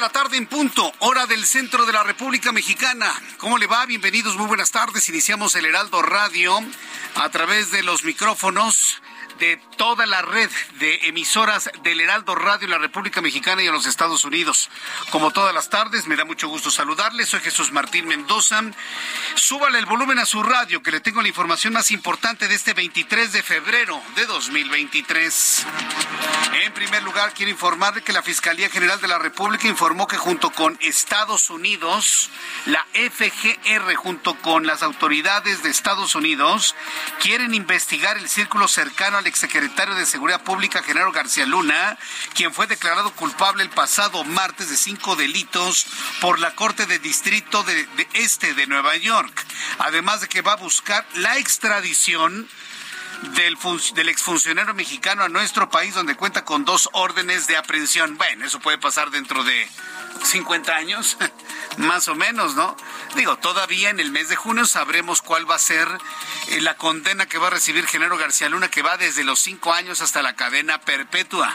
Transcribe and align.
De 0.00 0.06
la 0.06 0.12
tarde 0.12 0.38
en 0.38 0.46
punto, 0.46 0.90
hora 1.00 1.26
del 1.26 1.44
centro 1.44 1.84
de 1.84 1.92
la 1.92 2.02
República 2.02 2.52
Mexicana. 2.52 3.12
¿Cómo 3.36 3.58
le 3.58 3.66
va? 3.66 3.84
Bienvenidos, 3.84 4.34
muy 4.34 4.46
buenas 4.46 4.70
tardes. 4.70 5.10
Iniciamos 5.10 5.54
el 5.56 5.66
Heraldo 5.66 6.00
Radio 6.00 6.58
a 7.16 7.28
través 7.28 7.70
de 7.70 7.82
los 7.82 8.02
micrófonos 8.02 9.02
de 9.40 9.56
toda 9.78 10.04
la 10.04 10.20
red 10.20 10.50
de 10.78 11.08
emisoras 11.08 11.70
del 11.82 12.00
Heraldo 12.00 12.34
Radio 12.34 12.66
en 12.66 12.72
la 12.72 12.78
República 12.78 13.22
Mexicana 13.22 13.62
y 13.62 13.66
en 13.66 13.72
los 13.72 13.86
Estados 13.86 14.24
Unidos. 14.24 14.68
Como 15.10 15.30
todas 15.30 15.54
las 15.54 15.70
tardes, 15.70 16.06
me 16.06 16.14
da 16.14 16.26
mucho 16.26 16.46
gusto 16.46 16.70
saludarles. 16.70 17.30
Soy 17.30 17.40
Jesús 17.40 17.72
Martín 17.72 18.06
Mendoza. 18.06 18.60
Súbale 19.34 19.78
el 19.78 19.86
volumen 19.86 20.18
a 20.18 20.26
su 20.26 20.42
radio, 20.42 20.82
que 20.82 20.90
le 20.90 21.00
tengo 21.00 21.22
la 21.22 21.28
información 21.28 21.72
más 21.72 21.90
importante 21.90 22.48
de 22.48 22.54
este 22.54 22.74
23 22.74 23.32
de 23.32 23.42
febrero 23.42 24.00
de 24.14 24.26
2023. 24.26 25.66
En 26.62 26.74
primer 26.74 27.02
lugar, 27.02 27.32
quiero 27.32 27.50
informarle 27.50 28.02
que 28.02 28.12
la 28.12 28.22
Fiscalía 28.22 28.68
General 28.68 29.00
de 29.00 29.08
la 29.08 29.18
República 29.18 29.66
informó 29.68 30.06
que 30.06 30.18
junto 30.18 30.50
con 30.50 30.76
Estados 30.82 31.48
Unidos, 31.48 32.28
la 32.66 32.86
FGR 32.92 33.94
junto 33.94 34.34
con 34.36 34.66
las 34.66 34.82
autoridades 34.82 35.62
de 35.62 35.70
Estados 35.70 36.14
Unidos 36.14 36.74
quieren 37.20 37.54
investigar 37.54 38.18
el 38.18 38.28
círculo 38.28 38.68
cercano 38.68 39.16
al 39.16 39.29
exsecretario 39.30 39.94
de 39.94 40.04
Seguridad 40.04 40.42
Pública, 40.42 40.82
Genaro 40.82 41.12
García 41.12 41.46
Luna, 41.46 41.96
quien 42.34 42.52
fue 42.52 42.66
declarado 42.66 43.12
culpable 43.14 43.62
el 43.62 43.70
pasado 43.70 44.22
martes 44.24 44.68
de 44.68 44.76
cinco 44.76 45.16
delitos 45.16 45.86
por 46.20 46.38
la 46.38 46.54
Corte 46.54 46.86
de 46.86 46.98
Distrito 46.98 47.62
de, 47.62 47.86
Este 48.12 48.54
de 48.54 48.66
Nueva 48.66 48.96
York. 48.96 49.46
Además 49.78 50.20
de 50.20 50.28
que 50.28 50.42
va 50.42 50.52
a 50.52 50.56
buscar 50.56 51.06
la 51.14 51.38
extradición 51.38 52.48
del, 53.34 53.56
del 53.94 54.08
exfuncionario 54.08 54.74
mexicano 54.74 55.22
a 55.22 55.28
nuestro 55.28 55.70
país, 55.70 55.94
donde 55.94 56.16
cuenta 56.16 56.44
con 56.44 56.64
dos 56.64 56.88
órdenes 56.92 57.46
de 57.46 57.56
aprehensión. 57.56 58.16
Bueno, 58.18 58.44
eso 58.44 58.60
puede 58.60 58.78
pasar 58.78 59.10
dentro 59.10 59.44
de 59.44 59.68
50 60.22 60.74
años, 60.74 61.16
más 61.78 62.08
o 62.08 62.14
menos, 62.14 62.54
¿no? 62.54 62.76
Digo, 63.16 63.36
todavía 63.38 63.90
en 63.90 64.00
el 64.00 64.10
mes 64.10 64.28
de 64.28 64.36
junio 64.36 64.66
sabremos 64.66 65.22
cuál 65.22 65.50
va 65.50 65.56
a 65.56 65.58
ser 65.58 65.88
eh, 66.48 66.60
la 66.60 66.76
condena 66.76 67.26
que 67.26 67.38
va 67.38 67.48
a 67.48 67.50
recibir 67.50 67.86
Genaro 67.86 68.16
García 68.16 68.48
Luna, 68.48 68.70
que 68.70 68.82
va 68.82 68.96
desde 68.96 69.24
los 69.24 69.40
cinco 69.40 69.72
años 69.72 70.00
hasta 70.00 70.22
la 70.22 70.36
cadena 70.36 70.80
perpetua. 70.80 71.54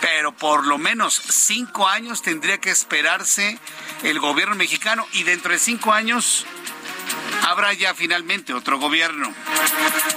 Pero 0.00 0.32
por 0.32 0.66
lo 0.66 0.78
menos 0.78 1.14
cinco 1.14 1.88
años 1.88 2.22
tendría 2.22 2.58
que 2.58 2.70
esperarse 2.70 3.58
el 4.02 4.18
gobierno 4.20 4.54
mexicano 4.54 5.06
y 5.12 5.22
dentro 5.22 5.52
de 5.52 5.58
cinco 5.58 5.92
años 5.92 6.46
habrá 7.46 7.72
ya 7.72 7.94
finalmente 7.94 8.52
otro 8.52 8.78
gobierno. 8.78 9.32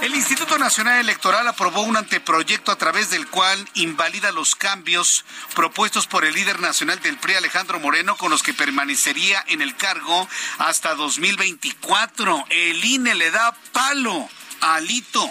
El 0.02 0.14
Instituto 0.14 0.58
Nacional 0.58 1.00
Electoral 1.00 1.46
aprobó 1.48 1.82
un 1.82 1.96
anteproyecto 1.96 2.72
a 2.72 2.76
través 2.76 3.10
del 3.10 3.28
cual 3.28 3.68
invalida 3.74 4.32
los 4.32 4.54
cambios 4.54 5.24
propuestos 5.54 6.06
por 6.06 6.24
el 6.24 6.34
líder 6.34 6.60
nacional 6.60 7.00
del 7.00 7.18
PRI, 7.18 7.34
Alejandro 7.34 7.80
Moreno, 7.80 8.16
con 8.16 8.30
los 8.30 8.42
que 8.42 8.54
permanecería 8.54 9.44
en 9.48 9.62
el 9.62 9.76
cargo 9.76 10.28
hasta 10.58 10.94
2024. 10.94 12.46
El 12.50 12.84
INE 12.84 13.14
le 13.14 13.30
da 13.30 13.54
palo 13.72 14.28
a 14.60 14.74
Alito. 14.74 15.28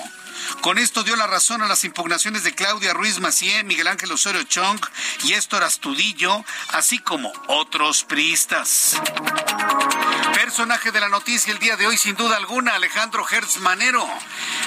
Con 0.62 0.78
esto 0.78 1.03
dio 1.03 1.16
la 1.16 1.28
razón 1.28 1.62
a 1.62 1.68
las 1.68 1.84
impugnaciones 1.84 2.44
de 2.44 2.53
Claudia 2.53 2.94
Ruiz 2.94 3.19
Macié, 3.19 3.64
Miguel 3.64 3.88
Ángel 3.88 4.12
Osorio 4.12 4.44
Chong 4.44 4.80
y 5.24 5.34
Héctor 5.34 5.64
Astudillo, 5.64 6.44
así 6.69 7.00
como 7.00 7.31
otros 7.48 8.03
priistas. 8.03 9.00
Personaje 10.59 10.92
de 10.92 11.00
la 11.00 11.08
noticia 11.08 11.53
el 11.53 11.59
día 11.59 11.78
de 11.78 11.88
hoy, 11.88 11.96
sin 11.96 12.18
duda 12.18 12.36
alguna, 12.36 12.75
Alejandro 12.75 13.25
Hertz 13.25 13.62
Manero, 13.62 14.06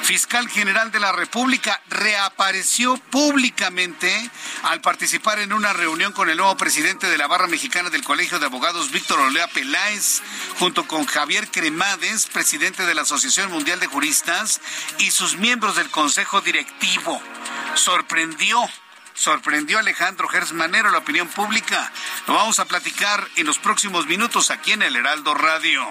fiscal 0.01 0.49
general 0.49 0.91
de 0.91 0.99
la 0.99 1.13
República, 1.13 1.83
reapareció 1.91 2.97
públicamente 2.97 4.31
al 4.63 4.81
participar 4.81 5.39
en 5.41 5.53
una 5.53 5.75
reunión 5.75 6.15
con 6.15 6.31
el 6.31 6.39
nuevo 6.39 6.57
presidente 6.57 7.11
de 7.11 7.19
la 7.19 7.27
Barra 7.27 7.47
Mexicana 7.47 7.91
del 7.91 8.05
Colegio 8.05 8.39
de 8.39 8.47
Abogados, 8.47 8.91
Víctor 8.91 9.21
Olea 9.21 9.49
Peláez, 9.49 10.23
junto 10.59 10.89
con 10.89 11.05
Javier 11.05 11.51
Cremades, 11.51 12.25
presidente 12.25 12.87
de 12.87 12.95
la 12.95 13.03
Asociación 13.03 13.51
Mundial 13.51 13.79
de 13.79 13.87
Juristas, 13.87 14.63
y 14.97 15.11
sus 15.11 15.37
miembros 15.37 15.77
del 15.77 15.91
Consejo 15.91 16.41
Directivo. 16.41 17.21
Sorprendió 17.75 18.67
sorprendió 19.15 19.79
a 19.79 19.81
Alejandro 19.81 20.29
Gers 20.29 20.53
Manero 20.53 20.91
la 20.91 20.99
opinión 20.99 21.29
pública. 21.29 21.93
Lo 22.27 22.35
vamos 22.35 22.59
a 22.59 22.65
platicar 22.65 23.27
en 23.37 23.47
los 23.47 23.59
próximos 23.59 24.07
minutos 24.07 24.51
aquí 24.51 24.73
en 24.73 24.83
el 24.83 24.97
Heraldo 24.97 25.35
Radio. 25.35 25.87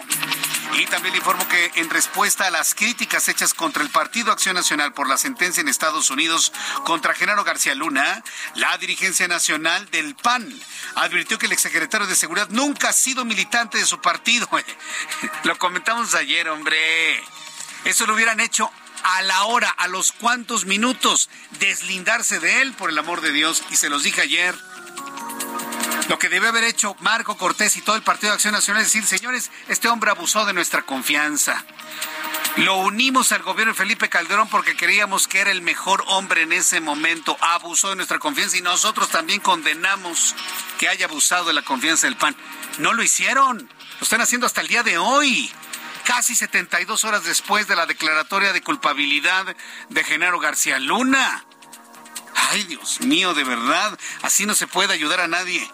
Y 0.73 0.85
también 0.85 1.13
le 1.13 1.19
informo 1.19 1.47
que 1.49 1.71
en 1.75 1.89
respuesta 1.89 2.47
a 2.47 2.51
las 2.51 2.73
críticas 2.73 3.27
hechas 3.27 3.53
contra 3.53 3.83
el 3.83 3.89
Partido 3.89 4.31
Acción 4.31 4.55
Nacional 4.55 4.93
por 4.93 5.09
la 5.09 5.17
sentencia 5.17 5.59
en 5.59 5.67
Estados 5.67 6.09
Unidos 6.09 6.53
contra 6.85 7.13
Genaro 7.13 7.43
García 7.43 7.75
Luna, 7.75 8.23
la 8.55 8.77
dirigencia 8.77 9.27
nacional 9.27 9.89
del 9.91 10.15
PAN 10.15 10.49
advirtió 10.95 11.37
que 11.37 11.47
el 11.47 11.51
exsecretario 11.51 12.07
de 12.07 12.15
Seguridad 12.15 12.49
nunca 12.49 12.89
ha 12.89 12.93
sido 12.93 13.25
militante 13.25 13.77
de 13.77 13.85
su 13.85 13.99
partido. 13.99 14.47
Lo 15.43 15.57
comentamos 15.57 16.15
ayer, 16.15 16.47
hombre. 16.47 17.21
Eso 17.83 18.05
lo 18.05 18.13
hubieran 18.13 18.39
hecho 18.39 18.71
a 19.03 19.21
la 19.21 19.43
hora, 19.45 19.69
a 19.69 19.87
los 19.87 20.11
cuantos 20.11 20.65
minutos, 20.65 21.29
deslindarse 21.59 22.39
de 22.39 22.61
él, 22.61 22.73
por 22.73 22.89
el 22.89 22.97
amor 22.97 23.21
de 23.21 23.31
Dios, 23.31 23.63
y 23.69 23.75
se 23.75 23.89
los 23.89 24.03
dije 24.03 24.21
ayer. 24.21 24.55
Lo 26.09 26.19
que 26.19 26.29
debe 26.29 26.49
haber 26.49 26.65
hecho 26.65 26.95
Marco 26.99 27.37
Cortés 27.37 27.77
y 27.77 27.81
todo 27.81 27.95
el 27.95 28.01
Partido 28.01 28.31
de 28.31 28.35
Acción 28.35 28.53
Nacional 28.53 28.81
es 28.81 28.89
decir, 28.91 29.05
señores, 29.05 29.49
este 29.69 29.87
hombre 29.87 30.11
abusó 30.11 30.45
de 30.45 30.53
nuestra 30.53 30.81
confianza. 30.81 31.63
Lo 32.57 32.75
unimos 32.79 33.31
al 33.31 33.43
gobierno 33.43 33.71
de 33.71 33.77
Felipe 33.77 34.09
Calderón 34.09 34.49
porque 34.49 34.75
creíamos 34.75 35.29
que 35.29 35.39
era 35.39 35.51
el 35.51 35.61
mejor 35.61 36.03
hombre 36.07 36.41
en 36.41 36.51
ese 36.51 36.81
momento. 36.81 37.37
Abusó 37.39 37.91
de 37.91 37.95
nuestra 37.95 38.19
confianza 38.19 38.57
y 38.57 38.61
nosotros 38.61 39.09
también 39.09 39.39
condenamos 39.39 40.35
que 40.77 40.89
haya 40.89 41.05
abusado 41.05 41.45
de 41.45 41.53
la 41.53 41.61
confianza 41.61 42.07
del 42.07 42.17
PAN. 42.17 42.35
No 42.79 42.91
lo 42.91 43.03
hicieron. 43.03 43.57
Lo 43.57 44.03
están 44.03 44.19
haciendo 44.19 44.47
hasta 44.47 44.59
el 44.59 44.67
día 44.67 44.83
de 44.83 44.97
hoy 44.97 45.49
casi 46.01 46.35
72 46.35 47.03
horas 47.05 47.23
después 47.23 47.67
de 47.67 47.75
la 47.75 47.85
declaratoria 47.85 48.53
de 48.53 48.61
culpabilidad 48.61 49.55
de 49.89 50.03
Genaro 50.03 50.39
García 50.39 50.79
Luna. 50.79 51.45
Ay, 52.35 52.63
Dios 52.63 53.01
mío, 53.01 53.33
de 53.33 53.43
verdad, 53.43 53.97
así 54.21 54.45
no 54.45 54.55
se 54.55 54.67
puede 54.67 54.93
ayudar 54.93 55.21
a 55.21 55.27
nadie. 55.27 55.67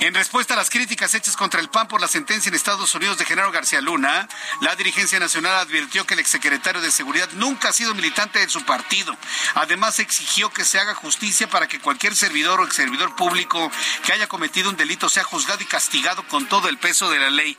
En 0.00 0.14
respuesta 0.14 0.54
a 0.54 0.56
las 0.56 0.70
críticas 0.70 1.12
hechas 1.14 1.36
contra 1.36 1.60
el 1.60 1.70
PAN 1.70 1.88
por 1.88 2.00
la 2.00 2.06
sentencia 2.06 2.48
en 2.48 2.54
Estados 2.54 2.94
Unidos 2.94 3.18
de 3.18 3.24
Genaro 3.24 3.50
García 3.50 3.80
Luna, 3.80 4.28
la 4.60 4.76
dirigencia 4.76 5.18
nacional 5.18 5.56
advirtió 5.56 6.06
que 6.06 6.14
el 6.14 6.20
exsecretario 6.20 6.80
de 6.80 6.92
Seguridad 6.92 7.28
nunca 7.32 7.70
ha 7.70 7.72
sido 7.72 7.96
militante 7.96 8.38
de 8.38 8.48
su 8.48 8.64
partido. 8.64 9.16
Además, 9.56 9.98
exigió 9.98 10.50
que 10.50 10.64
se 10.64 10.78
haga 10.78 10.94
justicia 10.94 11.50
para 11.50 11.66
que 11.66 11.80
cualquier 11.80 12.14
servidor 12.14 12.60
o 12.60 12.64
ex 12.64 12.76
servidor 12.76 13.16
público 13.16 13.72
que 14.04 14.12
haya 14.12 14.28
cometido 14.28 14.70
un 14.70 14.76
delito 14.76 15.08
sea 15.08 15.24
juzgado 15.24 15.60
y 15.64 15.66
castigado 15.66 16.22
con 16.28 16.46
todo 16.46 16.68
el 16.68 16.78
peso 16.78 17.10
de 17.10 17.18
la 17.18 17.30
ley. 17.30 17.58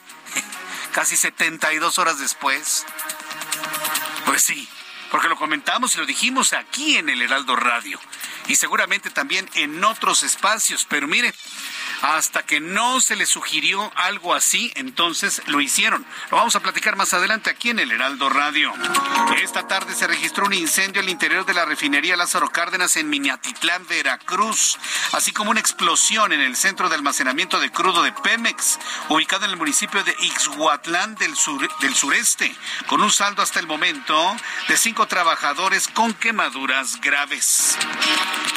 Casi 0.94 1.18
72 1.18 1.98
horas 2.00 2.20
después. 2.20 2.86
Pues 4.26 4.42
sí, 4.42 4.68
porque 5.12 5.30
lo 5.30 5.38
comentamos 5.38 5.96
y 5.96 6.00
lo 6.00 6.06
dijimos 6.06 6.54
aquí 6.54 6.98
en 6.98 7.10
el 7.10 7.22
Heraldo 7.22 7.56
Radio 7.56 8.00
y 8.48 8.56
seguramente 8.56 9.10
también 9.10 9.50
en 9.54 9.84
otros 9.84 10.24
espacios, 10.24 10.86
pero 10.90 11.08
mire, 11.08 11.34
hasta 12.02 12.44
que 12.44 12.60
no 12.60 13.02
se 13.02 13.16
les 13.16 13.30
sugirió 13.30 13.92
algo 13.96 14.34
así, 14.34 14.72
entonces 14.76 15.42
lo 15.48 15.62
hicieron. 15.62 16.06
Lo 16.32 16.38
vamos 16.38 16.56
a 16.56 16.62
platicar 16.62 16.96
más 16.96 17.14
adelante 17.14 17.50
aquí 17.50 17.70
en 17.70 17.80
el 17.80 17.92
Heraldo 17.92 18.30
Radio. 18.30 18.74
Esta 19.42 19.68
tarde 19.68 19.94
se 19.96 20.08
registró 20.08 20.46
un 20.46 20.54
incendio 20.54 21.02
al 21.02 21.10
interior 21.10 21.46
de 21.46 21.54
la 21.54 21.66
refinería 21.66 22.16
Lázaro 22.16 22.50
Cárdenas 22.50 22.96
en 22.96 23.10
Miñatitlán, 23.10 23.86
Veracruz, 23.88 24.78
así 25.14 25.32
como 25.32 25.52
una 25.52 25.60
explosión 25.60 26.34
en 26.34 26.42
el 26.42 26.56
centro 26.56 26.90
de 26.90 26.96
almacenamiento 26.96 27.60
de 27.60 27.72
crudo 27.72 28.04
de 28.04 28.12
Pemex, 28.12 28.80
ubicado 29.10 29.46
en 29.46 29.52
el 29.52 29.58
municipio 29.58 30.04
de 30.04 30.16
Ixhuatlán 30.20 31.16
del, 31.16 31.34
del 31.82 31.96
sureste, 31.96 32.56
con 32.88 33.02
un 33.02 33.12
saldo 33.12 33.42
hasta 33.42 33.60
el 33.60 33.68
momento 33.68 34.36
de 34.68 34.78
cinco 34.78 35.08
trabajadores 35.08 35.88
con 35.88 36.14
quemaduras 36.14 37.00
graves. 37.02 37.78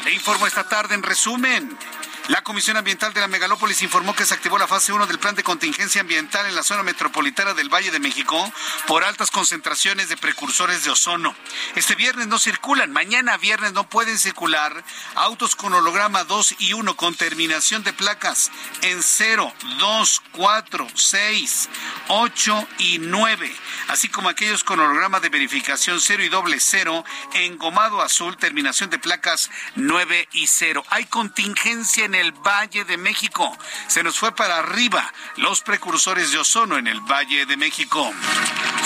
Le 0.04 0.12
informo 0.12 0.46
esta 0.46 0.68
tarde 0.68 0.94
en 0.94 1.02
resumen. 1.02 1.78
La 2.28 2.42
Comisión 2.42 2.76
Ambiental 2.76 3.12
de 3.12 3.20
la 3.20 3.26
Megalópolis 3.26 3.82
informó 3.82 4.14
que 4.14 4.24
se 4.24 4.34
activó 4.34 4.56
la 4.56 4.68
fase 4.68 4.92
1 4.92 5.08
del 5.08 5.18
plan 5.18 5.34
de 5.34 5.42
contingencia 5.42 6.02
ambiental 6.02 6.46
en 6.46 6.54
la 6.54 6.62
zona 6.62 6.84
metropolitana 6.84 7.52
del 7.52 7.68
Valle 7.68 7.90
de 7.90 7.98
México 7.98 8.52
por 8.86 9.02
altas 9.02 9.32
concentraciones 9.32 10.08
de 10.08 10.16
precursores 10.16 10.84
de 10.84 10.90
ozono. 10.90 11.34
Este 11.74 11.96
viernes 11.96 12.28
no 12.28 12.38
circulan, 12.38 12.92
mañana 12.92 13.36
viernes 13.38 13.72
no 13.72 13.88
pueden 13.88 14.20
circular 14.20 14.84
autos 15.16 15.56
con 15.56 15.72
holograma 15.72 16.22
2 16.22 16.56
y 16.60 16.74
1 16.74 16.96
con 16.96 17.16
terminación 17.16 17.82
de 17.82 17.92
placas 17.92 18.52
en 18.82 19.02
0, 19.02 19.52
2, 19.80 20.22
4, 20.30 20.86
6, 20.94 21.68
8 22.06 22.68
y 22.78 22.98
9, 22.98 23.56
así 23.88 24.08
como 24.08 24.28
aquellos 24.28 24.62
con 24.62 24.78
holograma 24.78 25.18
de 25.18 25.28
verificación 25.28 26.00
0 26.00 26.22
y 26.22 26.28
doble 26.28 26.60
0 26.60 27.04
en 27.34 27.58
gomado 27.58 28.00
azul, 28.00 28.36
terminación 28.36 28.90
de 28.90 29.00
placas 29.00 29.50
9 29.74 30.28
y 30.32 30.46
0. 30.46 30.84
Hay 30.88 31.06
contingencia 31.06 32.04
en 32.04 32.11
en 32.12 32.26
el 32.26 32.32
Valle 32.32 32.84
de 32.84 32.98
México. 32.98 33.56
Se 33.86 34.02
nos 34.02 34.18
fue 34.18 34.34
para 34.34 34.58
arriba 34.58 35.10
los 35.36 35.62
precursores 35.62 36.30
de 36.30 36.38
ozono 36.38 36.76
en 36.76 36.86
el 36.86 37.00
Valle 37.00 37.46
de 37.46 37.56
México. 37.56 38.12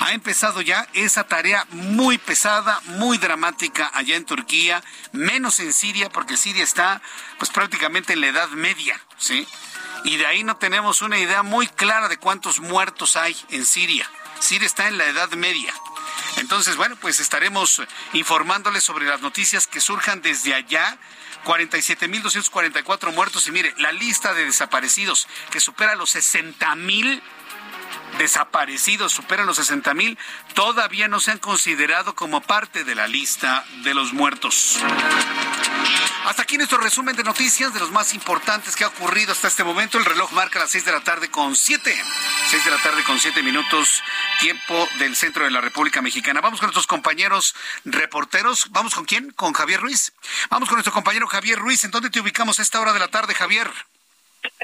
Ha 0.00 0.12
empezado 0.12 0.60
ya 0.60 0.86
esa 0.92 1.24
tarea 1.24 1.66
muy 1.70 2.18
pesada, 2.18 2.80
muy 2.86 3.18
dramática 3.18 3.90
allá 3.94 4.16
en 4.16 4.24
Turquía, 4.24 4.82
menos 5.12 5.60
en 5.60 5.72
Siria, 5.72 6.10
porque 6.10 6.36
Siria 6.36 6.64
está 6.64 7.00
pues 7.38 7.50
prácticamente 7.50 8.12
en 8.12 8.20
la 8.20 8.28
Edad 8.28 8.48
Media, 8.50 9.00
¿sí? 9.16 9.46
y 10.06 10.16
de 10.16 10.26
ahí 10.26 10.44
no 10.44 10.56
tenemos 10.56 11.02
una 11.02 11.18
idea 11.18 11.42
muy 11.42 11.66
clara 11.66 12.08
de 12.08 12.16
cuántos 12.16 12.60
muertos 12.60 13.16
hay 13.16 13.36
en 13.50 13.66
Siria. 13.66 14.08
Siria 14.38 14.66
está 14.66 14.86
en 14.86 14.98
la 14.98 15.06
Edad 15.06 15.30
Media. 15.32 15.74
Entonces, 16.36 16.76
bueno, 16.76 16.96
pues 16.96 17.18
estaremos 17.18 17.82
informándoles 18.12 18.84
sobre 18.84 19.06
las 19.06 19.20
noticias 19.20 19.66
que 19.66 19.80
surjan 19.80 20.22
desde 20.22 20.54
allá. 20.54 20.98
47.244 21.46 23.14
muertos 23.14 23.46
y 23.46 23.52
mire, 23.52 23.72
la 23.78 23.92
lista 23.92 24.34
de 24.34 24.44
desaparecidos 24.44 25.28
que 25.50 25.60
supera 25.60 25.94
los 25.94 26.16
60.000 26.16 27.22
desaparecidos, 28.18 29.12
supera 29.12 29.44
los 29.44 29.58
60.000, 29.58 30.18
todavía 30.54 31.06
no 31.06 31.20
se 31.20 31.30
han 31.30 31.38
considerado 31.38 32.14
como 32.14 32.40
parte 32.40 32.82
de 32.82 32.94
la 32.94 33.06
lista 33.06 33.64
de 33.84 33.94
los 33.94 34.12
muertos. 34.12 34.80
Hasta 36.26 36.42
aquí 36.42 36.56
nuestro 36.56 36.78
resumen 36.78 37.14
de 37.14 37.22
noticias 37.22 37.72
de 37.72 37.78
los 37.78 37.92
más 37.92 38.12
importantes 38.12 38.74
que 38.74 38.82
ha 38.82 38.88
ocurrido 38.88 39.30
hasta 39.30 39.46
este 39.46 39.62
momento. 39.62 39.96
El 39.96 40.04
reloj 40.04 40.32
marca 40.32 40.58
las 40.58 40.70
6 40.70 40.84
de 40.84 40.90
la 40.90 41.00
tarde 41.00 41.30
con 41.30 41.54
7. 41.54 41.94
6 42.48 42.64
de 42.64 42.70
la 42.72 42.82
tarde 42.82 43.04
con 43.04 43.20
7 43.20 43.44
minutos, 43.44 44.02
tiempo 44.40 44.88
del 44.98 45.14
centro 45.14 45.44
de 45.44 45.52
la 45.52 45.60
República 45.60 46.02
Mexicana. 46.02 46.40
Vamos 46.40 46.58
con 46.58 46.66
nuestros 46.66 46.88
compañeros 46.88 47.54
reporteros. 47.84 48.72
¿Vamos 48.72 48.96
con 48.96 49.04
quién? 49.04 49.30
¿Con 49.30 49.52
Javier 49.52 49.80
Ruiz? 49.80 50.12
Vamos 50.50 50.68
con 50.68 50.74
nuestro 50.74 50.92
compañero 50.92 51.28
Javier 51.28 51.60
Ruiz. 51.60 51.84
¿En 51.84 51.92
dónde 51.92 52.10
te 52.10 52.18
ubicamos 52.18 52.58
a 52.58 52.62
esta 52.62 52.80
hora 52.80 52.92
de 52.92 52.98
la 52.98 53.08
tarde, 53.08 53.32
Javier? 53.32 53.70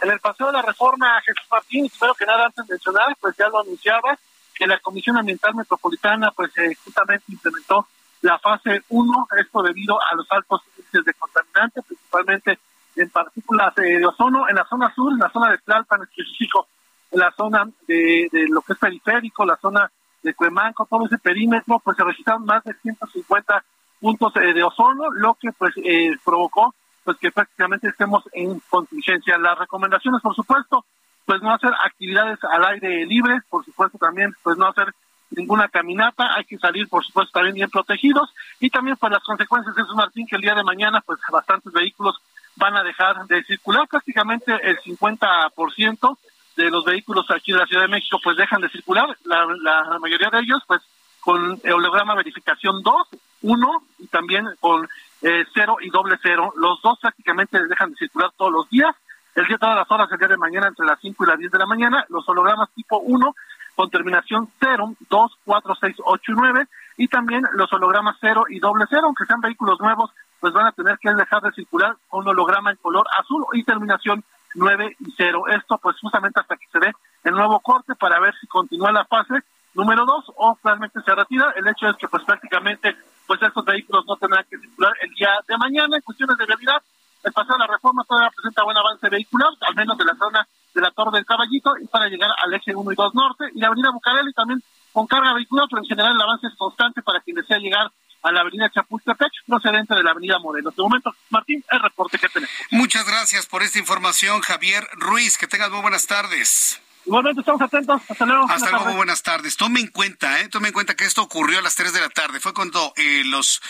En 0.02 0.10
el 0.10 0.18
paseo 0.18 0.48
de 0.48 0.54
la 0.54 0.62
reforma, 0.62 1.20
Jesús 1.24 1.46
Martín, 1.48 1.86
espero 1.86 2.16
que 2.16 2.26
nada 2.26 2.46
antes 2.46 2.66
de 2.66 2.74
mencionar, 2.74 3.16
pues 3.20 3.36
ya 3.36 3.46
lo 3.46 3.60
anunciaba, 3.60 4.18
que 4.56 4.66
la 4.66 4.80
Comisión 4.80 5.16
Ambiental 5.16 5.54
Metropolitana 5.54 6.32
pues 6.32 6.50
eh, 6.58 6.74
justamente 6.84 7.26
implementó 7.28 7.86
la 8.22 8.38
fase 8.40 8.82
1, 8.88 9.28
esto 9.38 9.62
debido 9.62 10.00
a 10.00 10.16
los 10.16 10.26
altos 10.30 10.62
de 10.92 11.14
contaminantes, 11.14 11.84
principalmente 11.84 12.58
en 12.96 13.10
partículas 13.10 13.76
eh, 13.78 13.98
de 13.98 14.06
ozono, 14.06 14.48
en 14.48 14.56
la 14.56 14.66
zona 14.66 14.92
sur, 14.94 15.12
en 15.12 15.18
la 15.18 15.30
zona 15.30 15.50
de 15.50 15.58
Tlalpan 15.58 16.02
específico, 16.02 16.66
en 17.10 17.20
la 17.20 17.32
zona 17.32 17.68
de, 17.86 18.28
lo 18.48 18.60
que 18.62 18.74
es 18.74 18.78
periférico, 18.78 19.44
la 19.44 19.56
zona 19.56 19.90
de 20.22 20.34
Cuemanco, 20.34 20.86
todo 20.88 21.06
ese 21.06 21.18
perímetro, 21.18 21.80
pues 21.80 21.96
se 21.96 22.04
registraron 22.04 22.44
más 22.44 22.62
de 22.64 22.74
150 22.74 23.64
puntos 24.00 24.32
eh, 24.36 24.52
de 24.52 24.62
ozono, 24.62 25.10
lo 25.10 25.34
que 25.34 25.52
pues 25.52 25.72
eh, 25.84 26.12
provocó 26.24 26.74
pues 27.04 27.16
que 27.18 27.32
prácticamente 27.32 27.88
estemos 27.88 28.22
en 28.32 28.60
contingencia. 28.68 29.36
Las 29.38 29.58
recomendaciones, 29.58 30.20
por 30.22 30.34
supuesto, 30.36 30.84
pues 31.24 31.42
no 31.42 31.52
hacer 31.52 31.72
actividades 31.84 32.38
al 32.44 32.64
aire 32.64 33.06
libre, 33.06 33.40
por 33.48 33.64
supuesto 33.64 33.98
también, 33.98 34.34
pues 34.42 34.56
no 34.56 34.68
hacer 34.68 34.94
ninguna 35.36 35.68
caminata, 35.68 36.34
hay 36.34 36.44
que 36.44 36.58
salir 36.58 36.88
por 36.88 37.04
supuesto 37.04 37.32
también 37.32 37.54
bien 37.54 37.70
protegidos. 37.70 38.30
Y 38.60 38.70
también 38.70 38.96
pues 38.96 39.12
las 39.12 39.22
consecuencias 39.22 39.74
de 39.74 39.82
eso 39.82 39.94
Martín 39.94 40.26
que 40.26 40.36
el 40.36 40.42
día 40.42 40.54
de 40.54 40.64
mañana 40.64 41.00
pues 41.00 41.18
bastantes 41.30 41.72
vehículos 41.72 42.16
van 42.56 42.76
a 42.76 42.82
dejar 42.82 43.26
de 43.26 43.42
circular, 43.44 43.88
prácticamente 43.88 44.52
el 44.62 44.78
50% 44.78 46.18
de 46.56 46.70
los 46.70 46.84
vehículos 46.84 47.30
aquí 47.30 47.52
de 47.52 47.58
la 47.58 47.66
Ciudad 47.66 47.82
de 47.82 47.88
México 47.88 48.18
pues 48.22 48.36
dejan 48.36 48.60
de 48.60 48.68
circular, 48.68 49.16
la, 49.24 49.46
la 49.62 49.98
mayoría 49.98 50.28
de 50.30 50.40
ellos 50.40 50.62
pues 50.66 50.82
con 51.20 51.60
holograma 51.72 52.14
verificación 52.14 52.82
2, 52.82 52.94
1 53.42 53.82
y 54.00 54.06
también 54.08 54.46
con 54.60 54.88
eh, 55.22 55.44
0 55.54 55.76
y 55.80 55.88
doble 55.88 56.18
0, 56.20 56.54
los 56.56 56.82
dos 56.82 56.98
prácticamente 57.00 57.64
dejan 57.66 57.90
de 57.90 57.96
circular 57.96 58.30
todos 58.36 58.52
los 58.52 58.68
días, 58.68 58.94
el 59.34 59.46
día 59.46 59.56
todas 59.56 59.76
las 59.76 59.90
horas, 59.90 60.10
el 60.10 60.18
día 60.18 60.28
de 60.28 60.36
mañana 60.36 60.68
entre 60.68 60.84
las 60.84 61.00
5 61.00 61.24
y 61.24 61.26
las 61.28 61.38
10 61.38 61.52
de 61.52 61.58
la 61.58 61.66
mañana, 61.66 62.04
los 62.08 62.28
hologramas 62.28 62.68
tipo 62.74 62.98
1 62.98 63.34
con 63.74 63.90
terminación 63.90 64.50
0, 64.60 64.94
2, 65.08 65.32
4, 65.44 65.74
6, 65.80 65.96
8 66.04 66.32
y 66.32 66.34
9, 66.34 66.66
y 66.98 67.08
también 67.08 67.42
los 67.54 67.72
hologramas 67.72 68.16
0 68.20 68.44
y 68.48 68.58
doble 68.58 68.84
0, 68.88 69.02
aunque 69.04 69.24
sean 69.24 69.40
vehículos 69.40 69.80
nuevos, 69.80 70.10
pues 70.40 70.52
van 70.52 70.66
a 70.66 70.72
tener 70.72 70.98
que 70.98 71.12
dejar 71.14 71.42
de 71.42 71.52
circular 71.52 71.96
con 72.08 72.26
holograma 72.26 72.70
en 72.70 72.76
color 72.76 73.06
azul 73.18 73.44
y 73.52 73.64
terminación 73.64 74.24
9 74.54 74.96
y 74.98 75.14
0. 75.16 75.44
Esto 75.48 75.78
pues 75.78 75.96
justamente 76.00 76.40
hasta 76.40 76.56
que 76.56 76.66
se 76.72 76.78
dé 76.80 76.92
el 77.24 77.34
nuevo 77.34 77.60
corte 77.60 77.94
para 77.94 78.20
ver 78.20 78.34
si 78.40 78.46
continúa 78.46 78.92
la 78.92 79.04
fase 79.04 79.34
número 79.74 80.04
2 80.04 80.32
o 80.36 80.58
realmente 80.62 81.00
se 81.00 81.14
retira. 81.14 81.52
El 81.56 81.66
hecho 81.68 81.88
es 81.88 81.96
que 81.96 82.08
pues 82.08 82.24
prácticamente 82.24 82.96
pues 83.26 83.40
estos 83.40 83.64
vehículos 83.64 84.04
no 84.06 84.16
tendrán 84.16 84.44
que 84.50 84.58
circular 84.58 84.92
el 85.00 85.10
día 85.14 85.30
de 85.46 85.56
mañana 85.56 85.96
en 85.96 86.02
cuestiones 86.02 86.36
de 86.36 86.46
realidad. 86.46 86.82
El 87.22 87.32
pasado 87.32 87.54
de 87.54 87.66
la 87.66 87.72
reforma 87.72 88.04
todavía 88.04 88.30
presenta 88.34 88.64
buen 88.64 88.76
avance 88.76 89.08
vehicular, 89.08 89.50
al 89.60 89.74
menos 89.76 89.96
de 89.96 90.04
la 90.04 90.14
zona 90.16 90.46
la 90.82 90.90
Torre 90.90 91.12
del 91.12 91.24
Caballito 91.24 91.74
y 91.80 91.86
para 91.86 92.08
llegar 92.08 92.30
al 92.44 92.52
eje 92.54 92.74
1 92.74 92.92
y 92.92 92.94
2 92.94 93.14
norte 93.14 93.44
y 93.54 93.60
la 93.60 93.68
avenida 93.68 93.90
Bucareli 93.90 94.32
también 94.32 94.62
con 94.92 95.06
carga 95.06 95.32
vehicular, 95.32 95.66
pero 95.70 95.82
en 95.82 95.88
general 95.88 96.14
el 96.14 96.20
avance 96.20 96.46
es 96.46 96.54
constante 96.56 97.00
para 97.02 97.20
quienes 97.20 97.48
llegar 97.48 97.90
a 98.22 98.30
la 98.30 98.40
avenida 98.40 98.70
Chapultepec, 98.70 99.32
procedente 99.46 99.94
de 99.94 100.02
la 100.02 100.10
avenida 100.10 100.38
Morelos. 100.38 100.76
De 100.76 100.82
momento, 100.82 101.14
Martín, 101.30 101.64
el 101.70 101.80
reporte 101.80 102.18
que 102.18 102.28
tenemos. 102.28 102.54
Muchas 102.70 103.06
gracias 103.06 103.46
por 103.46 103.62
esta 103.62 103.78
información, 103.78 104.40
Javier 104.42 104.86
Ruiz. 104.92 105.38
Que 105.38 105.46
tengas 105.46 105.70
muy 105.70 105.80
buenas 105.80 106.06
tardes. 106.06 106.81
Igualmente 107.04 107.40
estamos 107.40 107.62
atentos. 107.62 108.00
Hasta 108.08 108.26
luego. 108.26 108.46
Hasta 108.48 108.70
luego, 108.70 108.94
buenas 108.94 109.22
tardes. 109.22 109.56
Tome 109.56 109.80
en 109.80 109.88
cuenta, 109.88 110.40
¿eh? 110.40 110.48
Tome 110.48 110.68
en 110.68 110.74
cuenta 110.74 110.94
que 110.94 111.04
esto 111.04 111.22
ocurrió 111.22 111.58
a 111.58 111.62
las 111.62 111.74
3 111.74 111.92
de 111.92 112.00
la 112.00 112.08
tarde. 112.08 112.38
Fue 112.38 112.54
cuando 112.54 112.92
eh, 112.96 113.22
los, 113.26 113.60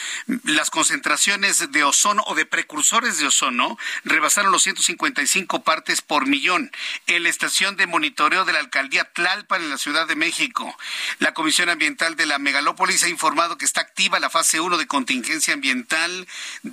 las 0.44 0.70
concentraciones 0.70 1.72
de 1.72 1.84
ozono 1.84 2.22
o 2.26 2.34
de 2.34 2.44
precursores 2.44 3.18
de 3.18 3.26
ozono 3.26 3.78
rebasaron 4.04 4.52
los 4.52 4.62
155 4.62 5.62
partes 5.62 6.02
por 6.02 6.26
millón 6.26 6.70
en 7.06 7.22
la 7.22 7.28
estación 7.30 7.76
de 7.76 7.86
monitoreo 7.86 8.44
de 8.44 8.52
la 8.52 8.58
alcaldía 8.58 9.04
Tlalpan 9.12 9.62
en 9.62 9.70
la 9.70 9.78
Ciudad 9.78 10.06
de 10.06 10.16
México. 10.16 10.76
La 11.18 11.32
Comisión 11.32 11.68
Ambiental 11.68 12.16
de 12.16 12.26
la 12.26 12.38
Megalópolis 12.38 13.02
ha 13.04 13.08
informado 13.08 13.56
que 13.56 13.64
está 13.64 13.80
activa 13.80 14.20
la 14.20 14.30
fase 14.30 14.60
1 14.60 14.76
de 14.76 14.86
contingencia 14.86 15.54
ambiental 15.54 16.26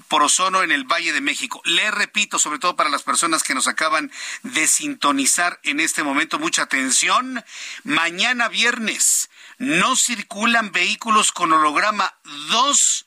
por 0.08 0.24
ozono 0.24 0.64
en 0.64 0.72
el 0.72 0.84
Valle 0.84 1.14
de 1.14 1.22
México. 1.22 1.62
Le 1.64 1.90
repito, 1.92 2.38
sobre 2.38 2.60
todo 2.60 2.76
para 2.76 2.90
las 2.90 3.04
personas 3.04 3.44
que 3.44 3.56
nos 3.56 3.68
acaban 3.68 4.12
de 4.44 4.68
sintonizar 4.68 5.60
en 5.64 5.80
este 5.80 6.04
momento, 6.04 6.38
mucha 6.50 6.64
atención. 6.64 7.46
Mañana 7.84 8.48
viernes 8.48 9.30
no 9.60 9.96
circulan 9.96 10.72
vehículos 10.72 11.32
con 11.32 11.54
holograma 11.54 12.16
2 12.24 13.06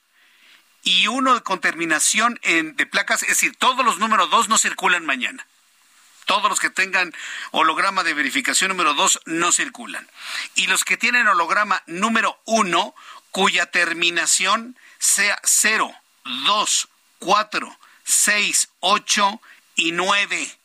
y 0.84 1.08
uno 1.08 1.42
con 1.42 1.60
terminación 1.60 2.38
en, 2.42 2.76
de 2.76 2.86
placas, 2.86 3.22
es 3.22 3.30
decir, 3.30 3.56
todos 3.56 3.84
los 3.84 3.98
números 3.98 4.30
2 4.30 4.48
no 4.48 4.58
circulan 4.58 5.04
mañana. 5.04 5.44
Todos 6.26 6.48
los 6.48 6.60
que 6.60 6.70
tengan 6.70 7.12
holograma 7.50 8.04
de 8.04 8.14
verificación 8.14 8.68
número 8.68 8.94
2 8.94 9.22
no 9.26 9.50
circulan. 9.50 10.08
Y 10.54 10.68
los 10.68 10.84
que 10.84 10.96
tienen 10.96 11.26
holograma 11.26 11.82
número 11.86 12.40
1, 12.44 12.94
cuya 13.32 13.66
terminación 13.66 14.78
sea 15.00 15.40
0, 15.42 15.92
2, 16.46 16.88
4, 17.18 17.78
6, 18.04 18.68
8 18.78 19.40
y 19.74 19.90
9 19.90 20.61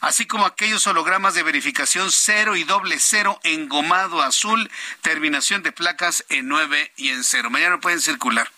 así 0.00 0.26
como 0.26 0.46
aquellos 0.46 0.86
hologramas 0.86 1.34
de 1.34 1.42
verificación 1.42 2.10
cero 2.10 2.56
y 2.56 2.64
doble 2.64 2.98
cero 2.98 3.40
engomado 3.44 4.22
azul, 4.22 4.70
terminación 5.02 5.62
de 5.62 5.72
placas 5.72 6.24
en 6.28 6.48
9 6.48 6.92
y 6.96 7.10
en 7.10 7.24
0. 7.24 7.50
Mañana 7.50 7.80
pueden 7.80 8.00
circular. 8.00 8.50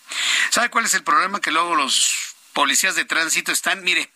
¿Sabe 0.49 0.69
cuál 0.69 0.85
es 0.85 0.93
el 0.93 1.03
problema? 1.03 1.41
Que 1.41 1.51
luego 1.51 1.75
los 1.75 2.35
policías 2.53 2.95
de 2.95 3.05
tránsito 3.05 3.51
están, 3.51 3.83
mire, 3.83 4.09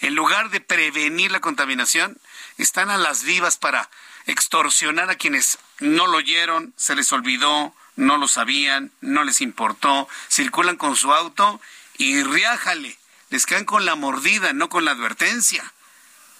en 0.00 0.14
lugar 0.14 0.50
de 0.50 0.60
prevenir 0.60 1.30
la 1.30 1.40
contaminación, 1.40 2.18
están 2.58 2.90
a 2.90 2.98
las 2.98 3.24
vivas 3.24 3.56
para 3.56 3.90
extorsionar 4.26 5.10
a 5.10 5.16
quienes 5.16 5.58
no 5.80 6.06
lo 6.06 6.18
oyeron, 6.18 6.72
se 6.76 6.94
les 6.94 7.12
olvidó, 7.12 7.74
no 7.96 8.16
lo 8.16 8.28
sabían, 8.28 8.92
no 9.00 9.24
les 9.24 9.40
importó, 9.40 10.08
circulan 10.28 10.76
con 10.76 10.96
su 10.96 11.12
auto 11.12 11.60
y 11.98 12.22
riájale, 12.22 12.96
les 13.30 13.46
caen 13.46 13.64
con 13.64 13.84
la 13.84 13.94
mordida, 13.94 14.52
no 14.52 14.68
con 14.68 14.84
la 14.84 14.92
advertencia. 14.92 15.72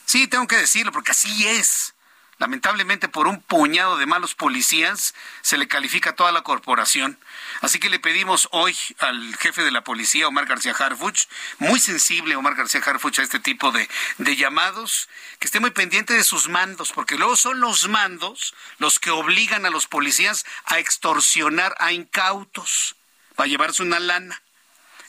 Sí, 0.07 0.29
tengo 0.29 0.47
que 0.47 0.57
decirlo, 0.57 0.93
porque 0.93 1.13
así 1.13 1.47
es. 1.47 1.95
Lamentablemente, 2.39 3.09
por 3.09 3.29
un 3.29 3.41
puñado 3.41 3.97
de 3.97 4.07
malos 4.07 4.35
policías, 4.35 5.15
se 5.41 5.57
le 5.57 5.69
califica 5.69 6.11
a 6.11 6.17
toda 6.17 6.33
la 6.33 6.43
corporación. 6.43 7.17
Así 7.61 7.79
que 7.79 7.89
le 7.89 8.01
pedimos 8.01 8.49
hoy 8.51 8.77
al 8.99 9.37
jefe 9.37 9.63
de 9.63 9.71
la 9.71 9.85
policía, 9.85 10.27
Omar 10.27 10.47
García 10.47 10.75
Harfuch, 10.77 11.29
muy 11.59 11.79
sensible 11.79 12.35
Omar 12.35 12.57
García 12.57 12.83
Harfuch 12.85 13.21
a 13.21 13.23
este 13.23 13.39
tipo 13.39 13.71
de, 13.71 13.89
de 14.19 14.37
llamados, 14.37 15.09
que 15.39 15.47
esté 15.47 15.61
muy 15.61 15.71
pendiente 15.71 16.13
de 16.13 16.25
sus 16.25 16.49
mandos, 16.49 16.91
porque 16.93 17.17
luego 17.17 17.37
son 17.37 17.61
los 17.61 17.89
mandos 17.89 18.55
los 18.79 18.99
que 18.99 19.11
obligan 19.11 19.65
a 19.65 19.71
los 19.71 19.87
policías 19.87 20.45
a 20.65 20.81
extorsionar 20.81 21.77
a 21.79 21.93
incautos 21.93 22.97
para 23.37 23.47
llevarse 23.47 23.83
una 23.83 24.01
lana. 24.01 24.43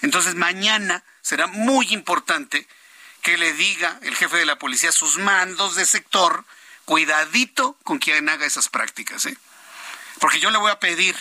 Entonces, 0.01 0.35
mañana 0.35 1.03
será 1.21 1.47
muy 1.47 1.87
importante 1.91 2.67
que 3.25 3.39
le 3.39 3.53
diga 3.53 3.97
el 4.03 4.15
jefe 4.15 4.37
de 4.37 4.45
la 4.45 4.59
policía 4.59 4.89
a 4.89 4.91
sus 4.91 5.17
mandos 5.17 5.73
de 5.73 5.87
sector, 5.87 6.45
cuidadito 6.85 7.75
con 7.83 7.97
quien 7.97 8.29
haga 8.29 8.45
esas 8.45 8.69
prácticas, 8.69 9.25
¿eh? 9.25 9.35
Porque 10.19 10.39
yo 10.39 10.51
le 10.51 10.59
voy 10.59 10.69
a 10.69 10.79
pedir 10.79 11.15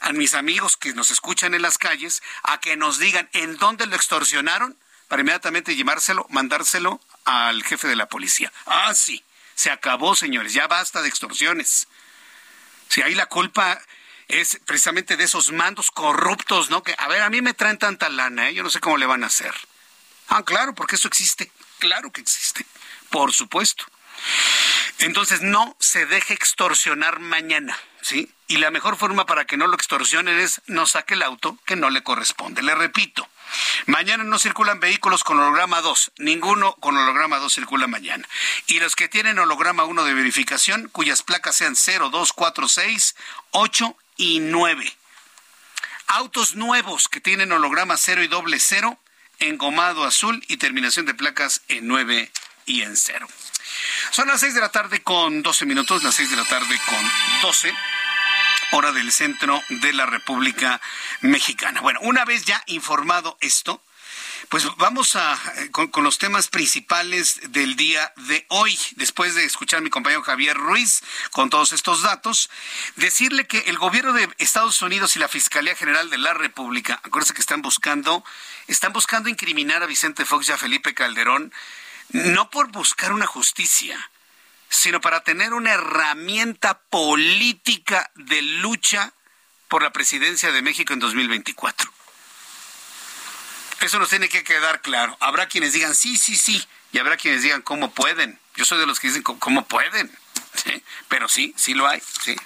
a 0.00 0.12
mis 0.12 0.34
amigos 0.34 0.76
que 0.76 0.92
nos 0.92 1.10
escuchan 1.10 1.54
en 1.54 1.62
las 1.62 1.78
calles 1.78 2.22
a 2.42 2.60
que 2.60 2.76
nos 2.76 2.98
digan 2.98 3.30
en 3.32 3.56
dónde 3.56 3.86
lo 3.86 3.96
extorsionaron 3.96 4.76
para 5.08 5.22
inmediatamente 5.22 5.74
llevárselo, 5.74 6.26
mandárselo 6.28 7.00
al 7.24 7.64
jefe 7.64 7.88
de 7.88 7.96
la 7.96 8.10
policía. 8.10 8.52
Ah, 8.66 8.92
sí, 8.94 9.24
se 9.54 9.70
acabó, 9.70 10.14
señores, 10.14 10.52
ya 10.52 10.66
basta 10.66 11.00
de 11.00 11.08
extorsiones. 11.08 11.88
Si 12.90 13.00
ahí 13.00 13.14
la 13.14 13.24
culpa 13.24 13.80
es 14.28 14.60
precisamente 14.66 15.16
de 15.16 15.24
esos 15.24 15.50
mandos 15.50 15.90
corruptos, 15.92 16.68
¿no? 16.68 16.82
Que, 16.82 16.94
a 16.98 17.08
ver, 17.08 17.22
a 17.22 17.30
mí 17.30 17.40
me 17.40 17.54
traen 17.54 17.78
tanta 17.78 18.10
lana, 18.10 18.50
¿eh? 18.50 18.54
Yo 18.54 18.62
no 18.62 18.68
sé 18.68 18.80
cómo 18.80 18.98
le 18.98 19.06
van 19.06 19.24
a 19.24 19.28
hacer. 19.28 19.54
Ah, 20.34 20.44
claro, 20.44 20.74
porque 20.74 20.96
eso 20.96 21.08
existe. 21.08 21.52
Claro 21.78 22.10
que 22.10 22.22
existe. 22.22 22.64
Por 23.10 23.34
supuesto. 23.34 23.84
Entonces 24.98 25.42
no 25.42 25.76
se 25.78 26.06
deje 26.06 26.32
extorsionar 26.32 27.20
mañana, 27.20 27.78
¿sí? 28.00 28.32
Y 28.46 28.56
la 28.56 28.70
mejor 28.70 28.96
forma 28.96 29.26
para 29.26 29.44
que 29.44 29.58
no 29.58 29.66
lo 29.66 29.74
extorsionen 29.74 30.38
es 30.38 30.62
no 30.66 30.86
saque 30.86 31.14
el 31.14 31.22
auto 31.22 31.58
que 31.66 31.76
no 31.76 31.90
le 31.90 32.02
corresponde. 32.02 32.62
Le 32.62 32.74
repito, 32.74 33.28
mañana 33.84 34.24
no 34.24 34.38
circulan 34.38 34.80
vehículos 34.80 35.22
con 35.22 35.38
holograma 35.38 35.82
2, 35.82 36.12
ninguno 36.16 36.76
con 36.76 36.96
holograma 36.96 37.36
2 37.36 37.52
circula 37.52 37.86
mañana. 37.86 38.26
Y 38.68 38.80
los 38.80 38.96
que 38.96 39.08
tienen 39.08 39.38
holograma 39.38 39.84
1 39.84 40.02
de 40.02 40.14
verificación, 40.14 40.88
cuyas 40.88 41.22
placas 41.22 41.56
sean 41.56 41.76
0, 41.76 42.08
2, 42.08 42.32
4, 42.32 42.68
6, 42.68 43.16
8 43.50 43.96
y 44.16 44.40
9. 44.40 44.96
Autos 46.06 46.54
nuevos 46.54 47.08
que 47.08 47.20
tienen 47.20 47.52
holograma 47.52 47.98
0 47.98 48.22
y 48.22 48.28
doble 48.28 48.58
0 48.58 48.98
engomado 49.48 50.04
azul 50.04 50.44
y 50.48 50.56
terminación 50.56 51.06
de 51.06 51.14
placas 51.14 51.62
en 51.68 51.86
9 51.86 52.30
y 52.66 52.82
en 52.82 52.96
0. 52.96 53.26
Son 54.10 54.28
las 54.28 54.40
6 54.40 54.54
de 54.54 54.60
la 54.60 54.70
tarde 54.70 55.02
con 55.02 55.42
12 55.42 55.66
minutos, 55.66 56.02
las 56.02 56.14
6 56.14 56.30
de 56.30 56.36
la 56.36 56.44
tarde 56.44 56.78
con 56.86 57.10
12 57.42 57.74
hora 58.72 58.92
del 58.92 59.12
centro 59.12 59.62
de 59.68 59.92
la 59.92 60.06
República 60.06 60.80
Mexicana. 61.20 61.80
Bueno, 61.82 62.00
una 62.02 62.24
vez 62.24 62.44
ya 62.44 62.62
informado 62.66 63.36
esto, 63.40 63.82
pues 64.52 64.66
vamos 64.76 65.16
a 65.16 65.40
eh, 65.56 65.70
con, 65.70 66.04
los 66.04 66.18
temas 66.18 66.48
principales 66.48 67.40
del 67.52 67.74
día 67.74 68.12
de 68.28 68.44
hoy. 68.50 68.78
Después 68.96 69.34
de 69.34 69.46
escuchar 69.46 69.78
a 69.78 69.80
mi 69.80 69.88
compañero 69.88 70.22
Javier 70.22 70.58
Ruiz 70.58 71.00
con 71.30 71.48
todos 71.48 71.72
estos 71.72 72.02
datos, 72.02 72.50
decirle 72.96 73.46
que 73.46 73.60
el 73.60 73.78
gobierno 73.78 74.12
de 74.12 74.28
Estados 74.36 74.82
Unidos 74.82 75.16
y 75.16 75.20
la 75.20 75.28
Fiscalía 75.28 75.74
General 75.74 76.10
de 76.10 76.18
la 76.18 76.34
República, 76.34 77.00
acuérdense 77.02 77.32
que 77.32 77.40
están 77.40 77.62
buscando, 77.62 78.26
están 78.66 78.92
buscando 78.92 79.30
incriminar 79.30 79.82
a 79.82 79.86
Vicente 79.86 80.26
Fox 80.26 80.50
y 80.50 80.52
a 80.52 80.58
Felipe 80.58 80.92
Calderón, 80.92 81.50
no 82.10 82.50
por 82.50 82.70
buscar 82.70 83.14
una 83.14 83.26
justicia, 83.26 84.10
sino 84.68 85.00
para 85.00 85.24
tener 85.24 85.54
una 85.54 85.72
herramienta 85.72 86.78
política 86.90 88.10
de 88.16 88.42
lucha 88.42 89.14
por 89.68 89.82
la 89.82 89.94
presidencia 89.94 90.52
de 90.52 90.60
México 90.60 90.92
en 90.92 90.98
2024. 90.98 92.01
Eso 93.82 93.98
nos 93.98 94.10
tiene 94.10 94.28
que 94.28 94.44
quedar 94.44 94.80
claro. 94.80 95.16
Habrá 95.20 95.48
quienes 95.48 95.72
digan 95.72 95.94
sí, 95.94 96.16
sí, 96.16 96.36
sí, 96.36 96.64
y 96.92 96.98
habrá 96.98 97.16
quienes 97.16 97.42
digan 97.42 97.62
cómo 97.62 97.90
pueden. 97.92 98.38
Yo 98.54 98.64
soy 98.64 98.78
de 98.78 98.86
los 98.86 99.00
que 99.00 99.08
dicen 99.08 99.22
cómo 99.22 99.66
pueden. 99.66 100.10
Pero 101.08 101.28
sí, 101.28 101.52
sí 101.56 101.74
lo 101.74 101.88
hay. 101.88 102.00
Sí. 102.22 102.36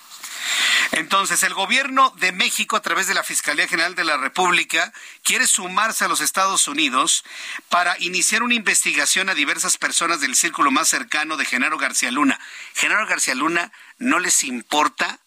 Entonces, 0.92 1.42
el 1.42 1.52
gobierno 1.52 2.14
de 2.16 2.32
México, 2.32 2.76
a 2.76 2.80
través 2.80 3.06
de 3.06 3.14
la 3.14 3.22
Fiscalía 3.22 3.68
General 3.68 3.94
de 3.94 4.04
la 4.04 4.16
República, 4.16 4.92
quiere 5.22 5.46
sumarse 5.46 6.04
a 6.04 6.08
los 6.08 6.20
Estados 6.20 6.68
Unidos 6.68 7.24
para 7.68 7.96
iniciar 7.98 8.42
una 8.42 8.54
investigación 8.54 9.28
a 9.28 9.34
diversas 9.34 9.76
personas 9.76 10.20
del 10.20 10.36
círculo 10.36 10.70
más 10.70 10.88
cercano 10.88 11.36
de 11.36 11.44
Genaro 11.44 11.76
García 11.76 12.10
Luna. 12.10 12.40
Genaro 12.74 13.06
García 13.06 13.34
Luna 13.34 13.72
no 13.98 14.20
les 14.20 14.42
importa 14.42 15.18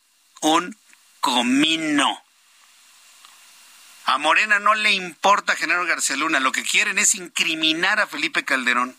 un 0.42 0.76
comino. 1.20 2.24
A 4.10 4.18
Morena 4.18 4.58
no 4.58 4.74
le 4.74 4.92
importa 4.92 5.56
Genaro 5.56 5.86
García 5.86 6.16
Luna, 6.16 6.40
lo 6.40 6.52
que 6.52 6.64
quieren 6.64 6.98
es 6.98 7.14
incriminar 7.14 8.00
a 8.00 8.08
Felipe 8.08 8.44
Calderón 8.44 8.98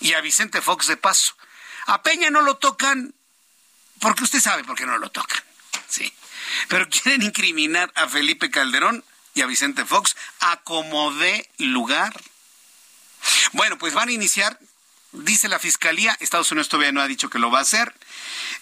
y 0.00 0.14
a 0.14 0.20
Vicente 0.20 0.60
Fox 0.60 0.88
de 0.88 0.96
paso. 0.96 1.36
A 1.86 2.02
Peña 2.02 2.28
no 2.30 2.42
lo 2.42 2.56
tocan 2.56 3.14
porque 4.00 4.24
usted 4.24 4.40
sabe 4.40 4.64
por 4.64 4.74
qué 4.76 4.84
no 4.84 4.98
lo 4.98 5.12
tocan. 5.12 5.40
Sí. 5.86 6.12
Pero 6.66 6.88
quieren 6.90 7.22
incriminar 7.22 7.92
a 7.94 8.08
Felipe 8.08 8.50
Calderón 8.50 9.04
y 9.34 9.42
a 9.42 9.46
Vicente 9.46 9.84
Fox 9.84 10.16
a 10.40 10.56
como 10.62 11.14
dé 11.14 11.48
lugar. 11.58 12.12
Bueno, 13.52 13.78
pues 13.78 13.94
van 13.94 14.08
a 14.08 14.12
iniciar 14.12 14.58
dice 15.16 15.48
la 15.48 15.58
Fiscalía, 15.58 16.16
Estados 16.20 16.50
Unidos 16.50 16.68
todavía 16.68 16.92
no 16.92 17.00
ha 17.00 17.06
dicho 17.06 17.30
que 17.30 17.38
lo 17.38 17.50
va 17.50 17.60
a 17.60 17.62
hacer. 17.62 17.94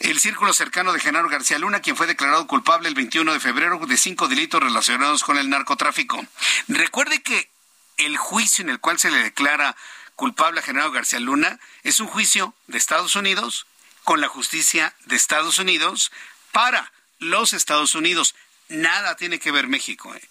El 0.01 0.19
círculo 0.21 0.53
cercano 0.53 0.93
de 0.93 1.01
Genaro 1.01 1.29
García 1.29 1.59
Luna, 1.59 1.81
quien 1.81 1.97
fue 1.97 2.07
declarado 2.07 2.47
culpable 2.47 2.89
el 2.89 2.95
21 2.95 3.33
de 3.33 3.41
febrero 3.41 3.79
de 3.79 3.97
cinco 3.97 4.29
delitos 4.29 4.63
relacionados 4.63 5.23
con 5.23 5.39
el 5.39 5.51
narcotráfico. 5.51 6.25
Recuerde 6.69 7.23
que 7.23 7.51
el 7.97 8.17
juicio 8.17 8.63
en 8.63 8.71
el 8.71 8.81
cual 8.81 8.99
se 8.99 9.11
le 9.11 9.19
declara 9.19 9.77
culpable 10.17 10.61
a 10.61 10.63
Genaro 10.63 10.93
García 10.93 11.21
Luna 11.21 11.59
es 11.83 12.01
un 12.01 12.07
juicio 12.07 12.55
de 12.67 12.79
Estados 12.79 13.17
Unidos 13.17 13.67
con 14.05 14.21
la 14.21 14.29
justicia 14.29 14.95
de 15.07 15.17
Estados 15.17 15.59
Unidos 15.59 16.13
para 16.53 16.93
los 17.19 17.53
Estados 17.53 17.95
Unidos, 17.95 18.35
nada 18.69 19.17
tiene 19.17 19.39
que 19.39 19.51
ver 19.51 19.67
México. 19.67 20.15
¿eh? 20.15 20.29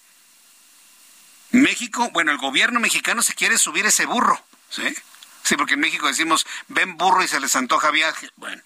México, 1.52 2.10
bueno, 2.14 2.32
el 2.32 2.38
gobierno 2.38 2.80
mexicano 2.80 3.22
se 3.24 3.34
quiere 3.34 3.58
subir 3.58 3.86
ese 3.86 4.06
burro, 4.06 4.44
¿sí? 4.70 4.96
Sí, 5.44 5.56
porque 5.58 5.74
en 5.74 5.82
México 5.82 6.08
decimos, 6.08 6.46
ven 6.68 6.98
burro 6.98 7.24
y 7.24 7.28
se 7.28 7.40
les 7.40 7.56
antoja 7.56 7.92
viaje. 7.92 8.30
Bueno, 8.38 8.62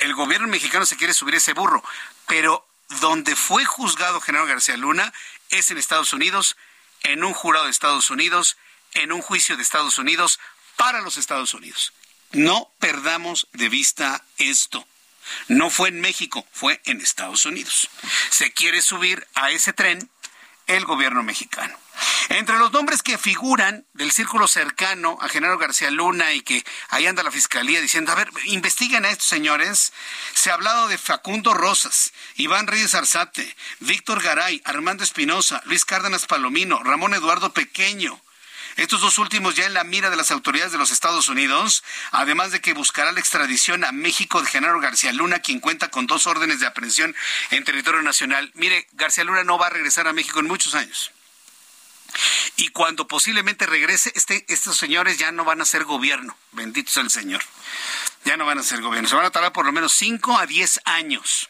el 0.00 0.14
gobierno 0.14 0.48
mexicano 0.48 0.86
se 0.86 0.96
quiere 0.96 1.14
subir 1.14 1.34
ese 1.34 1.54
burro, 1.54 1.82
pero 2.26 2.66
donde 3.00 3.36
fue 3.36 3.64
juzgado 3.64 4.20
General 4.20 4.46
García 4.46 4.76
Luna 4.76 5.12
es 5.50 5.70
en 5.70 5.78
Estados 5.78 6.12
Unidos, 6.12 6.56
en 7.02 7.24
un 7.24 7.32
jurado 7.32 7.66
de 7.66 7.70
Estados 7.70 8.10
Unidos, 8.10 8.56
en 8.92 9.12
un 9.12 9.22
juicio 9.22 9.56
de 9.56 9.62
Estados 9.62 9.98
Unidos, 9.98 10.40
para 10.76 11.00
los 11.00 11.16
Estados 11.16 11.54
Unidos. 11.54 11.92
No 12.32 12.70
perdamos 12.78 13.48
de 13.52 13.68
vista 13.68 14.24
esto. 14.36 14.86
No 15.48 15.70
fue 15.70 15.88
en 15.88 16.00
México, 16.00 16.46
fue 16.52 16.80
en 16.84 17.00
Estados 17.00 17.44
Unidos. 17.44 17.88
Se 18.30 18.52
quiere 18.52 18.82
subir 18.82 19.26
a 19.34 19.50
ese 19.50 19.72
tren 19.72 20.10
el 20.66 20.84
gobierno 20.84 21.22
mexicano. 21.22 21.78
Entre 22.30 22.58
los 22.58 22.72
nombres 22.72 23.02
que 23.02 23.18
figuran 23.18 23.86
del 23.94 24.12
círculo 24.12 24.48
cercano 24.48 25.18
a 25.20 25.28
Genaro 25.28 25.58
García 25.58 25.90
Luna 25.90 26.32
y 26.34 26.42
que 26.42 26.64
ahí 26.90 27.06
anda 27.06 27.22
la 27.22 27.30
fiscalía 27.30 27.80
diciendo, 27.80 28.12
a 28.12 28.16
ver, 28.16 28.30
investiguen 28.44 29.04
a 29.04 29.10
estos 29.10 29.28
señores, 29.28 29.92
se 30.34 30.50
ha 30.50 30.54
hablado 30.54 30.88
de 30.88 30.98
Facundo 30.98 31.54
Rosas, 31.54 32.12
Iván 32.36 32.66
Reyes 32.66 32.94
Arzate, 32.94 33.56
Víctor 33.80 34.22
Garay, 34.22 34.60
Armando 34.64 35.04
Espinosa, 35.04 35.62
Luis 35.64 35.84
Cárdenas 35.84 36.26
Palomino, 36.26 36.82
Ramón 36.82 37.14
Eduardo 37.14 37.52
Pequeño, 37.52 38.20
estos 38.78 39.00
dos 39.00 39.18
últimos 39.18 39.56
ya 39.56 39.66
en 39.66 39.74
la 39.74 39.82
mira 39.82 40.08
de 40.08 40.14
las 40.14 40.30
autoridades 40.30 40.70
de 40.70 40.78
los 40.78 40.92
Estados 40.92 41.28
Unidos, 41.28 41.82
además 42.12 42.52
de 42.52 42.60
que 42.60 42.74
buscará 42.74 43.10
la 43.10 43.18
extradición 43.18 43.84
a 43.84 43.90
México 43.90 44.40
de 44.40 44.46
Genaro 44.46 44.78
García 44.78 45.12
Luna, 45.12 45.40
quien 45.40 45.58
cuenta 45.58 45.90
con 45.90 46.06
dos 46.06 46.28
órdenes 46.28 46.60
de 46.60 46.66
aprehensión 46.68 47.16
en 47.50 47.64
territorio 47.64 48.02
nacional. 48.02 48.52
Mire, 48.54 48.86
García 48.92 49.24
Luna 49.24 49.42
no 49.42 49.58
va 49.58 49.66
a 49.66 49.70
regresar 49.70 50.06
a 50.06 50.12
México 50.12 50.38
en 50.38 50.46
muchos 50.46 50.76
años. 50.76 51.10
Y 52.56 52.68
cuando 52.68 53.06
posiblemente 53.06 53.66
regrese, 53.66 54.12
este, 54.14 54.44
estos 54.48 54.76
señores 54.76 55.18
ya 55.18 55.32
no 55.32 55.44
van 55.44 55.60
a 55.60 55.64
ser 55.64 55.84
gobierno. 55.84 56.36
Bendito 56.52 56.90
sea 56.90 57.02
el 57.02 57.10
Señor. 57.10 57.42
Ya 58.24 58.36
no 58.36 58.46
van 58.46 58.58
a 58.58 58.62
ser 58.62 58.80
gobierno. 58.80 59.08
Se 59.08 59.14
van 59.14 59.26
a 59.26 59.30
tardar 59.30 59.52
por 59.52 59.66
lo 59.66 59.72
menos 59.72 59.92
5 59.92 60.38
a 60.38 60.46
10 60.46 60.80
años 60.84 61.48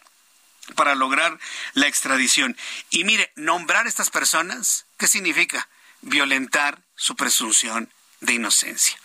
para 0.74 0.94
lograr 0.94 1.38
la 1.74 1.86
extradición. 1.86 2.56
Y 2.90 3.04
mire, 3.04 3.32
nombrar 3.36 3.86
a 3.86 3.88
estas 3.88 4.10
personas, 4.10 4.86
¿qué 4.98 5.06
significa? 5.06 5.68
Violentar 6.00 6.82
su 6.94 7.16
presunción 7.16 7.92
de 8.20 8.34
inocencia. 8.34 8.98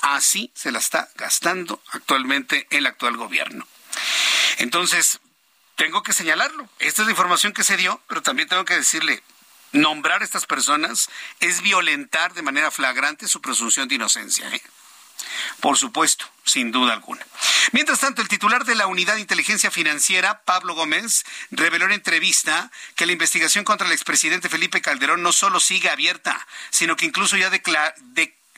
Así 0.00 0.50
se 0.54 0.72
la 0.72 0.78
está 0.78 1.08
gastando 1.14 1.82
actualmente 1.90 2.66
el 2.70 2.86
actual 2.86 3.16
gobierno. 3.16 3.66
Entonces, 4.58 5.20
tengo 5.76 6.02
que 6.02 6.12
señalarlo. 6.12 6.68
Esta 6.78 7.02
es 7.02 7.06
la 7.06 7.12
información 7.12 7.52
que 7.52 7.64
se 7.64 7.76
dio, 7.76 8.00
pero 8.08 8.22
también 8.22 8.48
tengo 8.48 8.64
que 8.64 8.74
decirle, 8.74 9.22
nombrar 9.72 10.22
a 10.22 10.24
estas 10.24 10.46
personas 10.46 11.08
es 11.40 11.62
violentar 11.62 12.34
de 12.34 12.42
manera 12.42 12.70
flagrante 12.70 13.28
su 13.28 13.40
presunción 13.40 13.88
de 13.88 13.96
inocencia. 13.96 14.48
¿eh? 14.54 14.62
Por 15.60 15.76
supuesto, 15.76 16.26
sin 16.44 16.72
duda 16.72 16.92
alguna. 16.92 17.24
Mientras 17.72 18.00
tanto, 18.00 18.22
el 18.22 18.28
titular 18.28 18.64
de 18.64 18.74
la 18.74 18.86
Unidad 18.86 19.14
de 19.14 19.20
Inteligencia 19.20 19.70
Financiera, 19.70 20.42
Pablo 20.42 20.74
Gómez, 20.74 21.24
reveló 21.50 21.86
en 21.86 21.92
entrevista 21.92 22.70
que 22.96 23.06
la 23.06 23.12
investigación 23.12 23.64
contra 23.64 23.86
el 23.86 23.92
expresidente 23.92 24.48
Felipe 24.48 24.80
Calderón 24.80 25.22
no 25.22 25.32
solo 25.32 25.60
sigue 25.60 25.88
abierta, 25.88 26.46
sino 26.70 26.96
que 26.96 27.06
incluso 27.06 27.36
ya 27.36 27.50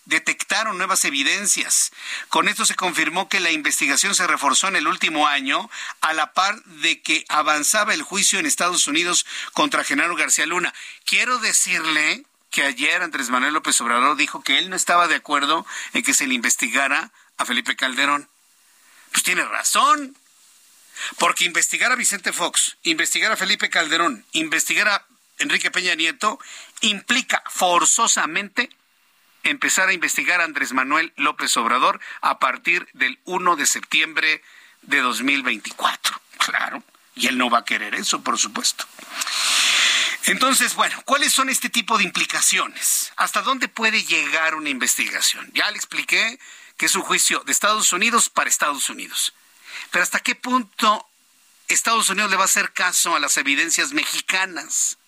detectaron 0.06 0.76
nuevas 0.78 1.04
evidencias. 1.04 1.92
Con 2.28 2.48
esto 2.48 2.64
se 2.64 2.74
confirmó 2.74 3.28
que 3.28 3.40
la 3.40 3.50
investigación 3.50 4.14
se 4.14 4.26
reforzó 4.26 4.68
en 4.68 4.76
el 4.76 4.86
último 4.86 5.26
año, 5.26 5.70
a 6.00 6.12
la 6.12 6.32
par 6.32 6.62
de 6.64 7.00
que 7.00 7.24
avanzaba 7.28 7.94
el 7.94 8.02
juicio 8.02 8.38
en 8.38 8.46
Estados 8.46 8.86
Unidos 8.86 9.26
contra 9.52 9.84
Genaro 9.84 10.16
García 10.16 10.46
Luna. 10.46 10.74
Quiero 11.04 11.38
decirle 11.38 12.24
que 12.50 12.62
ayer 12.62 13.02
Andrés 13.02 13.30
Manuel 13.30 13.54
López 13.54 13.80
Obrador 13.80 14.16
dijo 14.16 14.42
que 14.42 14.58
él 14.58 14.70
no 14.70 14.76
estaba 14.76 15.08
de 15.08 15.16
acuerdo 15.16 15.66
en 15.92 16.02
que 16.02 16.14
se 16.14 16.26
le 16.26 16.34
investigara 16.34 17.10
a 17.36 17.44
Felipe 17.44 17.76
Calderón. 17.76 18.28
Pues 19.10 19.24
tiene 19.24 19.44
razón. 19.44 20.16
Porque 21.18 21.44
investigar 21.44 21.90
a 21.90 21.96
Vicente 21.96 22.32
Fox, 22.32 22.76
investigar 22.84 23.32
a 23.32 23.36
Felipe 23.36 23.68
Calderón, 23.68 24.24
investigar 24.32 24.88
a 24.88 25.04
Enrique 25.38 25.72
Peña 25.72 25.96
Nieto, 25.96 26.38
implica 26.80 27.42
forzosamente 27.50 28.70
empezar 29.44 29.88
a 29.88 29.92
investigar 29.92 30.40
a 30.40 30.44
Andrés 30.44 30.72
Manuel 30.72 31.12
López 31.16 31.56
Obrador 31.56 32.00
a 32.20 32.38
partir 32.38 32.88
del 32.92 33.18
1 33.24 33.56
de 33.56 33.66
septiembre 33.66 34.42
de 34.82 35.00
2024. 35.00 36.20
Claro. 36.38 36.82
Y 37.14 37.28
él 37.28 37.38
no 37.38 37.48
va 37.48 37.58
a 37.58 37.64
querer 37.64 37.94
eso, 37.94 38.22
por 38.22 38.38
supuesto. 38.38 38.86
Entonces, 40.24 40.74
bueno, 40.74 41.00
¿cuáles 41.04 41.32
son 41.32 41.48
este 41.50 41.68
tipo 41.68 41.98
de 41.98 42.04
implicaciones? 42.04 43.12
¿Hasta 43.16 43.42
dónde 43.42 43.68
puede 43.68 44.04
llegar 44.04 44.54
una 44.54 44.70
investigación? 44.70 45.50
Ya 45.54 45.70
le 45.70 45.76
expliqué 45.76 46.38
que 46.76 46.86
es 46.86 46.94
un 46.96 47.02
juicio 47.02 47.40
de 47.44 47.52
Estados 47.52 47.92
Unidos 47.92 48.30
para 48.30 48.48
Estados 48.48 48.88
Unidos. 48.88 49.34
Pero 49.90 50.02
¿hasta 50.02 50.20
qué 50.20 50.34
punto 50.34 51.06
Estados 51.68 52.08
Unidos 52.08 52.30
le 52.30 52.36
va 52.36 52.42
a 52.42 52.46
hacer 52.46 52.72
caso 52.72 53.14
a 53.14 53.20
las 53.20 53.36
evidencias 53.36 53.92
mexicanas? 53.92 54.98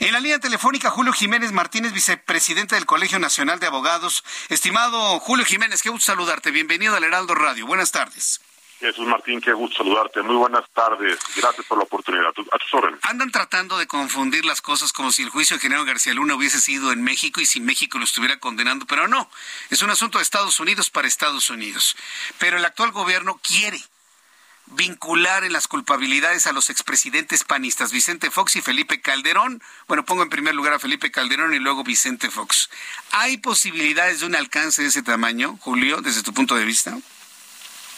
En 0.00 0.12
la 0.12 0.20
línea 0.20 0.38
telefónica, 0.38 0.90
Julio 0.90 1.12
Jiménez 1.12 1.52
Martínez, 1.52 1.92
vicepresidente 1.92 2.74
del 2.74 2.86
Colegio 2.86 3.18
Nacional 3.18 3.58
de 3.60 3.66
Abogados. 3.66 4.24
Estimado 4.48 5.18
Julio 5.20 5.44
Jiménez, 5.44 5.82
qué 5.82 5.90
gusto 5.90 6.06
saludarte. 6.06 6.50
Bienvenido 6.50 6.96
al 6.96 7.04
Heraldo 7.04 7.34
Radio. 7.34 7.66
Buenas 7.66 7.92
tardes. 7.92 8.40
Jesús 8.78 9.06
Martín, 9.06 9.40
qué 9.40 9.52
gusto 9.54 9.78
saludarte. 9.78 10.22
Muy 10.22 10.36
buenas 10.36 10.68
tardes. 10.74 11.18
Gracias 11.34 11.66
por 11.66 11.78
la 11.78 11.84
oportunidad. 11.84 12.26
A 12.26 12.58
tus 12.58 12.74
órdenes. 12.74 13.00
Andan 13.04 13.30
tratando 13.30 13.78
de 13.78 13.86
confundir 13.86 14.44
las 14.44 14.60
cosas 14.60 14.92
como 14.92 15.12
si 15.12 15.22
el 15.22 15.30
juicio 15.30 15.56
de 15.56 15.62
General 15.62 15.86
García 15.86 16.12
Luna 16.12 16.34
hubiese 16.34 16.60
sido 16.60 16.92
en 16.92 17.02
México 17.02 17.40
y 17.40 17.46
si 17.46 17.60
México 17.60 17.98
lo 17.98 18.04
estuviera 18.04 18.38
condenando, 18.38 18.84
pero 18.86 19.08
no. 19.08 19.30
Es 19.70 19.80
un 19.80 19.90
asunto 19.90 20.18
de 20.18 20.24
Estados 20.24 20.60
Unidos 20.60 20.90
para 20.90 21.08
Estados 21.08 21.48
Unidos. 21.48 21.96
Pero 22.38 22.58
el 22.58 22.64
actual 22.66 22.92
gobierno 22.92 23.40
quiere 23.42 23.82
vincular 24.68 25.44
en 25.44 25.52
las 25.52 25.68
culpabilidades 25.68 26.46
a 26.46 26.52
los 26.52 26.70
expresidentes 26.70 27.44
panistas 27.44 27.92
Vicente 27.92 28.30
Fox 28.30 28.56
y 28.56 28.62
Felipe 28.62 29.00
Calderón. 29.00 29.62
Bueno, 29.86 30.04
pongo 30.04 30.22
en 30.22 30.30
primer 30.30 30.54
lugar 30.54 30.74
a 30.74 30.78
Felipe 30.78 31.10
Calderón 31.10 31.54
y 31.54 31.58
luego 31.58 31.84
Vicente 31.84 32.30
Fox. 32.30 32.70
¿Hay 33.12 33.38
posibilidades 33.38 34.20
de 34.20 34.26
un 34.26 34.34
alcance 34.34 34.82
de 34.82 34.88
ese 34.88 35.02
tamaño, 35.02 35.56
Julio, 35.60 36.00
desde 36.00 36.22
tu 36.22 36.32
punto 36.32 36.56
de 36.56 36.64
vista? 36.64 36.96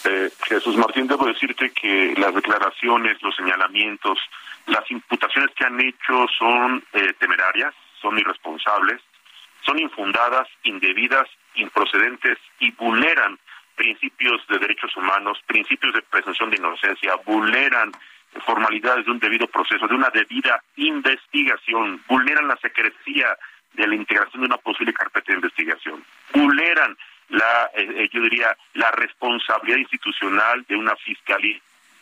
Eh, 0.05 0.31
Jesús 0.47 0.77
Martín, 0.77 1.07
debo 1.07 1.25
decirte 1.25 1.71
que 1.71 2.13
las 2.17 2.33
declaraciones, 2.33 3.21
los 3.21 3.35
señalamientos, 3.35 4.17
las 4.67 4.89
imputaciones 4.89 5.51
que 5.55 5.65
han 5.65 5.79
hecho 5.81 6.27
son 6.37 6.83
eh, 6.93 7.13
temerarias, 7.19 7.73
son 8.01 8.17
irresponsables, 8.17 9.01
son 9.65 9.79
infundadas, 9.79 10.47
indebidas, 10.63 11.27
improcedentes 11.55 12.37
y 12.59 12.71
vulneran 12.71 13.37
principios 13.79 14.45
de 14.49 14.59
derechos 14.59 14.95
humanos, 14.97 15.39
principios 15.47 15.93
de 15.93 16.01
presunción 16.01 16.49
de 16.49 16.57
inocencia, 16.57 17.15
vulneran 17.25 17.93
formalidades 18.45 19.05
de 19.05 19.11
un 19.11 19.19
debido 19.19 19.47
proceso, 19.47 19.87
de 19.87 19.95
una 19.95 20.09
debida 20.09 20.61
investigación, 20.75 22.01
vulneran 22.09 22.49
la 22.49 22.57
secrecía 22.57 23.37
de 23.73 23.87
la 23.87 23.95
integración 23.95 24.41
de 24.41 24.47
una 24.47 24.57
posible 24.57 24.91
carpeta 24.91 25.31
de 25.31 25.37
investigación, 25.37 26.03
vulneran 26.33 26.97
la, 27.29 27.69
eh, 27.73 27.87
eh, 28.03 28.09
yo 28.11 28.21
diría, 28.21 28.55
la 28.73 28.91
responsabilidad 28.91 29.77
institucional 29.77 30.65
de 30.67 30.75
una 30.75 30.95
fiscalía 30.97 31.61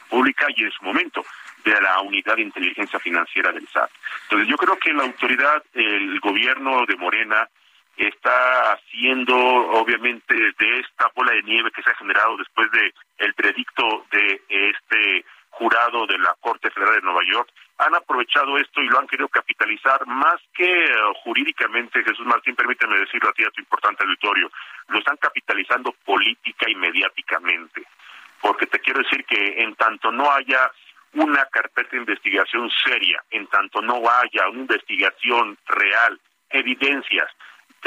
pública 0.10 0.48
y 0.56 0.64
en 0.64 0.72
su 0.72 0.84
momento 0.84 1.24
de 1.64 1.80
la 1.80 2.02
unidad 2.02 2.38
de 2.38 2.42
inteligencia 2.42 2.98
financiera 2.98 3.52
del 3.52 3.68
SAT. 3.68 3.92
Entonces 4.24 4.48
yo 4.48 4.58
creo 4.58 4.78
que 4.78 4.94
la 4.94 5.04
autoridad, 5.04 5.62
el 5.76 6.20
gobierno 6.22 6.86
de 6.88 6.96
Morena, 6.96 7.48
está 7.98 8.74
haciendo 8.74 9.36
obviamente 9.36 10.36
de 10.36 10.80
esta 10.80 11.12
bola 11.16 11.34
de 11.34 11.44
nieve 11.44 11.72
que 11.72 11.82
se 11.82 11.90
ha 11.90 11.96
generado 11.96 12.38
después 12.38 12.70
de 12.72 12.94
el 13.18 13.34
predicto 13.34 14.06
de 14.12 14.42
este 14.48 15.26
jurado 15.50 16.06
de 16.06 16.18
la 16.20 16.36
Corte 16.40 16.70
Federal 16.70 16.96
de 16.96 17.02
Nueva 17.02 17.22
York 17.32 17.50
han 17.80 17.96
aprovechado 17.96 18.58
esto 18.58 18.82
y 18.82 18.88
lo 18.88 19.00
han 19.00 19.08
querido 19.08 19.28
capitalizar 19.28 20.06
más 20.08 20.36
que 20.54 20.66
eh, 20.66 20.94
jurídicamente, 21.24 22.04
Jesús 22.04 22.26
Martín, 22.26 22.56
permíteme 22.56 23.00
decirlo 23.00 23.30
a 23.30 23.34
ti, 23.34 23.44
a 23.44 23.52
tu 23.52 23.62
importante 23.62 24.04
auditorio, 24.04 24.50
lo 24.88 25.00
están 25.00 25.18
capitalizando 25.18 25.92
política 26.06 26.70
y 26.70 26.76
mediáticamente. 26.76 27.84
Porque 28.42 28.66
te 28.68 28.80
quiero 28.80 29.02
decir 29.02 29.26
que 29.26 29.62
en 29.62 29.76
tanto 29.76 30.12
no 30.12 30.32
haya 30.32 30.72
una 31.14 31.46
carpeta 31.46 31.92
de 31.92 31.98
investigación 31.98 32.70
seria, 32.84 33.24
en 33.32 33.48
tanto 33.48 33.82
no 33.82 34.02
haya 34.10 34.50
una 34.50 34.62
investigación 34.62 35.58
real, 35.68 36.20
evidencias, 36.50 37.30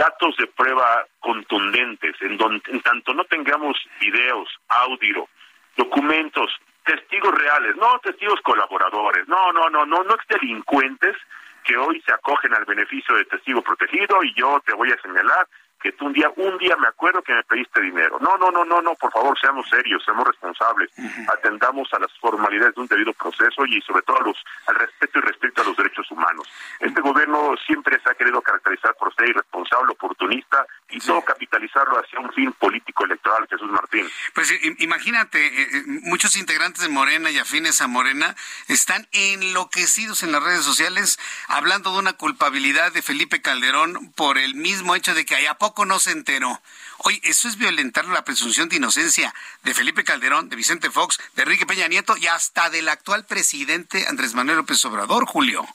datos 0.00 0.34
de 0.38 0.46
prueba 0.46 1.04
contundentes, 1.20 2.16
en, 2.22 2.38
donde, 2.38 2.62
en 2.68 2.80
tanto 2.80 3.12
no 3.12 3.24
tengamos 3.24 3.76
videos, 4.00 4.48
audio, 4.68 5.28
documentos 5.76 6.50
testigos 6.84 7.34
reales, 7.34 7.76
no 7.76 7.98
testigos 7.98 8.40
colaboradores, 8.40 9.28
no, 9.28 9.52
no, 9.52 9.68
no, 9.68 9.84
no, 9.84 10.02
no 10.02 10.16
delincuentes 10.26 11.16
que 11.64 11.76
hoy 11.76 12.00
se 12.06 12.14
acogen 12.14 12.54
al 12.54 12.64
beneficio 12.64 13.14
de 13.14 13.26
testigo 13.26 13.60
protegido 13.60 14.24
y 14.24 14.32
yo 14.34 14.60
te 14.64 14.72
voy 14.72 14.90
a 14.90 15.02
señalar 15.02 15.46
que 15.80 15.92
tú 15.92 16.06
un 16.06 16.12
día, 16.12 16.30
un 16.36 16.58
día 16.58 16.76
me 16.76 16.88
acuerdo 16.88 17.22
que 17.22 17.32
me 17.32 17.42
pediste 17.44 17.80
dinero. 17.80 18.18
No, 18.20 18.36
no, 18.36 18.50
no, 18.50 18.64
no, 18.64 18.82
no, 18.82 18.94
por 18.94 19.10
favor, 19.12 19.38
seamos 19.40 19.68
serios, 19.68 20.04
seamos 20.04 20.26
responsables, 20.26 20.90
atendamos 21.32 21.88
a 21.94 21.98
las 21.98 22.12
formalidades 22.18 22.74
de 22.74 22.80
un 22.82 22.86
debido 22.86 23.12
proceso 23.14 23.64
y 23.66 23.80
sobre 23.82 24.02
todo 24.02 24.18
a 24.18 24.24
los, 24.24 24.36
al 24.66 24.76
respeto 24.76 25.18
y 25.18 25.22
respeto 25.22 25.62
a 25.62 25.64
los 25.64 25.76
derechos 25.76 26.10
humanos. 26.10 26.48
Este 26.80 27.00
gobierno 27.00 27.54
siempre 27.66 27.98
se 28.02 28.10
ha 28.10 28.14
querido 28.14 28.42
caracterizar 28.42 28.94
por 28.96 29.14
ser 29.14 29.28
irresponsable, 29.28 29.92
oportunista 29.92 30.66
y 30.90 30.98
todo 30.98 31.22
capitalizarlo 31.22 31.98
hacia 31.98 32.20
un 32.20 32.32
fin 32.32 32.52
político 32.52 33.04
electoral, 33.04 33.46
Jesús 33.48 33.70
Martín. 33.70 34.06
Pues 34.34 34.52
imagínate, 34.78 35.46
eh, 35.46 35.68
eh, 35.72 35.82
muchos 35.86 36.36
integrantes 36.36 36.82
de 36.82 36.88
Morena 36.88 37.30
y 37.30 37.38
afines 37.38 37.80
a 37.80 37.86
Morena 37.86 38.34
están 38.68 39.06
enloquecidos 39.12 40.22
en 40.22 40.32
las 40.32 40.42
redes 40.42 40.64
sociales 40.64 41.18
hablando 41.48 41.92
de 41.92 41.98
una 41.98 42.14
culpabilidad 42.14 42.92
de 42.92 43.02
Felipe 43.02 43.40
Calderón 43.40 44.12
por 44.16 44.38
el 44.38 44.54
mismo 44.54 44.94
hecho 44.94 45.14
de 45.14 45.24
que 45.24 45.34
hay 45.36 45.46
a 45.46 45.54
no 45.86 45.98
se 45.98 46.12
enteró. 46.12 46.60
Oye, 46.98 47.20
eso 47.24 47.48
es 47.48 47.56
violentar 47.56 48.04
la 48.06 48.24
presunción 48.24 48.68
de 48.68 48.76
inocencia 48.76 49.32
de 49.62 49.74
Felipe 49.74 50.04
Calderón, 50.04 50.48
de 50.48 50.56
Vicente 50.56 50.90
Fox, 50.90 51.18
de 51.34 51.42
Enrique 51.42 51.66
Peña 51.66 51.88
Nieto 51.88 52.16
y 52.16 52.26
hasta 52.26 52.68
del 52.70 52.88
actual 52.88 53.24
presidente 53.24 54.06
Andrés 54.08 54.34
Manuel 54.34 54.58
López 54.58 54.84
Obrador, 54.84 55.26
Julio. 55.26 55.66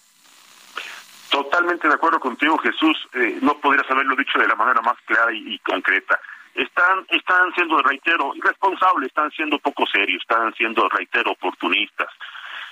Totalmente 1.30 1.88
de 1.88 1.94
acuerdo 1.94 2.20
contigo, 2.20 2.58
Jesús. 2.60 2.98
Eh, 3.14 3.40
no 3.42 3.58
podrías 3.58 3.90
haberlo 3.90 4.16
dicho 4.16 4.38
de 4.38 4.48
la 4.48 4.56
manera 4.56 4.82
más 4.82 4.96
clara 5.06 5.34
y, 5.34 5.58
concreta. 5.60 6.20
Están, 6.54 7.06
están 7.10 7.54
siendo, 7.54 7.82
reitero, 7.82 8.34
irresponsables, 8.36 9.08
están 9.08 9.32
siendo 9.32 9.60
poco 9.60 9.86
serios, 9.88 10.22
están 10.22 10.54
siendo, 10.54 10.88
reitero, 10.90 11.32
oportunistas. 11.32 12.10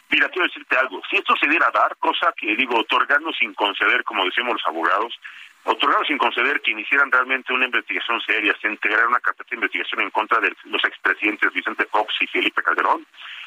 Mira, 0.09 0.29
quiero 0.29 0.47
decirte 0.47 0.77
algo. 0.77 1.01
Si 1.09 1.17
esto 1.17 1.33
se 1.35 1.49
diera 1.49 1.67
a 1.67 1.71
dar, 1.71 1.97
cosa 1.97 2.31
que 2.37 2.55
digo, 2.55 2.77
otorgando 2.77 3.33
sin 3.33 3.53
conceder, 3.53 4.03
como 4.03 4.25
decimos 4.25 4.53
los 4.53 4.67
abogados, 4.67 5.13
otorgando 5.65 6.05
sin 6.05 6.17
conceder 6.17 6.61
que 6.61 6.71
iniciaran 6.71 7.11
realmente 7.11 7.53
una 7.53 7.65
investigación 7.65 8.19
seria, 8.21 8.55
se 8.61 8.67
integrara 8.67 9.07
una 9.07 9.19
carpeta 9.19 9.49
de 9.51 9.55
investigación 9.55 10.01
en 10.01 10.09
contra 10.09 10.39
de 10.39 10.53
los 10.65 10.83
expresidentes 10.83 11.53
Vicente 11.53 11.85
Fox 11.85 12.13
y 12.21 12.27
Felipe 12.27 12.61
Calderón, 12.61 13.05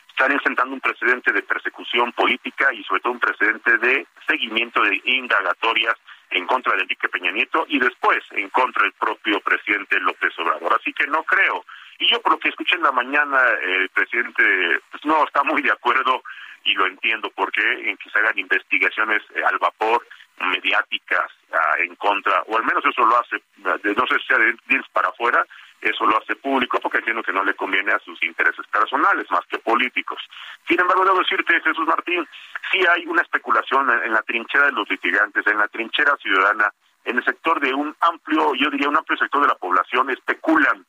estarían 0.08 0.42
sentando 0.42 0.74
un 0.74 0.80
precedente 0.80 1.32
de 1.32 1.42
persecución 1.42 2.12
política 2.12 2.72
y 2.72 2.82
sobre 2.84 3.02
todo 3.02 3.12
un 3.12 3.20
precedente 3.20 3.76
de 3.78 4.06
seguimiento 4.26 4.82
de 4.82 5.00
indagatorias 5.04 5.94
en 6.30 6.46
contra 6.46 6.74
de 6.74 6.82
Enrique 6.82 7.08
Peña 7.08 7.30
Nieto 7.30 7.66
y 7.68 7.78
después 7.78 8.24
en 8.32 8.48
contra 8.50 8.82
del 8.82 8.92
propio 8.92 9.40
presidente 9.40 10.00
López 10.00 10.32
Obrador. 10.38 10.74
Así 10.80 10.92
que 10.92 11.06
no 11.06 11.22
creo. 11.24 11.64
Y 11.98 12.10
yo 12.10 12.20
por 12.20 12.32
lo 12.32 12.38
que 12.38 12.48
escuché 12.48 12.76
en 12.76 12.82
la 12.82 12.92
mañana, 12.92 13.38
el 13.62 13.88
presidente 13.90 14.80
pues 14.90 15.04
no 15.04 15.24
está 15.24 15.42
muy 15.44 15.62
de 15.62 15.72
acuerdo 15.72 16.22
y 16.64 16.74
lo 16.74 16.86
entiendo 16.86 17.30
porque 17.34 17.62
en 17.62 17.96
que 17.96 18.10
se 18.10 18.18
hagan 18.18 18.38
investigaciones 18.38 19.22
eh, 19.34 19.42
al 19.46 19.58
vapor 19.58 20.06
mediáticas 20.38 21.30
ah, 21.52 21.74
en 21.78 21.94
contra, 21.96 22.42
o 22.46 22.56
al 22.56 22.64
menos 22.64 22.84
eso 22.84 23.04
lo 23.04 23.18
hace, 23.18 23.42
no 23.56 24.06
sé 24.06 24.18
si 24.18 24.26
sea 24.26 24.38
de 24.38 24.56
para 24.92 25.08
afuera, 25.08 25.44
eso 25.80 26.06
lo 26.06 26.18
hace 26.18 26.36
público 26.36 26.78
porque 26.80 26.98
entiendo 26.98 27.22
que 27.22 27.32
no 27.32 27.44
le 27.44 27.54
conviene 27.54 27.92
a 27.92 27.98
sus 28.00 28.22
intereses 28.22 28.66
personales 28.66 29.30
más 29.30 29.44
que 29.46 29.58
políticos. 29.58 30.18
Sin 30.66 30.80
embargo, 30.80 31.04
debo 31.04 31.18
decirte, 31.18 31.60
Jesús 31.60 31.86
Martín, 31.86 32.26
sí 32.70 32.80
hay 32.86 33.06
una 33.06 33.22
especulación 33.22 33.90
en, 34.04 34.12
la 34.12 34.22
trinchera 34.22 34.66
de 34.66 34.72
los 34.72 34.88
litigantes, 34.88 35.46
en 35.46 35.58
la 35.58 35.68
trinchera 35.68 36.16
ciudadana, 36.16 36.70
en 37.04 37.18
el 37.18 37.24
sector 37.24 37.60
de 37.60 37.72
un 37.72 37.94
amplio, 38.00 38.54
yo 38.54 38.70
diría 38.70 38.88
un 38.88 38.96
amplio 38.96 39.18
sector 39.18 39.42
de 39.42 39.48
la 39.48 39.54
población, 39.54 40.10
especulan 40.10 40.84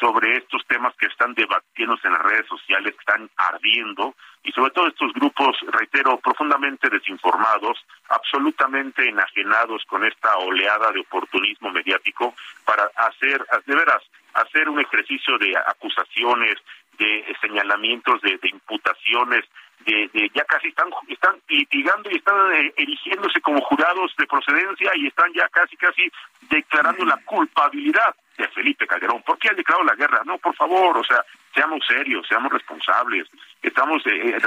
sobre 0.00 0.38
estos 0.38 0.66
temas 0.66 0.94
que 0.96 1.06
están 1.06 1.34
debatiéndose 1.34 2.08
en 2.08 2.14
las 2.14 2.22
redes 2.22 2.46
sociales, 2.46 2.94
que 2.94 3.00
están 3.00 3.30
ardiendo, 3.36 4.14
y 4.42 4.50
sobre 4.52 4.70
todo 4.70 4.88
estos 4.88 5.12
grupos, 5.12 5.58
reitero, 5.68 6.16
profundamente 6.18 6.88
desinformados, 6.88 7.78
absolutamente 8.08 9.06
enajenados 9.06 9.84
con 9.84 10.02
esta 10.04 10.34
oleada 10.38 10.90
de 10.92 11.00
oportunismo 11.00 11.70
mediático 11.70 12.34
para 12.64 12.90
hacer, 12.96 13.44
de 13.66 13.74
veras, 13.76 14.02
hacer 14.32 14.70
un 14.70 14.80
ejercicio 14.80 15.36
de 15.36 15.54
acusaciones, 15.66 16.56
de 16.98 17.36
señalamientos, 17.42 18.20
de, 18.22 18.38
imputaciones, 18.42 19.44
de, 19.84 20.30
ya 20.34 20.44
casi 20.44 20.68
están 20.68 20.88
están 21.08 21.36
litigando 21.48 22.10
y 22.10 22.16
están 22.16 22.52
eh, 22.52 22.72
erigiéndose 22.76 23.40
como 23.40 23.60
jurados 23.62 24.14
de 24.18 24.26
procedencia 24.26 24.90
y 24.94 25.06
están 25.06 25.32
ya 25.32 25.48
casi 25.48 25.76
casi 25.76 26.10
declarando 26.50 27.04
la 27.06 27.16
culpabilidad 27.24 28.14
de 28.40 28.48
Felipe 28.48 28.86
Calderón. 28.86 29.22
¿Por 29.22 29.38
qué 29.38 29.48
ha 29.48 29.54
declarado 29.54 29.84
la 29.84 29.94
guerra? 29.94 30.22
No, 30.24 30.38
por 30.38 30.54
favor, 30.54 30.96
o 30.98 31.04
sea, 31.04 31.24
seamos 31.54 31.84
serios, 31.86 32.26
seamos 32.26 32.52
responsables. 32.52 33.28
Estamos, 33.62 34.04
eh, 34.06 34.36
eh 34.36 34.38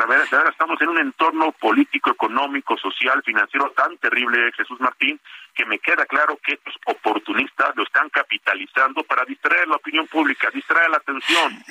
estamos 0.49 0.81
en 0.81 0.89
un 0.89 0.99
entorno 0.99 1.51
político, 1.51 2.11
económico, 2.11 2.77
social, 2.77 3.21
financiero 3.23 3.71
tan 3.71 3.97
terrible, 3.97 4.51
Jesús 4.53 4.79
Martín, 4.79 5.19
que 5.53 5.65
me 5.65 5.79
queda 5.79 6.05
claro 6.05 6.37
que 6.43 6.53
estos 6.53 6.75
oportunistas 6.85 7.75
lo 7.75 7.83
están 7.83 8.09
capitalizando 8.09 9.03
para 9.03 9.25
distraer 9.25 9.67
la 9.67 9.75
opinión 9.75 10.07
pública, 10.07 10.49
distraer 10.51 10.89
la 10.89 10.97
atención, 10.97 11.63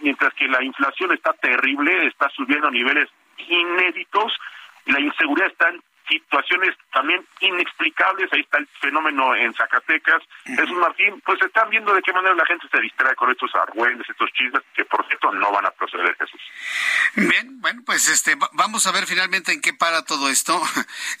mientras 0.00 0.32
que 0.34 0.46
la 0.46 0.62
inflación 0.62 1.12
está 1.12 1.32
terrible, 1.32 2.06
está 2.06 2.28
subiendo 2.30 2.68
a 2.68 2.70
niveles 2.70 3.08
inéditos, 3.38 4.32
la 4.86 5.00
inseguridad 5.00 5.48
está 5.48 5.68
en 5.68 5.82
situaciones 6.08 6.74
también 6.92 7.24
inexplicables, 7.40 8.32
ahí 8.32 8.40
está 8.40 8.58
el 8.58 8.68
fenómeno 8.80 9.34
en 9.36 9.54
Zacatecas, 9.54 10.22
Jesús 10.44 10.78
Martín, 10.78 11.20
pues 11.24 11.40
están 11.42 11.70
viendo 11.70 11.94
de 11.94 12.02
qué 12.02 12.12
manera 12.12 12.34
la 12.34 12.46
gente 12.46 12.66
se 12.70 12.80
distrae 12.80 13.14
con 13.14 13.30
estos 13.30 13.54
argüendes, 13.54 14.08
estos 14.08 14.30
chismes, 14.32 14.62
que 14.74 14.84
por 14.84 15.06
cierto 15.06 15.32
no 15.32 15.52
van 15.52 15.66
a 15.66 15.70
proceder, 15.70 16.16
Jesús. 16.16 16.40
Bien, 17.14 17.60
bueno, 17.60 17.82
pues 17.84 18.08
este, 18.08 18.36
vamos 18.52 18.86
a 18.86 18.92
ver 18.92 19.06
finalmente 19.06 19.52
en 19.52 19.60
qué 19.60 19.72
para 19.72 20.04
todo 20.04 20.28
esto. 20.28 20.60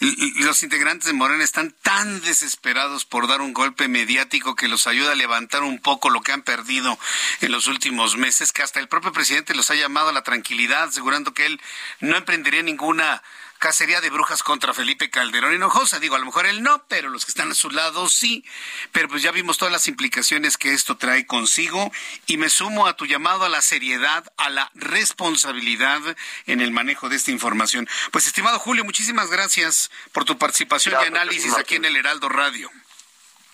Los 0.40 0.62
integrantes 0.62 1.06
de 1.06 1.12
Morena 1.12 1.44
están 1.44 1.72
tan 1.82 2.20
desesperados 2.20 3.04
por 3.04 3.28
dar 3.28 3.40
un 3.40 3.52
golpe 3.52 3.88
mediático 3.88 4.54
que 4.54 4.68
los 4.68 4.86
ayuda 4.86 5.12
a 5.12 5.16
levantar 5.16 5.62
un 5.62 5.80
poco 5.80 6.10
lo 6.10 6.20
que 6.20 6.32
han 6.32 6.42
perdido 6.42 6.98
en 7.40 7.52
los 7.52 7.66
últimos 7.66 8.16
meses, 8.16 8.52
que 8.52 8.62
hasta 8.62 8.80
el 8.80 8.88
propio 8.88 9.12
presidente 9.12 9.54
los 9.54 9.70
ha 9.70 9.74
llamado 9.74 10.08
a 10.08 10.12
la 10.12 10.22
tranquilidad, 10.22 10.84
asegurando 10.84 11.34
que 11.34 11.46
él 11.46 11.60
no 12.00 12.16
emprendería 12.16 12.62
ninguna 12.62 13.22
cacería 13.58 14.00
de 14.00 14.10
brujas 14.10 14.42
contra 14.42 14.72
Felipe 14.72 15.10
Calderón 15.10 15.54
Hinojosa. 15.54 15.98
Digo, 16.00 16.16
a 16.16 16.18
lo 16.18 16.26
mejor 16.26 16.46
él 16.46 16.62
no, 16.62 16.84
pero 16.88 17.10
los 17.10 17.24
que 17.24 17.30
están 17.30 17.50
a 17.50 17.54
su 17.54 17.70
lado 17.70 18.08
sí. 18.08 18.44
Pero 18.92 19.08
pues 19.08 19.22
ya 19.22 19.32
vimos 19.32 19.58
todas 19.58 19.72
las 19.72 19.88
implicaciones 19.88 20.56
que 20.56 20.72
esto 20.72 20.96
trae 20.96 21.26
consigo 21.26 21.92
y 22.26 22.36
me 22.36 22.50
sumo 22.50 22.86
a 22.86 22.96
tu 22.96 23.06
llamado 23.06 23.44
a 23.44 23.48
la 23.48 23.62
seriedad, 23.62 24.32
a 24.36 24.50
la 24.50 24.70
responsabilidad 24.74 26.00
en 26.46 26.60
el 26.60 26.70
manejo 26.70 27.08
de 27.08 27.16
esta 27.16 27.30
información. 27.30 27.88
Pues 28.10 28.26
estimado 28.26 28.58
Julio, 28.58 28.84
muchísimas 28.84 29.30
gracias 29.30 29.90
por 30.12 30.24
tu 30.24 30.38
participación 30.38 30.94
y 31.02 31.06
análisis 31.06 31.54
aquí 31.56 31.76
en 31.76 31.84
el 31.84 31.96
Heraldo 31.96 32.28
Radio. 32.28 32.70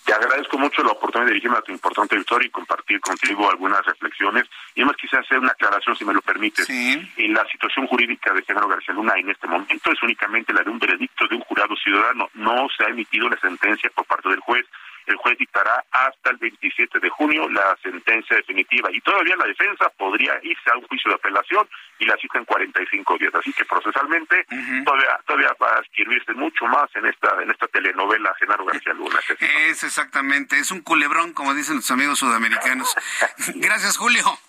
Te 0.05 0.13
agradezco 0.13 0.59
mucho 0.59 0.83
la 0.83 0.91
oportunidad 0.91 1.25
de 1.25 1.33
dirigirme 1.33 1.57
a 1.57 1.61
tu 1.61 1.71
importante 1.71 2.15
victoria 2.15 2.45
y 2.45 2.51
compartir 2.51 2.99
contigo 3.01 3.49
algunas 3.49 3.83
reflexiones. 3.85 4.45
Y 4.75 4.81
además 4.81 4.97
quisiera 4.97 5.23
hacer 5.23 5.39
una 5.39 5.51
aclaración, 5.51 5.95
si 5.95 6.05
me 6.05 6.13
lo 6.13 6.21
permites. 6.21 6.67
Sí. 6.67 7.11
En 7.17 7.33
la 7.33 7.43
situación 7.47 7.87
jurídica 7.87 8.31
de 8.31 8.43
Genaro 8.43 8.67
García 8.67 8.93
Luna 8.93 9.13
en 9.17 9.31
este 9.31 9.47
momento 9.47 9.91
es 9.91 10.03
únicamente 10.03 10.53
la 10.53 10.61
de 10.61 10.69
un 10.69 10.77
veredicto 10.77 11.27
de 11.27 11.35
un 11.35 11.41
jurado 11.41 11.75
ciudadano. 11.75 12.29
No 12.35 12.67
se 12.77 12.83
ha 12.83 12.89
emitido 12.89 13.27
la 13.29 13.39
sentencia 13.39 13.89
por 13.95 14.05
parte 14.05 14.29
del 14.29 14.41
juez 14.41 14.65
el 15.05 15.15
juez 15.17 15.37
dictará 15.37 15.83
hasta 15.91 16.31
el 16.31 16.37
27 16.37 16.99
de 16.99 17.09
junio 17.09 17.47
la 17.49 17.77
sentencia 17.81 18.37
definitiva 18.37 18.89
y 18.91 19.01
todavía 19.01 19.35
la 19.35 19.45
defensa 19.45 19.89
podría 19.97 20.33
irse 20.43 20.71
a 20.71 20.77
un 20.77 20.87
juicio 20.87 21.09
de 21.09 21.15
apelación 21.15 21.67
y 21.99 22.05
la 22.05 22.15
cita 22.17 22.39
en 22.39 22.45
45 22.45 23.17
días. 23.17 23.35
Así 23.35 23.53
que 23.53 23.65
procesalmente 23.65 24.45
todavía 24.83 25.19
todavía 25.25 25.55
va 25.61 25.77
a 25.77 25.81
escribirse 25.81 26.33
mucho 26.33 26.65
más 26.65 26.89
en 26.95 27.05
esta 27.05 27.41
en 27.41 27.51
esta 27.51 27.67
telenovela 27.67 28.33
Genaro 28.39 28.65
García 28.65 28.93
Luna. 28.95 29.19
Es 29.39 29.83
exactamente, 29.83 30.57
es 30.59 30.71
un 30.71 30.81
culebrón 30.81 31.33
como 31.33 31.53
dicen 31.53 31.77
los 31.77 31.91
amigos 31.91 32.19
sudamericanos. 32.19 32.95
Gracias, 33.55 33.97
Julio. 33.97 34.39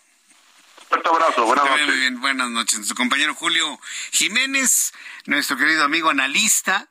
Fuerte 0.88 1.08
abrazo, 1.08 1.44
buenas 1.46 1.64
noches. 1.64 1.86
Muy 1.86 1.96
bien, 1.96 2.20
buenas 2.20 2.50
noches. 2.50 2.78
Nuestro 2.78 2.96
compañero 2.96 3.34
Julio 3.34 3.78
Jiménez, 4.12 4.92
nuestro 5.26 5.56
querido 5.56 5.82
amigo 5.84 6.10
analista, 6.10 6.88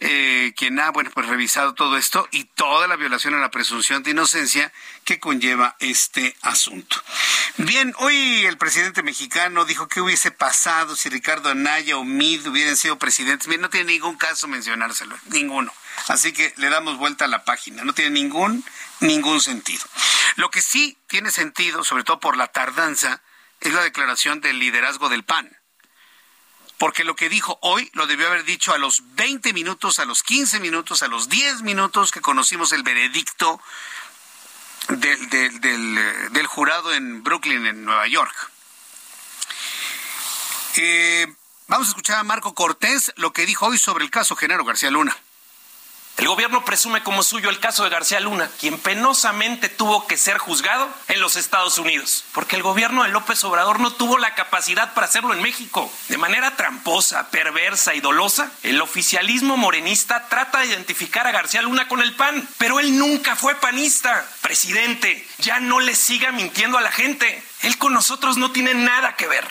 eh, 0.00 0.52
quien 0.56 0.78
ha 0.80 0.90
bueno 0.90 1.10
pues 1.12 1.26
revisado 1.26 1.74
todo 1.74 1.96
esto 1.96 2.28
y 2.30 2.44
toda 2.44 2.86
la 2.88 2.96
violación 2.96 3.34
a 3.34 3.38
la 3.38 3.50
presunción 3.50 4.02
de 4.02 4.10
inocencia 4.10 4.72
que 5.04 5.20
conlleva 5.20 5.76
este 5.80 6.36
asunto. 6.42 6.96
Bien, 7.58 7.94
hoy 7.98 8.44
el 8.46 8.58
presidente 8.58 9.02
mexicano 9.02 9.64
dijo 9.64 9.88
que 9.88 10.00
hubiese 10.00 10.30
pasado 10.30 10.96
si 10.96 11.08
Ricardo 11.08 11.50
Anaya 11.50 11.96
o 11.96 12.04
Mid 12.04 12.46
hubieran 12.46 12.76
sido 12.76 12.98
presidentes. 12.98 13.46
Bien, 13.46 13.60
no 13.60 13.70
tiene 13.70 13.92
ningún 13.92 14.16
caso 14.16 14.48
mencionárselo, 14.48 15.16
ninguno. 15.26 15.72
Así 16.08 16.32
que 16.32 16.52
le 16.56 16.68
damos 16.70 16.98
vuelta 16.98 17.24
a 17.24 17.28
la 17.28 17.44
página. 17.44 17.84
No 17.84 17.92
tiene 17.92 18.10
ningún 18.10 18.64
ningún 19.00 19.40
sentido. 19.40 19.84
Lo 20.36 20.50
que 20.50 20.62
sí 20.62 20.98
tiene 21.06 21.30
sentido, 21.30 21.84
sobre 21.84 22.04
todo 22.04 22.20
por 22.20 22.36
la 22.36 22.48
tardanza, 22.48 23.22
es 23.60 23.72
la 23.72 23.82
declaración 23.82 24.40
del 24.40 24.58
liderazgo 24.58 25.08
del 25.08 25.24
PAN 25.24 25.56
porque 26.78 27.04
lo 27.04 27.16
que 27.16 27.28
dijo 27.28 27.58
hoy 27.62 27.90
lo 27.94 28.06
debió 28.06 28.26
haber 28.26 28.44
dicho 28.44 28.72
a 28.72 28.78
los 28.78 29.02
20 29.14 29.52
minutos, 29.52 29.98
a 29.98 30.04
los 30.04 30.22
15 30.22 30.60
minutos, 30.60 31.02
a 31.02 31.08
los 31.08 31.28
10 31.28 31.62
minutos 31.62 32.10
que 32.10 32.20
conocimos 32.20 32.72
el 32.72 32.82
veredicto 32.82 33.60
del, 34.88 35.60
del, 36.30 36.46
jurado 36.46 36.92
en 36.92 37.22
Brooklyn, 37.22 37.66
en 37.66 37.84
Nueva 37.84 38.06
York. 38.06 38.50
Eh, 40.76 41.32
vamos 41.68 41.88
a 41.88 41.90
escuchar 41.90 42.18
a 42.18 42.24
Marco 42.24 42.54
Cortés 42.54 43.12
lo 43.16 43.32
que 43.32 43.46
dijo 43.46 43.66
hoy 43.66 43.78
sobre 43.78 44.04
el 44.04 44.10
caso 44.10 44.36
Genaro 44.36 44.64
García 44.64 44.90
Luna. 44.90 45.16
El 46.16 46.28
gobierno 46.28 46.64
presume 46.64 47.02
como 47.02 47.24
suyo 47.24 47.50
el 47.50 47.58
caso 47.58 47.82
de 47.82 47.90
García 47.90 48.20
Luna, 48.20 48.48
quien 48.60 48.78
penosamente 48.78 49.68
tuvo 49.68 50.06
que 50.06 50.16
ser 50.16 50.38
juzgado 50.38 50.88
en 51.08 51.20
los 51.20 51.34
Estados 51.34 51.76
Unidos, 51.78 52.24
porque 52.32 52.54
el 52.54 52.62
gobierno 52.62 53.02
de 53.02 53.08
López 53.08 53.42
Obrador 53.42 53.80
no 53.80 53.92
tuvo 53.92 54.16
la 54.18 54.34
capacidad 54.36 54.94
para 54.94 55.08
hacerlo 55.08 55.34
en 55.34 55.42
México. 55.42 55.92
De 56.08 56.16
manera 56.16 56.54
tramposa, 56.54 57.30
perversa 57.30 57.94
y 57.94 58.00
dolosa, 58.00 58.52
el 58.62 58.80
oficialismo 58.80 59.56
morenista 59.56 60.28
trata 60.28 60.60
de 60.60 60.66
identificar 60.66 61.26
a 61.26 61.32
García 61.32 61.62
Luna 61.62 61.88
con 61.88 62.00
el 62.00 62.14
PAN, 62.14 62.48
pero 62.58 62.78
él 62.78 62.96
nunca 62.96 63.34
fue 63.34 63.56
panista. 63.56 64.24
Presidente, 64.40 65.26
ya 65.38 65.58
no 65.58 65.80
le 65.80 65.96
siga 65.96 66.30
mintiendo 66.30 66.78
a 66.78 66.82
la 66.82 66.92
gente. 66.92 67.42
Él 67.62 67.76
con 67.76 67.92
nosotros 67.92 68.36
no 68.36 68.52
tiene 68.52 68.72
nada 68.74 69.16
que 69.16 69.26
ver. 69.26 69.50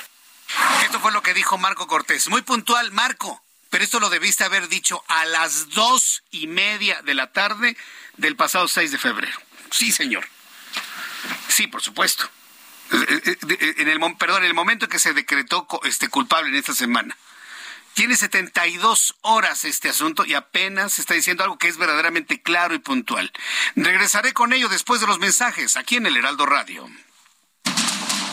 Esto 0.86 1.00
fue 1.02 1.12
lo 1.12 1.24
que 1.24 1.34
dijo 1.34 1.58
Marco 1.58 1.88
Cortés. 1.88 2.30
Muy 2.30 2.42
puntual, 2.42 2.92
Marco. 2.92 3.44
Pero 3.74 3.86
esto 3.86 4.00
lo 4.00 4.12
debiste 4.12 4.44
haber 4.44 4.70
dicho 4.70 5.04
a 5.08 5.26
las 5.26 5.70
dos 5.70 6.22
y 6.30 6.46
media 6.46 7.02
de 7.02 7.16
la 7.16 7.32
tarde 7.32 7.76
del 8.18 8.36
pasado 8.36 8.68
6 8.68 8.92
de 8.92 9.00
febrero. 9.00 9.36
Sí, 9.72 9.92
señor. 9.92 10.28
Sí, 11.48 11.66
por 11.66 11.82
supuesto. 11.82 12.30
Eh, 12.92 13.22
eh, 13.26 13.38
eh, 13.50 13.74
en 13.80 13.88
el, 13.88 14.00
perdón, 14.18 14.44
en 14.44 14.50
el 14.50 14.54
momento 14.54 14.86
en 14.86 14.92
que 14.92 15.00
se 15.00 15.14
decretó 15.14 15.68
este 15.86 16.08
culpable 16.08 16.50
en 16.50 16.56
esta 16.56 16.76
semana. 16.76 17.18
Tiene 17.96 18.16
72 18.16 19.16
horas 19.22 19.66
este 19.66 19.90
asunto 19.90 20.24
y 20.24 20.36
apenas 20.36 21.00
está 21.00 21.16
diciendo 21.16 21.44
algo 21.44 21.58
que 21.58 21.68
es 21.68 21.78
verdaderamente 21.78 22.44
claro 22.44 22.76
y 22.76 22.80
puntual. 22.80 23.32
Regresaré 23.76 24.34
con 24.34 24.54
ello 24.54 24.70
después 24.70 25.02
de 25.02 25.08
los 25.08 25.18
mensajes 25.18 25.78
aquí 25.78 25.96
en 25.96 26.06
el 26.06 26.16
Heraldo 26.16 26.46
Radio. 26.46 26.88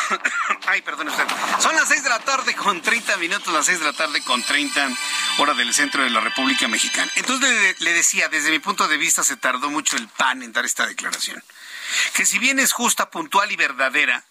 Ay, 0.66 0.82
perdón 0.82 1.08
usted. 1.08 1.24
Son 1.60 1.74
las 1.74 1.88
6 1.88 2.02
de 2.02 2.08
la 2.08 2.18
tarde 2.20 2.54
con 2.54 2.80
30 2.80 3.16
minutos, 3.18 3.52
las 3.52 3.66
6 3.66 3.80
de 3.80 3.84
la 3.84 3.92
tarde 3.92 4.22
con 4.22 4.42
30 4.42 4.90
hora 5.38 5.54
del 5.54 5.72
centro 5.74 6.02
de 6.02 6.10
la 6.10 6.20
República 6.20 6.68
Mexicana. 6.68 7.10
Entonces 7.16 7.80
le, 7.80 7.92
decía, 7.92 8.28
desde 8.28 8.50
mi 8.50 8.58
punto 8.58 8.88
de 8.88 8.96
vista 8.96 9.22
se 9.22 9.36
tardó 9.36 9.70
mucho 9.70 9.96
el 9.96 10.08
PAN 10.08 10.42
en 10.42 10.52
dar 10.52 10.64
esta 10.64 10.86
declaración. 10.86 11.42
Que 12.14 12.24
si 12.24 12.38
bien 12.38 12.58
es 12.58 12.72
justa, 12.72 13.10
puntual 13.10 13.52
y 13.52 13.56
verdadera, 13.56 14.24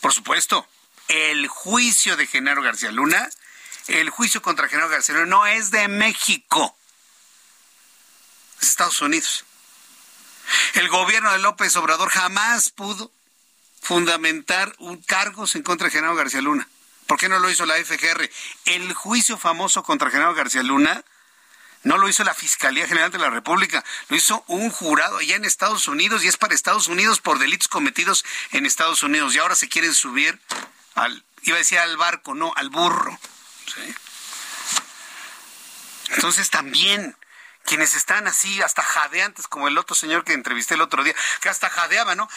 por 0.00 0.12
supuesto, 0.12 0.66
el 1.08 1.46
juicio 1.48 2.16
de 2.16 2.26
Genaro 2.26 2.62
García 2.62 2.90
Luna, 2.90 3.28
el 3.88 4.10
juicio 4.10 4.42
contra 4.42 4.68
Genaro 4.68 4.88
García 4.88 5.14
Luna 5.14 5.26
no 5.26 5.46
es 5.46 5.70
de 5.70 5.88
México, 5.88 6.76
es 8.60 8.70
Estados 8.70 9.00
Unidos. 9.00 9.44
El 10.74 10.88
gobierno 10.88 11.32
de 11.32 11.38
López 11.38 11.76
Obrador 11.76 12.10
jamás 12.10 12.70
pudo 12.70 13.12
fundamentar 13.82 14.74
un 14.78 15.02
cargos 15.02 15.56
en 15.56 15.62
contra 15.62 15.88
de 15.88 15.90
Genaro 15.90 16.14
García 16.14 16.40
Luna. 16.40 16.66
¿Por 17.06 17.18
qué 17.18 17.28
no 17.28 17.40
lo 17.40 17.50
hizo 17.50 17.66
la 17.66 17.74
FGR? 17.74 18.30
El 18.64 18.94
juicio 18.94 19.36
famoso 19.36 19.82
contra 19.82 20.10
Genaro 20.10 20.34
García 20.34 20.62
Luna 20.62 21.04
no 21.82 21.98
lo 21.98 22.08
hizo 22.08 22.22
la 22.22 22.32
Fiscalía 22.32 22.86
General 22.86 23.10
de 23.10 23.18
la 23.18 23.28
República, 23.28 23.84
lo 24.08 24.16
hizo 24.16 24.44
un 24.46 24.70
jurado 24.70 25.18
allá 25.18 25.34
en 25.34 25.44
Estados 25.44 25.88
Unidos 25.88 26.22
y 26.22 26.28
es 26.28 26.36
para 26.36 26.54
Estados 26.54 26.86
Unidos 26.86 27.20
por 27.20 27.40
delitos 27.40 27.66
cometidos 27.66 28.24
en 28.52 28.66
Estados 28.66 29.02
Unidos. 29.02 29.34
Y 29.34 29.40
ahora 29.40 29.56
se 29.56 29.68
quieren 29.68 29.92
subir 29.92 30.38
al, 30.94 31.24
iba 31.42 31.56
a 31.56 31.58
decir 31.58 31.78
al 31.78 31.96
barco, 31.96 32.34
no, 32.34 32.52
al 32.54 32.70
burro. 32.70 33.18
Entonces 36.14 36.50
también 36.50 37.16
quienes 37.64 37.94
están 37.94 38.26
así 38.26 38.60
hasta 38.62 38.82
jadeantes, 38.82 39.46
como 39.48 39.68
el 39.68 39.78
otro 39.78 39.94
señor 39.94 40.24
que 40.24 40.32
entrevisté 40.32 40.74
el 40.74 40.80
otro 40.80 41.04
día, 41.04 41.14
que 41.40 41.48
hasta 41.48 41.70
jadeaba, 41.70 42.14
¿no? 42.14 42.28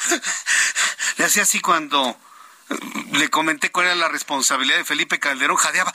Le 1.17 1.25
hacía 1.25 1.43
así 1.43 1.59
cuando 1.59 2.19
le 3.13 3.29
comenté 3.29 3.71
cuál 3.71 3.87
era 3.87 3.95
la 3.95 4.07
responsabilidad 4.09 4.77
de 4.77 4.85
Felipe 4.85 5.19
Calderón, 5.19 5.57
jadeaba. 5.57 5.93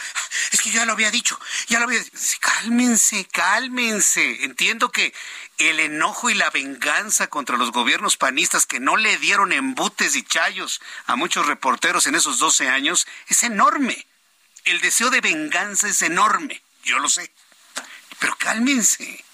Es 0.52 0.60
que 0.60 0.70
yo 0.70 0.76
ya 0.76 0.86
lo 0.86 0.92
había 0.92 1.10
dicho, 1.10 1.38
ya 1.68 1.78
lo 1.78 1.86
había 1.86 1.98
dicho. 1.98 2.16
Cálmense, 2.40 3.26
cálmense. 3.26 4.44
Entiendo 4.44 4.90
que 4.90 5.12
el 5.58 5.80
enojo 5.80 6.30
y 6.30 6.34
la 6.34 6.50
venganza 6.50 7.26
contra 7.26 7.56
los 7.56 7.72
gobiernos 7.72 8.16
panistas 8.16 8.66
que 8.66 8.80
no 8.80 8.96
le 8.96 9.18
dieron 9.18 9.52
embutes 9.52 10.16
y 10.16 10.22
chayos 10.22 10.80
a 11.06 11.16
muchos 11.16 11.46
reporteros 11.46 12.06
en 12.06 12.14
esos 12.14 12.38
12 12.38 12.68
años 12.68 13.06
es 13.28 13.42
enorme. 13.42 14.06
El 14.64 14.80
deseo 14.80 15.10
de 15.10 15.20
venganza 15.20 15.88
es 15.88 16.02
enorme, 16.02 16.62
yo 16.84 16.98
lo 16.98 17.08
sé. 17.08 17.32
Pero 18.20 18.36
cálmense, 18.38 19.24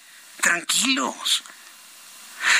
tranquilos. 0.41 1.43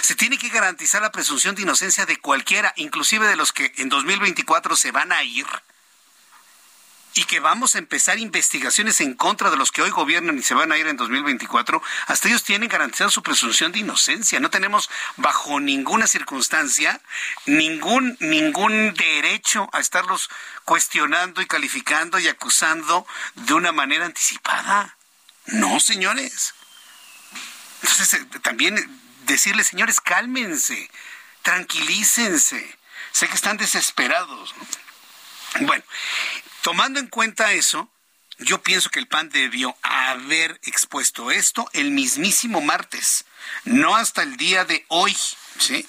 Se 0.01 0.15
tiene 0.15 0.37
que 0.37 0.49
garantizar 0.49 1.01
la 1.01 1.11
presunción 1.11 1.55
de 1.55 1.63
inocencia 1.63 2.05
de 2.05 2.19
cualquiera, 2.19 2.73
inclusive 2.75 3.27
de 3.27 3.35
los 3.35 3.51
que 3.51 3.73
en 3.77 3.89
2024 3.89 4.75
se 4.75 4.91
van 4.91 5.11
a 5.11 5.23
ir. 5.23 5.47
Y 7.13 7.23
que 7.23 7.39
vamos 7.39 7.73
a 7.73 7.79
empezar 7.79 8.19
investigaciones 8.19 9.01
en 9.01 9.15
contra 9.15 9.49
de 9.49 9.57
los 9.57 9.71
que 9.71 9.81
hoy 9.81 9.89
gobiernan 9.89 10.37
y 10.37 10.43
se 10.43 10.53
van 10.53 10.71
a 10.71 10.77
ir 10.77 10.85
en 10.85 10.97
2024, 10.97 11.81
hasta 12.05 12.27
ellos 12.27 12.43
tienen 12.43 12.69
garantizada 12.69 13.09
su 13.09 13.23
presunción 13.23 13.71
de 13.71 13.79
inocencia. 13.79 14.39
No 14.39 14.51
tenemos 14.51 14.89
bajo 15.15 15.59
ninguna 15.59 16.05
circunstancia 16.05 17.01
ningún, 17.45 18.17
ningún 18.19 18.93
derecho 18.93 19.67
a 19.71 19.79
estarlos 19.79 20.29
cuestionando 20.63 21.41
y 21.41 21.47
calificando 21.47 22.19
y 22.19 22.27
acusando 22.27 23.07
de 23.33 23.53
una 23.53 23.71
manera 23.71 24.05
anticipada. 24.05 24.96
No, 25.47 25.79
señores. 25.79 26.53
Entonces, 27.81 28.13
eh, 28.13 28.39
también 28.41 28.75
decirles, 29.25 29.67
señores, 29.67 29.99
cálmense, 29.99 30.89
tranquilícense. 31.41 32.77
Sé 33.11 33.27
que 33.27 33.35
están 33.35 33.57
desesperados. 33.57 34.53
Bueno, 35.61 35.83
tomando 36.61 36.99
en 36.99 37.07
cuenta 37.07 37.53
eso, 37.53 37.89
yo 38.39 38.61
pienso 38.61 38.89
que 38.89 38.99
el 38.99 39.07
PAN 39.07 39.29
debió 39.29 39.75
haber 39.81 40.59
expuesto 40.63 41.31
esto 41.31 41.69
el 41.73 41.91
mismísimo 41.91 42.61
martes, 42.61 43.25
no 43.65 43.95
hasta 43.95 44.23
el 44.23 44.37
día 44.37 44.65
de 44.65 44.85
hoy. 44.87 45.15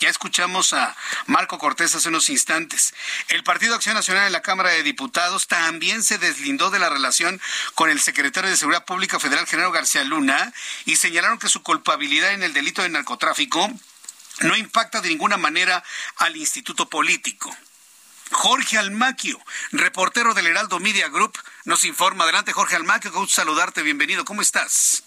Ya 0.00 0.08
escuchamos 0.08 0.72
a 0.72 0.96
Marco 1.26 1.58
Cortés 1.58 1.94
hace 1.94 2.08
unos 2.08 2.30
instantes. 2.30 2.94
El 3.28 3.44
Partido 3.44 3.74
Acción 3.74 3.94
Nacional 3.94 4.26
en 4.26 4.32
la 4.32 4.40
Cámara 4.40 4.70
de 4.70 4.82
Diputados 4.82 5.46
también 5.46 6.02
se 6.02 6.16
deslindó 6.16 6.70
de 6.70 6.78
la 6.78 6.88
relación 6.88 7.40
con 7.74 7.90
el 7.90 8.00
secretario 8.00 8.48
de 8.48 8.56
Seguridad 8.56 8.86
Pública 8.86 9.20
Federal, 9.20 9.46
General 9.46 9.72
García 9.72 10.04
Luna, 10.04 10.52
y 10.86 10.96
señalaron 10.96 11.38
que 11.38 11.50
su 11.50 11.62
culpabilidad 11.62 12.32
en 12.32 12.42
el 12.42 12.54
delito 12.54 12.82
de 12.82 12.88
narcotráfico 12.88 13.70
no 14.40 14.56
impacta 14.56 15.00
de 15.00 15.10
ninguna 15.10 15.36
manera 15.36 15.82
al 16.16 16.36
instituto 16.36 16.88
político. 16.88 17.54
Jorge 18.30 18.78
Almaquio, 18.78 19.40
reportero 19.72 20.34
del 20.34 20.46
Heraldo 20.46 20.80
Media 20.80 21.08
Group, 21.08 21.38
nos 21.64 21.84
informa. 21.84 22.24
Adelante, 22.24 22.52
Jorge 22.52 22.76
Almaquio, 22.76 23.12
gusto 23.12 23.34
saludarte, 23.34 23.82
bienvenido. 23.82 24.24
¿Cómo 24.24 24.42
estás? 24.42 25.02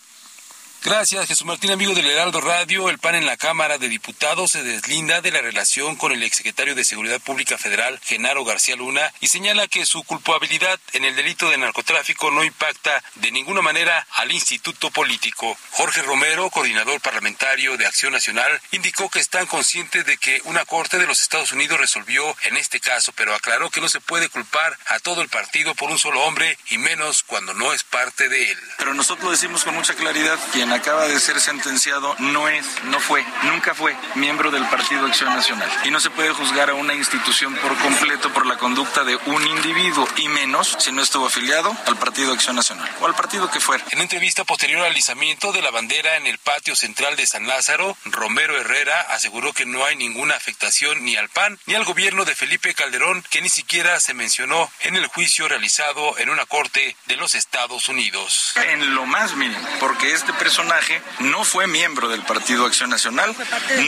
Gracias, 0.84 1.28
Jesús 1.28 1.46
Martín, 1.46 1.70
amigo 1.70 1.94
del 1.94 2.08
Heraldo 2.08 2.41
Radio. 2.41 2.89
El 2.89 2.98
PAN 2.98 3.13
en 3.13 3.28
la 3.28 3.38
Cámara 3.38 3.78
de 3.78 3.88
Diputados 3.88 4.54
se 4.54 4.63
deslinda 4.63 5.22
de 5.22 5.30
la 5.30 5.39
relación 5.39 5.96
con 5.96 6.12
el 6.12 6.24
exsecretario 6.24 6.74
de 6.74 6.84
Seguridad 6.84 7.22
Pública 7.22 7.60
Federal, 7.60 8.00
Genaro 8.04 8.44
García 8.44 8.76
Luna, 8.76 9.13
y 9.20 9.28
señala 9.28 9.67
que 9.67 9.86
su 9.86 10.04
culpabilidad 10.04 10.80
en 10.94 11.06
el 11.06 11.15
delito 11.15 11.52
de 11.52 11.60
narcotráfico 11.60 12.32
no 12.32 12.44
impacta 12.44 13.04
de 13.13 13.30
ninguna 13.30 13.62
manera 13.62 14.08
al 14.15 14.32
instituto 14.32 14.89
político. 14.89 15.56
Jorge 15.70 16.02
Romero, 16.02 16.50
coordinador 16.50 17.00
parlamentario 17.00 17.78
de 17.78 17.86
Acción 17.86 18.13
Nacional, 18.13 18.60
indicó 18.72 19.08
que 19.08 19.20
están 19.20 19.46
conscientes 19.46 20.04
de 20.08 20.17
que 20.17 20.41
una 20.46 20.65
corte 20.65 20.98
de 20.98 21.06
los 21.06 21.22
Estados 21.22 21.52
Unidos 21.52 21.80
resolvió 21.80 22.36
en 22.46 22.58
este 22.58 22.80
caso, 22.80 23.13
pero 23.15 23.36
aclaró 23.36 23.70
que 23.70 23.82
no 23.82 23.88
se 23.88 24.02
puede 24.02 24.30
culpar 24.30 24.76
a 24.88 24.98
todo 24.98 25.22
el 25.22 25.30
partido 25.30 25.76
por 25.76 25.91
un 25.91 26.00
solo 26.00 26.24
hombre 26.24 26.58
y 26.72 26.80
menos 26.80 27.22
cuando 27.22 27.54
no 27.54 27.72
es 27.72 27.84
parte 27.84 28.30
de 28.30 28.50
él. 28.52 28.58
Pero 28.80 28.96
nosotros 28.96 29.26
lo 29.26 29.32
decimos 29.32 29.63
con 29.63 29.76
mucha 29.76 29.94
claridad, 29.94 30.39
quien 30.52 30.70
acaba 30.73 31.07
de 31.07 31.19
ser 31.19 31.39
sentenciado 31.39 32.15
no 32.19 32.47
es, 32.47 32.65
no 32.86 32.99
fue, 32.99 33.25
nunca 33.43 33.73
fue 33.73 33.95
miembro 34.15 34.51
del 34.51 34.65
Partido 34.67 35.05
Acción 35.05 35.34
Nacional. 35.34 35.69
Y 35.84 35.91
no 35.91 35.99
se 35.99 36.10
puede 36.10 36.31
juzgar 36.31 36.69
a 36.69 36.73
una 36.73 36.93
institución 36.93 37.55
por 37.55 37.77
completo 37.77 38.31
por 38.31 38.45
la 38.45 38.57
conducta 38.57 39.03
de 39.03 39.17
un 39.25 39.45
individuo, 39.45 40.07
y 40.17 40.29
menos 40.29 40.75
si 40.79 40.91
no 40.91 41.01
estuvo 41.01 41.27
afiliado 41.27 41.75
al 41.86 41.97
Partido 41.97 42.34
Acción 42.34 42.55
Nacional 42.55 42.89
o 43.01 43.05
al 43.05 43.15
partido 43.15 43.49
que 43.49 43.60
fuera. 43.60 43.84
En 43.91 43.99
entrevista 43.99 44.43
posterior 44.43 44.86
al 44.86 44.97
izamiento 44.97 45.51
de 45.51 45.62
la 45.62 45.71
bandera 45.71 46.17
en 46.17 46.27
el 46.27 46.38
patio 46.38 46.75
central 46.75 47.15
de 47.15 47.27
San 47.27 47.47
Lázaro, 47.47 47.97
Romero 48.05 48.57
Herrera 48.57 49.01
aseguró 49.10 49.53
que 49.53 49.65
no 49.65 49.86
hay 49.86 49.95
ninguna 49.95 50.36
afectación 50.36 51.03
ni 51.03 51.15
al 51.15 51.29
PAN 51.29 51.60
ni 51.65 51.75
al 51.75 51.86
gobierno 51.86 52.25
de 52.25 52.36
Felipe 52.36 52.73
Calderón, 52.73 53.23
que 53.29 53.41
ni 53.41 53.49
siquiera 53.49 53.99
se 53.99 54.13
mencionó 54.13 54.71
en 54.81 54.95
el 54.95 55.07
juicio 55.07 55.47
realizado 55.47 56.17
en 56.17 56.29
una 56.29 56.45
corte 56.45 56.95
de 57.07 57.17
los 57.17 57.36
Estados 57.36 57.89
Unidos. 57.89 58.53
En 58.55 58.95
lo 58.95 59.05
más 59.05 59.36
mínimo, 59.36 59.67
porque 59.79 60.13
este 60.13 60.34
personaje 60.34 60.61
personaje 60.62 61.02
no 61.19 61.43
fue 61.43 61.65
miembro 61.67 62.08
del 62.08 62.21
Partido 62.21 62.65
Acción 62.65 62.89
Nacional, 62.89 63.36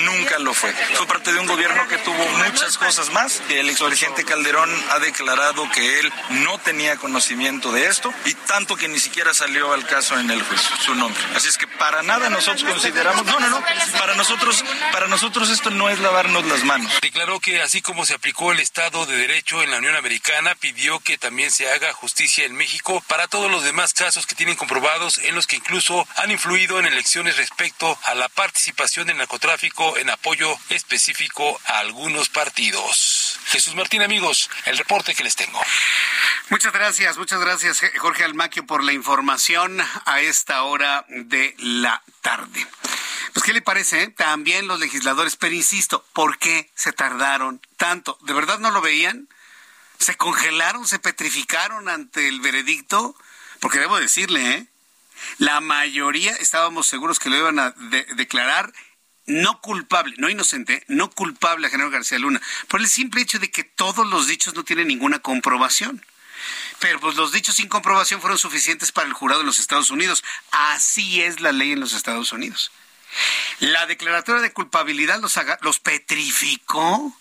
nunca 0.05 0.39
lo 0.39 0.53
fue. 0.53 0.73
Fue 0.95 1.05
parte 1.05 1.31
de 1.31 1.39
un 1.39 1.45
gobierno 1.45 1.88
que 1.88 1.97
tuvo 1.99 2.27
muchas 2.45 2.77
cosas 2.77 3.12
más. 3.12 3.41
El 3.49 3.69
expresidente 3.69 4.23
Calderón 4.25 4.69
ha 4.91 4.99
declarado 4.99 5.69
que 5.71 5.99
él 5.99 6.12
no 6.29 6.57
tenía 6.59 6.97
conocimiento 6.97 7.71
de 7.71 7.88
esto 7.88 8.12
y 8.25 8.33
tanto 8.33 8.75
que 8.75 8.88
ni 8.88 8.99
siquiera 8.99 9.33
salió 9.33 9.71
al 9.73 9.86
caso 9.86 10.17
en 10.19 10.31
el 10.31 10.41
juicio, 10.41 10.75
su 10.77 10.95
nombre. 10.95 11.21
Así 11.36 11.47
es 11.47 11.57
que 11.57 11.67
para 11.67 12.01
nada 12.01 12.29
nosotros 12.29 12.63
consideramos, 12.63 13.25
no, 13.25 13.39
no, 13.39 13.49
no, 13.49 13.63
para 13.99 14.15
nosotros, 14.15 14.65
para 14.91 15.07
nosotros 15.07 15.49
esto 15.49 15.69
no 15.69 15.89
es 15.89 15.99
lavarnos 15.99 16.45
las 16.45 16.63
manos. 16.63 16.91
Declaró 17.01 17.39
que 17.39 17.62
así 17.62 17.81
como 17.81 18.05
se 18.05 18.15
aplicó 18.15 18.51
el 18.51 18.59
Estado 18.59 19.05
de 19.05 19.15
Derecho 19.15 19.62
en 19.62 19.71
la 19.71 19.77
Unión 19.77 19.95
Americana, 19.95 20.55
pidió 20.55 20.99
que 20.99 21.17
también 21.17 21.51
se 21.51 21.71
haga 21.71 21.93
justicia 21.93 22.45
en 22.45 22.55
México 22.55 23.03
para 23.07 23.27
todos 23.27 23.51
los 23.51 23.63
demás 23.63 23.93
casos 23.93 24.25
que 24.25 24.36
tienen 24.36 24.55
comprobados 24.55 25.19
en 25.19 25.36
los 25.36 25.47
que 25.47 25.57
incluso 25.57 26.07
han 26.15 26.31
influido 26.31 26.62
en 26.63 26.86
elecciones 26.86 27.36
respecto 27.36 27.99
a 28.06 28.15
la 28.15 28.30
participación 28.30 29.06
del 29.06 29.17
narcotráfico 29.17 29.97
en 29.97 30.10
apoyo 30.10 30.58
específico 30.69 31.60
a 31.65 31.80
algunos 31.80 32.30
partidos. 32.30 33.38
Jesús 33.47 33.76
Martín, 33.76 34.02
amigos, 34.02 34.49
el 34.65 34.78
reporte 34.78 35.13
que 35.13 35.26
les 35.26 35.36
tengo. 35.36 35.62
Muchas 36.49 36.71
gracias, 36.71 37.17
muchas 37.17 37.41
gracias 37.41 37.82
Jorge 37.97 38.23
Almaquio 38.23 38.65
por 38.65 38.82
la 38.82 38.93
información 38.93 39.78
a 40.06 40.21
esta 40.21 40.63
hora 40.63 41.06
de 41.10 41.54
la 41.58 42.02
tarde. 42.21 42.65
Pues, 43.34 43.43
¿qué 43.43 43.52
le 43.52 43.62
parece? 43.62 44.08
También 44.08 44.67
los 44.67 44.80
legisladores, 44.80 45.36
pero 45.36 45.54
insisto, 45.54 46.06
¿por 46.13 46.38
qué 46.38 46.71
se 46.76 46.93
tardaron 46.93 47.62
tanto? 47.76 48.17
¿De 48.21 48.32
verdad 48.32 48.60
no 48.60 48.71
lo 48.71 48.80
veían? 48.80 49.28
¿Se 49.99 50.15
congelaron, 50.15 50.88
se 50.88 50.99
petrificaron 50.99 51.89
ante 51.89 52.30
el 52.30 52.39
veredicto? 52.39 53.17
Porque 53.60 53.80
debo 53.80 53.99
decirle, 53.99 54.49
¿eh? 54.49 54.67
La 55.38 55.62
mayoría 55.62 56.31
estábamos 56.33 56.88
seguros 56.88 57.19
que 57.19 57.29
lo 57.29 57.38
iban 57.38 57.59
a 57.59 57.71
declarar 58.15 58.73
no 59.25 59.62
culpable, 59.62 60.15
no 60.17 60.29
inocente, 60.29 60.83
no 60.88 61.09
culpable 61.09 61.67
a 61.67 61.69
General 61.69 61.91
García 61.91 62.19
Luna, 62.19 62.41
por 62.67 62.81
el 62.81 62.88
simple 62.88 63.21
hecho 63.21 63.39
de 63.39 63.51
que 63.51 63.63
todos 63.63 64.05
los 64.07 64.27
dichos 64.27 64.53
no 64.53 64.63
tienen 64.63 64.88
ninguna 64.88 65.19
comprobación. 65.19 66.05
Pero 66.79 66.99
pues 66.99 67.15
los 67.15 67.31
dichos 67.31 67.55
sin 67.55 67.69
comprobación 67.69 68.19
fueron 68.19 68.38
suficientes 68.38 68.91
para 68.91 69.07
el 69.07 69.13
jurado 69.13 69.41
en 69.41 69.47
los 69.47 69.59
Estados 69.59 69.91
Unidos. 69.91 70.23
Así 70.51 71.21
es 71.21 71.39
la 71.39 71.53
ley 71.53 71.71
en 71.71 71.79
los 71.79 71.93
Estados 71.93 72.33
Unidos. 72.33 72.71
La 73.59 73.86
declaratoria 73.86 74.41
de 74.41 74.51
culpabilidad 74.51 75.21
los, 75.21 75.39
los 75.62 75.79
petrificó 75.79 77.17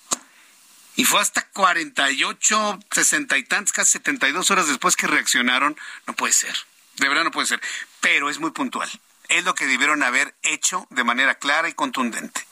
y 0.96 1.04
fue 1.04 1.20
hasta 1.20 1.46
48, 1.48 2.80
60 2.90 3.38
y 3.38 3.44
tantas, 3.44 3.72
casi 3.72 3.92
72 3.92 4.50
horas 4.50 4.66
después 4.66 4.96
que 4.96 5.06
reaccionaron. 5.06 5.78
No 6.06 6.14
puede 6.14 6.32
ser. 6.32 6.56
De 6.96 7.08
verdad 7.08 7.24
no 7.24 7.30
puede 7.30 7.46
ser 7.46 7.60
pero 8.02 8.28
es 8.28 8.38
muy 8.38 8.50
puntual. 8.50 8.90
Es 9.28 9.44
lo 9.44 9.54
que 9.54 9.66
debieron 9.66 10.02
haber 10.02 10.34
hecho 10.42 10.86
de 10.90 11.04
manera 11.04 11.36
clara 11.36 11.70
y 11.70 11.72
contundente. 11.72 12.44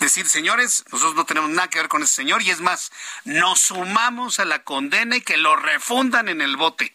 Decir, 0.00 0.28
señores, 0.28 0.84
nosotros 0.92 1.14
no 1.14 1.24
tenemos 1.24 1.48
nada 1.48 1.70
que 1.70 1.78
ver 1.78 1.88
con 1.88 2.02
ese 2.02 2.12
señor 2.12 2.42
y 2.42 2.50
es 2.50 2.60
más, 2.60 2.92
nos 3.24 3.60
sumamos 3.60 4.38
a 4.40 4.44
la 4.44 4.64
condena 4.64 5.16
y 5.16 5.22
que 5.22 5.38
lo 5.38 5.56
refundan 5.56 6.28
en 6.28 6.42
el 6.42 6.56
bote. 6.56 6.94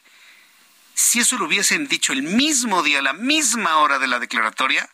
Si 0.94 1.20
eso 1.20 1.38
lo 1.38 1.46
hubiesen 1.46 1.88
dicho 1.88 2.14
el 2.14 2.22
mismo 2.22 2.84
día, 2.84 3.00
a 3.00 3.02
la 3.02 3.14
misma 3.14 3.78
hora 3.78 3.98
de 3.98 4.08
la 4.08 4.20
declaratoria, 4.20 4.88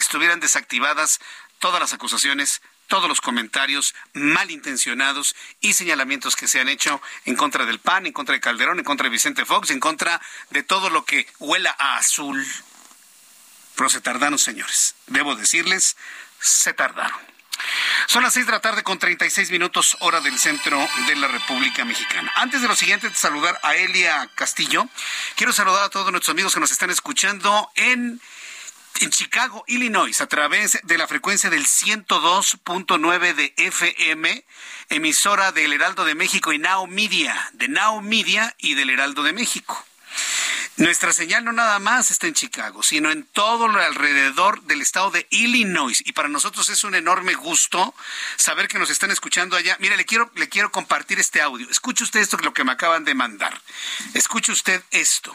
estuvieran 0.00 0.40
desactivadas 0.40 1.20
todas 1.58 1.78
las 1.78 1.92
acusaciones, 1.92 2.62
todos 2.86 3.08
los 3.08 3.20
comentarios 3.20 3.94
malintencionados 4.12 5.34
y 5.60 5.72
señalamientos 5.74 6.36
que 6.36 6.48
se 6.48 6.60
han 6.60 6.68
hecho 6.68 7.00
en 7.24 7.36
contra 7.36 7.66
del 7.66 7.80
PAN, 7.80 8.06
en 8.06 8.12
contra 8.12 8.34
de 8.34 8.40
Calderón, 8.40 8.78
en 8.78 8.84
contra 8.84 9.04
de 9.04 9.10
Vicente 9.10 9.44
Fox, 9.44 9.70
en 9.70 9.80
contra 9.80 10.20
de 10.50 10.62
todo 10.62 10.90
lo 10.90 11.04
que 11.04 11.26
huela 11.38 11.74
a 11.78 11.96
azul. 11.96 12.46
Pero 13.74 13.90
se 13.90 14.00
tardaron, 14.00 14.38
señores. 14.38 14.94
Debo 15.06 15.36
decirles, 15.36 15.96
se 16.40 16.72
tardaron. 16.72 17.36
Son 18.06 18.22
las 18.22 18.34
seis 18.34 18.46
de 18.46 18.52
la 18.52 18.60
tarde 18.60 18.82
con 18.82 18.98
36 18.98 19.50
minutos 19.50 19.96
hora 20.00 20.20
del 20.20 20.38
centro 20.38 20.78
de 21.06 21.16
la 21.16 21.28
República 21.28 21.84
Mexicana. 21.84 22.30
Antes 22.36 22.60
de 22.60 22.68
lo 22.68 22.76
siguiente, 22.76 23.10
saludar 23.14 23.58
a 23.62 23.74
Elia 23.74 24.30
Castillo, 24.34 24.86
quiero 25.34 25.52
saludar 25.52 25.84
a 25.84 25.90
todos 25.90 26.10
nuestros 26.10 26.32
amigos 26.32 26.54
que 26.54 26.60
nos 26.60 26.70
están 26.70 26.90
escuchando 26.90 27.70
en 27.74 28.20
en 29.00 29.10
Chicago, 29.10 29.64
Illinois, 29.66 30.20
a 30.20 30.26
través 30.26 30.78
de 30.82 30.98
la 30.98 31.06
frecuencia 31.06 31.50
del 31.50 31.66
102.9 31.66 33.34
de 33.34 33.52
FM, 33.56 34.44
emisora 34.90 35.52
del 35.52 35.72
Heraldo 35.72 36.04
de 36.04 36.14
México 36.14 36.52
y 36.52 36.58
Now 36.58 36.86
Media, 36.86 37.50
de 37.52 37.68
Now 37.68 38.00
Media 38.00 38.54
y 38.58 38.74
del 38.74 38.90
Heraldo 38.90 39.22
de 39.22 39.32
México. 39.32 39.84
Nuestra 40.76 41.12
señal 41.12 41.44
no 41.44 41.52
nada 41.52 41.78
más 41.78 42.10
está 42.10 42.26
en 42.26 42.34
Chicago, 42.34 42.82
sino 42.82 43.10
en 43.10 43.24
todo 43.24 43.66
lo 43.66 43.80
alrededor 43.80 44.62
del 44.62 44.82
estado 44.82 45.10
de 45.10 45.26
Illinois. 45.30 46.02
Y 46.04 46.12
para 46.12 46.28
nosotros 46.28 46.68
es 46.68 46.84
un 46.84 46.94
enorme 46.94 47.34
gusto 47.34 47.94
saber 48.36 48.68
que 48.68 48.78
nos 48.78 48.90
están 48.90 49.10
escuchando 49.10 49.56
allá. 49.56 49.76
Mire, 49.80 49.96
le 49.96 50.04
quiero, 50.04 50.30
le 50.34 50.48
quiero 50.48 50.70
compartir 50.70 51.18
este 51.18 51.40
audio. 51.40 51.68
Escuche 51.70 52.04
usted 52.04 52.20
esto, 52.20 52.36
lo 52.38 52.52
que 52.52 52.64
me 52.64 52.72
acaban 52.72 53.04
de 53.04 53.14
mandar. 53.14 53.60
Escuche 54.14 54.52
usted 54.52 54.82
esto. 54.90 55.34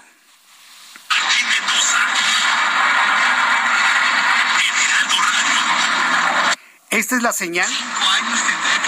Esta 6.91 7.15
es 7.15 7.23
la 7.23 7.31
señal. 7.31 7.69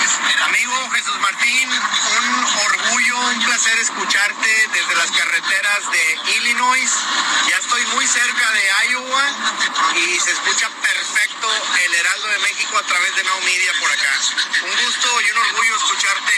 Amigo 0.04 0.90
Jesús 0.92 1.18
Martín, 1.22 1.70
un 1.70 2.46
orgullo, 2.66 3.18
un 3.20 3.44
placer 3.46 3.80
escucharte 3.80 4.70
desde 4.74 4.96
las 4.96 5.10
carreteras 5.12 5.92
de 5.92 6.20
Illinois. 6.38 6.92
Ya 7.50 7.58
estoy 7.58 7.86
muy 7.96 8.06
cerca 8.06 8.52
de 8.52 8.90
Iowa 8.92 9.24
y 9.96 10.20
se 10.20 10.32
escucha 10.32 10.70
perfecto 10.82 11.48
el 11.86 11.94
Heraldo 11.96 12.28
de 12.28 12.40
México 12.40 12.78
a 12.78 12.84
través 12.84 13.16
de 13.16 13.24
Now 13.24 13.40
Media 13.46 13.72
por 13.80 13.92
acá. 13.92 14.14
Un 14.64 14.86
gusto 14.86 15.22
y 15.22 15.32
un 15.32 15.38
orgullo 15.38 15.76
escucharte 15.78 16.34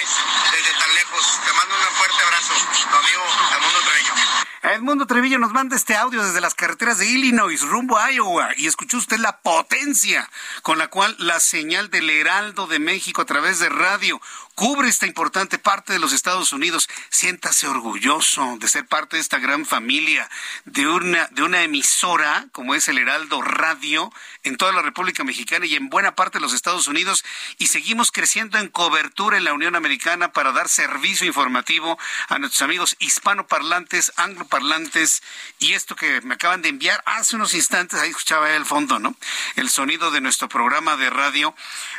desde 0.51 0.79
tan 0.79 0.95
lejos. 0.95 1.39
Te 1.45 1.53
mando 1.53 1.75
un 1.75 1.95
fuerte 1.95 2.23
abrazo, 2.23 2.53
tu 2.89 2.95
amigo 2.95 3.23
Edmundo 3.57 3.79
Treviño. 3.81 4.45
Edmundo 4.65 5.05
Trevillo 5.05 5.37
nos 5.37 5.53
manda 5.53 5.75
este 5.75 5.95
audio 5.95 6.23
desde 6.23 6.41
las 6.41 6.55
carreteras 6.55 6.97
de 6.97 7.05
Illinois, 7.05 7.61
rumbo 7.61 7.99
a 7.99 8.11
Iowa, 8.11 8.49
y 8.57 8.65
escuchó 8.65 8.97
usted 8.97 9.17
la 9.17 9.37
potencia 9.41 10.27
con 10.63 10.79
la 10.79 10.87
cual 10.87 11.15
la 11.19 11.39
señal 11.39 11.91
del 11.91 12.09
Heraldo 12.09 12.65
de 12.65 12.79
México 12.79 13.21
a 13.21 13.25
través 13.25 13.54
de 13.59 13.69
radio 13.69 14.19
cubre 14.55 14.87
esta 14.87 15.05
importante 15.05 15.59
parte 15.59 15.93
de 15.93 15.99
los 15.99 16.13
Estados 16.13 16.53
Unidos. 16.53 16.89
Siéntase 17.09 17.67
orgulloso 17.67 18.57
de 18.59 18.69
ser 18.69 18.87
parte 18.87 19.17
de 19.17 19.21
esta 19.21 19.37
gran 19.37 19.65
familia, 19.65 20.29
de 20.63 20.87
una, 20.87 21.27
de 21.31 21.43
una 21.43 21.61
emisora 21.61 22.47
como 22.53 22.73
es 22.73 22.87
el 22.87 22.97
Heraldo 22.97 23.41
Radio 23.41 24.11
en 24.43 24.55
toda 24.55 24.71
la 24.71 24.81
República 24.81 25.23
Mexicana 25.23 25.65
y 25.65 25.75
en 25.75 25.89
buena 25.89 26.15
parte 26.15 26.37
de 26.37 26.41
los 26.41 26.53
Estados 26.53 26.87
Unidos. 26.87 27.25
Y 27.57 27.67
seguimos 27.67 28.11
creciendo 28.11 28.57
en 28.57 28.69
cobertura 28.69 29.37
en 29.37 29.43
la 29.43 29.53
Unión 29.53 29.75
Americana 29.75 30.31
para 30.31 30.53
dar 30.53 30.69
servicio 30.69 31.27
informativo 31.27 31.99
a 32.29 32.39
nuestros 32.39 32.61
amigos 32.61 32.95
hispanoparlantes, 32.99 34.13
angloparlantes. 34.15 35.21
Y 35.59 35.73
esto 35.73 35.95
que 35.95 36.21
me 36.21 36.35
acaban 36.35 36.61
de 36.61 36.69
enviar 36.69 37.03
hace 37.05 37.35
unos 37.35 37.53
instantes, 37.53 37.99
ahí 37.99 38.09
escuchaba 38.09 38.49
el 38.51 38.65
fondo, 38.65 38.99
¿no? 38.99 39.15
El 39.57 39.69
sonido 39.69 40.11
de 40.11 40.21
nuestro 40.21 40.47
programa 40.47 40.95
de 40.95 41.09
radio, 41.09 41.53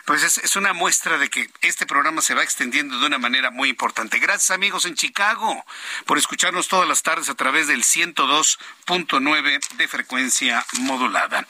pues 0.07 0.23
es, 0.23 0.39
es 0.39 0.57
una 0.57 0.73
muestra 0.73 1.19
de 1.19 1.29
que 1.29 1.51
este 1.61 1.87
programa 1.87 2.23
se 2.23 2.35
va 2.35 2.46
extendiendo 2.47 2.99
de 2.99 3.07
una 3.07 3.19
manera 3.19 3.51
muy 3.51 3.69
importante. 3.69 4.19
Gracias 4.21 4.53
amigos 4.53 4.85
en 4.85 4.95
Chicago 4.95 5.65
por 6.07 6.17
escucharnos 6.17 6.69
todas 6.69 6.89
las 6.89 7.03
tardes 7.03 7.29
a 7.29 7.35
través 7.35 7.67
del 7.67 7.83
102.9 7.83 9.69
de 9.77 9.89
frecuencia 9.89 10.65
modulada. 10.79 11.47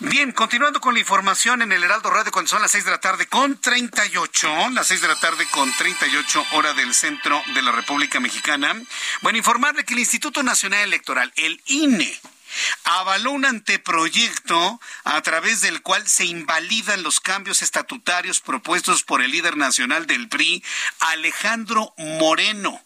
Bien, 0.00 0.32
continuando 0.32 0.80
con 0.80 0.92
la 0.92 1.00
información 1.00 1.62
en 1.62 1.72
el 1.72 1.82
Heraldo 1.82 2.10
Radio 2.10 2.30
cuando 2.32 2.50
son 2.50 2.60
las 2.60 2.72
6 2.72 2.84
de 2.84 2.90
la 2.90 3.00
tarde 3.00 3.26
con 3.26 3.58
38, 3.58 4.70
las 4.72 4.88
6 4.88 5.00
de 5.00 5.08
la 5.08 5.16
tarde 5.16 5.46
con 5.50 5.72
38 5.72 6.46
hora 6.52 6.74
del 6.74 6.94
centro 6.94 7.42
de 7.54 7.62
la 7.62 7.72
República 7.72 8.20
Mexicana. 8.20 8.74
Bueno, 9.22 9.38
informarle 9.38 9.84
que 9.84 9.94
el 9.94 10.00
Instituto 10.00 10.42
Nacional 10.42 10.80
Electoral, 10.80 11.32
el 11.36 11.62
INE, 11.66 12.20
avaló 12.84 13.32
un 13.32 13.44
anteproyecto 13.44 14.80
a 15.04 15.20
través 15.22 15.60
del 15.60 15.82
cual 15.82 16.06
se 16.08 16.24
invalidan 16.24 17.02
los 17.02 17.20
cambios 17.20 17.62
estatutarios 17.62 18.40
propuestos 18.40 19.02
por 19.02 19.22
el 19.22 19.30
líder 19.30 19.56
nacional 19.56 20.06
del 20.06 20.28
PRI, 20.28 20.62
Alejandro 21.00 21.94
Moreno 21.96 22.82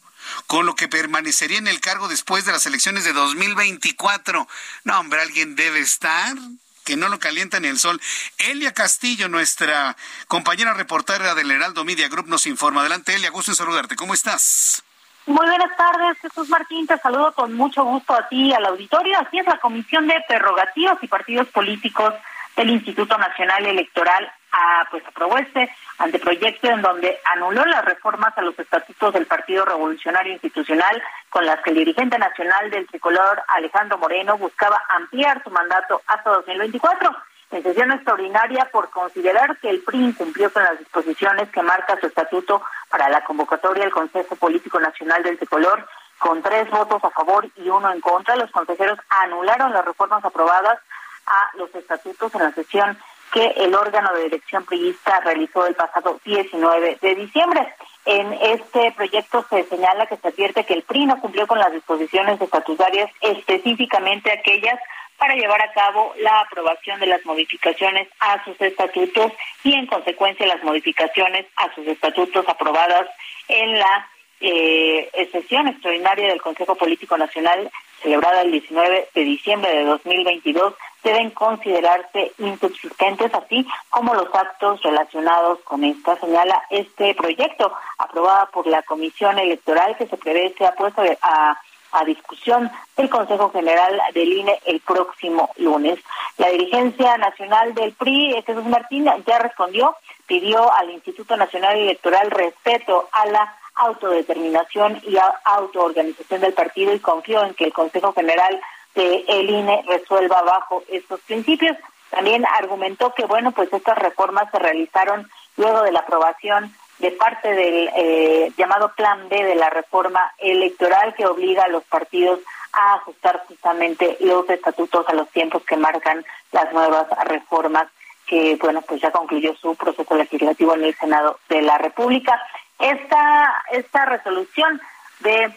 con 0.46 0.66
lo 0.66 0.74
que 0.74 0.88
permanecería 0.88 1.56
en 1.56 1.68
el 1.68 1.80
cargo 1.80 2.06
después 2.06 2.44
de 2.44 2.52
las 2.52 2.66
elecciones 2.66 3.04
de 3.04 3.14
2024. 3.14 4.46
No, 4.84 5.00
hombre, 5.00 5.22
alguien 5.22 5.56
debe 5.56 5.80
estar 5.80 6.36
que 6.84 6.96
no 6.96 7.10
lo 7.10 7.18
calienta 7.18 7.60
ni 7.60 7.68
el 7.68 7.78
sol. 7.78 8.00
Elia 8.38 8.72
Castillo, 8.72 9.28
nuestra 9.28 9.94
compañera 10.26 10.72
reportera 10.72 11.34
del 11.34 11.50
Heraldo 11.50 11.84
Media 11.84 12.08
Group, 12.08 12.28
nos 12.28 12.46
informa. 12.46 12.80
Adelante, 12.80 13.14
Elia, 13.14 13.30
gusto 13.30 13.52
en 13.52 13.56
saludarte. 13.56 13.94
¿Cómo 13.94 14.14
estás? 14.14 14.82
Muy 15.28 15.46
buenas 15.46 15.76
tardes, 15.76 16.18
Jesús 16.22 16.48
Martín. 16.48 16.86
Te 16.86 16.96
saludo 16.96 17.34
con 17.34 17.52
mucho 17.52 17.84
gusto 17.84 18.14
a 18.14 18.26
ti 18.28 18.46
y 18.46 18.54
al 18.54 18.64
auditorio. 18.64 19.18
Así 19.18 19.38
es, 19.38 19.46
la 19.46 19.58
Comisión 19.58 20.06
de 20.06 20.24
Prerrogativas 20.26 20.96
y 21.02 21.06
Partidos 21.06 21.48
Políticos 21.48 22.14
del 22.56 22.70
Instituto 22.70 23.18
Nacional 23.18 23.66
Electoral 23.66 24.32
a, 24.52 24.88
pues 24.90 25.06
aprobó 25.06 25.36
este 25.36 25.70
anteproyecto 25.98 26.70
en 26.70 26.80
donde 26.80 27.18
anuló 27.26 27.62
las 27.66 27.84
reformas 27.84 28.38
a 28.38 28.40
los 28.40 28.58
estatutos 28.58 29.12
del 29.12 29.26
Partido 29.26 29.66
Revolucionario 29.66 30.32
Institucional 30.32 31.02
con 31.28 31.44
las 31.44 31.60
que 31.60 31.70
el 31.70 31.76
dirigente 31.76 32.18
nacional 32.18 32.70
del 32.70 32.86
tricolor 32.86 33.42
Alejandro 33.48 33.98
Moreno 33.98 34.38
buscaba 34.38 34.82
ampliar 34.96 35.44
su 35.44 35.50
mandato 35.50 36.00
hasta 36.06 36.30
2024 36.30 37.14
en 37.50 37.62
sesión 37.62 37.90
extraordinaria 37.92 38.68
por 38.70 38.90
considerar 38.90 39.56
que 39.58 39.70
el 39.70 39.80
PRI 39.80 40.06
incumplió 40.06 40.52
con 40.52 40.62
las 40.62 40.78
disposiciones 40.78 41.48
que 41.50 41.62
marca 41.62 41.98
su 41.98 42.06
estatuto 42.06 42.62
para 42.90 43.08
la 43.08 43.24
convocatoria 43.24 43.84
del 43.84 43.92
Consejo 43.92 44.36
Político 44.36 44.78
Nacional 44.80 45.22
del 45.22 45.38
Tricolor, 45.38 45.86
con 46.18 46.42
tres 46.42 46.68
votos 46.70 47.02
a 47.02 47.10
favor 47.10 47.48
y 47.56 47.68
uno 47.68 47.90
en 47.92 48.00
contra, 48.00 48.36
los 48.36 48.50
consejeros 48.50 48.98
anularon 49.08 49.72
las 49.72 49.84
reformas 49.84 50.24
aprobadas 50.24 50.78
a 51.26 51.50
los 51.56 51.72
estatutos 51.74 52.34
en 52.34 52.42
la 52.42 52.52
sesión 52.52 52.98
que 53.32 53.46
el 53.58 53.74
órgano 53.74 54.12
de 54.14 54.24
dirección 54.24 54.64
priista 54.64 55.20
realizó 55.20 55.66
el 55.66 55.74
pasado 55.74 56.18
19 56.24 56.98
de 57.00 57.14
diciembre. 57.14 57.74
En 58.06 58.32
este 58.32 58.92
proyecto 58.92 59.44
se 59.50 59.64
señala 59.64 60.06
que 60.06 60.16
se 60.16 60.28
advierte 60.28 60.64
que 60.64 60.74
el 60.74 60.82
PRI 60.82 61.06
no 61.06 61.20
cumplió 61.20 61.46
con 61.46 61.58
las 61.58 61.72
disposiciones 61.72 62.40
estatutarias, 62.40 63.10
específicamente 63.20 64.32
aquellas 64.32 64.80
para 65.18 65.34
llevar 65.34 65.60
a 65.60 65.72
cabo 65.72 66.14
la 66.20 66.40
aprobación 66.40 67.00
de 67.00 67.06
las 67.06 67.24
modificaciones 67.26 68.08
a 68.20 68.42
sus 68.44 68.58
estatutos 68.60 69.32
y 69.64 69.74
en 69.74 69.86
consecuencia 69.86 70.46
las 70.46 70.62
modificaciones 70.62 71.46
a 71.56 71.74
sus 71.74 71.86
estatutos 71.86 72.48
aprobadas 72.48 73.08
en 73.48 73.78
la 73.78 74.08
eh, 74.40 75.28
sesión 75.32 75.66
extraordinaria 75.66 76.28
del 76.28 76.40
Consejo 76.40 76.76
Político 76.76 77.18
Nacional 77.18 77.68
celebrada 78.02 78.42
el 78.42 78.52
19 78.52 79.08
de 79.14 79.24
diciembre 79.24 79.70
de 79.70 79.84
2022 79.84 80.74
deben 81.02 81.30
considerarse 81.30 82.32
insubsistentes, 82.38 83.32
así 83.34 83.66
como 83.90 84.14
los 84.14 84.32
actos 84.34 84.82
relacionados 84.82 85.60
con 85.60 85.84
esta, 85.84 86.16
señala 86.16 86.62
este 86.70 87.14
proyecto, 87.14 87.72
aprobada 87.98 88.46
por 88.46 88.66
la 88.66 88.82
Comisión 88.82 89.38
Electoral 89.38 89.96
que 89.96 90.06
se 90.06 90.16
prevé 90.16 90.54
sea 90.58 90.72
puesto 90.72 91.02
a 91.22 91.60
a 91.92 92.04
discusión 92.04 92.70
del 92.96 93.08
Consejo 93.10 93.50
General 93.50 94.00
del 94.14 94.32
INE 94.32 94.58
el 94.66 94.80
próximo 94.80 95.50
lunes. 95.56 95.98
La 96.36 96.48
dirigencia 96.48 97.16
nacional 97.16 97.74
del 97.74 97.92
PRI, 97.92 98.42
Jesús 98.46 98.64
Martín, 98.66 99.08
ya 99.26 99.38
respondió, 99.38 99.96
pidió 100.26 100.72
al 100.72 100.90
Instituto 100.90 101.36
Nacional 101.36 101.76
Electoral 101.76 102.30
respeto 102.30 103.08
a 103.12 103.26
la 103.26 103.56
autodeterminación 103.74 105.00
y 105.04 105.16
autoorganización 105.44 106.40
del 106.40 106.52
partido 106.52 106.92
y 106.92 107.00
confió 107.00 107.44
en 107.44 107.54
que 107.54 107.64
el 107.64 107.72
Consejo 107.72 108.12
General 108.12 108.60
del 108.94 109.50
INE 109.50 109.84
resuelva 109.86 110.42
bajo 110.42 110.82
estos 110.88 111.20
principios. 111.20 111.76
También 112.10 112.44
argumentó 112.46 113.14
que, 113.14 113.26
bueno, 113.26 113.52
pues 113.52 113.72
estas 113.72 113.98
reformas 113.98 114.50
se 114.50 114.58
realizaron 114.58 115.30
luego 115.56 115.82
de 115.82 115.92
la 115.92 116.00
aprobación 116.00 116.74
de 116.98 117.12
parte 117.12 117.48
del 117.54 117.90
eh, 117.96 118.52
llamado 118.56 118.92
Plan 118.96 119.28
B 119.28 119.44
de 119.44 119.54
la 119.54 119.70
reforma 119.70 120.20
electoral 120.38 121.14
que 121.14 121.26
obliga 121.26 121.64
a 121.64 121.68
los 121.68 121.84
partidos 121.84 122.40
a 122.72 122.94
ajustar 122.94 123.44
justamente 123.46 124.16
los 124.20 124.48
estatutos 124.50 125.08
a 125.08 125.14
los 125.14 125.28
tiempos 125.30 125.62
que 125.64 125.76
marcan 125.76 126.24
las 126.52 126.72
nuevas 126.72 127.06
reformas 127.26 127.86
que, 128.26 128.58
bueno, 128.60 128.82
pues 128.82 129.00
ya 129.00 129.10
concluyó 129.10 129.54
su 129.56 129.74
proceso 129.74 130.14
legislativo 130.14 130.74
en 130.74 130.84
el 130.84 130.94
Senado 130.96 131.40
de 131.48 131.62
la 131.62 131.78
República. 131.78 132.40
Esta, 132.78 133.64
esta 133.72 134.04
resolución 134.04 134.80
de 135.20 135.52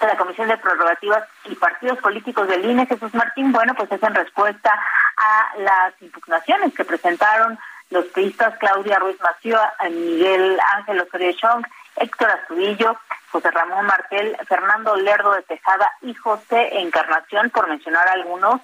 la 0.00 0.16
Comisión 0.16 0.48
de 0.48 0.58
Prerrogativas 0.58 1.24
y 1.46 1.54
Partidos 1.54 1.98
Políticos 1.98 2.48
del 2.48 2.68
INE, 2.68 2.86
Jesús 2.86 3.14
Martín, 3.14 3.50
bueno, 3.50 3.74
pues 3.74 3.90
es 3.90 4.02
en 4.02 4.14
respuesta 4.14 4.72
a 5.16 5.56
las 5.58 6.02
impugnaciones 6.02 6.74
que 6.74 6.84
presentaron 6.84 7.58
los 7.92 8.06
periodistas 8.06 8.58
Claudia 8.58 8.98
Ruiz 8.98 9.20
Mació, 9.20 9.60
Miguel 9.90 10.58
Ángel 10.76 11.00
Osorio 11.00 11.32
Chong, 11.32 11.64
Héctor 11.96 12.30
Astudillo, 12.30 12.96
José 13.30 13.50
Ramón 13.50 13.86
Martel, 13.86 14.36
Fernando 14.48 14.96
Lerdo 14.96 15.32
de 15.32 15.42
Tejada 15.42 15.90
y 16.02 16.14
José 16.14 16.80
Encarnación, 16.80 17.50
por 17.50 17.68
mencionar 17.68 18.08
algunos, 18.08 18.60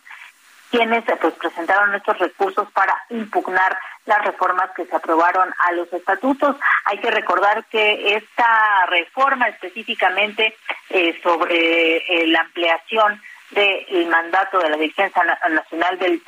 quienes 0.71 1.05
pues 1.21 1.35
presentaron 1.35 1.95
estos 1.95 2.19
recursos 2.19 2.71
para 2.73 2.95
impugnar 3.11 3.79
las 4.07 4.25
reformas 4.25 4.71
que 4.75 4.87
se 4.87 4.97
aprobaron 4.97 5.53
a 5.67 5.73
los 5.73 5.93
estatutos. 5.93 6.57
Hay 6.85 6.99
que 6.99 7.11
recordar 7.11 7.65
que 7.67 8.17
esta 8.17 8.87
reforma 8.87 9.49
específicamente 9.49 10.57
eh, 10.91 11.19
sobre 11.23 11.97
eh, 11.97 12.27
la 12.29 12.41
ampliación 12.41 13.21
del 13.51 14.07
mandato 14.09 14.59
de 14.59 14.69
la 14.69 14.77
dirigencia 14.77 15.25
nacional 15.49 15.99
del, 15.99 16.23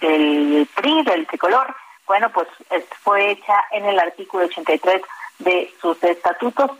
del 0.00 0.68
PRI, 0.74 1.02
del 1.02 1.26
tricolor, 1.26 1.74
bueno, 2.06 2.30
pues 2.30 2.48
fue 3.02 3.30
hecha 3.30 3.54
en 3.70 3.84
el 3.86 3.98
artículo 3.98 4.44
83 4.44 5.02
de 5.38 5.72
sus 5.80 6.02
estatutos 6.02 6.70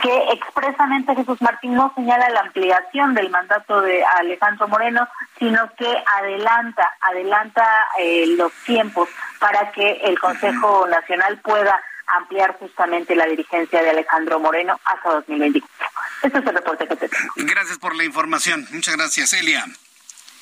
que 0.00 0.32
expresamente 0.32 1.14
Jesús 1.14 1.40
Martín 1.40 1.74
no 1.74 1.92
señala 1.94 2.28
la 2.30 2.40
ampliación 2.40 3.14
del 3.14 3.30
mandato 3.30 3.80
de 3.80 4.04
Alejandro 4.04 4.68
Moreno, 4.68 5.08
sino 5.38 5.70
que 5.76 5.92
adelanta, 6.18 6.96
adelanta 7.00 7.66
eh, 7.98 8.26
los 8.36 8.52
tiempos 8.64 9.08
para 9.38 9.72
que 9.72 9.92
el 10.04 10.18
Consejo 10.18 10.86
Nacional 10.86 11.38
pueda 11.38 11.80
ampliar 12.18 12.56
justamente 12.58 13.14
la 13.14 13.26
dirigencia 13.26 13.82
de 13.82 13.90
Alejandro 13.90 14.38
Moreno 14.40 14.78
hasta 14.84 15.12
2024. 15.12 15.86
Este 16.22 16.38
es 16.38 16.46
el 16.46 16.54
reporte 16.54 16.86
que 16.86 16.96
te 16.96 17.08
tengo. 17.08 17.32
Gracias 17.36 17.78
por 17.78 17.96
la 17.96 18.04
información. 18.04 18.66
Muchas 18.72 18.96
gracias, 18.96 19.32
Elia. 19.32 19.64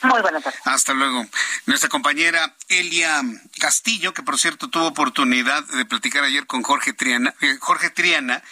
Muy 0.03 0.21
buenas 0.23 0.43
tardes. 0.43 0.61
Hasta 0.65 0.95
luego. 0.95 1.27
Nuestra 1.67 1.89
compañera 1.89 2.55
Elia 2.69 3.23
Castillo, 3.59 4.15
que 4.15 4.23
por 4.23 4.39
cierto 4.39 4.69
tuvo 4.69 4.87
oportunidad 4.87 5.65
de 5.65 5.85
platicar 5.85 6.25
ayer 6.25 6.47
con 6.47 6.63
Jorge 6.63 6.93
Triana, 6.93 7.35
eh, 7.41 7.57
Jorge 7.61 7.91
Triana 7.91 8.43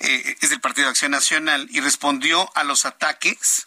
eh, 0.00 0.36
es 0.40 0.50
del 0.50 0.60
Partido 0.60 0.86
de 0.86 0.90
Acción 0.90 1.12
Nacional 1.12 1.68
y 1.70 1.80
respondió 1.80 2.50
a 2.56 2.64
los 2.64 2.84
ataques 2.84 3.66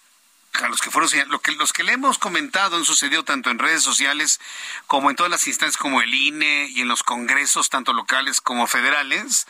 a 0.53 0.67
los 0.67 0.81
que 0.81 0.91
fueron 0.91 1.09
lo 1.29 1.39
que 1.39 1.53
los 1.53 1.73
que 1.73 1.83
le 1.83 1.93
hemos 1.93 2.17
comentado 2.17 2.75
han 2.75 2.85
sucedido 2.85 3.23
tanto 3.23 3.49
en 3.49 3.59
redes 3.59 3.83
sociales 3.83 4.39
como 4.85 5.09
en 5.09 5.15
todas 5.15 5.31
las 5.31 5.47
instancias 5.47 5.77
como 5.77 6.01
el 6.01 6.13
INE 6.13 6.67
y 6.69 6.81
en 6.81 6.87
los 6.87 7.03
congresos 7.03 7.69
tanto 7.69 7.93
locales 7.93 8.41
como 8.41 8.67
federales. 8.67 9.47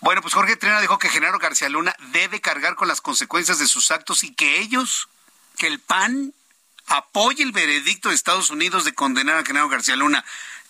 Bueno, 0.00 0.22
pues 0.22 0.34
Jorge 0.34 0.56
Triana 0.56 0.80
dijo 0.80 0.98
que 0.98 1.08
Genaro 1.08 1.38
García 1.38 1.68
Luna 1.68 1.94
debe 2.12 2.40
cargar 2.40 2.76
con 2.76 2.86
las 2.86 3.00
consecuencias 3.00 3.58
de 3.58 3.66
sus 3.66 3.90
actos 3.90 4.22
y 4.24 4.34
que 4.34 4.60
ellos, 4.60 5.08
que 5.58 5.66
el 5.66 5.80
PAN 5.80 6.32
apoye 6.86 7.42
el 7.42 7.52
veredicto 7.52 8.08
de 8.08 8.14
Estados 8.14 8.50
Unidos 8.50 8.84
de 8.84 8.94
condenar 8.94 9.38
a 9.38 9.44
Genaro 9.44 9.68
García 9.68 9.96
Luna. 9.96 10.24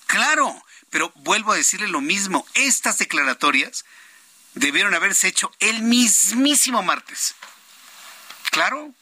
Claro, 0.07 0.65
pero 0.91 1.13
vuelvo 1.17 1.53
a 1.53 1.57
decirle 1.57 1.89
lo 1.89 2.01
mismo, 2.01 2.47
estas 2.55 2.99
declaratorias 2.99 3.85
debieron 4.55 4.95
haberse 4.95 5.29
hecho 5.29 5.53
el 5.59 5.83
mismísimo 5.83 6.83
martes. 6.83 7.35
Claro, 8.51 8.95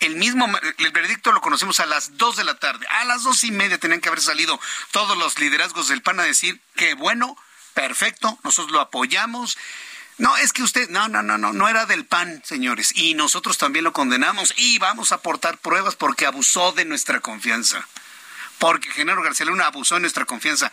el 0.00 0.16
mismo, 0.16 0.46
el 0.78 0.92
veredicto 0.92 1.32
lo 1.32 1.40
conocemos 1.40 1.80
a 1.80 1.86
las 1.86 2.16
dos 2.16 2.36
de 2.36 2.44
la 2.44 2.58
tarde. 2.58 2.86
A 2.88 3.04
las 3.04 3.22
dos 3.22 3.42
y 3.44 3.50
media 3.50 3.78
tenían 3.78 4.00
que 4.00 4.08
haber 4.08 4.20
salido 4.20 4.60
todos 4.90 5.16
los 5.16 5.38
liderazgos 5.38 5.88
del 5.88 6.02
PAN 6.02 6.20
a 6.20 6.24
decir 6.24 6.60
que 6.76 6.94
bueno, 6.94 7.36
perfecto, 7.72 8.38
nosotros 8.44 8.72
lo 8.72 8.80
apoyamos 8.80 9.56
no, 10.18 10.36
es 10.36 10.52
que 10.52 10.62
usted, 10.62 10.88
no, 10.90 11.08
no, 11.08 11.22
no, 11.22 11.38
no, 11.38 11.52
no 11.52 11.68
era 11.68 11.86
del 11.86 12.06
PAN, 12.06 12.42
señores, 12.44 12.92
y 12.94 13.14
nosotros 13.14 13.58
también 13.58 13.84
lo 13.84 13.92
condenamos 13.92 14.54
y 14.56 14.78
vamos 14.78 15.10
a 15.10 15.16
aportar 15.16 15.58
pruebas 15.58 15.96
porque 15.96 16.26
abusó 16.26 16.72
de 16.72 16.84
nuestra 16.84 17.20
confianza. 17.20 17.86
Porque 18.58 18.90
Genaro 18.90 19.22
García 19.22 19.46
Luna 19.46 19.66
abusó 19.66 19.96
de 19.96 20.02
nuestra 20.02 20.24
confianza. 20.24 20.70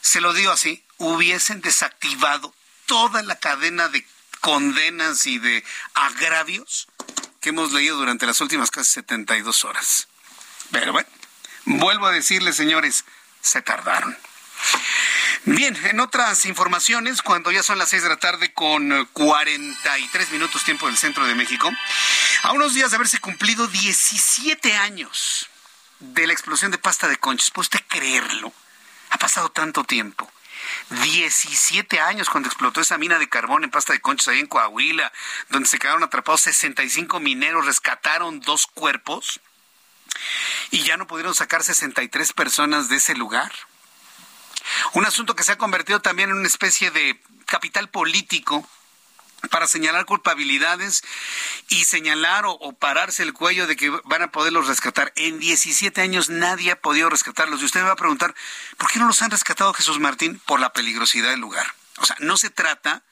Se 0.00 0.22
lo 0.22 0.32
digo 0.32 0.52
así, 0.52 0.82
hubiesen 0.96 1.60
desactivado 1.60 2.54
toda 2.86 3.22
la 3.22 3.36
cadena 3.36 3.88
de 3.88 4.06
condenas 4.40 5.26
y 5.26 5.38
de 5.38 5.62
agravios 5.92 6.88
que 7.40 7.50
hemos 7.50 7.72
leído 7.72 7.96
durante 7.98 8.26
las 8.26 8.40
últimas 8.40 8.70
casi 8.70 8.92
72 8.92 9.64
horas. 9.64 10.08
Pero 10.70 10.92
bueno, 10.92 11.08
vuelvo 11.66 12.06
a 12.06 12.12
decirles, 12.12 12.56
señores, 12.56 13.04
se 13.42 13.60
tardaron. 13.60 14.16
Bien, 15.44 15.76
en 15.86 16.00
otras 16.00 16.44
informaciones, 16.46 17.22
cuando 17.22 17.50
ya 17.50 17.62
son 17.62 17.78
las 17.78 17.88
6 17.90 18.02
de 18.02 18.08
la 18.08 18.16
tarde 18.16 18.52
con 18.52 19.08
43 19.12 20.30
minutos 20.30 20.64
tiempo 20.64 20.86
del 20.86 20.96
centro 20.96 21.26
de 21.26 21.34
México, 21.34 21.70
a 22.42 22.52
unos 22.52 22.74
días 22.74 22.90
de 22.90 22.96
haberse 22.96 23.18
cumplido 23.18 23.66
17 23.66 24.76
años 24.76 25.48
de 26.00 26.26
la 26.26 26.32
explosión 26.32 26.70
de 26.70 26.78
pasta 26.78 27.08
de 27.08 27.16
conchas, 27.16 27.50
¿puede 27.50 27.64
usted 27.64 27.80
creerlo? 27.88 28.52
Ha 29.10 29.18
pasado 29.18 29.48
tanto 29.50 29.84
tiempo. 29.84 30.30
17 30.90 32.00
años 32.00 32.28
cuando 32.28 32.48
explotó 32.48 32.80
esa 32.80 32.98
mina 32.98 33.18
de 33.18 33.28
carbón 33.28 33.64
en 33.64 33.70
pasta 33.70 33.92
de 33.92 34.00
conchas 34.00 34.28
ahí 34.28 34.40
en 34.40 34.46
Coahuila, 34.46 35.12
donde 35.48 35.68
se 35.68 35.78
quedaron 35.78 36.02
atrapados 36.02 36.42
65 36.42 37.20
mineros, 37.20 37.66
rescataron 37.66 38.40
dos 38.40 38.66
cuerpos 38.66 39.40
y 40.70 40.82
ya 40.82 40.96
no 40.96 41.06
pudieron 41.06 41.34
sacar 41.34 41.64
63 41.64 42.32
personas 42.32 42.88
de 42.88 42.96
ese 42.96 43.14
lugar. 43.14 43.52
Un 44.94 45.04
asunto 45.04 45.34
que 45.34 45.44
se 45.44 45.52
ha 45.52 45.58
convertido 45.58 46.00
también 46.00 46.30
en 46.30 46.36
una 46.36 46.46
especie 46.46 46.90
de 46.90 47.20
capital 47.46 47.88
político 47.88 48.68
para 49.50 49.66
señalar 49.66 50.04
culpabilidades 50.04 51.02
y 51.68 51.84
señalar 51.84 52.44
o, 52.46 52.72
pararse 52.72 53.22
el 53.22 53.32
cuello 53.32 53.66
de 53.66 53.76
que 53.76 53.90
van 54.04 54.22
a 54.22 54.32
poderlos 54.32 54.66
rescatar. 54.66 55.12
En 55.16 55.38
17 55.38 56.00
años 56.00 56.28
nadie 56.28 56.72
ha 56.72 56.80
podido 56.80 57.08
rescatarlos. 57.08 57.62
Y 57.62 57.66
usted 57.66 57.80
me 57.80 57.86
va 57.86 57.92
a 57.92 57.96
preguntar, 57.96 58.34
¿por 58.76 58.90
qué 58.90 58.98
no 58.98 59.06
los 59.06 59.22
han 59.22 59.30
rescatado 59.30 59.72
Jesús 59.72 60.00
Martín? 60.00 60.40
Por 60.46 60.60
la 60.60 60.72
peligrosidad 60.72 61.30
del 61.30 61.40
lugar. 61.40 61.66
O 61.98 62.04
sea, 62.04 62.16
no 62.20 62.36
se 62.36 62.50
trata 62.50 63.02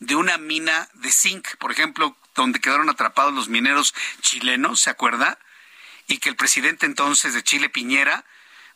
de 0.00 0.16
una 0.16 0.38
mina 0.38 0.88
de 0.94 1.12
zinc, 1.12 1.56
por 1.56 1.70
ejemplo, 1.70 2.16
donde 2.34 2.60
quedaron 2.60 2.90
atrapados 2.90 3.32
los 3.32 3.48
mineros 3.48 3.94
chilenos, 4.20 4.80
¿se 4.80 4.90
acuerda? 4.90 5.38
Y 6.06 6.18
que 6.18 6.28
el 6.28 6.36
presidente 6.36 6.86
entonces 6.86 7.32
de 7.34 7.42
Chile, 7.42 7.68
Piñera, 7.68 8.24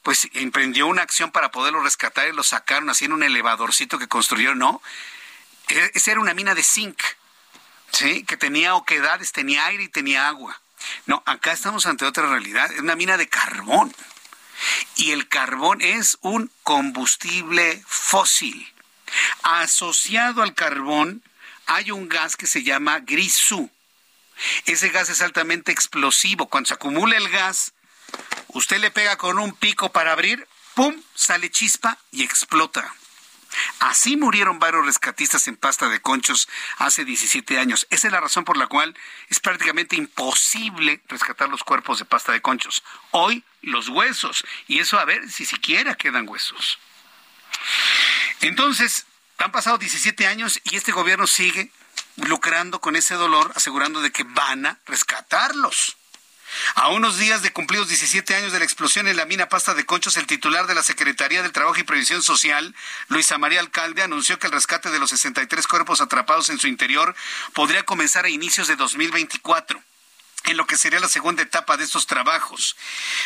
pues 0.02 0.28
emprendió 0.34 0.86
una 0.86 1.02
acción 1.02 1.30
para 1.30 1.50
poderlos 1.50 1.82
rescatar 1.82 2.28
y 2.28 2.32
los 2.32 2.48
sacaron 2.48 2.90
así 2.90 3.04
en 3.04 3.12
un 3.12 3.22
elevadorcito 3.22 3.98
que 3.98 4.08
construyeron, 4.08 4.58
¿no? 4.58 4.82
E, 5.68 5.90
esa 5.94 6.12
era 6.12 6.20
una 6.20 6.34
mina 6.34 6.54
de 6.54 6.62
zinc, 6.62 7.00
¿sí? 7.92 8.24
Que 8.24 8.36
tenía 8.36 8.74
oquedades, 8.74 9.32
tenía 9.32 9.66
aire 9.66 9.84
y 9.84 9.88
tenía 9.88 10.28
agua. 10.28 10.60
No, 11.06 11.22
acá 11.26 11.52
estamos 11.52 11.86
ante 11.86 12.04
otra 12.04 12.26
realidad, 12.28 12.72
es 12.72 12.80
una 12.80 12.96
mina 12.96 13.16
de 13.16 13.28
carbón. 13.28 13.94
Y 14.96 15.12
el 15.12 15.28
carbón 15.28 15.80
es 15.80 16.18
un 16.20 16.50
combustible 16.62 17.82
fósil. 17.86 18.72
Asociado 19.42 20.42
al 20.42 20.54
carbón 20.54 21.22
hay 21.66 21.90
un 21.90 22.08
gas 22.08 22.36
que 22.36 22.46
se 22.46 22.62
llama 22.62 23.00
grisú. 23.00 23.70
Ese 24.66 24.88
gas 24.88 25.08
es 25.10 25.20
altamente 25.20 25.72
explosivo. 25.72 26.48
Cuando 26.48 26.68
se 26.68 26.74
acumula 26.74 27.16
el 27.16 27.28
gas, 27.28 27.72
usted 28.48 28.78
le 28.78 28.90
pega 28.90 29.16
con 29.16 29.38
un 29.38 29.52
pico 29.52 29.90
para 29.90 30.12
abrir, 30.12 30.46
¡pum! 30.74 30.94
sale 31.14 31.50
chispa 31.50 31.98
y 32.10 32.22
explota. 32.22 32.94
Así 33.80 34.16
murieron 34.16 34.58
varios 34.58 34.84
rescatistas 34.84 35.48
en 35.48 35.56
pasta 35.56 35.88
de 35.88 36.00
conchos 36.00 36.48
hace 36.76 37.04
17 37.04 37.58
años. 37.58 37.86
Esa 37.90 38.08
es 38.08 38.12
la 38.12 38.20
razón 38.20 38.44
por 38.44 38.56
la 38.56 38.66
cual 38.66 38.94
es 39.28 39.40
prácticamente 39.40 39.96
imposible 39.96 41.02
rescatar 41.08 41.48
los 41.48 41.64
cuerpos 41.64 41.98
de 41.98 42.04
pasta 42.04 42.32
de 42.32 42.42
conchos. 42.42 42.82
Hoy 43.10 43.44
los 43.62 43.88
huesos, 43.88 44.44
y 44.66 44.80
eso 44.80 44.98
a 44.98 45.04
ver 45.04 45.30
si 45.30 45.46
siquiera 45.46 45.94
quedan 45.94 46.28
huesos. 46.28 46.78
Entonces, 48.40 49.06
han 49.38 49.52
pasado 49.52 49.78
17 49.78 50.26
años 50.26 50.60
y 50.64 50.76
este 50.76 50.92
gobierno 50.92 51.26
sigue 51.26 51.70
lucrando 52.16 52.80
con 52.80 52.96
ese 52.96 53.14
dolor, 53.14 53.52
asegurando 53.54 54.00
de 54.00 54.10
que 54.10 54.24
van 54.24 54.66
a 54.66 54.78
rescatarlos. 54.86 55.96
A 56.74 56.88
unos 56.88 57.18
días 57.18 57.42
de 57.42 57.52
cumplidos 57.52 57.88
17 57.88 58.34
años 58.34 58.52
de 58.52 58.58
la 58.58 58.64
explosión 58.64 59.08
en 59.08 59.16
la 59.16 59.24
mina 59.24 59.48
Pasta 59.48 59.74
de 59.74 59.84
Conchos, 59.84 60.16
el 60.16 60.26
titular 60.26 60.66
de 60.66 60.74
la 60.74 60.82
Secretaría 60.82 61.42
del 61.42 61.52
Trabajo 61.52 61.78
y 61.78 61.84
Previsión 61.84 62.22
Social, 62.22 62.74
Luisa 63.08 63.38
María 63.38 63.60
Alcalde, 63.60 64.02
anunció 64.02 64.38
que 64.38 64.46
el 64.46 64.52
rescate 64.52 64.90
de 64.90 64.98
los 64.98 65.10
63 65.10 65.66
cuerpos 65.66 66.00
atrapados 66.00 66.48
en 66.48 66.58
su 66.58 66.66
interior 66.66 67.14
podría 67.52 67.82
comenzar 67.82 68.24
a 68.24 68.30
inicios 68.30 68.68
de 68.68 68.76
2024 68.76 69.82
en 70.48 70.56
lo 70.56 70.66
que 70.66 70.76
sería 70.76 70.98
la 70.98 71.08
segunda 71.08 71.42
etapa 71.42 71.76
de 71.76 71.84
estos 71.84 72.06
trabajos. 72.06 72.74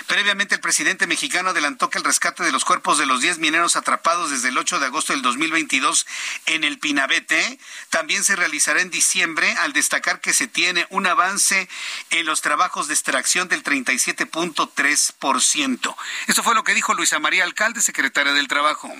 Previamente, 0.06 0.56
el 0.56 0.60
presidente 0.60 1.06
mexicano 1.06 1.50
adelantó 1.50 1.88
que 1.88 1.98
el 1.98 2.04
rescate 2.04 2.42
de 2.42 2.50
los 2.52 2.64
cuerpos 2.64 2.98
de 2.98 3.06
los 3.06 3.20
10 3.20 3.38
mineros 3.38 3.76
atrapados 3.76 4.30
desde 4.30 4.48
el 4.48 4.58
8 4.58 4.80
de 4.80 4.86
agosto 4.86 5.12
del 5.12 5.22
2022 5.22 6.04
en 6.46 6.64
el 6.64 6.80
Pinabete 6.80 7.60
también 7.90 8.24
se 8.24 8.34
realizará 8.34 8.80
en 8.80 8.90
diciembre, 8.90 9.54
al 9.60 9.72
destacar 9.72 10.20
que 10.20 10.32
se 10.32 10.48
tiene 10.48 10.86
un 10.90 11.06
avance 11.06 11.68
en 12.10 12.26
los 12.26 12.42
trabajos 12.42 12.88
de 12.88 12.94
extracción 12.94 13.46
del 13.48 13.62
37.3%. 13.62 15.96
Esto 16.26 16.42
fue 16.42 16.54
lo 16.54 16.64
que 16.64 16.74
dijo 16.74 16.94
Luisa 16.94 17.20
María 17.20 17.44
Alcalde, 17.44 17.82
secretaria 17.82 18.32
del 18.32 18.48
Trabajo. 18.48 18.92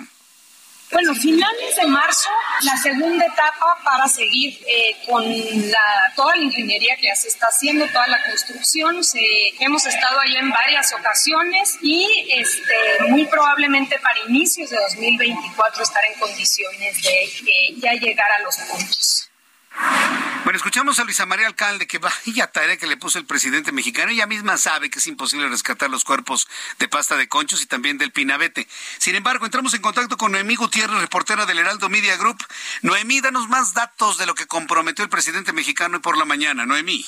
Bueno, 0.92 1.14
finales 1.14 1.76
de 1.76 1.86
marzo, 1.86 2.28
la 2.64 2.76
segunda 2.76 3.24
etapa 3.24 3.78
para 3.82 4.06
seguir 4.08 4.58
eh, 4.66 4.96
con 5.06 5.24
la, 5.70 6.12
toda 6.14 6.36
la 6.36 6.42
ingeniería 6.42 6.96
que 6.96 7.06
ya 7.06 7.16
se 7.16 7.28
está 7.28 7.46
haciendo, 7.46 7.86
toda 7.88 8.06
la 8.08 8.22
construcción. 8.24 9.00
hemos 9.60 9.86
estado 9.86 10.20
ahí 10.20 10.36
en 10.36 10.50
varias 10.50 10.92
ocasiones 10.92 11.78
y 11.80 12.28
este, 12.36 13.08
muy 13.08 13.24
probablemente 13.24 13.98
para 14.00 14.18
inicios 14.28 14.68
de 14.68 14.76
2024 14.76 15.82
estar 15.82 16.02
en 16.04 16.20
condiciones 16.20 17.02
de 17.02 17.74
ya 17.78 17.92
llegar 17.94 18.30
a 18.30 18.42
los 18.42 18.56
puntos. 18.56 19.31
Bueno, 20.44 20.56
escuchamos 20.56 20.98
a 20.98 21.04
Luisa 21.04 21.24
María 21.24 21.46
Alcalde 21.46 21.86
que 21.86 21.98
vaya 21.98 22.46
tarea 22.48 22.76
que 22.76 22.86
le 22.86 22.96
puso 22.96 23.18
el 23.18 23.24
presidente 23.24 23.70
mexicano. 23.70 24.10
Ella 24.10 24.26
misma 24.26 24.56
sabe 24.56 24.90
que 24.90 24.98
es 24.98 25.06
imposible 25.06 25.48
rescatar 25.48 25.88
los 25.88 26.04
cuerpos 26.04 26.48
de 26.78 26.88
pasta 26.88 27.16
de 27.16 27.28
conchos 27.28 27.62
y 27.62 27.66
también 27.66 27.96
del 27.96 28.10
pinabete. 28.10 28.66
Sin 28.98 29.14
embargo, 29.14 29.44
entramos 29.44 29.72
en 29.74 29.82
contacto 29.82 30.16
con 30.16 30.32
Noemí 30.32 30.56
Gutiérrez, 30.56 31.00
reportera 31.00 31.46
del 31.46 31.60
Heraldo 31.60 31.88
Media 31.88 32.16
Group. 32.16 32.44
Noemí, 32.82 33.20
danos 33.20 33.48
más 33.48 33.72
datos 33.72 34.18
de 34.18 34.26
lo 34.26 34.34
que 34.34 34.46
comprometió 34.46 35.04
el 35.04 35.10
presidente 35.10 35.52
mexicano 35.52 35.96
hoy 35.96 36.02
por 36.02 36.18
la 36.18 36.24
mañana. 36.24 36.66
Noemí. 36.66 37.06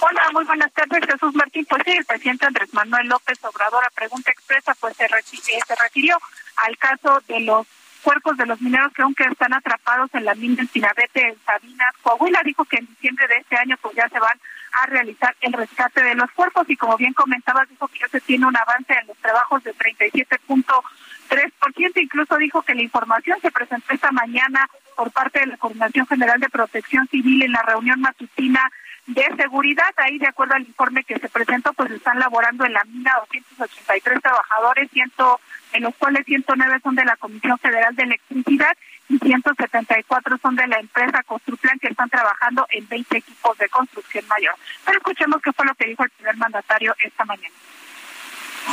Hola, 0.00 0.30
muy 0.32 0.44
buenas 0.44 0.72
tardes, 0.72 1.04
Jesús 1.06 1.34
Martín. 1.34 1.64
Pues 1.66 1.82
sí, 1.84 1.92
el 1.92 2.04
presidente 2.04 2.46
Andrés 2.46 2.72
Manuel 2.74 3.06
López 3.06 3.38
Obrador, 3.44 3.84
a 3.84 3.90
pregunta 3.90 4.30
expresa, 4.30 4.74
pues 4.74 4.96
se, 4.96 5.04
eh, 5.04 5.60
refirió 5.80 6.18
al 6.56 6.76
caso 6.78 7.22
de 7.28 7.40
los 7.40 7.66
cuerpos 8.06 8.36
de 8.36 8.46
los 8.46 8.60
mineros 8.60 8.92
que 8.92 9.02
aunque 9.02 9.24
están 9.24 9.52
atrapados 9.52 10.08
en 10.14 10.24
la 10.24 10.36
mina 10.36 10.62
en 10.62 10.68
Pinabete, 10.68 11.26
en 11.26 11.34
Sabinas, 11.44 11.92
Coahuila, 12.02 12.40
dijo 12.44 12.64
que 12.64 12.76
en 12.76 12.86
diciembre 12.86 13.26
de 13.26 13.38
este 13.38 13.56
año 13.56 13.76
pues 13.82 13.96
ya 13.96 14.08
se 14.08 14.20
van 14.20 14.38
a 14.80 14.86
realizar 14.86 15.34
el 15.40 15.52
rescate 15.52 16.04
de 16.04 16.14
los 16.14 16.30
cuerpos. 16.30 16.70
Y 16.70 16.76
como 16.76 16.96
bien 16.96 17.14
comentabas, 17.14 17.68
dijo 17.68 17.88
que 17.88 17.98
ya 17.98 18.06
se 18.06 18.20
tiene 18.20 18.46
un 18.46 18.56
avance 18.56 18.92
en 18.92 19.08
los 19.08 19.16
trabajos 19.16 19.64
de 19.64 19.74
37.3%, 19.74 22.00
incluso 22.00 22.36
dijo 22.36 22.62
que 22.62 22.76
la 22.76 22.82
información 22.82 23.40
se 23.42 23.50
presentó 23.50 23.92
esta 23.92 24.12
mañana 24.12 24.70
por 24.94 25.10
parte 25.10 25.40
de 25.40 25.46
la 25.46 25.56
Coordinación 25.56 26.06
General 26.06 26.38
de 26.38 26.48
Protección 26.48 27.08
Civil 27.08 27.42
en 27.42 27.50
la 27.50 27.62
reunión 27.62 28.00
matutina 28.00 28.70
de 29.06 29.24
seguridad. 29.36 29.92
Ahí, 29.96 30.18
de 30.18 30.28
acuerdo 30.28 30.54
al 30.54 30.62
informe 30.62 31.04
que 31.04 31.18
se 31.18 31.28
presentó, 31.28 31.72
pues 31.72 31.90
están 31.90 32.18
laborando 32.18 32.64
en 32.64 32.72
la 32.72 32.84
mina 32.84 33.12
283 33.30 34.22
trabajadores, 34.22 34.90
ciento 34.90 35.40
en 35.72 35.82
los 35.82 35.94
cuales 35.96 36.24
109 36.26 36.80
son 36.82 36.94
de 36.94 37.04
la 37.04 37.16
Comisión 37.16 37.58
Federal 37.58 37.94
de 37.94 38.04
Electricidad 38.04 38.76
y 39.08 39.18
174 39.18 40.38
son 40.38 40.56
de 40.56 40.66
la 40.66 40.78
empresa 40.78 41.22
Construplan 41.22 41.78
que 41.78 41.88
están 41.88 42.08
trabajando 42.10 42.66
en 42.70 42.88
20 42.88 43.18
equipos 43.18 43.56
de 43.58 43.68
construcción 43.68 44.26
mayor. 44.26 44.54
Pero 44.84 44.98
escuchemos 44.98 45.40
qué 45.42 45.52
fue 45.52 45.66
lo 45.66 45.74
que 45.74 45.86
dijo 45.86 46.04
el 46.04 46.10
primer 46.10 46.36
mandatario 46.36 46.94
esta 47.02 47.24
mañana. 47.24 47.54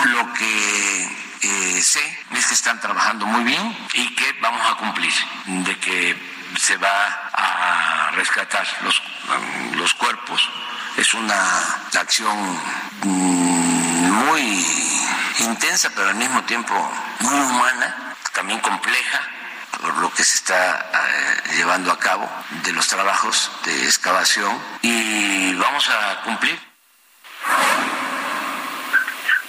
Lo 0.06 0.34
que 0.34 1.04
eh, 1.44 1.82
sé 1.82 2.02
es 2.32 2.48
que 2.48 2.54
están 2.54 2.80
trabajando 2.80 3.26
muy 3.28 3.44
bien 3.44 3.62
y 3.94 4.16
que 4.16 4.26
vamos 4.42 4.62
a 4.72 4.76
cumplir, 4.78 5.14
de 5.46 5.78
que 5.78 6.16
se 6.58 6.78
va 6.78 7.30
a 7.34 8.12
rescatar 8.12 8.68
los, 8.84 9.02
los 9.76 9.94
cuerpos. 9.94 10.50
Es 10.98 11.14
una 11.14 11.36
acción 12.00 12.38
mm, 13.04 14.12
muy 14.12 14.66
intensa, 15.40 15.90
pero 15.96 16.10
al 16.10 16.16
mismo 16.16 16.44
tiempo 16.44 16.74
muy 17.20 17.40
humana, 17.40 18.16
también 18.34 18.60
compleja, 18.60 19.22
por 19.82 19.98
lo 19.98 20.12
que 20.14 20.24
se 20.24 20.36
está 20.36 20.90
eh, 20.94 21.56
llevando 21.58 21.92
a 21.92 22.00
cabo 22.00 22.30
de 22.64 22.72
los 22.72 22.88
trabajos 22.88 23.52
de 23.66 23.86
excavación 23.86 24.58
y 24.82 25.54
vamos 25.56 25.90
a 25.90 26.22
cumplir. 26.24 26.60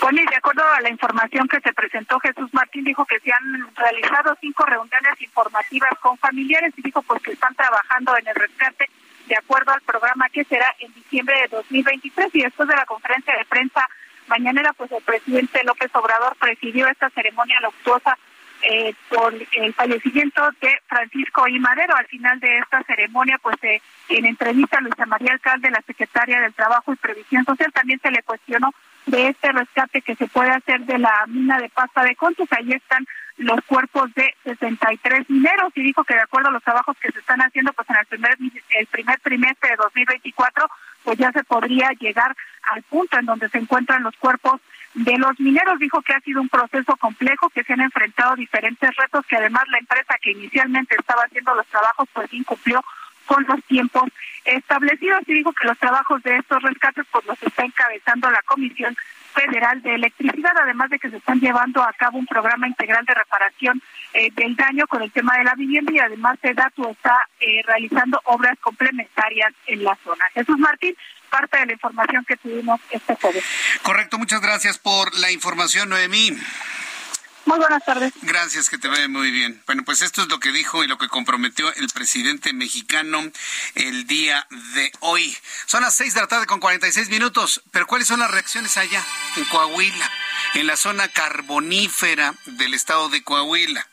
Bueno, 0.00 0.20
y 0.20 0.26
de 0.26 0.36
acuerdo 0.36 0.62
a 0.66 0.80
la 0.80 0.90
información 0.90 1.48
que 1.48 1.60
se 1.60 1.72
presentó, 1.72 2.18
Jesús 2.20 2.52
Martín 2.52 2.84
dijo 2.84 3.04
que 3.06 3.20
se 3.20 3.32
han 3.32 3.74
realizado 3.74 4.36
cinco 4.40 4.64
reuniones 4.66 5.20
informativas 5.20 5.92
con 6.00 6.18
familiares 6.18 6.74
y 6.76 6.82
dijo 6.82 7.02
pues 7.02 7.22
que 7.22 7.32
están 7.32 7.54
trabajando 7.54 8.16
en 8.18 8.26
el 8.26 8.34
rescate 8.34 8.90
de 9.26 9.36
acuerdo 9.36 9.72
al 9.72 9.80
programa 9.80 10.28
que 10.28 10.44
será 10.44 10.74
en 10.80 10.92
diciembre 10.92 11.34
de 11.42 11.56
2023 11.56 12.34
y 12.34 12.42
después 12.42 12.68
de 12.68 12.76
la 12.76 12.84
conferencia 12.84 13.34
de 13.36 13.44
prensa 13.46 13.88
mañanera, 14.26 14.72
pues 14.74 14.90
el 14.92 15.02
presidente 15.02 15.64
López 15.64 15.90
Obrador 15.94 16.36
presidió 16.36 16.88
esta 16.88 17.10
ceremonia 17.10 17.60
luctuosa 17.62 18.18
eh, 18.62 18.94
con 19.10 19.34
el 19.52 19.74
fallecimiento 19.74 20.42
de 20.60 20.80
Francisco 20.86 21.46
I. 21.46 21.58
Madero. 21.58 21.94
Al 21.96 22.06
final 22.06 22.40
de 22.40 22.58
esta 22.58 22.82
ceremonia, 22.84 23.38
pues 23.42 23.56
eh, 23.62 23.82
en 24.08 24.24
entrevista 24.24 24.78
a 24.78 24.80
Luisa 24.80 25.04
María 25.06 25.32
Alcalde, 25.32 25.70
la 25.70 25.82
secretaria 25.82 26.40
del 26.40 26.54
Trabajo 26.54 26.92
y 26.92 26.96
Previsión 26.96 27.44
Social, 27.44 27.72
también 27.72 28.00
se 28.00 28.10
le 28.10 28.22
cuestionó 28.22 28.72
de 29.06 29.28
este 29.28 29.52
rescate 29.52 30.02
que 30.02 30.14
se 30.16 30.26
puede 30.28 30.50
hacer 30.50 30.80
de 30.86 30.98
la 30.98 31.24
mina 31.26 31.58
de 31.58 31.68
pasta 31.68 32.02
de 32.02 32.16
Conchos. 32.16 32.48
Ahí 32.52 32.72
están 32.72 33.06
los 33.36 33.60
cuerpos 33.66 34.12
de 34.14 34.34
63 34.44 35.28
mineros 35.28 35.72
y 35.74 35.82
dijo 35.82 36.04
que 36.04 36.14
de 36.14 36.20
acuerdo 36.20 36.48
a 36.48 36.52
los 36.52 36.62
trabajos 36.62 36.96
que 37.00 37.10
se 37.10 37.18
están 37.18 37.40
haciendo, 37.40 37.72
pues 37.72 37.88
en 37.90 37.96
el 37.96 38.06
primer 38.06 38.36
el 38.78 38.86
primer 38.86 39.20
trimestre 39.20 39.70
de 39.70 39.76
2024, 39.76 40.68
pues 41.02 41.18
ya 41.18 41.32
se 41.32 41.44
podría 41.44 41.90
llegar 41.98 42.34
al 42.70 42.82
punto 42.84 43.18
en 43.18 43.26
donde 43.26 43.48
se 43.48 43.58
encuentran 43.58 44.02
los 44.02 44.16
cuerpos 44.16 44.60
de 44.94 45.18
los 45.18 45.38
mineros. 45.40 45.78
Dijo 45.78 46.00
que 46.02 46.14
ha 46.14 46.20
sido 46.20 46.40
un 46.40 46.48
proceso 46.48 46.96
complejo, 46.96 47.50
que 47.50 47.64
se 47.64 47.72
han 47.72 47.80
enfrentado 47.80 48.36
diferentes 48.36 48.96
retos, 48.96 49.26
que 49.26 49.36
además 49.36 49.64
la 49.68 49.78
empresa 49.78 50.14
que 50.22 50.30
inicialmente 50.30 50.96
estaba 50.98 51.22
haciendo 51.24 51.54
los 51.54 51.66
trabajos, 51.66 52.08
pues 52.12 52.32
incumplió 52.32 52.82
con 53.26 53.44
los 53.44 53.62
tiempos 53.64 54.04
establecidos 54.44 55.20
y 55.26 55.34
dijo 55.34 55.52
que 55.52 55.66
los 55.66 55.78
trabajos 55.78 56.22
de 56.22 56.36
estos 56.36 56.62
rescates 56.62 57.04
pues 57.10 57.24
los 57.26 57.42
está 57.42 57.64
encabezando 57.64 58.30
la 58.30 58.42
Comisión 58.42 58.96
Federal 59.34 59.82
de 59.82 59.94
Electricidad, 59.94 60.52
además 60.62 60.90
de 60.90 60.98
que 60.98 61.10
se 61.10 61.16
están 61.16 61.40
llevando 61.40 61.82
a 61.82 61.92
cabo 61.94 62.18
un 62.18 62.26
programa 62.26 62.68
integral 62.68 63.04
de 63.04 63.14
reparación 63.14 63.82
eh, 64.12 64.30
del 64.32 64.54
daño 64.54 64.86
con 64.86 65.02
el 65.02 65.10
tema 65.10 65.36
de 65.36 65.44
la 65.44 65.54
vivienda 65.54 65.92
y 65.92 65.98
además 65.98 66.38
DATU 66.40 66.88
está 66.88 67.28
eh, 67.40 67.62
realizando 67.66 68.20
obras 68.24 68.56
complementarias 68.60 69.52
en 69.66 69.82
la 69.82 69.96
zona. 70.04 70.24
Jesús 70.34 70.56
Martín, 70.58 70.94
parte 71.30 71.58
de 71.58 71.66
la 71.66 71.72
información 71.72 72.24
que 72.24 72.36
tuvimos 72.36 72.80
este 72.90 73.16
jueves. 73.16 73.44
Correcto, 73.82 74.18
muchas 74.18 74.40
gracias 74.40 74.78
por 74.78 75.18
la 75.18 75.32
información, 75.32 75.88
Noemí. 75.88 76.30
Muy 77.46 77.58
buenas 77.58 77.84
tardes. 77.84 78.12
Gracias, 78.22 78.70
que 78.70 78.78
te 78.78 78.88
vea 78.88 79.06
muy 79.08 79.30
bien. 79.30 79.62
Bueno, 79.66 79.84
pues 79.84 80.00
esto 80.00 80.22
es 80.22 80.28
lo 80.28 80.40
que 80.40 80.50
dijo 80.50 80.82
y 80.82 80.86
lo 80.86 80.96
que 80.96 81.08
comprometió 81.08 81.72
el 81.74 81.88
presidente 81.88 82.52
mexicano 82.52 83.22
el 83.74 84.06
día 84.06 84.46
de 84.74 84.92
hoy. 85.00 85.36
Son 85.66 85.82
las 85.82 85.94
seis 85.94 86.14
de 86.14 86.22
la 86.22 86.26
tarde 86.26 86.46
con 86.46 86.60
46 86.60 87.10
minutos, 87.10 87.62
pero 87.70 87.86
¿cuáles 87.86 88.08
son 88.08 88.20
las 88.20 88.30
reacciones 88.30 88.76
allá, 88.78 89.04
en 89.36 89.44
Coahuila, 89.44 90.10
en 90.54 90.66
la 90.66 90.76
zona 90.76 91.08
carbonífera 91.08 92.34
del 92.46 92.72
estado 92.72 93.10
de 93.10 93.22
Coahuila? 93.22 93.86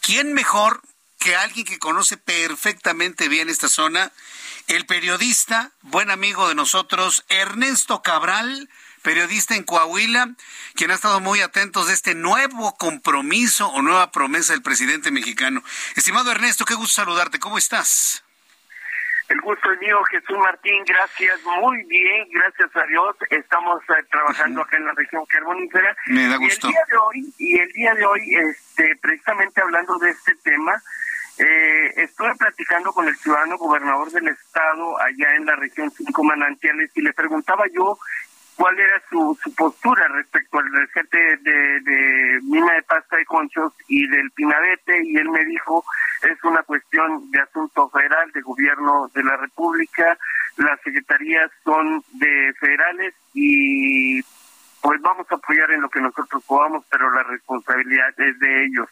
¿Quién 0.00 0.34
mejor 0.34 0.82
que 1.18 1.36
alguien 1.36 1.64
que 1.64 1.78
conoce 1.78 2.18
perfectamente 2.18 3.28
bien 3.28 3.48
esta 3.48 3.68
zona? 3.68 4.12
El 4.66 4.84
periodista, 4.84 5.72
buen 5.80 6.10
amigo 6.10 6.48
de 6.48 6.54
nosotros, 6.54 7.24
Ernesto 7.28 8.02
Cabral, 8.02 8.68
periodista 9.04 9.54
en 9.54 9.62
Coahuila, 9.62 10.30
quien 10.74 10.90
ha 10.90 10.94
estado 10.94 11.20
muy 11.20 11.40
atentos 11.42 11.86
de 11.86 11.92
este 11.92 12.16
nuevo 12.16 12.74
compromiso 12.76 13.68
o 13.68 13.82
nueva 13.82 14.10
promesa 14.10 14.54
del 14.54 14.62
presidente 14.62 15.12
mexicano. 15.12 15.62
Estimado 15.94 16.32
Ernesto, 16.32 16.64
qué 16.64 16.74
gusto 16.74 16.94
saludarte. 16.94 17.38
¿Cómo 17.38 17.58
estás? 17.58 18.24
El 19.28 19.40
gusto 19.40 19.72
es 19.72 19.80
mío, 19.80 20.02
Jesús 20.10 20.36
Martín. 20.38 20.82
Gracias, 20.86 21.40
muy 21.44 21.82
bien, 21.84 22.28
gracias 22.30 22.74
a 22.76 22.86
Dios. 22.86 23.16
Estamos 23.30 23.80
eh, 23.90 24.04
trabajando 24.10 24.62
acá 24.62 24.76
en 24.76 24.86
la 24.86 24.92
región 24.92 25.24
carbonífera. 25.26 25.96
Me 26.06 26.26
da 26.26 26.36
gusto. 26.36 26.68
Y 26.68 26.70
el 26.70 26.74
día 26.74 26.84
de 26.90 26.96
hoy, 26.96 27.34
y 27.38 27.58
el 27.58 27.72
día 27.72 27.94
de 27.94 28.06
hoy, 28.06 28.34
este, 28.34 28.96
precisamente 29.00 29.60
hablando 29.62 29.98
de 29.98 30.10
este 30.10 30.34
tema, 30.36 30.82
eh, 31.38 31.92
estuve 31.96 32.34
platicando 32.36 32.92
con 32.92 33.08
el 33.08 33.16
ciudadano 33.16 33.58
gobernador 33.58 34.10
del 34.12 34.28
estado 34.28 35.00
allá 35.00 35.34
en 35.36 35.46
la 35.46 35.56
región 35.56 35.90
Cinco 35.90 36.22
Manantiales 36.22 36.90
y 36.94 37.02
le 37.02 37.12
preguntaba 37.12 37.64
yo 37.74 37.98
cuál 38.56 38.78
era 38.78 39.02
su, 39.10 39.36
su 39.42 39.54
postura 39.54 40.06
respecto 40.08 40.58
al 40.58 40.72
rescate 40.72 41.18
de, 41.42 41.80
de, 41.80 42.40
mina 42.42 42.74
de 42.74 42.82
pasta 42.82 43.16
de 43.16 43.24
conchos 43.24 43.72
y 43.88 44.06
del 44.08 44.30
pinabete 44.32 45.02
y 45.04 45.16
él 45.16 45.28
me 45.30 45.44
dijo 45.44 45.84
es 46.22 46.42
una 46.44 46.62
cuestión 46.62 47.30
de 47.30 47.40
asunto 47.40 47.88
federal 47.90 48.30
de 48.32 48.40
gobierno 48.42 49.10
de 49.14 49.24
la 49.24 49.36
república 49.36 50.16
las 50.56 50.80
secretarías 50.82 51.50
son 51.64 52.04
de 52.12 52.54
federales 52.60 53.14
y 53.32 54.22
pues 54.80 55.00
vamos 55.00 55.26
a 55.30 55.34
apoyar 55.34 55.70
en 55.72 55.80
lo 55.80 55.88
que 55.88 56.00
nosotros 56.00 56.42
podamos 56.46 56.84
pero 56.90 57.10
la 57.10 57.22
responsabilidad 57.24 58.14
es 58.18 58.38
de 58.38 58.64
ellos 58.64 58.88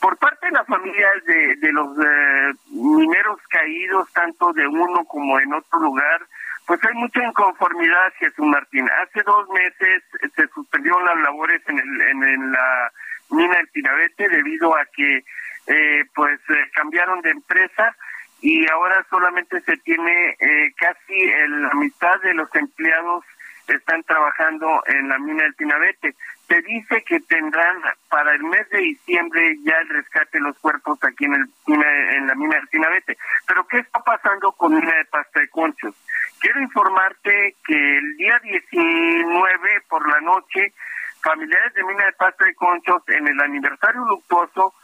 por 0.00 0.16
parte 0.18 0.46
de 0.46 0.52
las 0.52 0.66
familias 0.66 1.24
de, 1.26 1.56
de 1.56 1.72
los 1.72 1.98
eh, 1.98 2.52
mineros 2.70 3.38
caídos 3.48 4.12
tanto 4.12 4.52
de 4.52 4.66
uno 4.66 5.04
como 5.06 5.38
en 5.40 5.54
otro 5.54 5.80
lugar 5.80 6.26
pues 6.66 6.80
hay 6.84 6.94
mucha 6.94 7.22
inconformidad, 7.22 8.12
Jesús 8.18 8.46
Martín. 8.46 8.88
Hace 9.02 9.22
dos 9.22 9.48
meses 9.50 10.02
se 10.34 10.48
suspendieron 10.48 11.04
las 11.04 11.18
labores 11.18 11.60
en, 11.68 11.78
el, 11.78 12.00
en, 12.00 12.52
la 12.52 12.92
mina 13.30 13.56
del 13.56 13.68
Pinabete 13.68 14.28
debido 14.28 14.74
a 14.74 14.84
que 14.86 15.24
eh, 15.66 16.04
pues 16.14 16.40
eh, 16.48 16.70
cambiaron 16.74 17.20
de 17.20 17.30
empresa 17.30 17.94
y 18.40 18.66
ahora 18.70 19.04
solamente 19.10 19.60
se 19.60 19.76
tiene 19.78 20.36
eh, 20.38 20.72
casi 20.76 21.26
la 21.48 21.74
mitad 21.74 22.20
de 22.22 22.34
los 22.34 22.54
empleados 22.54 23.24
están 23.68 24.02
trabajando 24.02 24.82
en 24.86 25.08
la 25.08 25.18
mina 25.18 25.42
del 25.42 25.54
Pinabete. 25.54 26.14
Se 26.48 26.60
dice 26.62 27.02
que 27.04 27.20
tendrán 27.20 27.82
para 28.08 28.34
el 28.34 28.42
mes 28.44 28.68
de 28.70 28.78
diciembre 28.78 29.56
ya 29.64 29.76
el 29.78 29.88
rescate 29.88 30.38
de 30.38 30.44
los 30.44 30.58
cuerpos 30.58 30.98
aquí 31.02 31.24
en, 31.24 31.34
el, 31.34 31.48
en 31.66 32.26
la 32.26 32.34
mina 32.34 32.56
del 32.56 32.68
Pinabete. 32.68 33.16
Pero 33.46 33.66
¿qué 33.66 33.78
está 33.78 34.00
pasando 34.00 34.52
con 34.52 34.74
mina 34.74 34.94
de 34.94 35.04
pasta 35.06 35.40
de 35.40 35.48
conchos? 35.48 35.94
Quiero 36.40 36.60
informarte 36.60 37.56
que 37.66 37.98
el 37.98 38.16
día 38.16 38.38
19 38.42 39.80
por 39.88 40.06
la 40.08 40.20
noche, 40.20 40.74
familiares 41.22 41.72
de 41.72 41.84
Mina 41.84 42.04
de 42.04 42.12
Pasta 42.12 42.44
de 42.44 42.54
Conchos 42.54 43.02
en 43.08 43.26
el 43.26 43.40
aniversario 43.40 44.04
luctuoso 44.04 44.74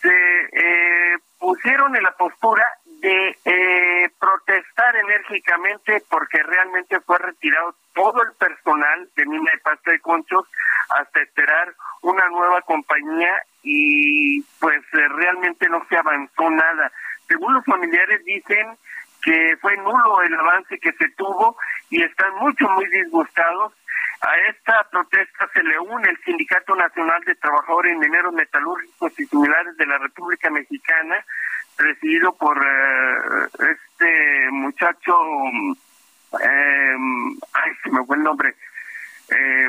se 0.00 0.08
eh, 0.08 1.18
pusieron 1.38 1.94
en 1.94 2.02
la 2.02 2.12
postura 2.12 2.64
de 3.00 3.38
eh, 3.44 4.10
protestar 4.18 4.96
enérgicamente 4.96 6.02
porque 6.08 6.42
realmente 6.42 7.00
fue 7.00 7.18
retirado 7.18 7.74
todo 7.94 8.22
el 8.22 8.32
personal 8.34 9.08
de 9.16 9.26
Mina 9.26 9.50
de 9.52 9.58
Pasta 9.58 9.90
de 9.90 10.00
Conchos 10.00 10.46
hasta 10.90 11.22
esperar 11.22 11.74
una 12.02 12.28
nueva 12.28 12.60
compañía 12.62 13.42
y 13.62 14.42
pues 14.60 14.80
eh, 14.92 15.08
realmente 15.16 15.68
no 15.68 15.84
se 15.88 15.96
avanzó 15.96 16.50
nada. 16.50 16.92
Según 17.28 17.54
los 17.54 17.64
familiares 17.64 18.24
dicen 18.24 18.76
que 19.22 19.56
fue 19.60 19.76
nulo 19.76 20.22
el 20.22 20.34
avance 20.34 20.78
que 20.78 20.92
se 20.92 21.08
tuvo 21.10 21.56
y 21.90 22.02
están 22.02 22.34
mucho, 22.36 22.68
muy 22.70 22.86
disgustados. 22.86 23.74
A 24.22 24.36
esta 24.50 24.86
protesta 24.90 25.48
se 25.54 25.62
le 25.62 25.78
une 25.78 26.08
el 26.08 26.18
Sindicato 26.24 26.74
Nacional 26.74 27.22
de 27.24 27.34
Trabajadores 27.36 27.96
Mineros 27.96 28.34
Metalúrgicos 28.34 29.18
y 29.18 29.24
Similares 29.24 29.76
de 29.78 29.86
la 29.86 29.96
República 29.96 30.50
Mexicana, 30.50 31.24
presidido 31.80 32.34
por 32.36 32.58
eh, 32.58 33.48
este 33.72 34.50
muchacho, 34.50 35.16
eh, 36.42 36.96
ay, 37.54 37.72
se 37.82 37.90
me 37.90 38.04
fue 38.04 38.16
el 38.16 38.22
nombre, 38.22 38.54
eh, 39.30 39.68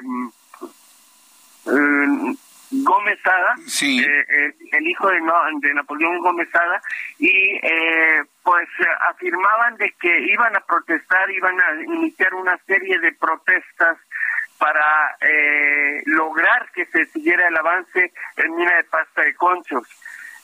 Gómez 2.74 3.20
Sada, 3.24 3.56
eh, 3.82 4.54
el 4.72 4.88
hijo 4.88 5.08
de, 5.10 5.22
de 5.62 5.74
Napoleón 5.74 6.20
Gómez 6.20 6.50
Sada, 6.52 6.82
y 7.18 7.30
eh, 7.30 8.24
pues 8.44 8.68
afirmaban 9.10 9.78
de 9.78 9.94
que 10.00 10.20
iban 10.34 10.56
a 10.56 10.60
protestar, 10.62 11.30
iban 11.32 11.60
a 11.62 11.82
iniciar 11.82 12.34
una 12.34 12.58
serie 12.66 13.00
de 13.00 13.14
protestas 13.14 13.98
para 14.58 15.18
eh, 15.22 16.04
lograr 16.06 16.70
que 16.74 16.86
se 16.86 17.06
siguiera 17.06 17.48
el 17.48 17.58
avance 17.58 18.14
en 18.38 18.56
mina 18.56 18.76
de 18.76 18.84
pasta 18.84 19.24
de 19.24 19.34
conchos. 19.36 19.88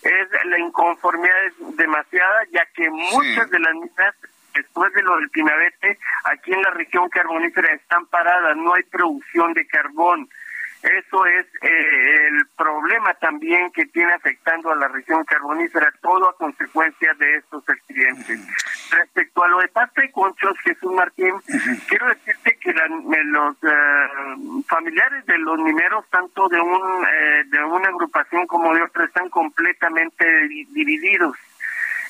Es 0.07 0.45
la 0.45 0.57
inconformidad 0.57 1.35
es 1.47 1.75
demasiada, 1.75 2.45
ya 2.51 2.65
que 2.73 2.89
muchas 2.89 3.49
de 3.49 3.59
las 3.59 3.73
minas 3.73 4.15
después 4.55 4.93
de 4.93 5.03
lo 5.03 5.17
del 5.17 5.29
Pinabete, 5.29 5.99
aquí 6.23 6.53
en 6.53 6.61
la 6.61 6.71
región 6.71 7.09
carbonífera 7.09 7.73
están 7.73 8.05
paradas, 8.07 8.55
no 8.55 8.73
hay 8.73 8.83
producción 8.83 9.53
de 9.53 9.67
carbón. 9.67 10.29
Eso 10.83 11.25
es 11.25 11.45
eh, 11.61 12.27
el 12.27 12.45
problema 12.55 13.13
también 13.15 13.71
que 13.71 13.85
tiene 13.87 14.13
afectando 14.13 14.71
a 14.71 14.75
la 14.75 14.87
región 14.87 15.23
carbonífera, 15.25 15.91
todo 16.01 16.29
a 16.29 16.37
consecuencia 16.37 17.13
de 17.15 17.37
estos 17.37 17.67
accidentes. 17.67 18.39
Respecto 18.91 19.43
a 19.43 19.47
lo 19.47 19.59
de 19.59 19.67
pasta 19.69 20.05
y 20.05 20.11
conchos, 20.11 20.57
Jesús 20.63 20.93
Martín, 20.93 21.33
quiero 21.87 22.07
decirte 22.09 22.57
que 22.61 22.73
los 22.73 23.55
eh, 23.63 24.63
familiares 24.67 25.25
de 25.25 25.37
los 25.39 25.57
mineros, 25.59 26.05
tanto 26.09 26.47
de, 26.47 26.59
un, 26.59 27.05
eh, 27.05 27.43
de 27.47 27.63
una 27.63 27.89
agrupación 27.89 28.45
como 28.45 28.73
de 28.73 28.83
otra, 28.83 29.05
están 29.05 29.29
completamente 29.29 30.25
divididos. 30.47 31.35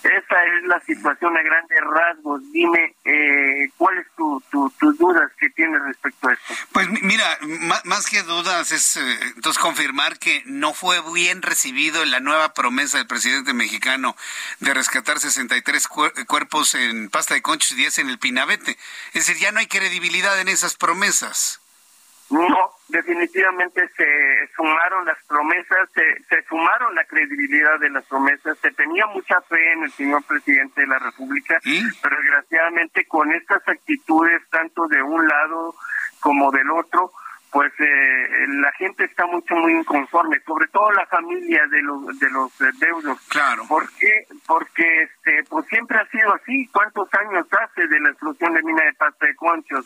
Esa 0.08 0.43
es 0.43 0.64
la 0.66 0.80
situación 0.82 1.36
a 1.36 1.41
grandes 1.41 1.80
rasgos. 1.82 2.41
Dime, 2.51 2.95
eh, 3.03 3.70
¿cuáles 3.78 4.08
tu, 4.16 4.41
tus 4.49 4.97
dudas 4.97 5.32
que 5.38 5.49
tienes 5.49 5.82
respecto 5.82 6.30
a 6.30 6.34
esto? 6.34 6.53
Pues 6.72 6.88
mira, 7.01 7.26
más, 7.84 8.10
que 8.10 8.24
dudas 8.24 8.72
es 8.72 8.97
eh, 8.97 9.20
entonces 9.36 9.62
confirmar 9.62 10.18
que 10.18 10.43
no 10.45 10.74
fue 10.74 11.01
bien 11.14 11.41
recibido 11.41 12.05
la 12.05 12.20
nueva 12.20 12.53
promesa 12.53 12.97
del 12.97 13.08
presidente 13.08 13.53
mexicano 13.53 14.16
de 14.60 14.74
rescatar 14.74 15.20
63 15.20 15.88
cuerpos 16.28 16.76
en 16.76 17.10
pasta 17.10 17.34
de 17.34 17.41
conchos 17.41 17.72
y 17.72 17.76
10 17.76 17.99
en 17.99 18.10
el 18.10 18.20
Pinabete. 18.20 18.78
Es 19.14 19.28
decir, 19.28 19.38
ya 19.38 19.51
no 19.51 19.60
hay 19.60 19.68
credibilidad 19.68 20.39
en 20.39 20.47
esas 20.47 20.76
promesas. 20.76 21.62
No, 22.30 22.72
definitivamente 22.89 23.89
se 23.95 24.26
se 24.38 24.53
sumaron 24.53 25.05
las 25.05 25.17
promesas, 25.25 25.89
se, 25.93 26.23
se 26.23 26.43
sumaron 26.43 26.93
la 26.95 27.03
credibilidad 27.05 27.79
de 27.79 27.89
las 27.89 28.05
promesas, 28.05 28.57
se 28.59 28.71
tenía 28.71 29.05
mucha 29.07 29.41
fe 29.41 29.73
en 29.73 29.83
el 29.83 29.91
señor 29.91 30.23
presidente 30.23 30.81
de 30.81 30.88
la 30.88 30.99
República, 30.99 31.59
pero 32.01 32.17
desgraciadamente 32.17 33.05
con 33.07 33.31
estas 33.33 33.67
actitudes, 33.67 34.41
tanto 34.49 34.88
de 34.88 35.01
un 35.01 35.27
lado 35.27 35.75
como 36.19 36.51
del 36.51 36.69
otro, 36.71 37.11
pues 37.51 37.71
eh, 37.79 38.45
la 38.61 38.71
gente 38.73 39.05
está 39.05 39.25
mucho 39.25 39.55
muy 39.55 39.73
inconforme, 39.73 40.39
sobre 40.45 40.67
todo 40.67 40.91
la 40.91 41.05
familia 41.07 41.65
de 41.67 41.81
los 41.81 42.19
de 42.19 42.29
los 42.29 42.51
deudos. 42.79 43.19
Claro. 43.29 43.63
¿Por 43.67 43.89
qué? 43.93 44.27
Porque 44.45 45.03
este 45.03 45.43
pues 45.49 45.65
siempre 45.67 45.97
ha 45.97 46.05
sido 46.07 46.33
así. 46.35 46.67
¿Cuántos 46.73 47.07
años 47.13 47.47
hace 47.51 47.88
de 47.88 47.99
la 48.01 48.09
explosión 48.09 48.53
de 48.53 48.63
mina 48.63 48.83
de 48.83 48.93
pasta 48.93 49.25
de 49.25 49.35
conchos? 49.35 49.85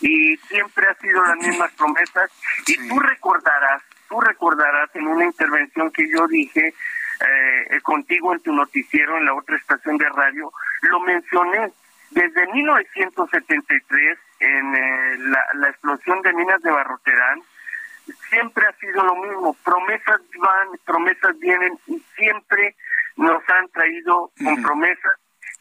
Y 0.00 0.36
siempre 0.48 0.86
ha 0.88 0.94
sido 0.94 1.22
las 1.24 1.36
mismas 1.36 1.70
promesas. 1.72 2.30
Y 2.66 2.88
tú 2.88 2.98
recordarás, 2.98 3.82
tú 4.08 4.20
recordarás 4.20 4.88
en 4.94 5.06
una 5.06 5.24
intervención 5.24 5.90
que 5.90 6.08
yo 6.08 6.26
dije 6.26 6.74
eh, 7.20 7.80
contigo 7.82 8.32
en 8.32 8.40
tu 8.40 8.52
noticiero 8.52 9.18
en 9.18 9.26
la 9.26 9.34
otra 9.34 9.56
estación 9.56 9.98
de 9.98 10.08
radio, 10.08 10.50
lo 10.82 11.00
mencioné 11.00 11.70
desde 12.10 12.46
1973 12.52 14.18
en 14.40 14.74
eh, 14.74 15.18
la, 15.18 15.44
la, 15.54 15.68
explosión 15.68 16.22
de 16.22 16.32
minas 16.32 16.62
de 16.62 16.70
Barroterán, 16.70 17.42
siempre 18.30 18.66
ha 18.66 18.72
sido 18.78 19.04
lo 19.04 19.14
mismo. 19.16 19.56
Promesas 19.64 20.20
van, 20.38 20.68
promesas 20.84 21.38
vienen 21.38 21.78
y 21.86 22.02
siempre 22.16 22.74
nos 23.16 23.42
han 23.50 23.68
traído 23.68 24.30
con 24.42 24.62
promesas 24.62 25.14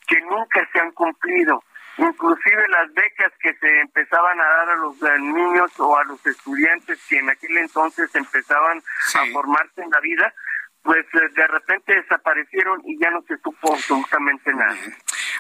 que 0.07 0.21
nunca 0.21 0.67
se 0.71 0.79
han 0.79 0.91
cumplido. 0.91 1.63
Inclusive 1.99 2.67
las 2.69 2.93
becas 2.93 3.33
que 3.41 3.53
se 3.55 3.81
empezaban 3.81 4.39
a 4.39 4.43
dar 4.43 4.69
a 4.69 4.75
los 4.77 5.01
niños 5.19 5.71
o 5.79 5.97
a 5.97 6.03
los 6.05 6.25
estudiantes 6.25 6.97
que 7.09 7.17
en 7.17 7.29
aquel 7.29 7.57
entonces 7.57 8.09
empezaban 8.15 8.77
a 8.77 9.25
formarse 9.33 9.81
en 9.81 9.89
la 9.89 9.99
vida, 9.99 10.33
pues 10.81 11.05
eh, 11.13 11.29
de 11.35 11.47
repente 11.47 11.95
desaparecieron 11.95 12.81
y 12.85 12.97
ya 12.99 13.11
no 13.11 13.21
se 13.23 13.37
supo 13.37 13.73
absolutamente 13.73 14.53
nada. 14.53 14.77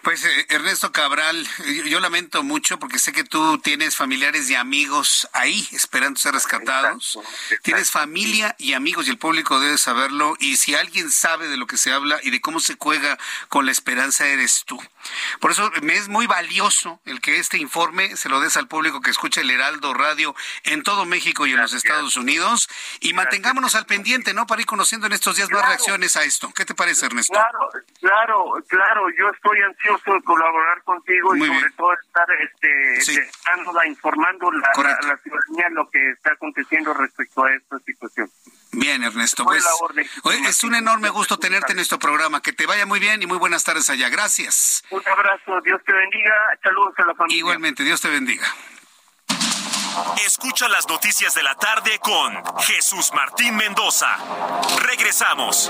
Pues 0.03 0.25
eh, 0.25 0.45
Ernesto 0.49 0.91
Cabral, 0.91 1.47
yo, 1.85 1.99
lamento 1.99 2.43
mucho 2.43 2.79
porque 2.79 2.99
sé 2.99 3.11
que 3.11 3.23
tú 3.23 3.57
tienes 3.59 3.95
familiares 3.95 4.49
y 4.49 4.55
amigos 4.55 5.27
ahí 5.33 5.67
esperando 5.71 6.19
ser 6.19 6.33
rescatados. 6.33 7.19
Tienes 7.63 7.91
familia 7.91 8.55
y 8.57 8.73
amigos 8.73 9.07
y 9.07 9.11
el 9.11 9.17
público 9.17 9.59
debe 9.59 9.77
saberlo 9.77 10.35
y 10.39 10.57
si 10.57 10.75
alguien 10.75 11.11
sabe 11.11 11.47
de 11.47 11.57
lo 11.57 11.67
que 11.67 11.77
se 11.77 11.91
habla 11.91 12.19
y 12.23 12.29
de 12.29 12.41
cómo 12.41 12.59
se 12.59 12.75
juega 12.79 13.17
con 13.49 13.65
la 13.65 13.71
esperanza 13.71 14.27
eres 14.27 14.63
tú. 14.65 14.79
Por 15.39 15.51
eso 15.51 15.71
me 15.81 15.95
es 15.95 16.07
muy 16.07 16.27
valioso 16.27 16.99
el 17.05 17.21
que 17.21 17.37
este 17.37 17.57
informe 17.57 18.15
se 18.15 18.29
lo 18.29 18.39
des 18.39 18.57
al 18.57 18.67
público 18.67 19.01
que 19.01 19.11
escucha 19.11 19.41
el 19.41 19.51
Heraldo 19.51 19.93
Radio 19.93 20.35
en 20.63 20.83
todo 20.83 21.05
México 21.05 21.45
y 21.45 21.51
en 21.53 21.61
los 21.61 21.73
Estados 21.73 22.15
Unidos 22.15 22.69
y 22.99 23.13
mantengámonos 23.13 23.75
al 23.75 23.85
pendiente, 23.85 24.33
¿no? 24.33 24.47
Para 24.47 24.61
ir 24.61 24.67
conociendo 24.67 25.07
en 25.07 25.13
estos 25.13 25.35
días 25.35 25.49
más 25.51 25.65
reacciones 25.65 26.15
a 26.15 26.23
esto. 26.23 26.51
¿Qué 26.53 26.65
te 26.65 26.75
parece, 26.75 27.05
Ernesto? 27.05 27.33
Claro, 27.33 27.69
claro, 27.99 28.53
claro. 28.67 29.09
Yo 29.17 29.29
estoy 29.29 29.61
ansioso 29.61 29.78
de 29.83 30.23
colaborar 30.23 30.83
contigo 30.83 31.35
y 31.35 31.39
sobre 31.39 31.71
todo 31.71 31.93
estar 31.93 32.27
este, 32.31 33.29
informando 33.87 34.51
la, 34.51 34.69
la, 35.07 35.17
ciudadanía 35.17 35.69
lo 35.71 35.89
que 35.89 36.11
está 36.11 36.33
aconteciendo 36.33 36.93
respecto 36.93 37.45
a 37.45 37.53
esta 37.53 37.79
situación. 37.79 38.29
Bien, 38.71 39.03
Ernesto. 39.03 39.43
Pues, 39.45 39.65
es 40.23 40.63
un 40.63 40.75
enorme 40.75 41.09
gusto 41.09 41.37
tenerte 41.37 41.71
en 41.71 41.77
nuestro 41.77 41.97
programa. 41.97 42.41
Que 42.41 42.53
te 42.53 42.65
vaya 42.65 42.85
muy 42.85 42.99
bien 42.99 43.21
y 43.23 43.25
muy 43.25 43.37
buenas 43.37 43.63
tardes 43.63 43.89
allá. 43.89 44.09
Gracias. 44.09 44.83
Un 44.91 45.01
abrazo. 45.07 45.59
Dios 45.61 45.81
te 45.85 45.93
bendiga. 45.93 46.33
Saludos 46.61 46.93
a 46.97 47.05
la 47.05 47.15
familia. 47.15 47.37
Igualmente. 47.37 47.83
Dios 47.83 48.01
te 48.01 48.09
bendiga. 48.09 48.47
Escucha 50.23 50.67
las 50.67 50.87
noticias 50.87 51.33
de 51.33 51.43
la 51.43 51.55
tarde 51.55 51.99
con 51.99 52.31
Jesús 52.59 53.11
Martín 53.13 53.55
Mendoza. 53.55 54.15
Regresamos. 54.85 55.69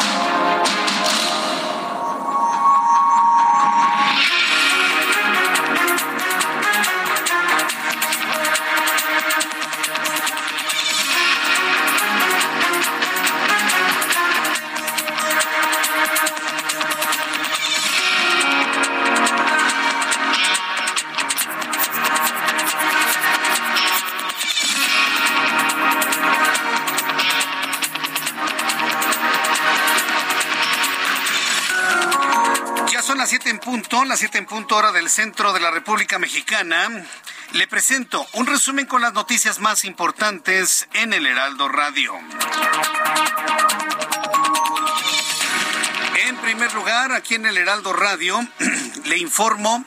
Punto, 34.01 34.09
las 34.09 34.19
siete 34.19 34.39
en 34.39 34.47
punto 34.47 34.77
hora 34.77 34.91
del 34.91 35.11
centro 35.11 35.53
de 35.53 35.59
la 35.59 35.69
República 35.69 36.17
Mexicana. 36.17 36.89
Le 37.51 37.67
presento 37.67 38.25
un 38.33 38.47
resumen 38.47 38.87
con 38.87 38.99
las 38.99 39.13
noticias 39.13 39.59
más 39.59 39.85
importantes 39.85 40.87
en 40.93 41.13
el 41.13 41.27
Heraldo 41.27 41.69
Radio. 41.69 42.15
En 46.27 46.35
primer 46.37 46.73
lugar, 46.73 47.11
aquí 47.11 47.35
en 47.35 47.45
el 47.45 47.57
Heraldo 47.59 47.93
Radio, 47.93 48.39
le 49.05 49.17
informo 49.19 49.85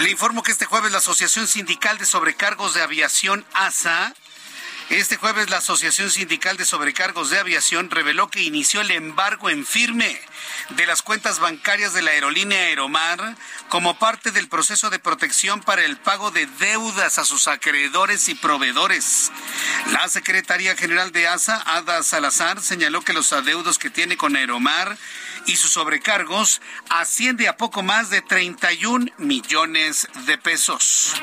le 0.00 0.10
informo 0.10 0.42
que 0.42 0.50
este 0.50 0.64
jueves 0.64 0.90
la 0.90 0.98
Asociación 0.98 1.46
Sindical 1.46 1.98
de 1.98 2.06
Sobrecargos 2.06 2.74
de 2.74 2.82
Aviación 2.82 3.44
ASA 3.52 4.12
este 4.96 5.16
jueves 5.16 5.50
la 5.50 5.58
Asociación 5.58 6.10
Sindical 6.10 6.56
de 6.56 6.64
Sobrecargos 6.64 7.28
de 7.28 7.38
Aviación 7.38 7.90
reveló 7.90 8.30
que 8.30 8.42
inició 8.42 8.80
el 8.80 8.90
embargo 8.90 9.50
en 9.50 9.66
firme 9.66 10.18
de 10.70 10.86
las 10.86 11.02
cuentas 11.02 11.40
bancarias 11.40 11.92
de 11.92 12.00
la 12.00 12.12
aerolínea 12.12 12.58
Aeromar 12.58 13.36
como 13.68 13.98
parte 13.98 14.30
del 14.30 14.48
proceso 14.48 14.88
de 14.88 14.98
protección 14.98 15.60
para 15.60 15.84
el 15.84 15.98
pago 15.98 16.30
de 16.30 16.46
deudas 16.58 17.18
a 17.18 17.26
sus 17.26 17.48
acreedores 17.48 18.30
y 18.30 18.34
proveedores. 18.34 19.30
La 19.92 20.08
Secretaría 20.08 20.74
General 20.74 21.12
de 21.12 21.28
ASA, 21.28 21.62
Ada 21.66 22.02
Salazar, 22.02 22.62
señaló 22.62 23.02
que 23.02 23.12
los 23.12 23.34
adeudos 23.34 23.78
que 23.78 23.90
tiene 23.90 24.16
con 24.16 24.36
Aeromar 24.36 24.96
y 25.46 25.56
sus 25.56 25.72
sobrecargos 25.72 26.62
asciende 26.88 27.46
a 27.46 27.58
poco 27.58 27.82
más 27.82 28.08
de 28.08 28.22
31 28.22 29.12
millones 29.18 30.08
de 30.26 30.38
pesos. 30.38 31.14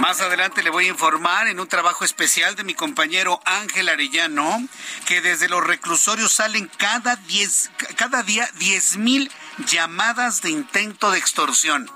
Más 0.00 0.22
adelante 0.22 0.62
le 0.62 0.70
voy 0.70 0.86
a 0.86 0.88
informar 0.88 1.46
en 1.46 1.60
un 1.60 1.68
trabajo 1.68 2.06
especial 2.06 2.56
de 2.56 2.64
mi 2.64 2.72
compañero 2.72 3.38
Ángel 3.44 3.86
Arellano 3.90 4.66
que 5.04 5.20
desde 5.20 5.46
los 5.50 5.62
reclusorios 5.62 6.32
salen 6.32 6.70
cada, 6.78 7.16
diez, 7.16 7.70
cada 7.96 8.22
día 8.22 8.48
10 8.58 8.96
mil 8.96 9.30
llamadas 9.66 10.40
de 10.40 10.50
intento 10.50 11.10
de 11.10 11.18
extorsión. 11.18 11.90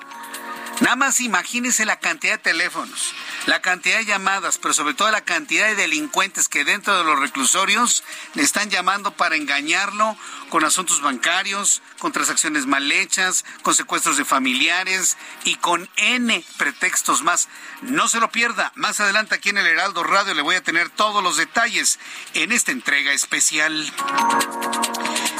Nada 0.81 0.97
más 0.97 1.21
imagínese 1.21 1.87
la 1.87 1.99
cantidad 1.99 2.35
de 2.35 2.39
teléfonos, 2.39 3.15
la 3.47 3.61
cantidad 3.61 3.99
de 3.99 4.07
llamadas, 4.07 4.59
pero 4.59 4.73
sobre 4.73 4.95
todo 4.95 5.11
la 5.11 5.25
cantidad 5.25 5.67
de 5.67 5.75
delincuentes 5.75 6.49
que 6.49 6.65
dentro 6.65 6.97
de 6.97 7.05
los 7.05 7.19
reclusorios 7.19 8.03
le 8.35 8.43
están 8.43 8.71
llamando 8.71 9.13
para 9.13 9.37
engañarlo 9.37 10.17
con 10.49 10.65
asuntos 10.65 11.03
bancarios, 11.03 11.83
con 11.99 12.13
transacciones 12.13 12.67
mal 12.67 12.91
hechas, 12.91 13.45
con 13.63 13.75
secuestros 13.75 14.17
de 14.17 14.25
familiares 14.25 15.17
y 15.45 15.57
con 15.57 15.89
N 15.97 16.45
pretextos 16.57 17.23
más. 17.23 17.49
No 17.83 18.09
se 18.09 18.21
lo 18.21 18.31
pierda, 18.31 18.73
más 18.77 19.01
adelante 19.01 19.35
aquí 19.35 19.51
en 19.51 19.59
el 19.59 19.67
Heraldo 19.67 20.05
Radio 20.05 20.35
le 20.35 20.43
voy 20.43 20.57
a 20.57 20.63
tener 20.63 20.89
todos 20.91 21.23
los 21.23 21.37
detalles 21.37 21.99
en 22.35 22.53
esta 22.53 22.73
entrega 22.73 23.13
especial. 23.13 23.93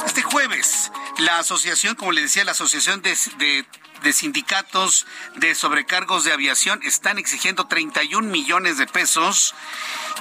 Este 0.05 0.21
jueves, 0.21 0.91
la 1.17 1.39
asociación, 1.39 1.95
como 1.95 2.11
le 2.11 2.21
decía, 2.21 2.43
la 2.43 2.51
Asociación 2.51 3.01
de, 3.01 3.17
de 3.37 3.65
de 4.05 4.13
sindicatos 4.13 5.07
de 5.35 5.55
sobrecargos 5.55 6.23
de 6.23 6.31
aviación 6.31 6.79
están 6.83 7.17
exigiendo 7.17 7.65
31 7.65 8.29
millones 8.29 8.77
de 8.77 8.85
pesos 8.85 9.55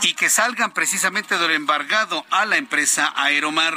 y 0.03 0.15
que 0.15 0.31
salgan 0.31 0.73
precisamente 0.73 1.37
del 1.37 1.51
embargado 1.51 2.25
a 2.31 2.47
la 2.47 2.57
empresa 2.57 3.13
Aeromar. 3.15 3.77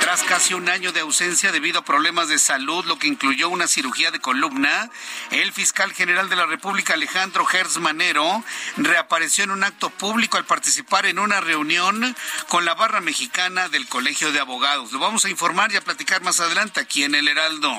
Tras 0.00 0.22
casi 0.22 0.54
un 0.54 0.70
año 0.70 0.92
de 0.92 1.00
ausencia 1.00 1.52
debido 1.52 1.80
a 1.80 1.84
problemas 1.84 2.28
de 2.28 2.38
salud, 2.38 2.84
lo 2.86 2.98
que 2.98 3.08
incluyó 3.08 3.50
una 3.50 3.68
cirugía 3.68 4.10
de 4.10 4.20
columna, 4.20 4.90
el 5.30 5.52
fiscal 5.52 5.92
general 5.92 6.30
de 6.30 6.36
la 6.36 6.46
República, 6.46 6.94
Alejandro 6.94 7.44
Gertz 7.44 7.76
Manero, 7.76 8.42
reapareció 8.78 9.44
en 9.44 9.50
un 9.50 9.64
acto 9.64 9.90
público 9.90 10.38
al 10.38 10.46
participar 10.46 11.04
en 11.04 11.18
una 11.18 11.40
reunión 11.40 12.16
con 12.48 12.64
la 12.64 12.74
barra 12.74 13.02
mexicana 13.02 13.68
del 13.68 13.86
Colegio 13.86 14.32
de 14.32 14.40
Abogados. 14.40 14.92
Lo 14.92 14.98
vamos 14.98 15.26
a 15.26 15.30
informar 15.30 15.70
y 15.72 15.76
a 15.76 15.84
platicar 15.84 16.22
más 16.22 16.40
adelante 16.40 16.80
aquí 16.80 17.04
en 17.04 17.14
El 17.14 17.28
Heraldo. 17.28 17.78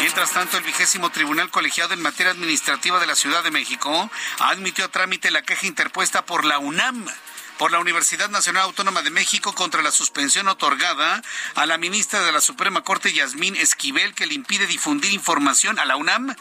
Mientras 0.00 0.32
tanto, 0.38 0.56
el 0.56 0.62
vigésimo 0.62 1.10
Tribunal 1.10 1.50
Colegiado 1.50 1.94
en 1.94 2.00
Materia 2.00 2.30
Administrativa 2.30 3.00
de 3.00 3.08
la 3.08 3.16
Ciudad 3.16 3.42
de 3.42 3.50
México 3.50 4.08
admitió 4.38 4.84
a 4.84 4.88
trámite 4.88 5.32
la 5.32 5.42
queja 5.42 5.66
interpuesta 5.66 6.24
por 6.24 6.44
la 6.44 6.60
UNAM 6.60 7.08
por 7.58 7.70
la 7.72 7.80
Universidad 7.80 8.30
Nacional 8.30 8.62
Autónoma 8.62 9.02
de 9.02 9.10
México 9.10 9.52
contra 9.52 9.82
la 9.82 9.90
suspensión 9.90 10.48
otorgada 10.48 11.22
a 11.56 11.66
la 11.66 11.76
ministra 11.76 12.22
de 12.22 12.32
la 12.32 12.40
Suprema 12.40 12.80
Corte, 12.82 13.12
Yasmín 13.12 13.54
Esquivel, 13.56 14.14
que 14.14 14.26
le 14.26 14.32
impide 14.34 14.66
difundir 14.66 15.12
información 15.12 15.78
a 15.78 15.84
la 15.84 15.96
UNAM 15.96 16.34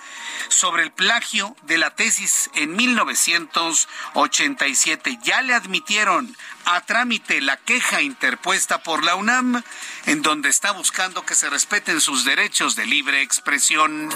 sobre 0.49 0.84
el 0.84 0.91
plagio 0.91 1.57
de 1.63 1.80
la 1.80 1.95
tesis 1.95 2.51
en 2.53 2.76
1987. 2.76 5.18
Ya 5.24 5.41
le 5.41 5.55
admitieron 5.55 6.38
a 6.65 6.82
trámite 6.82 7.41
la 7.41 7.57
queja 7.57 8.01
interpuesta 8.01 8.84
por 8.84 9.03
la 9.03 9.15
UNAM, 9.15 9.63
en 10.05 10.22
donde 10.22 10.49
está 10.49 10.72
buscando 10.72 11.26
que 11.26 11.34
se 11.34 11.49
respeten 11.49 11.99
sus 11.99 12.26
derechos 12.26 12.76
de 12.76 12.86
libre 12.86 13.24
expresión. 13.24 14.09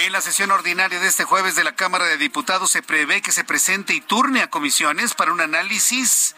En 0.00 0.12
la 0.12 0.20
sesión 0.20 0.50
ordinaria 0.50 0.98
de 0.98 1.08
este 1.08 1.24
jueves 1.24 1.54
de 1.54 1.64
la 1.64 1.74
Cámara 1.74 2.06
de 2.06 2.16
Diputados 2.16 2.70
se 2.70 2.82
prevé 2.82 3.22
que 3.22 3.32
se 3.32 3.44
presente 3.44 3.94
y 3.94 4.00
turne 4.00 4.42
a 4.42 4.50
comisiones 4.50 5.14
para 5.14 5.32
un 5.32 5.40
análisis 5.40 6.34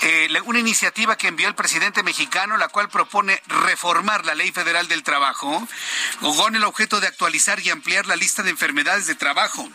eh, 0.00 0.28
una 0.46 0.58
iniciativa 0.58 1.16
que 1.16 1.28
envió 1.28 1.48
el 1.48 1.54
presidente 1.54 2.02
mexicano, 2.02 2.56
la 2.56 2.68
cual 2.68 2.88
propone 2.88 3.40
reformar 3.46 4.24
la 4.24 4.34
Ley 4.34 4.50
Federal 4.50 4.88
del 4.88 5.02
Trabajo, 5.02 5.66
con 6.20 6.56
el 6.56 6.64
objeto 6.64 7.00
de 7.00 7.06
actualizar 7.06 7.60
y 7.60 7.70
ampliar 7.70 8.06
la 8.06 8.16
lista 8.16 8.42
de 8.42 8.50
enfermedades 8.50 9.06
de 9.06 9.14
trabajo 9.14 9.68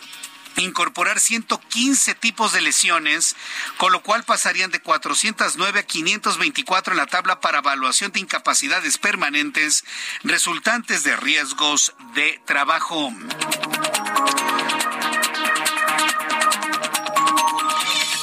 incorporar 0.62 1.20
115 1.20 2.14
tipos 2.14 2.52
de 2.52 2.60
lesiones, 2.60 3.36
con 3.76 3.92
lo 3.92 4.02
cual 4.02 4.24
pasarían 4.24 4.70
de 4.70 4.80
409 4.80 5.80
a 5.80 5.82
524 5.82 6.92
en 6.92 6.98
la 6.98 7.06
tabla 7.06 7.40
para 7.40 7.58
evaluación 7.58 8.12
de 8.12 8.20
incapacidades 8.20 8.98
permanentes 8.98 9.84
resultantes 10.22 11.04
de 11.04 11.16
riesgos 11.16 11.94
de 12.14 12.40
trabajo. 12.44 13.12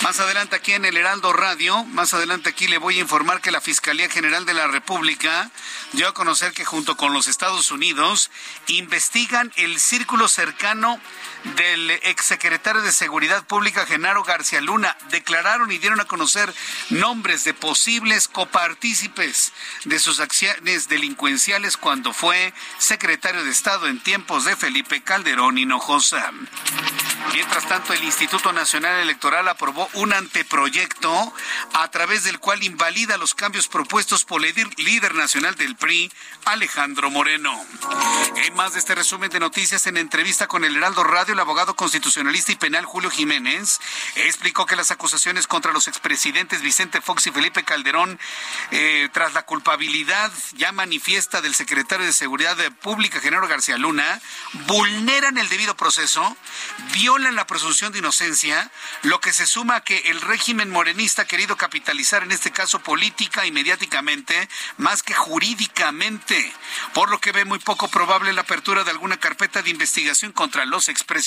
Más 0.06 0.20
adelante 0.20 0.56
aquí 0.56 0.74
en 0.74 0.86
el 0.86 0.98
Heraldo 0.98 1.34
Radio, 1.34 1.84
más 1.86 2.14
adelante 2.14 2.50
aquí 2.50 2.68
le 2.68 2.78
voy 2.78 3.00
a 3.00 3.02
informar 3.02 3.42
que 3.42 3.50
la 3.50 3.60
Fiscalía 3.60 4.08
General 4.08 4.46
de 4.46 4.54
la 4.54 4.68
República 4.68 5.50
dio 5.94 6.08
a 6.08 6.14
conocer 6.14 6.54
que 6.54 6.64
junto 6.64 6.96
con 6.96 7.12
los 7.12 7.28
Estados 7.28 7.72
Unidos 7.72 8.30
investigan 8.68 9.52
el 9.56 9.80
círculo 9.80 10.28
cercano 10.28 11.02
del 11.56 11.91
exsecretario 11.91 12.82
de 12.82 12.91
Seguridad 12.91 13.46
Pública, 13.46 13.86
Genaro 13.86 14.24
García 14.24 14.62
Luna. 14.62 14.98
Declararon 15.10 15.72
y 15.72 15.78
dieron 15.78 16.00
a 16.00 16.06
conocer 16.06 16.54
nombres 16.89 17.43
de 17.43 17.54
posibles 17.54 18.28
copartícipes 18.28 19.54
de 19.86 20.00
sus 20.00 20.20
acciones 20.20 20.89
delincuenciales 20.89 21.78
cuando 21.78 22.14
fue 22.14 22.54
secretario 22.78 23.43
de 23.43 23.52
Estado 23.52 23.88
en 23.88 24.02
tiempos 24.02 24.46
de 24.46 24.56
Felipe 24.56 25.02
Calderón 25.04 25.58
Hinojosa. 25.58 26.32
Mientras 27.34 27.68
tanto, 27.68 27.93
el 27.93 28.04
Instituto 28.04 28.52
Nacional 28.52 29.00
Electoral 29.00 29.48
aprobó 29.48 29.89
un 29.93 30.14
anteproyecto 30.14 31.34
a 31.74 31.89
través 31.91 32.24
del 32.24 32.39
cual 32.39 32.64
invalida 32.64 33.18
los 33.18 33.36
cambios 33.36 33.68
propuestos 33.68 34.26
por 34.26 34.43
el 34.46 34.54
líder 34.78 35.16
nacional 35.16 35.56
del 35.56 35.76
PRI, 35.76 36.12
Alejandro 36.46 37.10
Moreno. 37.10 37.54
En 38.36 38.56
más 38.56 38.74
de 38.74 38.80
este 38.80 38.96
resumen 38.96 39.30
de 39.30 39.39
noticias, 39.39 39.88
en 39.88 39.98
entrevista 39.98 40.48
con 40.48 40.64
el 40.64 40.76
Heraldo 40.76 41.04
Radio, 41.04 41.35
el 41.36 41.42
abogado 41.42 41.76
constitucionalista 41.76 42.54
y 42.54 42.56
penal 42.56 42.86
Julio 42.86 43.10
Jiménez 43.10 43.82
explicó 44.16 44.66
que 44.66 44.78
las 44.78 44.92
acusaciones 44.92 45.48
contra 45.48 45.74
los 45.74 45.90
expresidentes 45.90 46.62
Vicente 46.62 47.02
Fox 47.02 47.28
y 47.28 47.32
Felipe 47.32 47.64
Calderón, 47.64 48.18
eh, 48.72 49.10
tras 49.12 49.34
la 49.34 49.44
culpabilidad 49.46 50.32
ya 50.54 50.72
manifiesta 50.72 51.42
del 51.42 51.54
secretario 51.54 52.06
de 52.06 52.14
Seguridad 52.14 52.56
Pública, 52.82 53.20
Genaro 53.20 53.50
García 53.50 53.78
Luna, 53.78 54.22
vulneran 54.68 55.38
el 55.38 55.50
debido 55.50 55.76
proceso, 55.76 56.38
violan 56.94 57.36
la 57.36 57.48
presunción 57.48 57.92
de 57.92 58.00
inocencia, 58.00 58.72
lo 59.02 59.20
que 59.20 59.34
se 59.34 59.46
suma 59.46 59.76
a 59.76 59.84
que 59.84 59.98
el 60.06 60.22
régimen 60.22 60.72
morenista 60.72 61.24
ha 61.24 61.26
querido 61.26 61.58
capitalizar 61.58 62.24
en 62.24 62.32
este 62.32 62.52
caso 62.52 62.80
política 62.80 63.46
y 63.46 63.52
mediáticamente 63.52 64.48
más 64.78 65.04
que 65.04 65.14
jurídicamente, 65.14 66.54
por 66.94 67.10
lo 67.10 67.20
que 67.20 67.34
ve 67.34 67.44
muy 67.44 67.60
poco 67.60 67.90
probable 67.90 68.32
la 68.32 68.42
apertura 68.42 68.86
de 68.86 68.92
alguna 68.92 69.18
carpeta 69.18 69.62
de 69.62 69.70
investigación 69.70 70.32
contra 70.32 70.66
los 70.66 70.88
expresidentes. 70.88 71.24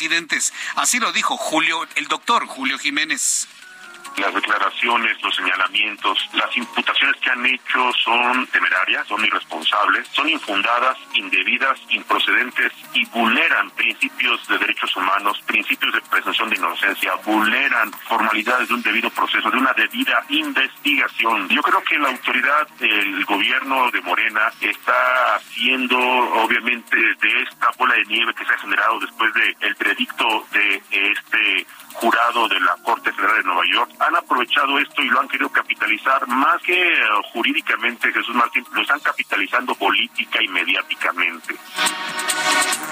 Así 0.77 1.01
lo 1.01 1.13
dijo 1.13 1.37
Julio, 1.37 1.87
el 1.97 2.07
doctor 2.07 2.47
Julio 2.47 2.79
Jiménez 2.79 3.49
las 4.19 4.35
declaraciones, 4.35 5.21
los 5.23 5.35
señalamientos, 5.35 6.19
las 6.33 6.57
imputaciones 6.57 7.17
que 7.21 7.31
han 7.31 7.45
hecho 7.47 7.93
son 8.05 8.47
temerarias, 8.49 9.07
son 9.07 9.25
irresponsables, 9.25 10.07
son 10.09 10.29
infundadas, 10.29 10.97
indebidas, 11.15 11.79
improcedentes 11.91 12.73
y 12.95 13.05
vulneran 13.07 13.71
principios 13.71 14.47
de 14.49 14.59
derechos 14.59 14.95
humanos, 14.97 15.41
principios 15.47 15.93
de 15.95 16.01
presunción 16.03 16.51
de 16.51 16.57
inocencia, 16.57 17.15
vulneran 17.25 17.93
formalidades 18.09 18.69
de 18.69 18.75
un 18.75 18.83
debido 18.83 19.11
proceso, 19.11 19.51
de 19.51 19.59
una 19.59 19.73
debida 19.73 20.25
investigación. 20.29 21.49
Yo 21.49 21.63
creo 21.63 21.83
que 21.83 21.99
la 21.99 22.09
autoridad 22.09 22.69
del 22.79 23.25
gobierno 23.25 23.91
de 23.91 24.01
Morena 24.03 24.53
está 24.61 25.37
haciendo, 25.37 25.99
obviamente, 25.99 26.97
de 26.97 27.43
esta 27.43 27.71
bola 27.77 27.95
de 27.95 28.05
nieve 28.07 28.35
que 28.35 28.45
se 28.45 28.53
ha 28.53 28.59
generado 28.59 28.99
después 29.01 29.33
del 29.35 29.57
el 29.61 29.77
predicto 29.77 30.47
de 30.53 30.83
este 30.91 31.67
jurado 32.01 32.49
de 32.49 32.61
la 32.61 32.77
Corte 32.85 33.13
Federal 33.13 33.37
de 33.37 33.43
Nueva 33.43 33.63
York 33.73 33.91
han 33.99 34.17
aprovechado 34.17 34.79
esto 34.79 35.03
y 35.03 35.09
lo 35.09 35.21
han 35.21 35.29
querido 35.29 35.51
capitalizar 35.51 36.27
más 36.29 36.63
que 36.63 36.81
eh, 36.81 37.01
jurídicamente, 37.33 38.13
Jesús 38.13 38.35
Martín, 38.35 38.65
lo 38.73 38.83
están 38.83 39.01
capitalizando 39.01 39.75
política 39.75 40.43
y 40.43 40.49
mediáticamente. 40.49 41.57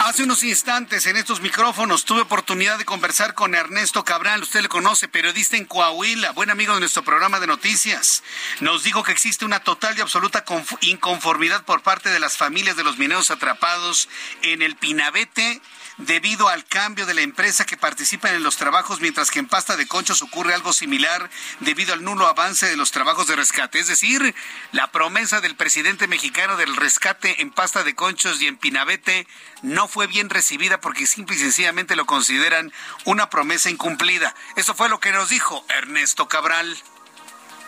Hace 0.01 0.25
unos 0.25 0.43
instantes 0.43 1.07
en 1.07 1.17
estos 1.17 1.41
micrófonos 1.41 2.05
tuve 2.05 2.23
oportunidad 2.23 2.79
de 2.79 2.85
conversar 2.85 3.35
con 3.35 3.55
Ernesto 3.55 4.05
Cabral, 4.05 4.43
usted 4.43 4.63
le 4.63 4.69
conoce, 4.69 5.09
periodista 5.09 5.57
en 5.57 5.67
Coahuila, 5.67 6.33
buen 6.33 6.51
amigo 6.51 6.75
de 6.75 6.81
nuestro 6.81 7.03
programa 7.03 7.41
de 7.41 7.47
noticias. 7.47 8.23
Nos 8.61 8.83
dijo 8.83 9.03
que 9.05 9.13
existe 9.13 9.45
una 9.45 9.61
total 9.61 9.97
y 9.97 10.01
absoluta 10.01 10.45
inconformidad 10.81 11.65
por 11.65 11.83
parte 11.83 12.11
de 12.11 12.21
las 12.21 12.37
familias 12.37 12.77
de 12.77 12.85
los 12.85 12.99
mineros 12.99 13.31
atrapados 13.31 14.09
en 14.43 14.63
el 14.63 14.77
Pinabete 14.77 15.61
debido 15.99 16.49
al 16.49 16.65
cambio 16.65 17.07
de 17.07 17.15
la 17.15 17.23
empresa 17.23 17.65
que 17.65 17.77
participa 17.77 18.31
en 18.31 18.43
los 18.43 18.57
trabajos, 18.57 19.01
mientras 19.01 19.31
que 19.31 19.39
en 19.39 19.49
Pasta 19.49 19.77
de 19.77 19.87
Conchos 19.87 20.23
ocurre 20.23 20.55
algo 20.55 20.73
similar 20.73 21.31
debido 21.61 21.95
al 21.95 22.05
nulo 22.05 22.27
avance 22.27 22.67
de 22.67 22.77
los 22.77 22.91
trabajos 22.91 23.27
de 23.27 23.37
rescate. 23.37 23.79
Es 23.79 23.87
decir, 23.87 24.35
la 24.73 24.91
promesa 24.93 25.41
del 25.41 25.57
presidente 25.57 26.07
mexicano 26.07 26.57
del 26.57 26.77
rescate 26.77 27.41
en 27.41 27.51
Pasta 27.51 27.85
de 27.85 27.95
Conchos 27.95 28.41
y 28.43 28.47
en 28.47 28.57
Pinabete 28.57 29.27
no 29.63 29.89
fue 29.89 30.07
bien 30.07 30.31
recibida 30.31 30.81
porque 30.81 31.07
simple 31.07 31.37
y 31.37 31.39
sencillamente 31.39 31.97
lo 31.97 32.07
consideran 32.07 32.73
una 33.05 33.31
promesa 33.31 33.71
incumplida. 33.71 34.35
Eso 34.57 34.75
fue 34.75 34.89
lo 34.89 35.01
que 35.01 35.13
nos 35.13 35.29
dijo 35.29 35.65
Ernesto 35.69 36.29
Cabral 36.29 36.77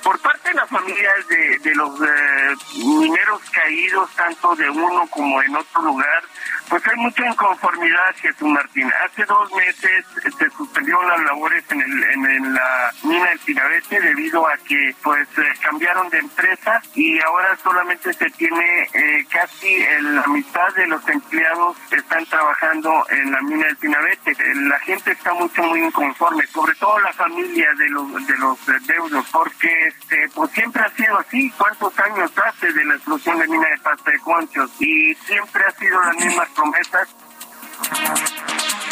por 0.03 0.19
parte 0.21 0.49
de 0.51 0.55
las 0.55 0.69
familias 0.69 1.29
de, 1.29 1.75
los 1.75 2.01
eh, 2.01 2.55
mineros 2.85 3.41
caídos, 3.51 4.11
tanto 4.17 4.55
de 4.57 4.69
uno 4.71 5.07
como 5.11 5.43
en 5.43 5.57
otro 5.57 5.83
lugar, 5.83 6.23
pues 6.69 6.87
hay 6.87 6.97
mucha 6.97 7.27
inconformidad, 7.27 8.15
Jesús 8.17 8.49
Martín. 8.49 8.91
Hace 9.05 9.25
dos 9.25 9.51
meses 9.55 10.05
se 10.39 10.51
suspendieron 10.51 11.07
las 11.09 11.21
labores 11.23 11.65
en, 11.71 11.81
el, 11.81 12.05
en, 12.05 12.55
la 12.55 12.93
mina 13.03 13.27
del 13.27 13.39
Pinabete 13.41 14.01
debido 14.01 14.47
a 14.47 14.57
que 14.59 14.95
pues 15.03 15.27
eh, 15.39 15.43
cambiaron 15.61 16.09
de 16.11 16.19
empresa 16.19 16.83
y 16.95 17.21
ahora 17.21 17.57
solamente 17.63 18.13
se 18.13 18.31
tiene 18.31 18.89
eh, 18.93 19.27
casi 19.31 19.79
la 20.01 20.27
mitad 20.27 20.75
de 20.75 20.87
los 20.87 21.07
empleados 21.09 21.77
están 21.91 22.25
trabajando 22.27 23.05
en 23.11 23.33
la 23.33 23.41
mina 23.43 23.67
del 23.67 23.77
Pinabete. 23.77 24.37
La 24.55 24.79
gente 24.81 25.13
está 25.13 25.33
mucho 25.35 25.63
muy 25.63 25.81
inconforme, 25.81 26.47
sobre 26.49 26.75
todo 26.75 26.99
la 27.01 27.13
familia 27.13 27.73
de 27.75 27.89
los 27.89 28.27
de 28.27 28.39
los 28.39 28.59
deudos, 28.87 29.27
porque 29.33 29.88
este 29.89 30.29
pues 30.35 30.51
siempre 30.53 30.83
ha 30.83 30.95
sido 30.95 31.19
así. 31.19 31.51
¿Cuántos 31.57 31.99
años 31.99 32.31
hace 32.45 32.73
de 32.73 32.85
la 32.85 32.95
explosión 32.95 33.39
de 33.39 33.49
mina 33.49 33.69
de 33.69 33.79
pasta 33.79 34.11
de 34.11 34.19
conchos? 34.21 34.71
Y 34.81 35.15
siempre 35.27 35.65
ha 35.67 35.71
sido 35.79 36.01
la 36.03 36.13
misma 36.13 36.47
promesas. 36.55 37.09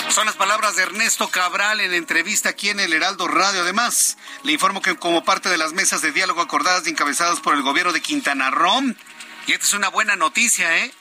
Son 0.09 0.27
las 0.27 0.37
palabras 0.37 0.77
de 0.77 0.85
Ernesto 0.85 1.29
Cabral 1.29 1.81
en 1.81 1.93
entrevista 1.93 2.51
aquí 2.51 2.71
en 2.71 2.81
el 2.81 2.93
Heraldo 2.93 3.29
Radio. 3.29 3.61
Además, 3.61 4.17
le 4.45 4.53
informo 4.53 4.81
que 4.81 4.97
como 4.97 5.25
parte 5.25 5.49
de 5.49 5.59
las 5.59 5.73
mesas 5.73 6.01
de 6.01 6.13
diálogo 6.13 6.41
acordadas 6.41 6.87
y 6.87 6.91
encabezadas 6.91 7.41
por 7.41 7.55
el 7.55 7.63
gobierno 7.63 7.93
de 7.93 8.01
Quintana 8.01 8.51
Roo, 8.51 8.81
y 9.47 9.53
esta 9.53 9.67
es 9.67 9.75
una 9.75 9.89
buena 9.89 10.17
noticia, 10.17 10.79
¿eh? 10.79 10.93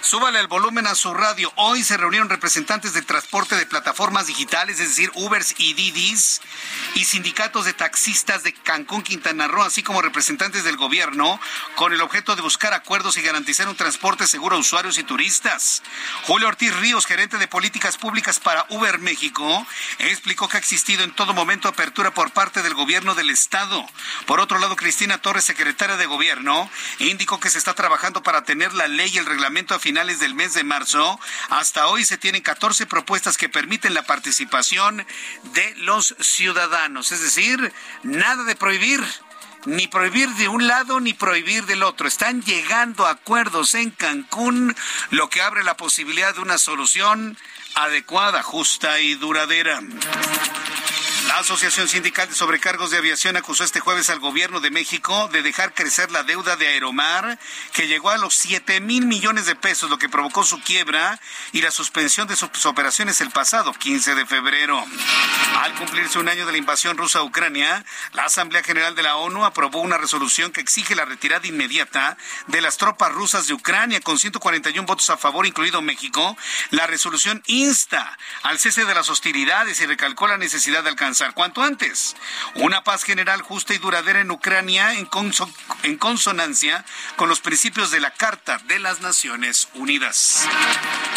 Súbale 0.00 0.38
el 0.38 0.46
volumen 0.46 0.86
a 0.86 0.94
su 0.94 1.12
radio. 1.12 1.52
Hoy 1.56 1.82
se 1.82 1.96
reunieron 1.96 2.28
representantes 2.28 2.94
de 2.94 3.02
transporte 3.02 3.56
de 3.56 3.66
plataformas 3.66 4.28
digitales, 4.28 4.78
es 4.78 4.90
decir, 4.90 5.10
Ubers 5.14 5.54
y 5.58 5.74
Didis, 5.74 6.40
y 6.94 7.04
sindicatos 7.04 7.64
de 7.64 7.72
taxistas 7.72 8.44
de 8.44 8.54
Cancún, 8.54 9.02
Quintana 9.02 9.48
Roo, 9.48 9.62
así 9.62 9.82
como 9.82 10.00
representantes 10.00 10.62
del 10.62 10.76
gobierno, 10.76 11.40
con 11.74 11.92
el 11.92 12.00
objeto 12.00 12.36
de 12.36 12.42
buscar 12.42 12.74
acuerdos 12.74 13.16
y 13.16 13.22
garantizar 13.22 13.68
un 13.68 13.76
transporte 13.76 14.26
seguro 14.28 14.56
a 14.56 14.60
usuarios 14.60 14.98
y 14.98 15.02
turistas. 15.02 15.82
Julio 16.22 16.46
Ortiz 16.46 16.74
Ríos, 16.76 17.04
gerente 17.04 17.36
de 17.36 17.48
políticas 17.48 17.98
públicas 17.98 18.38
para 18.38 18.66
Uber 18.70 19.00
México, 19.00 19.66
explicó 19.98 20.48
que 20.48 20.58
ha 20.58 20.60
existido 20.60 21.02
en 21.02 21.12
todo 21.12 21.34
momento 21.34 21.68
apertura 21.68 22.14
por 22.14 22.30
parte 22.30 22.62
del 22.62 22.74
gobierno 22.74 23.16
del 23.16 23.30
Estado. 23.30 23.84
Por 24.26 24.38
otro 24.38 24.58
lado, 24.58 24.76
Cristina 24.76 25.18
Torres, 25.18 25.44
secretaria 25.44 25.96
de 25.96 26.06
gobierno, 26.06 26.70
indicó 27.00 27.40
que 27.40 27.50
se 27.50 27.58
está 27.58 27.74
trabajando 27.74 28.22
para 28.22 28.44
tener 28.44 28.72
la 28.74 28.86
ley 28.86 29.10
y 29.12 29.18
el 29.18 29.26
reglamento 29.26 29.74
a 29.74 29.80
finales 29.88 30.20
del 30.20 30.34
mes 30.34 30.52
de 30.52 30.64
marzo. 30.64 31.18
Hasta 31.48 31.86
hoy 31.86 32.04
se 32.04 32.18
tienen 32.18 32.42
14 32.42 32.84
propuestas 32.84 33.38
que 33.38 33.48
permiten 33.48 33.94
la 33.94 34.02
participación 34.02 35.06
de 35.54 35.74
los 35.76 36.14
ciudadanos. 36.20 37.10
Es 37.10 37.22
decir, 37.22 37.72
nada 38.02 38.44
de 38.44 38.54
prohibir 38.54 39.02
ni 39.64 39.86
prohibir 39.86 40.28
de 40.34 40.48
un 40.48 40.66
lado 40.66 41.00
ni 41.00 41.14
prohibir 41.14 41.64
del 41.64 41.82
otro. 41.82 42.06
Están 42.06 42.42
llegando 42.42 43.06
acuerdos 43.06 43.74
en 43.74 43.90
Cancún, 43.90 44.76
lo 45.08 45.30
que 45.30 45.40
abre 45.40 45.64
la 45.64 45.78
posibilidad 45.78 46.34
de 46.34 46.42
una 46.42 46.58
solución 46.58 47.38
adecuada, 47.74 48.42
justa 48.42 49.00
y 49.00 49.14
duradera. 49.14 49.80
La 51.28 51.40
Asociación 51.40 51.88
Sindical 51.88 52.26
de 52.26 52.34
Sobrecargos 52.34 52.90
de 52.90 52.96
Aviación 52.96 53.36
acusó 53.36 53.62
este 53.62 53.80
jueves 53.80 54.08
al 54.08 54.18
gobierno 54.18 54.60
de 54.60 54.70
México 54.70 55.28
de 55.30 55.42
dejar 55.42 55.74
crecer 55.74 56.10
la 56.10 56.22
deuda 56.22 56.56
de 56.56 56.66
Aeromar, 56.68 57.38
que 57.74 57.86
llegó 57.86 58.08
a 58.08 58.16
los 58.16 58.34
7 58.34 58.80
mil 58.80 59.06
millones 59.06 59.44
de 59.44 59.54
pesos, 59.54 59.90
lo 59.90 59.98
que 59.98 60.08
provocó 60.08 60.42
su 60.42 60.58
quiebra 60.62 61.20
y 61.52 61.60
la 61.60 61.70
suspensión 61.70 62.28
de 62.28 62.34
sus 62.34 62.64
operaciones 62.64 63.20
el 63.20 63.30
pasado 63.30 63.74
15 63.74 64.14
de 64.14 64.24
febrero. 64.24 64.82
Al 65.58 65.74
cumplirse 65.74 66.18
un 66.18 66.30
año 66.30 66.46
de 66.46 66.52
la 66.52 66.58
invasión 66.58 66.96
rusa 66.96 67.18
a 67.18 67.24
Ucrania, 67.24 67.84
la 68.14 68.24
Asamblea 68.24 68.62
General 68.62 68.94
de 68.94 69.02
la 69.02 69.16
ONU 69.16 69.44
aprobó 69.44 69.82
una 69.82 69.98
resolución 69.98 70.50
que 70.50 70.62
exige 70.62 70.94
la 70.96 71.04
retirada 71.04 71.46
inmediata 71.46 72.16
de 72.46 72.62
las 72.62 72.78
tropas 72.78 73.12
rusas 73.12 73.46
de 73.46 73.52
Ucrania, 73.52 74.00
con 74.00 74.18
141 74.18 74.86
votos 74.86 75.10
a 75.10 75.18
favor, 75.18 75.46
incluido 75.46 75.82
México. 75.82 76.38
La 76.70 76.86
resolución 76.86 77.42
insta 77.46 78.16
al 78.44 78.58
cese 78.58 78.86
de 78.86 78.94
las 78.94 79.10
hostilidades 79.10 79.78
y 79.82 79.86
recalcó 79.86 80.26
la 80.26 80.38
necesidad 80.38 80.82
de 80.82 80.88
alcanzar 80.88 81.17
cuanto 81.34 81.62
antes 81.62 82.16
una 82.54 82.84
paz 82.84 83.02
general 83.02 83.42
justa 83.42 83.74
y 83.74 83.78
duradera 83.78 84.20
en 84.20 84.30
Ucrania 84.30 84.94
en, 84.94 85.08
en 85.82 85.96
consonancia 85.98 86.84
con 87.16 87.28
los 87.28 87.40
principios 87.40 87.90
de 87.90 88.00
la 88.00 88.12
Carta 88.12 88.58
de 88.66 88.78
las 88.78 89.00
Naciones 89.00 89.68
Unidas. 89.74 90.46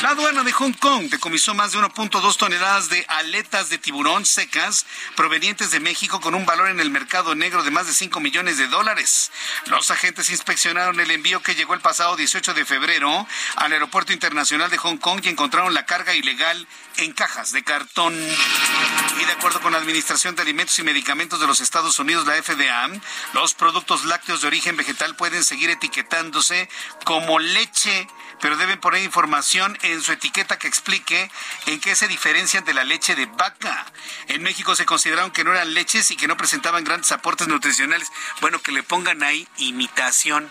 La 0.01 0.09
aduana 0.09 0.43
de 0.43 0.51
Hong 0.51 0.73
Kong 0.73 1.09
decomisó 1.09 1.53
más 1.53 1.71
de 1.71 1.79
1.2 1.79 2.37
toneladas 2.37 2.89
de 2.89 3.05
aletas 3.07 3.69
de 3.69 3.77
tiburón 3.77 4.25
secas 4.25 4.85
provenientes 5.15 5.71
de 5.71 5.79
México 5.79 6.19
con 6.19 6.33
un 6.33 6.45
valor 6.45 6.69
en 6.69 6.79
el 6.79 6.89
mercado 6.89 7.35
negro 7.35 7.63
de 7.63 7.71
más 7.71 7.87
de 7.87 7.93
5 7.93 8.19
millones 8.19 8.57
de 8.57 8.67
dólares. 8.67 9.31
Los 9.67 9.91
agentes 9.91 10.29
inspeccionaron 10.29 10.99
el 10.99 11.11
envío 11.11 11.41
que 11.41 11.55
llegó 11.55 11.73
el 11.75 11.81
pasado 11.81 12.15
18 12.15 12.53
de 12.53 12.65
febrero 12.65 13.27
al 13.55 13.73
Aeropuerto 13.73 14.13
Internacional 14.13 14.71
de 14.71 14.77
Hong 14.77 14.97
Kong 14.97 15.21
y 15.23 15.29
encontraron 15.29 15.73
la 15.73 15.85
carga 15.85 16.15
ilegal 16.15 16.67
en 16.97 17.13
cajas 17.13 17.51
de 17.51 17.63
cartón. 17.63 18.13
Y 18.13 19.25
de 19.25 19.31
acuerdo 19.31 19.61
con 19.61 19.73
la 19.73 19.77
Administración 19.91 20.35
de 20.35 20.43
Alimentos 20.43 20.79
y 20.79 20.83
Medicamentos 20.83 21.41
de 21.41 21.47
los 21.47 21.59
Estados 21.59 21.99
Unidos, 21.99 22.25
la 22.25 22.41
FDA, 22.41 22.89
los 23.33 23.53
productos 23.53 24.05
lácteos 24.05 24.39
de 24.39 24.47
origen 24.47 24.77
vegetal 24.77 25.17
pueden 25.17 25.43
seguir 25.43 25.69
etiquetándose 25.69 26.69
como 27.03 27.39
leche 27.39 28.07
pero 28.39 28.55
deben 28.55 28.79
poner 28.79 29.03
información 29.03 29.77
en 29.83 30.01
su 30.01 30.13
etiqueta 30.13 30.57
que 30.57 30.67
explique 30.67 31.29
en 31.67 31.79
qué 31.81 31.93
se 31.93 32.07
diferencian 32.07 32.63
de 32.63 32.73
la 32.73 32.85
leche 32.85 33.15
de 33.15 33.27
vaca. 33.27 33.85
En 34.29 34.41
México 34.41 34.75
se 34.75 34.85
consideraron 34.85 35.31
que 35.31 35.43
no 35.43 35.51
eran 35.51 35.73
leches 35.73 36.09
y 36.09 36.15
que 36.15 36.27
no 36.27 36.37
presentaban 36.37 36.83
grandes 36.83 37.11
aportes 37.11 37.47
nutricionales. 37.47 38.09
Bueno, 38.39 38.59
que 38.59 38.71
le 38.71 38.81
pongan 38.83 39.21
ahí 39.21 39.47
imitación. 39.57 40.49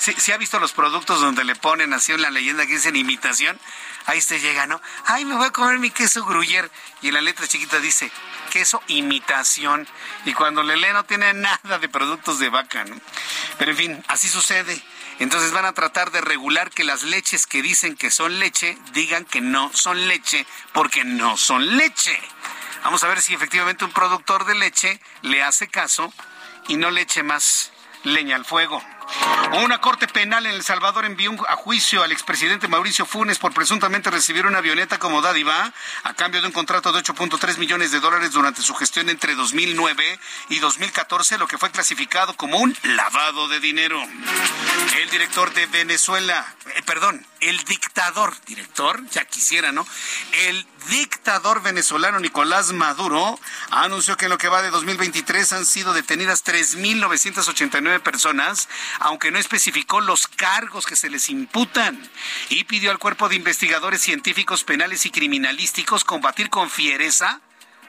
¿Sí, 0.00 0.32
ha 0.32 0.38
visto 0.38 0.58
los 0.58 0.72
productos 0.72 1.20
donde 1.20 1.44
le 1.44 1.54
ponen 1.54 1.92
así 1.92 2.12
en 2.12 2.22
la 2.22 2.30
leyenda 2.30 2.66
que 2.66 2.72
dicen 2.72 2.96
imitación? 2.96 3.60
Ahí 4.06 4.22
se 4.22 4.40
llega, 4.40 4.66
¿no? 4.66 4.80
Ay, 5.04 5.26
me 5.26 5.34
voy 5.34 5.46
a 5.46 5.50
comer 5.50 5.78
mi 5.78 5.90
queso 5.90 6.24
gruyer. 6.24 6.70
Y 7.02 7.08
en 7.08 7.14
la 7.14 7.20
letra 7.20 7.46
chiquita 7.46 7.78
dice, 7.80 8.10
queso 8.50 8.82
imitación. 8.88 9.88
Y 10.26 10.34
cuando 10.34 10.62
le 10.62 10.92
no 10.92 11.04
tiene 11.04 11.32
nada 11.34 11.78
de 11.78 11.88
productos 11.88 12.38
de 12.38 12.50
vaca, 12.50 12.84
¿no? 12.84 12.96
Pero 13.58 13.70
en 13.70 13.76
fin, 13.76 14.04
así 14.08 14.28
sucede. 14.28 14.82
Entonces 15.18 15.52
van 15.52 15.66
a 15.66 15.72
tratar 15.72 16.10
de 16.10 16.20
regular 16.20 16.70
que 16.70 16.84
las 16.84 17.02
leches 17.02 17.46
que 17.46 17.62
dicen 17.62 17.96
que 17.96 18.10
son 18.10 18.38
leche 18.38 18.76
digan 18.92 19.24
que 19.24 19.40
no 19.40 19.70
son 19.74 20.08
leche 20.08 20.46
porque 20.72 21.04
no 21.04 21.36
son 21.36 21.76
leche. 21.76 22.18
Vamos 22.84 23.04
a 23.04 23.08
ver 23.08 23.20
si 23.20 23.34
efectivamente 23.34 23.84
un 23.84 23.92
productor 23.92 24.46
de 24.46 24.54
leche 24.54 25.00
le 25.22 25.42
hace 25.42 25.68
caso 25.68 26.12
y 26.68 26.76
no 26.76 26.90
le 26.90 27.02
eche 27.02 27.22
más 27.22 27.70
leña 28.04 28.36
al 28.36 28.46
fuego. 28.46 28.82
Una 29.64 29.80
corte 29.80 30.06
penal 30.06 30.46
en 30.46 30.52
El 30.52 30.62
Salvador 30.62 31.04
envió 31.04 31.30
a 31.48 31.56
juicio 31.56 32.02
al 32.02 32.12
expresidente 32.12 32.68
Mauricio 32.68 33.04
Funes 33.04 33.38
por 33.38 33.52
presuntamente 33.52 34.10
recibir 34.10 34.46
una 34.46 34.58
avioneta 34.58 34.98
como 34.98 35.20
dádiva 35.22 35.72
a 36.04 36.14
cambio 36.14 36.40
de 36.40 36.46
un 36.46 36.52
contrato 36.52 36.92
de 36.92 37.00
8.3 37.00 37.58
millones 37.58 37.90
de 37.90 38.00
dólares 38.00 38.32
durante 38.32 38.62
su 38.62 38.74
gestión 38.74 39.08
entre 39.08 39.34
2009 39.34 40.18
y 40.50 40.58
2014, 40.60 41.38
lo 41.38 41.48
que 41.48 41.58
fue 41.58 41.70
clasificado 41.70 42.36
como 42.36 42.58
un 42.58 42.76
lavado 42.82 43.48
de 43.48 43.60
dinero. 43.60 44.00
El 45.00 45.10
director 45.10 45.52
de 45.52 45.66
Venezuela, 45.66 46.46
eh, 46.76 46.82
perdón, 46.86 47.26
el 47.40 47.58
dictador, 47.64 48.34
director, 48.46 49.04
ya 49.10 49.24
quisiera, 49.24 49.72
¿no? 49.72 49.86
El 50.48 50.66
dictador 50.88 51.62
venezolano 51.62 52.18
Nicolás 52.20 52.72
Maduro 52.72 53.38
anunció 53.70 54.16
que 54.16 54.26
en 54.26 54.30
lo 54.30 54.38
que 54.38 54.48
va 54.48 54.62
de 54.62 54.70
2023 54.70 55.52
han 55.52 55.66
sido 55.66 55.92
detenidas 55.92 56.44
3.989 56.44 58.00
personas 58.00 58.68
aunque 59.00 59.30
no 59.30 59.38
especificó 59.38 60.00
los 60.00 60.28
cargos 60.28 60.86
que 60.86 60.94
se 60.94 61.10
les 61.10 61.28
imputan, 61.30 62.00
y 62.50 62.64
pidió 62.64 62.90
al 62.90 62.98
cuerpo 62.98 63.28
de 63.28 63.36
investigadores 63.36 64.02
científicos 64.02 64.62
penales 64.62 65.06
y 65.06 65.10
criminalísticos 65.10 66.04
combatir 66.04 66.50
con 66.50 66.70
fiereza, 66.70 67.40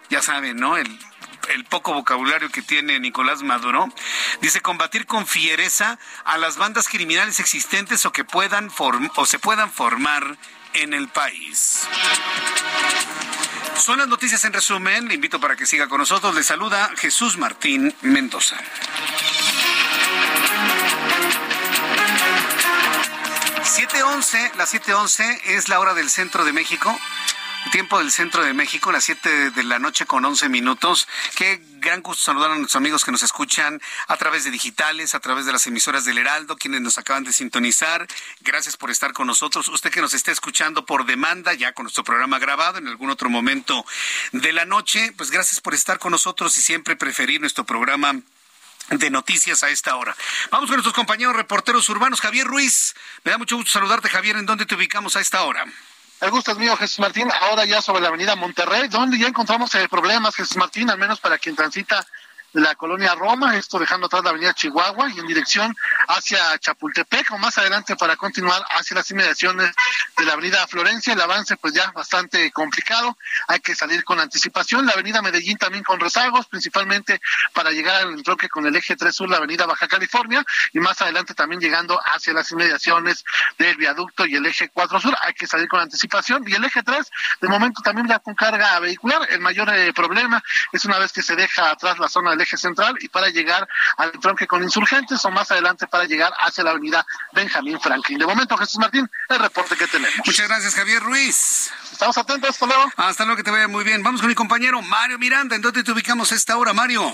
ya 0.09 0.21
saben, 0.21 0.57
¿no? 0.57 0.77
El, 0.77 0.89
poco 1.69 1.93
vocabulario 1.93 2.49
que 2.49 2.61
tiene 2.61 2.99
Nicolás 2.99 3.43
Maduro, 3.43 3.89
dice 4.41 4.61
combatir 4.61 5.05
con 5.05 5.27
fiereza 5.27 5.99
a 6.23 6.37
las 6.37 6.57
bandas 6.57 6.87
criminales 6.87 7.39
existentes 7.39 8.05
o 8.05 8.11
que 8.11 8.23
puedan 8.23 8.69
o 9.15 9.25
se 9.25 9.39
puedan 9.39 9.71
formar 9.71 10.37
en 10.73 10.93
el 10.93 11.07
país. 11.09 11.87
Son 13.75 13.99
las 13.99 14.07
noticias 14.07 14.43
en 14.45 14.53
resumen. 14.53 15.07
Le 15.07 15.15
invito 15.15 15.39
para 15.39 15.55
que 15.55 15.65
siga 15.65 15.87
con 15.87 15.99
nosotros. 15.99 16.35
Le 16.35 16.43
saluda 16.43 16.91
Jesús 16.97 17.37
Martín 17.37 17.93
Mendoza. 18.01 18.57
7.11, 23.63 24.55
las 24.55 24.73
7.11 24.73 25.41
es 25.45 25.69
la 25.69 25.79
hora 25.79 25.93
del 25.93 26.09
centro 26.09 26.43
de 26.43 26.51
México. 26.51 26.97
Tiempo 27.71 27.99
del 27.99 28.11
centro 28.11 28.43
de 28.43 28.53
México, 28.53 28.91
las 28.91 29.03
7 29.03 29.51
de 29.51 29.63
la 29.63 29.77
noche 29.77 30.07
con 30.07 30.25
11 30.25 30.49
minutos. 30.49 31.07
Qué 31.35 31.61
gran 31.73 32.01
gusto 32.01 32.23
saludar 32.23 32.51
a 32.51 32.55
nuestros 32.55 32.75
amigos 32.75 33.05
que 33.05 33.11
nos 33.11 33.21
escuchan 33.21 33.79
a 34.07 34.17
través 34.17 34.43
de 34.43 34.51
digitales, 34.51 35.13
a 35.13 35.19
través 35.19 35.45
de 35.45 35.51
las 35.51 35.67
emisoras 35.67 36.05
del 36.05 36.17
Heraldo, 36.17 36.57
quienes 36.57 36.81
nos 36.81 36.97
acaban 36.97 37.23
de 37.23 37.33
sintonizar. 37.33 38.07
Gracias 38.41 38.77
por 38.77 38.89
estar 38.89 39.13
con 39.13 39.27
nosotros. 39.27 39.67
Usted 39.67 39.91
que 39.91 40.01
nos 40.01 40.15
está 40.15 40.31
escuchando 40.31 40.85
por 40.85 41.05
demanda, 41.05 41.53
ya 41.53 41.71
con 41.73 41.83
nuestro 41.83 42.03
programa 42.03 42.39
grabado 42.39 42.79
en 42.79 42.87
algún 42.87 43.11
otro 43.11 43.29
momento 43.29 43.85
de 44.31 44.53
la 44.53 44.65
noche, 44.65 45.13
pues 45.15 45.29
gracias 45.29 45.61
por 45.61 45.75
estar 45.75 45.99
con 45.99 46.11
nosotros 46.11 46.57
y 46.57 46.61
siempre 46.61 46.95
preferir 46.95 47.39
nuestro 47.39 47.63
programa 47.63 48.21
de 48.97 49.09
noticias 49.09 49.63
a 49.63 49.69
esta 49.69 49.95
hora. 49.95 50.15
Vamos 50.51 50.67
con 50.67 50.75
nuestros 50.75 50.93
compañeros 50.93 51.35
reporteros 51.35 51.87
urbanos. 51.89 52.21
Javier 52.21 52.45
Ruiz, 52.45 52.93
me 53.23 53.31
da 53.31 53.37
mucho 53.37 53.55
gusto 53.55 53.71
saludarte, 53.71 54.09
Javier. 54.09 54.35
¿En 54.35 54.45
dónde 54.45 54.65
te 54.65 54.75
ubicamos 54.75 55.15
a 55.15 55.21
esta 55.21 55.43
hora? 55.43 55.65
El 56.19 56.29
gusto 56.29 56.51
es 56.51 56.57
mío, 56.57 56.75
Jesús 56.77 56.99
Martín. 56.99 57.29
Ahora 57.41 57.65
ya 57.65 57.81
sobre 57.81 58.01
la 58.01 58.09
avenida 58.09 58.35
Monterrey, 58.35 58.87
donde 58.89 59.17
ya 59.17 59.27
encontramos 59.27 59.73
eh, 59.75 59.87
problemas, 59.89 60.35
Jesús 60.35 60.57
Martín, 60.57 60.89
al 60.89 60.97
menos 60.97 61.19
para 61.19 61.37
quien 61.39 61.55
transita 61.55 62.05
de 62.53 62.61
la 62.61 62.75
colonia 62.75 63.15
Roma, 63.15 63.55
esto 63.55 63.79
dejando 63.79 64.07
atrás 64.07 64.23
la 64.23 64.31
avenida 64.31 64.53
Chihuahua 64.53 65.09
y 65.09 65.19
en 65.19 65.27
dirección 65.27 65.75
hacia 66.07 66.57
Chapultepec 66.59 67.31
o 67.31 67.37
más 67.37 67.57
adelante 67.57 67.95
para 67.95 68.15
continuar 68.17 68.61
hacia 68.69 68.95
las 68.95 69.09
inmediaciones 69.11 69.71
de 70.17 70.25
la 70.25 70.33
avenida 70.33 70.67
Florencia. 70.67 71.13
El 71.13 71.21
avance 71.21 71.55
pues 71.57 71.73
ya 71.73 71.91
bastante 71.91 72.51
complicado, 72.51 73.17
hay 73.47 73.59
que 73.59 73.75
salir 73.75 74.03
con 74.03 74.19
anticipación. 74.19 74.85
La 74.85 74.93
avenida 74.93 75.21
Medellín 75.21 75.57
también 75.57 75.83
con 75.83 75.99
rezagos, 75.99 76.47
principalmente 76.47 77.21
para 77.53 77.71
llegar 77.71 78.01
al 78.01 78.13
entroque 78.13 78.49
con 78.49 78.65
el 78.65 78.75
eje 78.75 78.95
3 78.95 79.15
sur, 79.15 79.29
la 79.29 79.37
avenida 79.37 79.65
Baja 79.65 79.87
California 79.87 80.43
y 80.73 80.79
más 80.79 81.01
adelante 81.01 81.33
también 81.33 81.61
llegando 81.61 81.99
hacia 82.13 82.33
las 82.33 82.51
inmediaciones 82.51 83.23
del 83.57 83.77
viaducto 83.77 84.25
y 84.25 84.35
el 84.35 84.45
eje 84.45 84.69
4 84.69 84.99
sur, 84.99 85.15
hay 85.21 85.33
que 85.33 85.47
salir 85.47 85.67
con 85.67 85.79
anticipación. 85.79 86.43
Y 86.47 86.53
el 86.53 86.65
eje 86.65 86.83
3, 86.83 87.09
de 87.41 87.47
momento 87.47 87.81
también 87.81 88.07
ya 88.07 88.19
con 88.19 88.35
carga 88.35 88.79
vehicular, 88.79 89.27
el 89.29 89.39
mayor 89.39 89.69
eh, 89.73 89.93
problema 89.93 90.43
es 90.73 90.85
una 90.85 90.99
vez 90.99 91.11
que 91.11 91.21
se 91.21 91.35
deja 91.35 91.71
atrás 91.71 91.97
la 91.99 92.09
zona 92.09 92.31
del 92.31 92.40
eje 92.41 92.57
central 92.57 92.97
y 92.99 93.09
para 93.09 93.29
llegar 93.29 93.67
al 93.97 94.11
tronque 94.19 94.47
con 94.47 94.63
insurgentes 94.63 95.23
o 95.25 95.31
más 95.31 95.51
adelante 95.51 95.87
para 95.87 96.05
llegar 96.05 96.31
hacia 96.39 96.63
la 96.63 96.71
avenida 96.71 97.05
Benjamín 97.33 97.79
Franklin. 97.79 98.19
De 98.19 98.25
momento, 98.25 98.57
Jesús 98.57 98.79
Martín, 98.79 99.09
el 99.29 99.39
reporte 99.39 99.75
que 99.75 99.87
tenemos. 99.87 100.15
Muchas 100.25 100.47
gracias, 100.47 100.75
Javier 100.75 101.01
Ruiz. 101.01 101.71
Estamos 101.91 102.17
atentos, 102.17 102.49
hasta 102.49 102.65
luego. 102.65 102.91
Hasta 102.97 103.25
luego, 103.25 103.37
que 103.37 103.43
te 103.43 103.51
vaya 103.51 103.67
muy 103.67 103.83
bien. 103.83 104.03
Vamos 104.03 104.21
con 104.21 104.27
mi 104.27 104.35
compañero 104.35 104.81
Mario 104.81 105.19
Miranda. 105.19 105.55
¿En 105.55 105.61
dónde 105.61 105.83
te 105.83 105.91
ubicamos 105.91 106.31
esta 106.31 106.57
hora, 106.57 106.73
Mario? 106.73 107.13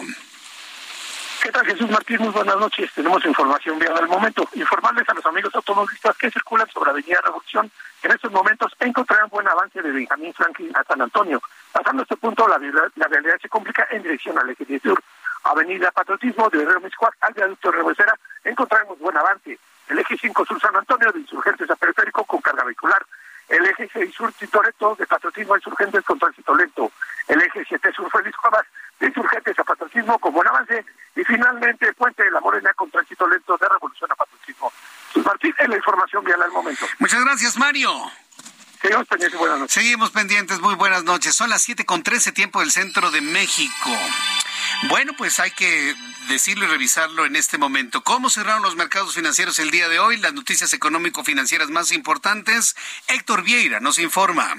¿Qué 1.41 1.51
tal, 1.51 1.65
Jesús 1.65 1.89
Martín? 1.89 2.17
Muy 2.19 2.30
buenas 2.30 2.57
noches. 2.57 2.91
Tenemos 2.93 3.23
información 3.23 3.78
bien 3.80 3.91
al 3.91 4.07
momento. 4.07 4.49
Informarles 4.53 5.07
a 5.07 5.13
los 5.13 5.25
amigos 5.25 5.53
automovilistas 5.53 6.17
que 6.17 6.32
circulan 6.32 6.67
sobre 6.71 6.89
Avenida 6.89 7.21
Revolución. 7.23 7.71
En 8.01 8.11
estos 8.11 8.32
momentos 8.32 8.73
encontrarán 8.80 9.30
buen 9.30 9.47
avance 9.47 9.82
de 9.82 9.91
Benjamín 9.91 10.34
Franklin 10.34 10.75
a 10.75 10.84
San 10.84 11.01
Antonio. 11.01 11.41
Pasando 11.71 12.03
este 12.03 12.17
punto, 12.17 12.47
la, 12.47 12.57
la 12.95 13.07
realidad 13.07 13.38
se 13.41 13.49
complica 13.49 13.88
en 13.91 14.03
dirección 14.03 14.38
al 14.38 14.49
eje 14.49 14.65
10 14.65 14.82
sur. 14.82 15.03
Avenida 15.49 15.91
Patriotismo 15.91 16.49
de 16.49 16.65
Río 16.65 16.79
Miscuac 16.79 17.15
al 17.21 17.33
viaducto 17.33 17.71
Rebecera 17.71 18.13
encontraremos 18.43 18.99
buen 18.99 19.17
avance. 19.17 19.59
El 19.89 19.99
eje 19.99 20.17
5 20.17 20.45
sur 20.45 20.59
San 20.59 20.75
Antonio 20.75 21.11
de 21.11 21.19
Insurgentes 21.19 21.69
a 21.69 21.75
Periférico 21.75 22.23
con 22.25 22.41
carga 22.41 22.63
vehicular. 22.63 23.05
El 23.47 23.65
eje 23.65 23.89
6 23.91 24.13
sur 24.13 24.31
Titoreto 24.33 24.95
de 24.95 25.07
Patriotismo 25.07 25.53
a 25.53 25.57
Insurgentes 25.57 26.03
con 26.03 26.19
tránsito 26.19 26.53
lento. 26.55 26.91
El 27.27 27.41
eje 27.41 27.63
7 27.67 27.91
sur 27.93 28.09
Félix 28.11 28.35
Cuevas 28.37 28.65
de 28.99 29.07
Insurgentes 29.07 29.57
a 29.59 29.63
Patriotismo 29.63 30.19
con 30.19 30.33
buen 30.33 30.47
avance. 30.47 30.85
Y 31.15 31.23
finalmente 31.23 31.87
el 31.87 31.95
puente 31.95 32.23
de 32.23 32.31
la 32.31 32.41
Morena 32.41 32.73
con 32.73 32.91
tránsito 32.91 33.27
lento 33.27 33.57
de 33.57 33.67
Revolución 33.69 34.11
a 34.11 34.15
Patriotismo. 34.15 34.71
Martín, 35.23 35.53
es 35.57 35.69
la 35.69 35.75
información 35.75 36.23
vial 36.23 36.41
al 36.41 36.51
momento. 36.51 36.85
Muchas 36.99 37.23
gracias, 37.23 37.57
Mario. 37.57 37.91
Seguimos 38.81 39.07
pendientes, 39.07 39.39
buenas 39.39 39.59
noches. 39.59 39.73
Seguimos 39.73 40.11
pendientes, 40.11 40.59
muy 40.59 40.75
buenas 40.75 41.03
noches. 41.03 41.35
Son 41.35 41.49
las 41.49 41.61
7 41.63 41.85
con 41.85 42.03
13 42.03 42.31
tiempo 42.31 42.59
del 42.59 42.71
centro 42.71 43.09
de 43.09 43.21
México. 43.21 43.89
Bueno, 44.84 45.13
pues 45.17 45.39
hay 45.39 45.51
que 45.51 45.95
decirlo 46.30 46.65
y 46.65 46.67
revisarlo 46.67 47.25
en 47.25 47.36
este 47.36 47.57
momento. 47.57 48.03
¿Cómo 48.03 48.30
cerraron 48.30 48.61
los 48.61 48.75
mercados 48.75 49.15
financieros 49.15 49.57
el 49.59 49.71
día 49.71 49.89
de 49.89 49.99
hoy? 49.99 50.17
Las 50.17 50.34
noticias 50.34 50.71
económico-financieras 50.73 51.69
más 51.69 51.91
importantes. 51.91 52.75
Héctor 53.07 53.43
Vieira 53.43 53.80
nos 53.80 53.97
informa. 53.97 54.55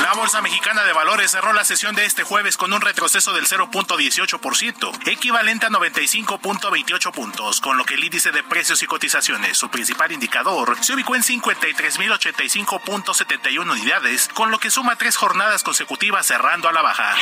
La 0.00 0.14
Bolsa 0.28 0.42
Mexicana 0.42 0.84
de 0.84 0.92
Valores 0.92 1.30
cerró 1.30 1.54
la 1.54 1.64
sesión 1.64 1.94
de 1.94 2.04
este 2.04 2.22
jueves 2.22 2.58
con 2.58 2.74
un 2.74 2.82
retroceso 2.82 3.32
del 3.32 3.46
0.18%, 3.46 5.08
equivalente 5.08 5.64
a 5.64 5.70
95.28 5.70 7.12
puntos, 7.12 7.62
con 7.62 7.78
lo 7.78 7.86
que 7.86 7.94
el 7.94 8.04
índice 8.04 8.30
de 8.30 8.42
precios 8.42 8.82
y 8.82 8.86
cotizaciones, 8.86 9.56
su 9.56 9.70
principal 9.70 10.12
indicador, 10.12 10.76
se 10.82 10.92
ubicó 10.92 11.16
en 11.16 11.22
53.085.71 11.22 13.72
unidades, 13.72 14.28
con 14.34 14.50
lo 14.50 14.58
que 14.58 14.70
suma 14.70 14.96
tres 14.96 15.16
jornadas 15.16 15.62
consecutivas 15.62 16.26
cerrando 16.26 16.68
a 16.68 16.72
la 16.72 16.82
baja. 16.82 17.16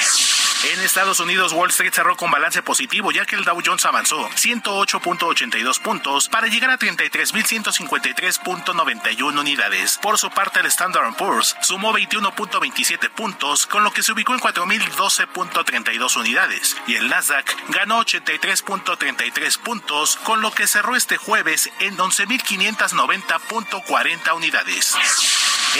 En 0.72 0.80
Estados 0.80 1.20
Unidos, 1.20 1.52
Wall 1.52 1.68
Street 1.70 1.92
cerró 1.92 2.16
con 2.16 2.32
balance 2.32 2.60
positivo, 2.62 3.12
ya 3.12 3.24
que 3.24 3.36
el 3.36 3.44
Dow 3.44 3.62
Jones 3.64 3.86
avanzó 3.86 4.28
108.82 4.30 5.80
puntos 5.80 6.28
para 6.28 6.48
llegar 6.48 6.70
a 6.70 6.78
33.153.91 6.78 9.38
unidades. 9.38 9.96
Por 9.98 10.18
su 10.18 10.28
parte, 10.30 10.58
el 10.60 10.66
Standard 10.66 11.14
Poor's 11.14 11.56
sumó 11.60 11.92
21.27 11.92 12.95
puntos, 13.14 13.66
con 13.66 13.84
lo 13.84 13.92
que 13.92 14.02
se 14.02 14.12
ubicó 14.12 14.32
en 14.34 14.40
4.012.32 14.40 16.16
unidades, 16.16 16.76
y 16.86 16.94
el 16.94 17.08
Nasdaq 17.08 17.54
ganó 17.68 18.02
83.33 18.04 19.58
puntos, 19.58 20.16
con 20.24 20.40
lo 20.40 20.50
que 20.50 20.66
cerró 20.66 20.96
este 20.96 21.16
jueves 21.16 21.70
en 21.80 21.96
11.590.40 21.96 24.34
unidades. 24.34 24.96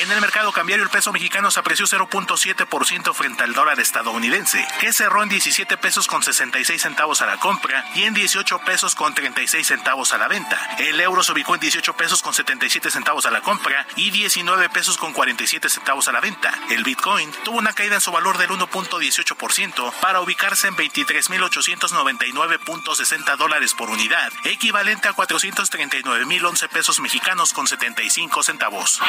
En 0.02 0.12
el 0.12 0.20
mercado 0.20 0.52
cambiario 0.52 0.84
el 0.84 0.90
peso 0.90 1.10
mexicano 1.10 1.50
se 1.50 1.58
apreció 1.58 1.86
0.7% 1.86 3.14
frente 3.14 3.44
al 3.44 3.54
dólar 3.54 3.80
estadounidense, 3.80 4.62
que 4.78 4.92
cerró 4.92 5.22
en 5.22 5.30
17 5.30 5.78
pesos 5.78 6.06
con 6.06 6.22
66 6.22 6.82
centavos 6.82 7.22
a 7.22 7.26
la 7.26 7.38
compra 7.38 7.82
y 7.94 8.02
en 8.02 8.12
18 8.12 8.58
pesos 8.58 8.94
con 8.94 9.14
36 9.14 9.66
centavos 9.66 10.12
a 10.12 10.18
la 10.18 10.28
venta. 10.28 10.58
El 10.78 11.00
euro 11.00 11.22
se 11.22 11.32
ubicó 11.32 11.54
en 11.54 11.60
18 11.60 11.96
pesos 11.96 12.20
con 12.20 12.34
77 12.34 12.90
centavos 12.90 13.24
a 13.24 13.30
la 13.30 13.40
compra 13.40 13.86
y 13.96 14.10
19 14.10 14.68
pesos 14.68 14.98
con 14.98 15.14
47 15.14 15.70
centavos 15.70 16.08
a 16.08 16.12
la 16.12 16.20
venta. 16.20 16.52
El 16.68 16.84
Bitcoin 16.84 17.32
tuvo 17.42 17.56
una 17.56 17.72
caída 17.72 17.94
en 17.94 18.02
su 18.02 18.12
valor 18.12 18.36
del 18.36 18.50
1.18% 18.50 19.94
para 20.00 20.20
ubicarse 20.20 20.68
en 20.68 20.76
23.899.60 20.76 23.36
dólares 23.38 23.72
por 23.72 23.88
unidad, 23.88 24.30
equivalente 24.44 25.08
a 25.08 25.14
439.011 25.14 26.68
pesos 26.68 27.00
mexicanos 27.00 27.54
con 27.54 27.66
75 27.66 28.42
centavos. 28.42 29.00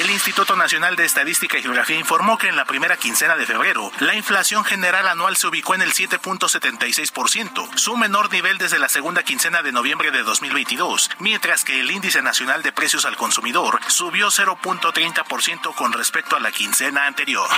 El 0.00 0.08
Instituto 0.08 0.56
Nacional 0.56 0.96
de 0.96 1.04
Estadística 1.04 1.58
y 1.58 1.62
Geografía 1.62 1.98
informó 1.98 2.38
que 2.38 2.48
en 2.48 2.56
la 2.56 2.64
primera 2.64 2.96
quincena 2.96 3.36
de 3.36 3.44
febrero, 3.44 3.92
la 3.98 4.14
inflación 4.14 4.64
general 4.64 5.06
anual 5.06 5.36
se 5.36 5.46
ubicó 5.46 5.74
en 5.74 5.82
el 5.82 5.92
7.76%, 5.92 7.76
su 7.76 7.98
menor 7.98 8.32
nivel 8.32 8.56
desde 8.56 8.78
la 8.78 8.88
segunda 8.88 9.22
quincena 9.24 9.60
de 9.60 9.72
noviembre 9.72 10.10
de 10.10 10.22
2022, 10.22 11.10
mientras 11.18 11.64
que 11.64 11.80
el 11.80 11.90
índice 11.90 12.22
nacional 12.22 12.62
de 12.62 12.72
precios 12.72 13.04
al 13.04 13.18
consumidor 13.18 13.78
subió 13.88 14.28
0.30% 14.28 15.74
con 15.74 15.92
respecto 15.92 16.34
a 16.34 16.40
la 16.40 16.50
quincena 16.50 17.04
anterior. 17.04 17.50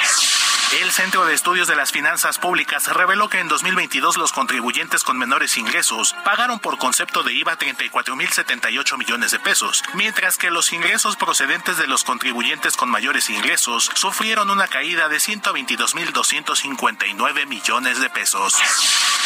El 0.81 0.91
Centro 0.91 1.27
de 1.27 1.35
Estudios 1.35 1.69
de 1.69 1.77
las 1.77 1.93
Finanzas 1.93 2.39
Públicas 2.39 2.89
reveló 2.89 3.29
que 3.29 3.39
en 3.39 3.47
2022 3.47 4.17
los 4.17 4.33
contribuyentes 4.33 5.05
con 5.05 5.19
menores 5.19 5.59
ingresos 5.59 6.17
pagaron 6.25 6.61
por 6.61 6.79
concepto 6.79 7.23
de 7.23 7.35
IVA 7.35 7.59
34.078 7.59 8.97
millones 8.97 9.33
de 9.33 9.39
pesos, 9.39 9.85
mientras 9.93 10.39
que 10.39 10.51
los 10.51 10.73
ingresos 10.73 11.17
procedentes 11.17 11.77
de 11.77 11.87
los 11.87 12.05
contribuyentes 12.05 12.32
con 12.77 12.89
mayores 12.89 13.29
ingresos 13.29 13.91
sufrieron 13.95 14.49
una 14.51 14.67
caída 14.67 15.09
de 15.09 15.19
122.259 15.19 17.47
millones 17.47 18.01
de 18.01 18.09
pesos. 18.09 18.55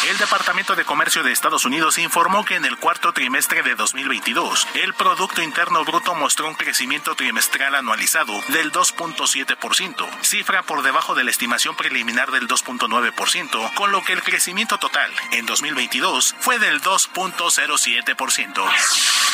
El 0.09 0.17
Departamento 0.17 0.75
de 0.75 0.83
Comercio 0.85 1.23
de 1.23 1.31
Estados 1.31 1.65
Unidos 1.65 1.97
informó 1.97 2.45
que 2.45 2.55
en 2.55 2.65
el 2.65 2.77
cuarto 2.77 3.13
trimestre 3.13 3.63
de 3.63 3.75
2022, 3.75 4.67
el 4.75 4.93
Producto 4.93 5.41
Interno 5.41 5.83
Bruto 5.85 6.13
mostró 6.15 6.47
un 6.47 6.55
crecimiento 6.55 7.15
trimestral 7.15 7.75
anualizado 7.75 8.33
del 8.49 8.71
2.7%, 8.71 10.07
cifra 10.21 10.63
por 10.63 10.83
debajo 10.83 11.15
de 11.15 11.23
la 11.23 11.31
estimación 11.31 11.75
preliminar 11.75 12.31
del 12.31 12.47
2.9%, 12.47 13.73
con 13.73 13.91
lo 13.91 14.03
que 14.03 14.13
el 14.13 14.21
crecimiento 14.21 14.77
total 14.77 15.11
en 15.31 15.45
2022 15.45 16.35
fue 16.39 16.59
del 16.59 16.81
2.07%. 16.81 18.63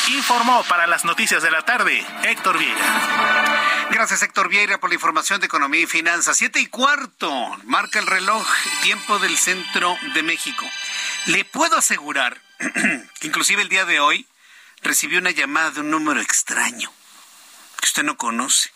Informó 0.08 0.64
para 0.64 0.86
las 0.86 1.04
noticias 1.04 1.42
de 1.42 1.50
la 1.50 1.62
tarde 1.62 2.04
Héctor 2.22 2.58
Vieira. 2.58 3.63
Gracias 3.90 4.22
Héctor 4.22 4.48
Vieira 4.48 4.78
por 4.78 4.90
la 4.90 4.94
información 4.94 5.40
de 5.40 5.46
economía 5.46 5.82
y 5.82 5.86
finanzas. 5.86 6.36
Siete 6.36 6.60
y 6.60 6.66
cuarto, 6.66 7.30
marca 7.64 7.98
el 7.98 8.06
reloj, 8.06 8.46
tiempo 8.82 9.18
del 9.18 9.36
centro 9.38 9.96
de 10.14 10.22
México. 10.22 10.64
Le 11.26 11.44
puedo 11.44 11.76
asegurar 11.76 12.40
que 12.58 13.26
inclusive 13.26 13.62
el 13.62 13.68
día 13.68 13.84
de 13.84 14.00
hoy 14.00 14.26
recibió 14.82 15.18
una 15.18 15.30
llamada 15.30 15.70
de 15.70 15.80
un 15.80 15.90
número 15.90 16.20
extraño 16.20 16.92
que 17.80 17.86
usted 17.86 18.02
no 18.02 18.16
conoce. 18.16 18.70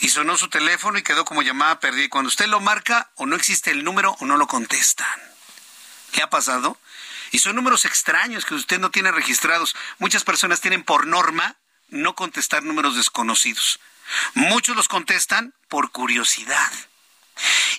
Y 0.00 0.10
sonó 0.10 0.36
su 0.36 0.48
teléfono 0.48 0.98
y 0.98 1.02
quedó 1.02 1.24
como 1.24 1.42
llamada 1.42 1.80
perdida. 1.80 2.08
Cuando 2.08 2.28
usted 2.28 2.46
lo 2.46 2.60
marca, 2.60 3.10
o 3.16 3.26
no 3.26 3.34
existe 3.34 3.70
el 3.70 3.82
número 3.82 4.16
o 4.20 4.26
no 4.26 4.36
lo 4.36 4.46
contestan. 4.46 5.20
¿Qué 6.12 6.22
ha 6.22 6.30
pasado? 6.30 6.78
Y 7.32 7.40
son 7.40 7.56
números 7.56 7.84
extraños 7.84 8.44
que 8.44 8.54
usted 8.54 8.78
no 8.78 8.90
tiene 8.90 9.10
registrados. 9.10 9.74
Muchas 9.98 10.24
personas 10.24 10.60
tienen 10.60 10.84
por 10.84 11.06
norma 11.06 11.56
no 11.90 12.14
contestar 12.14 12.62
números 12.62 12.96
desconocidos. 12.96 13.80
Muchos 14.34 14.76
los 14.76 14.88
contestan 14.88 15.54
por 15.68 15.90
curiosidad. 15.90 16.72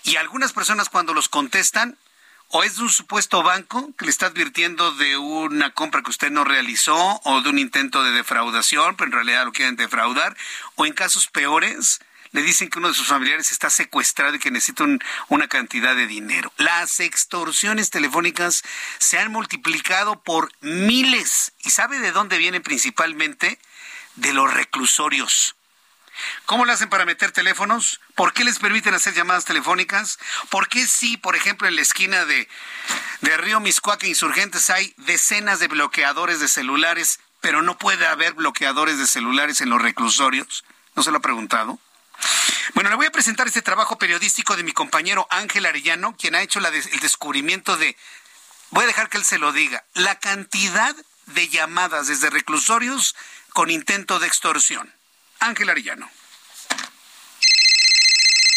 Y 0.03 0.16
algunas 0.16 0.53
personas 0.53 0.89
cuando 0.89 1.14
los 1.14 1.30
contestan, 1.30 1.97
o 2.49 2.64
es 2.64 2.78
de 2.78 2.84
un 2.84 2.89
supuesto 2.89 3.43
banco 3.43 3.93
que 3.97 4.05
le 4.05 4.12
está 4.12 4.28
advirtiendo 4.28 4.91
de 4.93 5.18
una 5.18 5.72
compra 5.72 6.01
que 6.01 6.10
usted 6.10 6.32
no 6.32 6.43
realizó, 6.43 7.22
o 7.24 7.41
de 7.41 7.49
un 7.49 7.60
intento 7.60 8.03
de 8.03 8.12
defraudación, 8.12 8.95
pero 8.95 9.07
en 9.07 9.14
realidad 9.14 9.45
lo 9.45 9.51
quieren 9.51 9.76
defraudar, 9.76 10.36
o 10.76 10.86
en 10.86 10.93
casos 10.93 11.28
peores, 11.28 11.99
le 12.32 12.41
dicen 12.43 12.70
que 12.70 12.78
uno 12.78 12.89
de 12.89 12.93
sus 12.93 13.07
familiares 13.07 13.51
está 13.51 13.70
secuestrado 13.70 14.36
y 14.36 14.39
que 14.39 14.51
necesita 14.51 14.86
una 15.30 15.47
cantidad 15.47 15.95
de 15.95 16.07
dinero. 16.07 16.51
Las 16.57 16.99
extorsiones 16.99 17.89
telefónicas 17.89 18.64
se 18.99 19.18
han 19.18 19.32
multiplicado 19.32 20.22
por 20.22 20.51
miles. 20.62 21.53
¿Y 21.64 21.72
sabe 21.72 21.99
de 21.99 22.12
dónde 22.12 22.38
vienen 22.38 22.62
principalmente? 22.62 23.60
De 24.20 24.34
los 24.34 24.53
reclusorios. 24.53 25.55
¿Cómo 26.45 26.65
lo 26.65 26.74
hacen 26.74 26.89
para 26.89 27.05
meter 27.05 27.32
teléfonos? 27.32 28.01
¿Por 28.15 28.34
qué 28.34 28.43
les 28.43 28.59
permiten 28.59 28.93
hacer 28.93 29.13
llamadas 29.13 29.45
telefónicas? 29.45 30.20
¿Por 30.49 30.67
qué 30.67 30.86
sí, 30.88 31.15
por 31.15 31.38
ejemplo, 31.38 31.70
en 31.70 31.78
la 31.78 31.82
esquina 31.82 32.26
de, 32.26 32.49
de 33.22 33.38
Río 33.38 33.61
Miscuaca 33.61 34.07
Insurgentes 34.07 34.69
hay 34.69 34.93
decenas 34.98 35.60
de 35.60 35.69
bloqueadores 35.69 36.41
de 36.41 36.49
celulares, 36.49 37.22
pero 37.39 37.61
no 37.61 37.77
puede 37.77 38.07
haber 38.07 38.34
bloqueadores 38.34 38.98
de 38.98 39.07
celulares 39.07 39.61
en 39.61 39.69
los 39.69 39.81
reclusorios? 39.81 40.65
¿No 40.95 41.03
se 41.03 41.11
lo 41.11 41.19
ha 41.19 41.22
preguntado? 41.22 41.80
Bueno, 42.73 42.89
le 42.89 42.98
voy 42.98 43.06
a 43.06 43.11
presentar 43.11 43.48
este 43.48 43.61
trabajo 43.61 43.98
periodístico 43.98 44.57
de 44.57 44.64
mi 44.64 44.73
compañero 44.73 45.27
Ángel 45.30 45.65
Arellano, 45.65 46.18
quien 46.18 46.35
ha 46.35 46.41
hecho 46.41 46.60
el 46.60 46.99
descubrimiento 46.99 47.77
de, 47.77 47.95
voy 48.72 48.84
a 48.84 48.88
dejar 48.88 49.07
que 49.07 49.18
él 49.18 49.23
se 49.23 49.39
lo 49.39 49.53
diga, 49.53 49.85
la 49.93 50.19
cantidad 50.19 50.93
de 51.27 51.48
llamadas 51.48 52.07
desde 52.07 52.30
reclusorios 52.30 53.15
con 53.60 53.69
intento 53.69 54.19
de 54.19 54.27
extorsión. 54.27 54.90
Ángel 55.41 55.69
Arellano. 55.69 56.10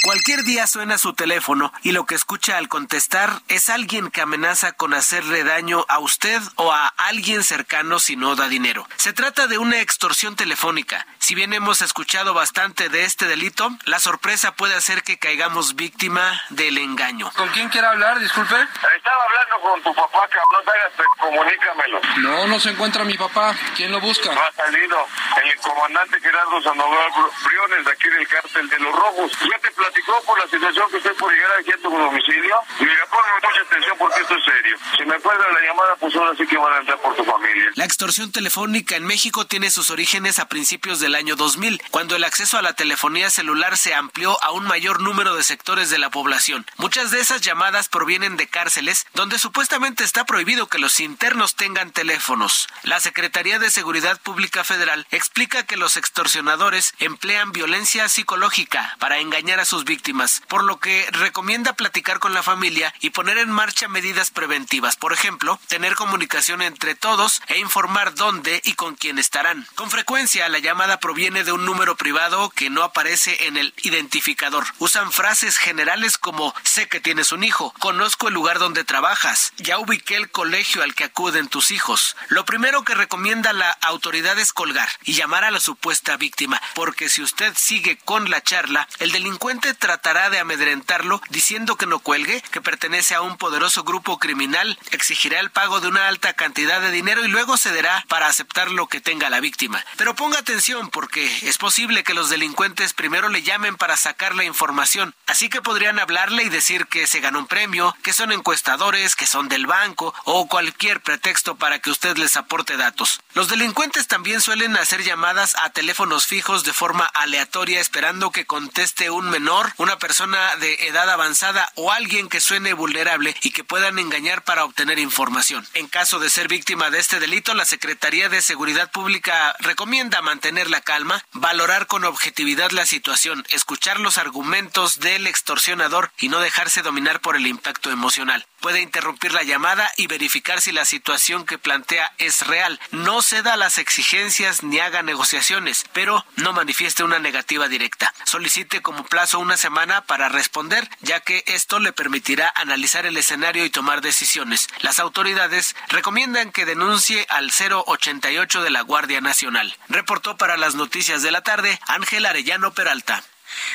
Cualquier 0.03 0.43
día 0.43 0.66
suena 0.66 0.99
su 0.99 1.12
teléfono 1.12 1.73
y 1.83 1.93
lo 1.93 2.07
que 2.07 2.16
escucha 2.16 2.57
al 2.57 2.66
contestar 2.66 3.41
es 3.47 3.69
alguien 3.69 4.11
que 4.11 4.20
amenaza 4.20 4.73
con 4.73 4.95
hacerle 4.95 5.45
daño 5.45 5.85
a 5.89 6.01
usted 6.01 6.43
o 6.57 6.73
a 6.73 6.89
alguien 6.89 7.45
cercano 7.45 8.01
si 8.01 8.16
no 8.16 8.35
da 8.35 8.49
dinero. 8.49 8.85
Se 8.97 9.12
trata 9.12 9.47
de 9.47 9.59
una 9.59 9.81
extorsión 9.81 10.35
telefónica. 10.35 11.07
Si 11.20 11.37
bien 11.37 11.53
hemos 11.53 11.83
escuchado 11.83 12.35
bastante 12.35 12.89
de 12.89 13.05
este 13.05 13.27
delito, 13.27 13.70
la 13.85 14.01
sorpresa 14.01 14.57
puede 14.57 14.74
hacer 14.74 15.05
que 15.05 15.20
caigamos 15.20 15.77
víctima 15.77 16.43
del 16.51 16.79
engaño. 16.79 17.31
¿Con 17.37 17.49
quién 17.51 17.69
quiere 17.69 17.87
hablar? 17.87 18.19
Disculpe. 18.19 18.57
Estaba 18.57 19.23
hablando 19.29 19.61
con 19.62 19.83
tu 19.85 19.95
papá, 19.95 20.29
cabrón. 20.29 20.66
Hágase, 20.66 21.03
comunícamelo. 21.20 22.01
No, 22.16 22.47
no 22.49 22.59
se 22.59 22.70
encuentra 22.70 23.05
mi 23.05 23.16
papá. 23.16 23.55
¿Quién 23.77 23.93
lo 23.93 24.01
busca? 24.01 24.35
No 24.35 24.41
ha 24.41 24.53
salido. 24.53 25.07
El 25.45 25.57
comandante 25.61 26.20
Gerardo 26.20 26.61
Sandoval 26.61 27.12
Briones, 27.45 27.85
de 27.85 27.93
aquí 27.93 28.09
del 28.09 28.27
cártel 28.27 28.69
de 28.69 28.79
los 28.81 28.93
Rojos. 28.93 29.33
Ya 29.43 29.59
te 29.61 29.70
platicó 29.93 30.23
por 30.24 30.39
la 30.39 30.48
situación 30.48 30.86
que 30.90 30.98
llegar 30.98 31.52
aquí 31.60 31.70
a 31.73 31.77
tu 31.77 31.90
domicilio. 31.90 32.56
Mira, 32.81 33.06
ponme 33.10 33.28
mucha 33.35 33.60
atención 33.60 33.97
porque 33.98 34.20
esto 34.20 34.35
es 34.35 34.44
serio. 34.44 34.77
Si 34.97 35.05
me 35.05 35.19
cuelga 35.20 35.44
la 35.52 35.66
llamada, 35.66 35.97
pues 35.97 36.14
ahora 36.16 36.32
sí 36.36 36.47
que 36.47 36.56
van 36.56 36.73
a 36.73 36.78
entrar 36.78 37.01
por 37.01 37.14
tu 37.14 37.24
familia. 37.24 37.70
La 37.74 37.85
extorsión 37.85 38.32
telefónica 38.32 38.97
en 38.97 39.05
México 39.05 39.47
tiene 39.47 39.70
sus 39.70 39.90
orígenes 39.90 40.39
a 40.39 40.48
principios 40.48 41.01
del 41.01 41.14
año 41.14 41.36
2000, 41.36 41.82
cuando 41.90 42.16
el 42.16 42.24
acceso 42.24 42.59
a 42.59 42.62
la 42.62 42.74
telefonía 42.74 43.31
celular 43.31 43.77
se 43.77 43.94
amplió 43.94 44.43
a 44.43 44.52
un 44.52 44.64
mayor 44.64 45.01
número 45.01 45.35
de 45.35 45.43
sectores 45.43 45.90
de 45.90 45.98
la 45.98 46.10
población. 46.10 46.66
Muchas 46.77 47.10
de 47.10 47.20
esas 47.20 47.40
llamadas 47.40 47.89
provienen 47.89 48.36
de 48.36 48.48
cárceles 48.48 49.06
donde 49.14 49.39
supuestamente 49.39 50.05
está 50.05 50.24
prohibido 50.24 50.69
que 50.69 50.78
los 50.78 51.01
internos 51.01 51.56
tengan 51.56 51.90
teléfonos. 51.90 52.69
La 52.82 53.01
Secretaría 53.01 53.59
de 53.59 53.70
Seguridad 53.70 54.20
Pública 54.20 54.64
Federal 54.64 55.06
explica 55.10 55.64
que 55.64 55.77
los 55.77 55.97
extorsionadores 55.97 56.94
emplean 56.98 57.52
violencia 57.52 58.09
psicológica 58.09 58.97
para 58.98 59.19
engañar 59.19 59.60
a 59.60 59.64
sus 59.64 59.82
víctimas, 59.85 60.43
por 60.49 60.65
lo 60.65 60.79
que 60.79 61.07
recomienda 61.13 61.75
platicar 61.75 62.19
con 62.19 62.35
la 62.35 62.43
familia 62.43 62.95
y 63.01 63.11
poner 63.11 63.39
en 63.39 63.51
marcha 63.51 63.89
medidas 63.89 64.31
preventivas. 64.31 64.97
Por 64.97 65.13
ejemplo, 65.13 65.59
tener 65.69 65.95
comunicación 65.95 66.63
entre 66.63 66.95
todos 66.95 67.43
e 67.49 67.59
informar 67.59 68.15
dónde 68.15 68.61
y 68.65 68.75
con 68.75 68.97
quién 68.97 69.19
estarán. 69.19 69.67
Con 69.75 69.91
frecuencia 69.91 70.49
la 70.49 70.59
llamada 70.59 71.01
proviene 71.01 71.45
de 71.45 71.53
un 71.53 71.65
número 71.65 71.97
privado 71.97 72.51
que 72.51 72.71
no 72.71 72.83
aparece 72.83 73.47
en 73.47 73.57
el 73.57 73.75
identificador. 73.83 74.65
Usan 74.79 75.13
frases 75.13 75.59
generales 75.59 76.19
como 76.19 76.55
sé 76.63 76.89
que 76.89 77.01
tienes 77.01 77.33
un 77.33 77.45
hijo, 77.45 77.75
conozco 77.79 78.29
el 78.29 78.35
lugar 78.35 78.59
donde 78.59 78.85
trabajas, 78.85 79.53
ya 79.59 79.79
ubiqué 79.79 80.17
el 80.17 80.31
colegio 80.31 80.83
al 80.83 80.95
que 80.95 81.05
acuden 81.05 81.49
tus 81.49 81.71
hijos. 81.71 82.17
Lo 82.29 82.45
primero 82.45 82.83
que 82.83 82.95
recomienda 82.95 83.53
la 83.53 83.71
autoridad 83.83 84.39
es 84.39 84.53
colgar 84.53 84.89
y 85.05 85.15
llamar 85.15 85.45
a 85.45 85.51
la 85.51 85.61
supuesta 85.61 86.17
víctima, 86.17 86.61
porque 86.75 87.09
si 87.09 87.23
usted 87.23 87.53
sigue 87.57 87.99
con 87.99 88.31
la 88.31 88.43
charla, 88.43 88.89
el 88.99 89.13
delincuente 89.13 89.72
tratará 89.74 90.31
de 90.31 90.39
amedrentarlo 90.39 91.20
diciendo 91.31 91.77
que 91.77 91.86
no 91.86 91.99
cuelgue, 91.99 92.43
que 92.51 92.61
pertenece 92.61 93.15
a 93.15 93.20
un 93.20 93.36
poderoso 93.36 93.85
grupo 93.85 94.19
criminal, 94.19 94.78
exigirá 94.90 95.40
el 95.40 95.51
pago 95.51 95.81
de 95.81 95.89
una 95.89 96.09
alta 96.09 96.32
cantidad 96.35 96.81
de 96.81 96.90
dinero 96.90 97.24
y 97.24 97.28
luego 97.28 97.57
cederá 97.57 98.05
para 98.09 98.27
aceptar 98.27 98.70
lo 98.70 98.86
que 98.89 99.01
tenga 99.01 99.31
la 99.31 99.40
víctima. 99.40 99.85
Pero 99.97 100.15
ponga 100.15 100.39
atención 100.39 100.90
porque 100.90 101.27
es 101.49 101.59
posible 101.59 102.05
que 102.05 102.15
los 102.15 102.31
delincuentes 102.31 102.94
primero 102.94 103.28
le 103.28 103.43
llamen 103.43 103.77
para 103.77 103.97
sacar 103.97 104.35
la 104.35 104.44
información, 104.44 105.15
así 105.27 105.49
que 105.49 105.62
podrían 105.62 105.99
hablarle 105.99 106.43
y 106.44 106.49
decir 106.49 106.86
que 106.86 107.07
se 107.07 107.20
ganó 107.20 107.40
un 107.40 107.47
premio, 107.47 107.97
que 108.03 108.12
son 108.12 108.32
encuestadores, 108.32 109.16
que 109.16 109.27
son 109.27 109.49
del 109.49 109.66
banco 109.66 110.15
o 110.24 110.49
cualquier 110.49 111.01
pretexto 111.01 111.57
para 111.57 111.78
que 111.78 111.90
usted 111.90 112.16
les 112.16 112.36
aporte 112.36 112.77
datos. 112.77 113.20
Los 113.35 113.49
delincuentes 113.49 114.07
también 114.07 114.40
suelen 114.40 114.77
hacer 114.77 115.03
llamadas 115.03 115.57
a 115.57 115.70
teléfonos 115.70 116.27
fijos 116.27 116.65
de 116.65 116.73
forma 116.73 117.05
aleatoria 117.05 117.81
esperando 117.81 118.31
que 118.31 118.47
conteste 118.47 119.11
un 119.11 119.31
menor, 119.31 119.61
una 119.76 119.98
persona 119.98 120.56
de 120.56 120.86
edad 120.86 121.09
avanzada 121.10 121.70
o 121.74 121.93
alguien 121.93 122.28
que 122.28 122.40
suene 122.40 122.74
vulnerable 122.74 123.34
y 123.43 123.51
que 123.51 123.64
puedan 123.64 123.98
engañar 123.98 124.44
para 124.44 124.64
obtener 124.64 124.98
información. 124.98 125.66
En 125.74 125.89
caso 125.89 126.18
de 126.18 126.30
ser 126.30 126.48
víctima 126.48 126.90
de 126.90 126.98
este 126.98 127.20
delito, 127.20 127.55
la 127.55 127.64
Secretaría 127.64 128.28
de 128.28 128.43
Seguridad 128.43 128.90
Pública 128.90 129.55
recomienda 129.60 130.22
mantener 130.22 130.70
la 130.70 130.80
calma, 130.80 131.24
valorar 131.32 131.86
con 131.86 132.05
objetividad 132.05 132.70
la 132.70 132.86
situación, 132.86 133.44
escuchar 133.51 134.01
los 134.01 134.18
argumentos 134.18 135.01
del 135.01 135.26
extorsionador 135.26 136.10
y 136.18 136.28
no 136.28 136.40
dejarse 136.40 136.82
dominar 136.82 137.20
por 137.20 137.36
el 137.36 137.47
impacto 137.47 137.90
emocional. 137.90 138.47
Puede 138.62 138.80
interrumpir 138.80 139.32
la 139.32 139.43
llamada 139.43 139.90
y 139.97 140.06
verificar 140.06 140.60
si 140.60 140.70
la 140.70 140.84
situación 140.84 141.44
que 141.44 141.59
plantea 141.59 142.12
es 142.18 142.47
real. 142.47 142.78
No 142.93 143.20
ceda 143.20 143.55
a 143.55 143.56
las 143.56 143.76
exigencias 143.76 144.62
ni 144.62 144.78
haga 144.78 145.02
negociaciones, 145.02 145.84
pero 145.93 146.24
no 146.36 146.52
manifieste 146.52 147.02
una 147.02 147.18
negativa 147.18 147.66
directa. 147.66 148.14
Solicite 148.24 148.80
como 148.80 149.05
plazo 149.05 149.40
una 149.40 149.56
semana 149.56 150.02
para 150.02 150.28
responder, 150.28 150.89
ya 151.01 151.18
que 151.18 151.43
esto 151.48 151.80
le 151.80 151.93
permitirá 151.93 152.52
analizar 152.55 153.05
el 153.05 153.16
escenario 153.16 153.64
y 153.64 153.70
tomar 153.70 154.01
decisiones. 154.01 154.68
Las 154.80 155.01
autoridades 155.01 155.74
recomiendan 155.89 156.52
que 156.52 156.64
denuncie 156.64 157.26
al 157.30 157.51
088 157.51 158.62
de 158.62 158.70
la 158.70 158.82
Guardia 158.82 159.20
Nacional. 159.20 159.76
Reportó 159.89 160.36
para 160.36 160.56
las 160.56 160.76
noticias 160.76 161.22
de 161.22 161.32
la 161.32 161.43
tarde 161.43 161.80
Ángel 161.89 162.26
Arellano 162.26 162.72
Peralta. 162.72 163.24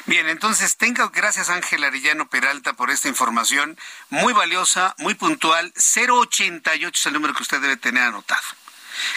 Bien, 0.05 0.27
entonces 0.29 0.77
tengo 0.77 1.09
gracias 1.09 1.49
Ángel 1.49 1.83
Arellano 1.83 2.29
Peralta 2.29 2.73
por 2.73 2.89
esta 2.91 3.07
información 3.07 3.77
muy 4.09 4.33
valiosa, 4.33 4.95
muy 4.99 5.15
puntual. 5.15 5.73
088 5.75 6.99
es 6.99 7.05
el 7.05 7.13
número 7.13 7.33
que 7.33 7.43
usted 7.43 7.61
debe 7.61 7.77
tener 7.77 8.03
anotado. 8.03 8.41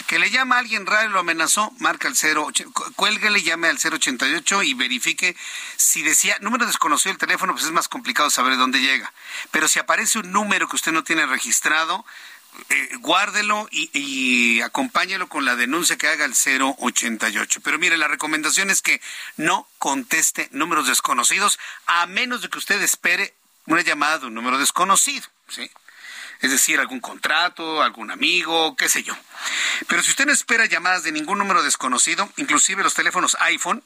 Que 0.07 0.19
le 0.19 0.29
llama 0.29 0.57
a 0.57 0.59
alguien 0.59 0.85
raro 0.85 1.09
y 1.09 1.11
lo 1.11 1.19
amenazó, 1.19 1.71
marca 1.79 2.07
el 2.07 2.15
0, 2.15 2.49
cuélguele, 2.95 3.41
llame 3.41 3.67
al 3.67 3.77
088 3.77 4.63
y 4.63 4.73
verifique 4.75 5.35
si 5.75 6.03
decía 6.03 6.37
número 6.39 6.67
desconocido 6.67 7.11
el 7.11 7.17
teléfono, 7.17 7.53
pues 7.53 7.65
es 7.65 7.71
más 7.71 7.87
complicado 7.87 8.29
saber 8.29 8.51
de 8.51 8.57
dónde 8.57 8.79
llega. 8.79 9.11
Pero 9.49 9.67
si 9.67 9.79
aparece 9.79 10.19
un 10.19 10.31
número 10.31 10.67
que 10.67 10.75
usted 10.75 10.91
no 10.91 11.03
tiene 11.03 11.25
registrado, 11.25 12.05
eh, 12.69 12.89
guárdelo 12.99 13.67
y, 13.71 14.61
acompáñelo 14.61 15.27
con 15.27 15.45
la 15.45 15.55
denuncia 15.55 15.97
que 15.97 16.07
haga 16.07 16.25
el 16.25 16.33
088. 16.33 17.61
Pero 17.61 17.79
mire, 17.79 17.97
la 17.97 18.07
recomendación 18.07 18.69
es 18.69 18.81
que 18.81 19.01
no 19.37 19.67
conteste 19.77 20.49
números 20.51 20.87
desconocidos 20.87 21.59
a 21.85 22.05
menos 22.07 22.41
de 22.41 22.49
que 22.49 22.57
usted 22.57 22.81
espere 22.81 23.33
una 23.65 23.81
llamada 23.81 24.19
de 24.19 24.27
un 24.27 24.33
número 24.33 24.57
desconocido, 24.57 25.27
¿sí? 25.47 25.69
Es 26.41 26.49
decir, 26.49 26.79
algún 26.79 26.99
contrato, 26.99 27.83
algún 27.83 28.09
amigo, 28.09 28.75
qué 28.75 28.89
sé 28.89 29.03
yo. 29.03 29.15
Pero 29.87 30.01
si 30.01 30.09
usted 30.09 30.25
no 30.25 30.31
espera 30.31 30.65
llamadas 30.65 31.03
de 31.03 31.11
ningún 31.11 31.37
número 31.37 31.61
desconocido, 31.61 32.31
inclusive 32.37 32.83
los 32.83 32.95
teléfonos 32.95 33.37
iPhone, 33.41 33.83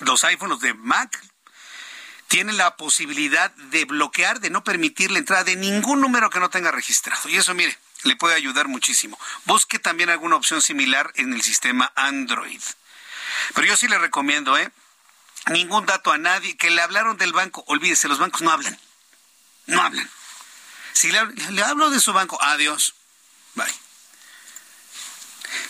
los 0.00 0.22
iPhones 0.24 0.60
de 0.60 0.74
Mac, 0.74 1.18
tienen 2.28 2.56
la 2.56 2.76
posibilidad 2.76 3.50
de 3.52 3.84
bloquear, 3.84 4.40
de 4.40 4.50
no 4.50 4.64
permitir 4.64 5.10
la 5.10 5.18
entrada 5.18 5.44
de 5.44 5.56
ningún 5.56 6.00
número 6.00 6.30
que 6.30 6.40
no 6.40 6.50
tenga 6.50 6.70
registrado. 6.70 7.28
Y 7.28 7.36
eso, 7.36 7.54
mire, 7.54 7.76
le 8.02 8.16
puede 8.16 8.34
ayudar 8.34 8.68
muchísimo. 8.68 9.18
Busque 9.44 9.78
también 9.78 10.10
alguna 10.10 10.36
opción 10.36 10.60
similar 10.60 11.12
en 11.14 11.32
el 11.32 11.42
sistema 11.42 11.92
Android. 11.94 12.60
Pero 13.54 13.66
yo 13.66 13.76
sí 13.76 13.88
le 13.88 13.98
recomiendo, 13.98 14.56
¿eh? 14.58 14.70
Ningún 15.50 15.86
dato 15.86 16.12
a 16.12 16.18
nadie. 16.18 16.56
Que 16.56 16.70
le 16.70 16.82
hablaron 16.82 17.16
del 17.16 17.32
banco, 17.32 17.64
olvídese, 17.68 18.08
los 18.08 18.18
bancos 18.18 18.42
no 18.42 18.50
hablan. 18.50 18.78
No 19.66 19.82
hablan. 19.82 20.08
Si 20.92 21.10
le, 21.12 21.24
le 21.26 21.62
hablo 21.62 21.90
de 21.90 22.00
su 22.00 22.12
banco, 22.12 22.42
adiós. 22.42 22.94
Bye. 23.54 23.85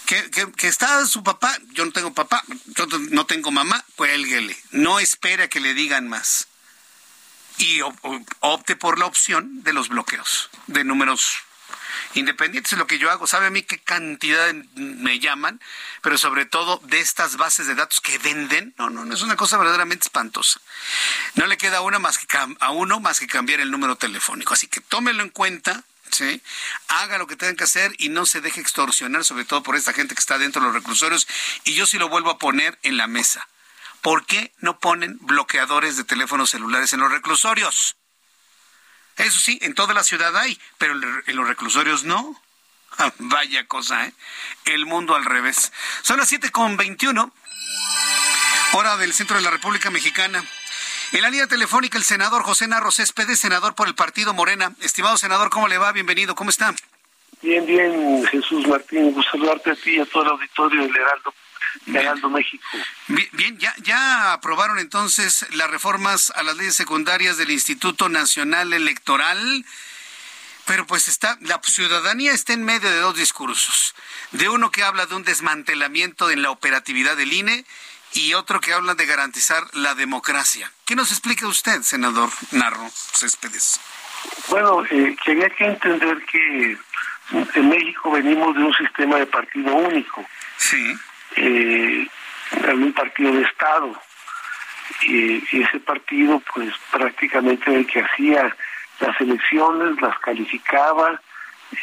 Que, 0.07 0.69
está 0.69 1.05
su 1.07 1.23
papá, 1.23 1.57
yo 1.73 1.85
no 1.85 1.93
tengo 1.93 2.15
papá, 2.15 2.43
yo 2.67 2.87
no 3.11 3.27
tengo 3.27 3.51
mamá, 3.51 3.85
cuélguele. 3.97 4.57
No 4.71 5.01
espere 5.01 5.45
a 5.45 5.49
que 5.49 5.61
le 5.61 5.75
digan 5.75 6.09
más. 6.09 6.49
Y 7.59 7.81
opte 8.41 8.77
por 8.77 8.99
la 8.99 9.07
opción 9.07 9.63
de 9.63 9.73
los 9.73 9.89
bloqueos 9.89 10.51
de 10.67 10.85
números 10.85 11.39
independientes. 12.15 12.73
Es 12.73 12.79
lo 12.79 12.87
que 12.87 12.99
yo 12.99 13.11
hago. 13.11 13.27
¿Sabe 13.27 13.47
a 13.47 13.51
mí 13.51 13.63
qué 13.63 13.79
cantidad 13.79 14.53
me 14.75 15.19
llaman? 15.19 15.61
Pero 16.03 16.19
sobre 16.19 16.45
todo 16.45 16.81
de 16.85 17.01
estas 17.01 17.37
bases 17.37 17.67
de 17.67 17.75
datos 17.75 18.01
que 18.01 18.19
venden. 18.19 18.75
No, 18.79 18.91
no, 18.91 19.05
no 19.05 19.15
es 19.15 19.23
una 19.23 19.37
cosa 19.37 19.59
verdaderamente 19.59 20.05
espantosa. 20.05 20.61
No 21.35 21.47
le 21.47 21.57
queda 21.57 21.81
una 21.81 21.99
más 21.99 22.19
que 22.19 22.27
a 22.61 22.71
uno 22.71 23.01
más 23.01 23.21
que 23.21 23.27
cambiar 23.27 23.61
el 23.61 23.71
número 23.71 23.97
telefónico. 23.97 24.55
Así 24.55 24.67
que 24.67 24.81
tómelo 24.81 25.23
en 25.23 25.31
cuenta 25.31 25.85
¿sí? 26.11 26.43
Haga 26.89 27.19
lo 27.19 27.27
que 27.27 27.37
tengan 27.37 27.57
que 27.57 27.65
hacer 27.65 27.95
y 27.99 28.09
no 28.09 28.27
se 28.27 28.41
deje 28.41 28.61
extorsionar, 28.61 29.25
sobre 29.25 29.45
todo 29.45 29.63
por 29.63 29.77
esta 29.77 29.93
gente 29.93 30.15
que 30.15 30.21
está 30.21 30.39
dentro 30.39 30.61
de 30.61 30.67
los 30.69 30.75
reclusorios. 30.75 31.27
Y 31.65 31.75
yo 31.75 31.87
sí 31.87 31.99
lo 31.99 32.09
vuelvo 32.09 32.31
a 32.31 32.39
poner 32.39 32.79
en 32.83 32.97
la 32.97 33.07
mesa. 33.07 33.49
¿Por 34.03 34.25
qué 34.27 34.53
no 34.59 34.79
ponen 34.79 35.19
bloqueadores 35.21 35.97
de 35.97 36.05
teléfonos 36.05 36.51
celulares 36.51 36.93
en 36.93 37.01
los 37.01 37.11
reclusorios? 37.11 37.97
Eso 39.17 39.39
sí, 39.39 39.59
en 39.63 39.75
toda 39.75 39.95
la 39.95 40.05
ciudad 40.05 40.37
hay, 40.37 40.61
pero 40.79 40.95
en 40.95 41.37
los 41.37 41.49
reclusorios 41.49 42.05
no. 42.05 42.41
Vaya 43.19 43.67
cosa, 43.67 44.07
¿eh? 44.07 44.13
El 44.65 44.87
mundo 44.87 45.15
al 45.15 45.25
revés. 45.25 45.73
Son 46.03 46.19
las 46.19 46.31
7.21, 46.31 47.33
hora 48.73 48.97
del 48.97 49.13
centro 49.13 49.37
de 49.37 49.43
la 49.43 49.51
República 49.51 49.91
Mexicana. 49.91 50.45
En 51.13 51.23
la 51.23 51.31
línea 51.31 51.47
telefónica, 51.47 51.99
el 51.99 52.05
senador 52.05 52.43
José 52.43 52.67
Narro 52.67 52.91
Céspedes, 52.91 53.39
senador 53.39 53.75
por 53.75 53.87
el 53.87 53.95
Partido 53.95 54.35
Morena. 54.35 54.73
Estimado 54.81 55.17
senador, 55.17 55.51
¿cómo 55.51 55.69
le 55.69 55.79
va? 55.79 55.93
Bienvenido, 55.93 56.35
¿cómo 56.35 56.51
está? 56.51 56.75
Bien, 57.43 57.65
bien, 57.65 58.27
Jesús 58.27 58.67
Martín, 58.67 59.13
gusto 59.13 59.31
saludarte 59.33 59.71
a 59.71 59.75
ti 59.77 59.97
y 59.97 60.01
a 60.01 60.07
todo 60.07 60.25
el 60.25 60.31
auditorio 60.31 60.83
del 60.83 60.97
Heraldo. 60.97 61.35
Heraldo 61.87 62.31
México. 62.31 62.65
Bien, 63.07 63.29
bien, 63.33 63.59
ya, 63.59 63.75
ya 63.83 64.33
aprobaron 64.33 64.79
entonces 64.79 65.47
las 65.53 65.71
reformas 65.71 66.33
a 66.35 66.43
las 66.43 66.57
leyes 66.57 66.75
secundarias 66.75 67.37
del 67.37 67.51
Instituto 67.51 68.09
Nacional 68.09 68.73
Electoral. 68.73 69.65
Pero 70.65 70.87
pues 70.87 71.07
está, 71.07 71.39
la 71.43 71.61
ciudadanía 71.63 72.33
está 72.33 72.53
en 72.53 72.65
medio 72.65 72.91
de 72.91 72.99
dos 72.99 73.15
discursos. 73.15 73.95
De 74.33 74.49
uno 74.49 74.73
que 74.73 74.83
habla 74.83 75.07
de 75.07 75.15
un 75.15 75.23
desmantelamiento 75.23 76.31
en 76.31 76.43
la 76.43 76.51
operatividad 76.51 77.17
del 77.17 77.33
INE 77.33 77.65
y 78.17 78.35
otro 78.35 78.61
que 78.61 78.73
habla 78.73 78.95
de 78.95 79.07
garantizar 79.07 79.63
la 79.75 79.95
democracia. 79.95 80.71
¿Qué 80.85 80.97
nos 80.97 81.11
explica 81.11 81.47
usted, 81.47 81.83
senador 81.83 82.31
Narro 82.53 82.89
Céspedes? 82.91 83.79
Bueno, 84.49 84.85
eh, 84.91 85.17
quería 85.25 85.51
que 85.51 85.67
entender 85.67 86.25
que 86.25 86.79
en 87.55 87.69
México 87.69 88.11
venimos 88.11 88.55
de 88.57 88.63
un 88.63 88.75
sistema 88.75 89.17
de 89.17 89.27
partido 89.27 89.75
único. 89.75 90.25
Sí. 90.57 90.95
Eh, 91.37 92.09
un 92.73 92.93
partido 92.93 93.33
de 93.33 93.43
Estado. 93.43 94.01
y 95.03 95.63
ese 95.63 95.81
partido, 95.81 96.41
pues 96.55 96.73
prácticamente 96.91 97.75
el 97.75 97.87
que 97.87 98.01
hacía 98.01 98.57
las 99.01 99.21
elecciones, 99.21 100.01
las 100.01 100.19
calificaba, 100.21 101.21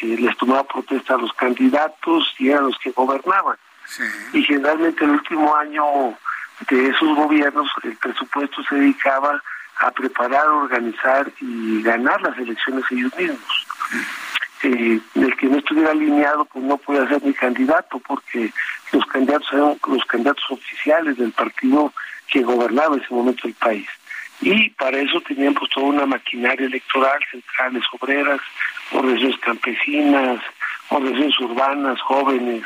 eh, 0.01 0.15
les 0.19 0.35
tomaba 0.37 0.63
protesta 0.63 1.15
a 1.15 1.17
los 1.17 1.33
candidatos 1.33 2.33
y 2.39 2.49
eran 2.49 2.65
los 2.65 2.77
que 2.79 2.91
gobernaban. 2.91 3.57
Y 4.33 4.43
generalmente 4.43 5.03
el 5.03 5.11
último 5.11 5.55
año 5.55 6.17
de 6.69 6.89
esos 6.89 7.15
gobiernos 7.15 7.69
el 7.83 7.95
presupuesto 7.97 8.63
se 8.63 8.75
dedicaba 8.75 9.41
a 9.79 9.91
preparar, 9.91 10.47
organizar 10.47 11.31
y 11.41 11.81
ganar 11.81 12.21
las 12.21 12.37
elecciones 12.37 12.83
ellos 12.91 13.15
mismos. 13.17 13.67
Eh, 14.63 14.99
el 15.15 15.35
que 15.35 15.47
no 15.47 15.57
estuviera 15.57 15.91
alineado 15.91 16.45
pues 16.45 16.63
no 16.63 16.77
podía 16.77 17.07
ser 17.09 17.21
ni 17.23 17.33
candidato 17.33 17.99
porque 17.99 18.53
los 18.93 19.05
candidatos 19.07 19.51
eran 19.51 19.77
los 19.87 20.05
candidatos 20.05 20.45
oficiales 20.49 21.17
del 21.17 21.33
partido 21.33 21.91
que 22.31 22.41
gobernaba 22.43 22.95
en 22.95 23.01
ese 23.01 23.13
momento 23.13 23.47
el 23.47 23.53
país. 23.55 23.87
Y 24.41 24.69
para 24.71 24.97
eso 24.99 25.21
teníamos 25.21 25.59
pues, 25.59 25.71
toda 25.71 25.87
una 25.87 26.05
maquinaria 26.05 26.65
electoral, 26.65 27.19
centrales 27.29 27.83
obreras, 27.91 28.39
organizaciones 28.91 29.39
campesinas, 29.39 30.41
organizaciones 30.89 31.39
urbanas, 31.39 32.01
jóvenes, 32.01 32.63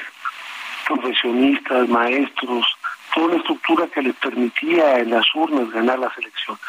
profesionistas, 0.88 1.90
maestros, 1.90 2.66
toda 3.14 3.28
una 3.28 3.38
estructura 3.38 3.88
que 3.88 4.02
les 4.02 4.16
permitía 4.16 5.00
en 5.00 5.12
las 5.12 5.26
urnas 5.36 5.70
ganar 5.72 6.00
las 6.00 6.18
elecciones. 6.18 6.62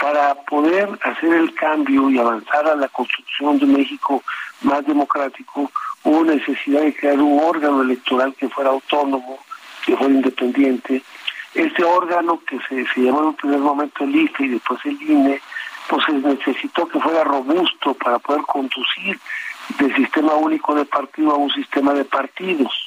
Para 0.00 0.34
poder 0.34 0.88
hacer 1.02 1.32
el 1.32 1.54
cambio 1.54 2.10
y 2.10 2.18
avanzar 2.18 2.66
a 2.66 2.76
la 2.76 2.88
construcción 2.88 3.58
de 3.58 3.66
México 3.66 4.22
más 4.62 4.86
democrático, 4.86 5.70
hubo 6.04 6.24
necesidad 6.24 6.82
de 6.82 6.94
crear 6.94 7.18
un 7.18 7.40
órgano 7.42 7.82
electoral 7.82 8.34
que 8.34 8.48
fuera 8.48 8.70
autónomo, 8.70 9.38
que 9.84 9.96
fuera 9.96 10.12
independiente, 10.12 11.02
este 11.54 11.82
órgano 11.82 12.40
que 12.46 12.58
se, 12.68 12.86
se 12.92 13.00
llamó 13.00 13.20
en 13.20 13.26
un 13.28 13.36
primer 13.36 13.60
momento 13.60 14.04
el 14.04 14.14
IFE 14.14 14.44
y 14.44 14.48
después 14.48 14.78
el 14.84 15.00
INE, 15.00 15.40
pues 15.88 16.04
se 16.04 16.12
necesitó 16.12 16.86
que 16.86 17.00
fuera 17.00 17.24
robusto 17.24 17.94
para 17.94 18.18
poder 18.18 18.42
conducir 18.42 19.18
del 19.78 19.94
sistema 19.96 20.34
único 20.34 20.74
de 20.74 20.84
partido 20.84 21.32
a 21.32 21.36
un 21.36 21.50
sistema 21.50 21.92
de 21.94 22.04
partidos, 22.04 22.85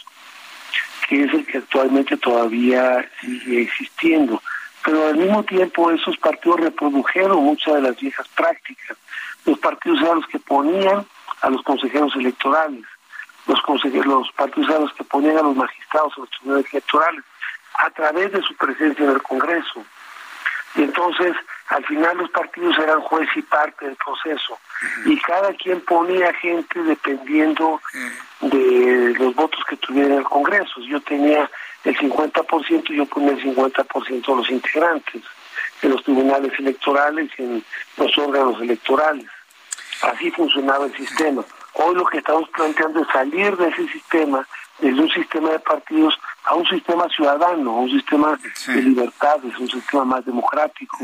que 1.10 1.24
es 1.24 1.34
el 1.34 1.44
que 1.44 1.58
actualmente 1.58 2.16
todavía 2.18 3.04
sigue 3.20 3.64
existiendo. 3.64 4.40
Pero 4.86 5.08
al 5.08 5.18
mismo 5.18 5.44
tiempo 5.44 5.90
esos 5.90 6.16
partidos 6.18 6.60
reprodujeron 6.60 7.44
muchas 7.44 7.76
de 7.76 7.82
las 7.82 8.00
viejas 8.00 8.28
prácticas. 8.30 8.96
Los 9.44 9.58
partidos 9.58 10.00
eran 10.02 10.18
los 10.18 10.28
que 10.28 10.38
ponían 10.38 11.04
a 11.42 11.50
los 11.50 11.64
consejeros 11.64 12.16
electorales, 12.16 12.86
los, 13.48 13.60
consejeros, 13.62 14.06
los 14.06 14.32
partidos 14.34 14.70
eran 14.70 14.84
los 14.84 14.94
que 14.94 15.04
ponían 15.04 15.38
a 15.38 15.42
los 15.42 15.56
magistrados 15.56 16.14
a 16.16 16.20
los 16.20 16.30
tribunales 16.30 16.72
electorales 16.72 17.24
a 17.74 17.90
través 17.90 18.32
de 18.32 18.42
su 18.44 18.56
presencia 18.56 19.06
en 19.06 19.12
el 19.12 19.24
Congreso. 19.24 19.84
Y 20.76 20.84
entonces, 20.84 21.36
al 21.70 21.86
final 21.86 22.18
los 22.18 22.30
partidos 22.30 22.78
eran 22.78 23.02
juez 23.02 23.28
y 23.36 23.42
parte 23.42 23.86
del 23.86 23.96
proceso. 23.96 24.58
Y 25.06 25.20
cada 25.20 25.54
quien 25.54 25.82
ponía 25.82 26.34
gente 26.34 26.82
dependiendo 26.84 27.82
de 28.42 29.16
los 29.18 29.36
votos 29.36 29.60
que 29.68 29.78
tuviera 29.78 30.10
en 30.10 30.20
el 30.20 30.24
Congreso. 30.24 30.80
Yo 30.82 31.02
tenía 31.02 31.50
el 31.84 31.98
50% 31.98 32.90
y 32.90 32.96
yo 32.98 33.06
ponía 33.06 33.32
el 33.32 33.44
50% 33.44 34.26
de 34.26 34.36
los 34.36 34.50
integrantes 34.50 35.24
en 35.82 35.90
los 35.92 36.04
tribunales 36.04 36.58
electorales 36.60 37.30
y 37.38 37.44
en 37.44 37.66
los 37.98 38.18
órganos 38.18 38.62
electorales. 38.62 39.26
Así 40.02 40.32
funcionaba 40.32 40.86
el 40.86 40.96
sistema. 40.96 41.44
Hoy 41.74 41.96
lo 41.96 42.06
que 42.06 42.20
estamos 42.20 42.50
planteando 42.50 43.02
es 43.02 43.08
salir 43.10 43.56
de 43.58 43.68
ese 43.70 43.88
sistema, 43.88 44.48
de 44.82 45.02
un 45.02 45.10
sistema 45.10 45.52
de 45.52 45.60
partidos 45.60 46.18
a 46.46 46.56
un 46.56 46.66
sistema 46.66 47.08
ciudadano, 47.10 47.72
a 47.72 47.80
un 47.82 47.90
sistema 47.90 48.40
de 48.68 48.82
libertades, 48.82 49.58
un 49.60 49.70
sistema 49.70 50.06
más 50.06 50.26
democrático. 50.26 50.98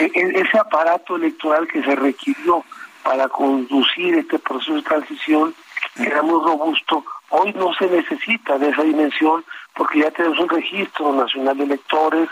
E, 0.00 0.04
e, 0.04 0.40
ese 0.40 0.58
aparato 0.58 1.16
electoral 1.16 1.66
que 1.66 1.82
se 1.82 1.94
requirió 1.96 2.64
para 3.02 3.28
conducir 3.28 4.14
este 4.14 4.38
proceso 4.38 4.74
de 4.74 4.82
transición 4.82 5.54
era 5.96 6.22
muy 6.22 6.44
robusto. 6.44 7.04
Hoy 7.30 7.52
no 7.54 7.72
se 7.74 7.86
necesita 7.88 8.58
de 8.58 8.70
esa 8.70 8.82
dimensión 8.82 9.44
porque 9.74 10.00
ya 10.00 10.10
tenemos 10.10 10.38
un 10.40 10.48
registro 10.48 11.12
nacional 11.12 11.56
de 11.56 11.64
electores, 11.64 12.28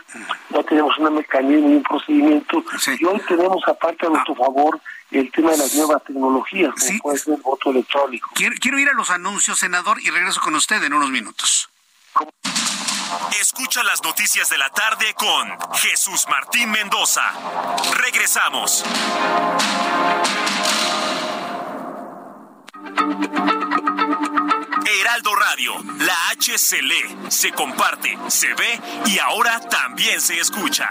ya 0.51 0.63
tenemos 0.65 0.99
un 0.99 1.15
mecanismo 1.15 1.71
y 1.71 1.77
un 1.77 1.83
procedimiento, 1.83 2.65
y 2.99 3.05
hoy 3.05 3.21
tenemos 3.29 3.63
aparte 3.69 4.07
a 4.07 4.11
nuestro 4.11 4.35
favor 4.35 4.81
el 5.11 5.31
tema 5.31 5.53
de 5.53 5.59
las 5.59 5.75
nuevas 5.75 6.03
tecnologías, 6.05 6.75
como 6.75 6.99
puede 7.01 7.19
ser 7.19 7.35
el 7.35 7.43
voto 7.43 7.71
electrónico. 7.71 8.31
quiero 8.35 8.79
ir 8.79 8.89
a 8.89 8.93
los 8.93 9.11
anuncios, 9.11 9.59
senador, 9.59 10.01
y 10.01 10.11
regreso 10.11 10.41
con 10.41 10.55
usted 10.55 10.83
en 10.83 10.93
unos 10.93 11.11
minutos. 11.11 11.69
Escucha 13.41 13.83
las 13.85 14.03
noticias 14.03 14.49
de 14.51 14.59
la 14.59 14.71
tarde 14.71 15.15
con 15.15 15.57
Jesús 15.75 16.27
Martín 16.29 16.71
Mendoza. 16.71 17.23
Regresamos. 18.03 18.85
Heraldo 25.01 25.35
Radio, 25.35 25.75
la 25.99 26.29
H 26.31 26.59
se 26.59 26.83
lee, 26.83 27.17
se 27.29 27.53
comparte, 27.53 28.19
se 28.29 28.55
ve 28.55 28.81
y 29.07 29.19
ahora 29.19 29.61
también 29.61 30.21
se 30.21 30.39
escucha. 30.39 30.91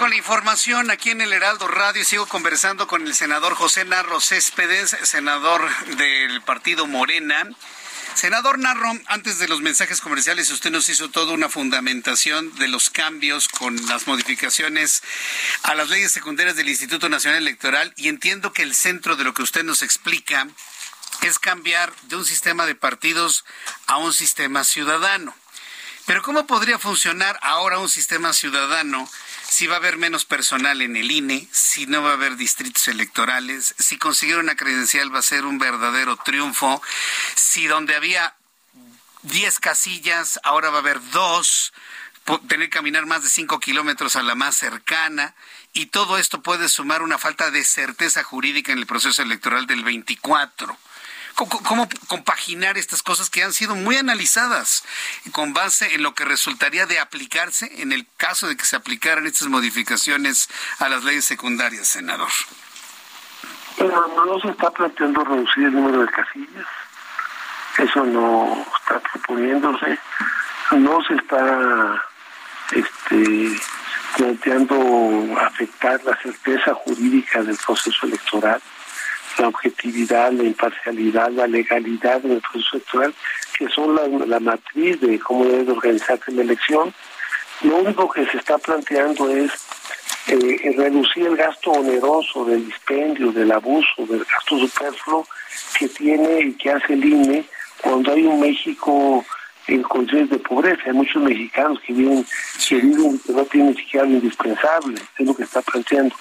Con 0.00 0.08
la 0.08 0.16
información 0.16 0.90
aquí 0.90 1.10
en 1.10 1.20
el 1.20 1.30
Heraldo 1.30 1.68
Radio. 1.68 2.02
Sigo 2.06 2.24
conversando 2.24 2.86
con 2.86 3.06
el 3.06 3.14
senador 3.14 3.54
José 3.54 3.84
Narro 3.84 4.18
Céspedes, 4.18 4.96
senador 5.02 5.68
del 5.98 6.40
partido 6.40 6.86
Morena. 6.86 7.46
Senador 8.14 8.58
Narro, 8.58 8.90
antes 9.08 9.38
de 9.38 9.46
los 9.46 9.60
mensajes 9.60 10.00
comerciales, 10.00 10.48
usted 10.48 10.70
nos 10.70 10.88
hizo 10.88 11.10
toda 11.10 11.34
una 11.34 11.50
fundamentación 11.50 12.54
de 12.54 12.68
los 12.68 12.88
cambios 12.88 13.46
con 13.48 13.76
las 13.88 14.06
modificaciones 14.06 15.02
a 15.64 15.74
las 15.74 15.90
leyes 15.90 16.12
secundarias 16.12 16.56
del 16.56 16.70
Instituto 16.70 17.10
Nacional 17.10 17.42
Electoral 17.42 17.92
y 17.98 18.08
entiendo 18.08 18.54
que 18.54 18.62
el 18.62 18.74
centro 18.74 19.16
de 19.16 19.24
lo 19.24 19.34
que 19.34 19.42
usted 19.42 19.64
nos 19.64 19.82
explica 19.82 20.48
es 21.20 21.38
cambiar 21.38 21.92
de 22.04 22.16
un 22.16 22.24
sistema 22.24 22.64
de 22.64 22.74
partidos 22.74 23.44
a 23.86 23.98
un 23.98 24.14
sistema 24.14 24.64
ciudadano. 24.64 25.34
Pero 26.06 26.22
¿cómo 26.22 26.46
podría 26.46 26.78
funcionar 26.78 27.38
ahora 27.42 27.78
un 27.78 27.90
sistema 27.90 28.32
ciudadano 28.32 29.08
si 29.50 29.66
va 29.66 29.74
a 29.74 29.78
haber 29.78 29.96
menos 29.96 30.24
personal 30.24 30.80
en 30.80 30.96
el 30.96 31.10
INE, 31.10 31.48
si 31.50 31.84
no 31.86 32.02
va 32.04 32.10
a 32.10 32.12
haber 32.12 32.36
distritos 32.36 32.86
electorales, 32.86 33.74
si 33.78 33.98
conseguir 33.98 34.36
una 34.36 34.54
credencial 34.54 35.12
va 35.12 35.18
a 35.18 35.22
ser 35.22 35.44
un 35.44 35.58
verdadero 35.58 36.16
triunfo, 36.16 36.80
si 37.34 37.66
donde 37.66 37.96
había 37.96 38.36
10 39.22 39.58
casillas 39.58 40.38
ahora 40.44 40.70
va 40.70 40.76
a 40.76 40.80
haber 40.80 41.00
dos, 41.10 41.72
tener 42.46 42.70
que 42.70 42.76
caminar 42.76 43.06
más 43.06 43.24
de 43.24 43.28
5 43.28 43.58
kilómetros 43.58 44.14
a 44.14 44.22
la 44.22 44.36
más 44.36 44.56
cercana, 44.56 45.34
y 45.72 45.86
todo 45.86 46.16
esto 46.16 46.42
puede 46.42 46.68
sumar 46.68 47.02
una 47.02 47.18
falta 47.18 47.50
de 47.50 47.64
certeza 47.64 48.22
jurídica 48.22 48.70
en 48.70 48.78
el 48.78 48.86
proceso 48.86 49.20
electoral 49.20 49.66
del 49.66 49.82
24 49.82 50.78
cómo, 51.34 51.88
compaginar 52.08 52.78
estas 52.78 53.02
cosas 53.02 53.30
que 53.30 53.42
han 53.42 53.52
sido 53.52 53.74
muy 53.74 53.96
analizadas 53.96 54.84
con 55.32 55.52
base 55.52 55.94
en 55.94 56.02
lo 56.02 56.14
que 56.14 56.24
resultaría 56.24 56.86
de 56.86 56.98
aplicarse 56.98 57.82
en 57.82 57.92
el 57.92 58.06
caso 58.16 58.48
de 58.48 58.56
que 58.56 58.64
se 58.64 58.76
aplicaran 58.76 59.26
estas 59.26 59.48
modificaciones 59.48 60.48
a 60.78 60.88
las 60.88 61.04
leyes 61.04 61.24
secundarias, 61.24 61.88
senador. 61.88 62.30
Pero 63.76 64.06
no 64.26 64.40
se 64.40 64.48
está 64.48 64.70
planteando 64.70 65.24
reducir 65.24 65.64
el 65.64 65.72
número 65.72 66.02
de 66.02 66.08
casillas. 66.08 66.66
Eso 67.78 68.04
no 68.04 68.66
está 68.78 69.00
proponiéndose. 69.00 69.98
no 70.72 71.02
se 71.04 71.14
está 71.14 72.04
este, 72.72 73.60
planteando 74.16 75.40
afectar 75.40 76.02
la 76.04 76.16
certeza 76.16 76.74
jurídica 76.74 77.42
del 77.42 77.56
proceso 77.56 78.06
electoral, 78.06 78.60
la 79.40 79.48
objetividad, 79.48 80.32
la 80.32 80.44
imparcialidad, 80.44 81.30
la 81.30 81.46
legalidad 81.46 82.20
del 82.20 82.40
proceso 82.40 82.76
electoral, 82.76 83.14
que 83.56 83.68
son 83.68 83.94
la, 83.94 84.06
la 84.26 84.40
matriz 84.40 85.00
de 85.00 85.18
cómo 85.18 85.44
debe 85.44 85.72
organizarse 85.72 86.32
la 86.32 86.42
elección. 86.42 86.92
Lo 87.62 87.76
único 87.76 88.08
que 88.10 88.26
se 88.26 88.38
está 88.38 88.58
planteando 88.58 89.30
es 89.30 89.50
eh, 90.28 90.74
reducir 90.76 91.26
el 91.26 91.36
gasto 91.36 91.70
oneroso 91.72 92.44
del 92.44 92.66
dispendio, 92.66 93.32
del 93.32 93.50
abuso, 93.52 94.06
del 94.06 94.24
gasto 94.24 94.58
superfluo 94.58 95.26
que 95.78 95.88
tiene 95.88 96.40
y 96.40 96.52
que 96.54 96.70
hace 96.70 96.92
el 96.92 97.04
INE 97.04 97.44
cuando 97.82 98.12
hay 98.12 98.26
un 98.26 98.40
México 98.40 99.24
en 99.70 99.82
condiciones 99.82 100.30
de 100.30 100.38
pobreza. 100.38 100.82
Hay 100.86 100.92
muchos 100.92 101.22
mexicanos 101.22 101.78
que 101.86 101.92
viven, 101.92 102.26
que 102.68 102.76
viven 102.76 103.18
que 103.18 103.32
no 103.32 103.44
tienen 103.44 103.70
ni 103.70 103.76
siquiera 103.78 104.06
lo 104.06 104.12
indispensable, 104.12 105.00
es 105.18 105.26
lo 105.26 105.34
que 105.34 105.44
está 105.44 105.62
planteando. 105.62 106.14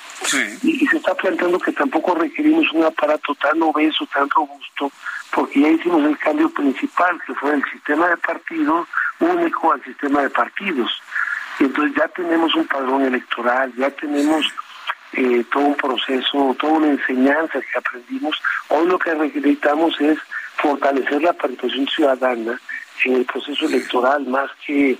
Y, 0.62 0.84
y, 0.84 0.88
se 0.88 0.98
está 0.98 1.16
planteando 1.16 1.60
que 1.60 1.72
tampoco 1.72 2.16
requerimos 2.16 2.72
un 2.74 2.84
aparato 2.84 3.34
tan 3.36 3.62
obeso, 3.62 4.08
tan 4.14 4.30
robusto, 4.30 4.92
porque 5.34 5.62
ya 5.62 5.70
hicimos 5.70 6.04
el 6.06 6.18
cambio 6.18 6.50
principal, 6.50 7.20
que 7.26 7.34
fue 7.34 7.54
el 7.54 7.64
sistema 7.72 8.08
de 8.10 8.18
partidos 8.18 8.88
único 9.20 9.74
al 9.74 9.84
sistema 9.84 10.22
de 10.22 10.30
partidos. 10.30 10.92
Y 11.60 11.66
entonces 11.66 11.96
ya 11.98 12.08
tenemos 12.10 12.56
un 12.56 12.66
padrón 12.68 13.04
electoral, 13.04 13.74
ya 13.76 13.90
tenemos 13.92 14.46
eh, 15.14 15.44
todo 15.52 15.64
un 15.64 15.76
proceso, 15.76 16.56
toda 16.60 16.74
una 16.74 16.90
enseñanza 16.90 17.60
que 17.60 17.78
aprendimos. 17.78 18.42
Hoy 18.70 18.88
lo 18.88 18.98
que 19.00 19.14
necesitamos 19.16 20.00
es 20.00 20.18
fortalecer 20.58 21.22
la 21.22 21.34
participación 21.34 21.88
ciudadana 21.88 22.60
en 23.06 23.16
el 23.16 23.26
proceso 23.26 23.66
electoral 23.66 24.26
más 24.26 24.50
que 24.66 24.98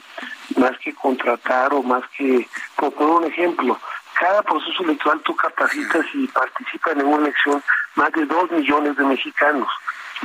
más 0.58 0.78
que 0.80 0.94
contratar 0.94 1.74
o 1.74 1.84
más 1.84 2.04
que 2.18 2.48
por 2.76 2.94
poner 2.94 3.14
un 3.14 3.26
ejemplo 3.26 3.80
cada 4.20 4.42
proceso 4.44 4.84
electoral 4.84 5.22
tú 5.22 5.36
capacitas 5.36 6.06
y 6.14 6.28
participan 6.28 7.00
en 7.00 7.08
una 7.08 7.28
elección 7.28 7.64
más 7.96 8.12
de 8.12 8.26
dos 8.26 8.52
millones 8.52 8.98
de 8.98 9.06
mexicanos. 9.06 9.70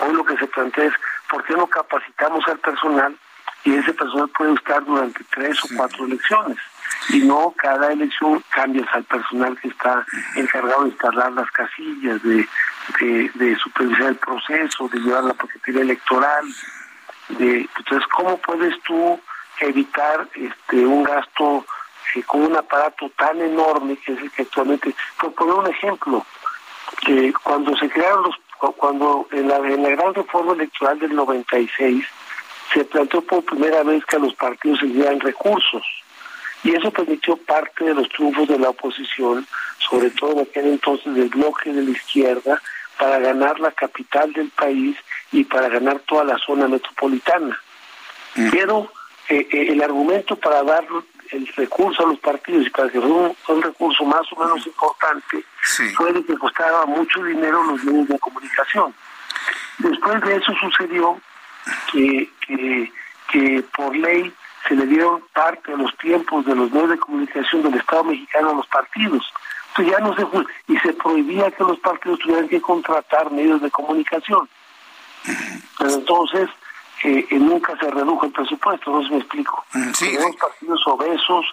Hoy 0.01 0.13
lo 0.13 0.25
que 0.25 0.37
se 0.37 0.49
plantea 0.49 0.87
es 0.87 0.95
por 1.29 1.45
qué 1.45 1.55
no 1.55 1.67
capacitamos 1.69 2.47
al 2.49 2.59
personal 2.59 3.17
y 3.63 3.75
ese 3.75 3.95
personal 3.95 4.29
puede 4.31 4.55
estar 4.55 4.85
durante 4.85 5.23
tres 5.31 5.63
o 5.65 5.69
cuatro 5.77 6.07
elecciones 6.07 6.59
y 7.11 7.21
no 7.21 7.55
cada 7.57 7.93
elección 7.93 8.43
cambias 8.51 8.89
al 8.93 9.05
personal 9.05 9.57
que 9.61 9.69
está 9.69 10.05
encargado 10.35 10.83
de 10.83 10.91
instalar 10.91 11.33
las 11.33 11.51
casillas, 11.53 12.23
de, 12.23 12.49
de, 13.01 13.31
de 13.35 13.57
supervisar 13.57 14.09
el 14.09 14.17
proceso, 14.17 14.89
de 14.89 14.99
llevar 14.99 15.25
la 15.25 15.35
paquetería 15.35 15.83
electoral, 15.83 16.45
de 17.29 17.69
entonces 17.79 18.07
cómo 18.15 18.37
puedes 18.39 18.81
tú 18.83 19.21
evitar 19.61 20.29
este 20.35 20.87
un 20.87 21.03
gasto 21.05 21.65
eh, 22.15 22.23
con 22.23 22.43
un 22.43 22.57
aparato 22.57 23.11
tan 23.17 23.41
enorme 23.41 23.97
que 23.97 24.13
es 24.13 24.21
el 24.21 24.31
que 24.31 24.43
actualmente 24.43 24.95
por 25.19 25.33
poner 25.35 25.55
un 25.55 25.67
ejemplo 25.67 26.27
que 27.05 27.33
cuando 27.43 27.77
se 27.77 27.89
crearon 27.89 28.25
los 28.25 28.37
cuando 28.77 29.27
en 29.33 29.49
la, 29.49 29.57
en 29.57 29.83
la 29.83 29.91
gran 29.91 30.15
reforma 30.15 30.55
electoral 30.55 30.99
del 30.99 31.15
96 31.15 32.05
se 32.73 32.85
planteó 32.85 33.21
por 33.21 33.45
primera 33.45 33.83
vez 33.83 34.05
que 34.07 34.17
a 34.17 34.21
los 34.21 34.35
partidos 34.35 34.81
se 34.81 34.87
dieran 34.87 35.21
recursos 35.21 35.83
y 36.65 36.75
eso 36.75 36.91
permitió 36.91 37.37
parte 37.37 37.85
de 37.85 37.95
los 37.95 38.09
triunfos 38.09 38.49
de 38.49 38.59
la 38.59 38.71
oposición, 38.71 39.47
sobre 39.79 40.11
todo 40.11 40.33
en 40.33 40.41
aquel 40.41 40.67
entonces 40.69 41.15
del 41.15 41.29
bloque 41.29 41.71
de 41.71 41.83
la 41.83 41.91
izquierda, 41.91 42.63
para 42.99 43.19
ganar 43.19 43.61
la 43.61 43.73
capital 43.73 44.33
del 44.33 44.51
país 44.51 44.97
y 45.33 45.45
para 45.45 45.69
ganar 45.69 46.01
toda 46.01 46.25
la 46.25 46.39
zona 46.39 46.69
metropolitana. 46.69 47.59
Pero 48.51 48.91
eh, 49.29 49.47
eh, 49.51 49.67
el 49.71 49.83
argumento 49.83 50.37
para 50.37 50.63
dar 50.63 50.85
el 51.31 51.47
recurso 51.55 52.05
a 52.05 52.09
los 52.09 52.19
partidos 52.19 52.67
y 52.67 52.71
para 52.71 52.91
que 52.91 53.01
fuera 53.01 53.15
un, 53.15 53.37
un 53.49 53.63
recurso 53.63 54.05
más 54.05 54.31
o 54.33 54.37
menos 54.37 54.67
importante 54.67 55.45
fue 55.97 56.13
de 56.13 56.25
que 56.25 56.37
costaba 56.37 56.87
mucho 56.87 57.23
dinero 57.23 57.65
los 57.65 57.83
medios 57.85 58.09
de 58.09 58.19
comunicación. 58.19 58.95
Después 59.79 60.21
de 60.23 60.37
eso 60.37 60.53
sucedió 60.61 61.21
que, 61.93 62.31
que, 62.47 62.93
que 63.33 63.65
por 63.75 63.97
ley 63.97 64.33
se 64.69 64.75
le 64.75 64.87
dieron 64.87 65.23
parte 65.33 65.73
de 65.73 65.79
los 65.79 65.97
tiempos 65.99 66.45
de 66.47 66.55
los 66.55 66.71
medios 66.71 66.91
de 66.91 66.99
comunicación 66.99 67.63
del 67.63 67.75
Estado 67.75 68.05
mexicano 68.05 68.51
a 68.51 68.55
los 68.55 68.67
partidos. 68.67 69.33
Entonces 69.77 69.93
ya 69.93 69.99
no 69.99 70.15
se 70.15 70.73
y 70.73 70.79
se 70.79 70.93
prohibía 70.93 71.51
que 71.51 71.65
los 71.65 71.79
partidos 71.81 72.21
tuvieran 72.21 72.49
que 72.49 72.61
contratar 72.61 73.33
medios 73.33 73.61
de 73.61 73.71
comunicación. 73.71 74.49
Pero 75.79 75.95
entonces 75.95 76.49
eh, 77.03 77.27
eh, 77.29 77.39
nunca 77.39 77.77
se 77.79 77.91
redujo 77.91 78.27
el 78.27 78.33
presupuesto, 78.33 78.93
no 78.93 79.03
se 79.03 79.11
me 79.11 79.19
explico. 79.19 79.65
Tenemos 79.99 80.37
partidos 80.37 80.81
obesos, 80.87 81.47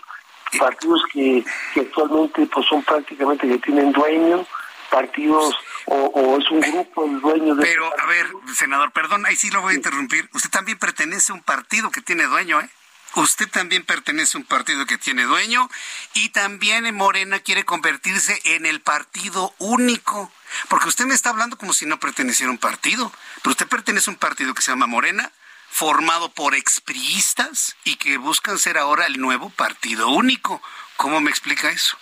partidos 0.60 1.02
que, 1.12 1.44
que 1.74 1.80
actualmente 1.82 2.46
pues 2.46 2.68
son 2.68 2.84
prácticamente 2.84 3.48
que 3.48 3.58
tienen 3.58 3.92
dueño, 3.92 4.46
partidos 4.92 5.56
o, 5.86 5.96
o, 5.96 6.38
es 6.38 6.52
un 6.52 6.60
grupo 6.60 7.06
el 7.06 7.22
dueño 7.22 7.56
de 7.56 7.64
pero 7.64 7.86
a 7.98 8.06
ver 8.06 8.28
senador 8.54 8.92
perdón 8.92 9.26
ahí 9.26 9.36
sí 9.36 9.50
lo 9.50 9.62
voy 9.62 9.74
a 9.74 9.78
interrumpir. 9.78 10.30
Usted 10.34 10.50
también 10.50 10.78
pertenece 10.78 11.32
a 11.32 11.36
un 11.36 11.42
partido 11.42 11.90
que 11.90 12.02
tiene 12.02 12.26
dueño 12.26 12.60
eh 12.60 12.70
usted 13.16 13.50
también 13.50 13.84
pertenece 13.84 14.38
a 14.38 14.42
un 14.42 14.46
partido 14.46 14.86
que 14.86 14.98
tiene 14.98 15.24
dueño 15.24 15.70
y 16.14 16.30
también 16.30 16.86
en 16.86 16.96
Morena 16.96 17.40
quiere 17.40 17.66
convertirse 17.66 18.40
en 18.44 18.66
el 18.66 18.82
partido 18.82 19.54
único. 19.60 20.32
Porque 20.68 20.90
usted 20.90 21.06
me 21.06 21.14
está 21.14 21.30
hablando 21.30 21.58
como 21.58 21.74
si 21.74 21.86
no 21.86 22.00
perteneciera 22.00 22.50
a 22.50 22.54
un 22.54 22.58
partido, 22.58 23.12
pero 23.42 23.52
usted 23.52 23.68
pertenece 23.68 24.10
a 24.10 24.14
un 24.14 24.20
partido 24.20 24.54
que 24.54 24.62
se 24.62 24.72
llama 24.72 24.88
Morena, 24.88 25.32
formado 25.70 26.30
por 26.30 26.56
expriistas 26.56 27.76
y 27.84 27.96
que 27.96 28.18
buscan 28.18 28.58
ser 28.58 28.78
ahora 28.78 29.06
el 29.06 29.20
nuevo 29.20 29.50
partido 29.50 30.10
único. 30.10 30.62
¿Cómo 30.98 31.22
me 31.22 31.30
explica 31.30 31.70
eso? 31.70 31.98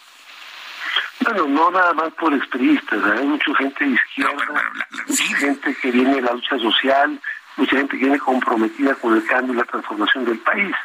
Bueno, 1.21 1.47
no 1.47 1.71
nada 1.71 1.93
más 1.93 2.13
por 2.13 2.33
expriistas, 2.33 3.03
hay 3.03 3.25
mucha 3.25 3.53
gente 3.55 3.85
de 3.85 3.91
izquierda, 3.91 4.71
mucha 5.07 5.37
gente 5.37 5.75
que 5.75 5.91
viene 5.91 6.15
de 6.15 6.21
la 6.21 6.33
lucha 6.33 6.57
social, 6.57 7.21
mucha 7.57 7.75
gente 7.75 7.97
que 7.97 8.05
viene 8.05 8.19
comprometida 8.19 8.95
con 8.95 9.15
el 9.15 9.25
cambio 9.25 9.53
y 9.53 9.57
la 9.57 9.65
transformación 9.65 10.25
del 10.25 10.39
país. 10.39 10.75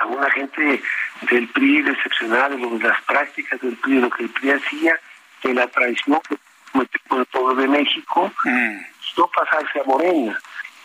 Alguna 0.00 0.30
gente 0.30 0.82
del 1.30 1.48
PRI 1.48 1.82
decepcionada 1.82 2.50
de 2.50 2.78
las 2.78 3.00
prácticas 3.02 3.60
del 3.60 3.76
PRI, 3.76 3.94
de 3.96 4.00
lo 4.00 4.10
que 4.10 4.24
el 4.24 4.30
PRI 4.30 4.50
hacía, 4.52 5.00
de 5.42 5.54
la 5.54 5.66
traición 5.68 6.20
que 6.28 6.36
cometió 6.72 7.00
con 7.08 7.20
el 7.20 7.26
pueblo 7.26 7.54
de 7.54 7.68
México, 7.68 8.32
no 8.44 9.30
pasarse 9.34 9.80
a 9.80 9.84
Morena, 9.84 10.38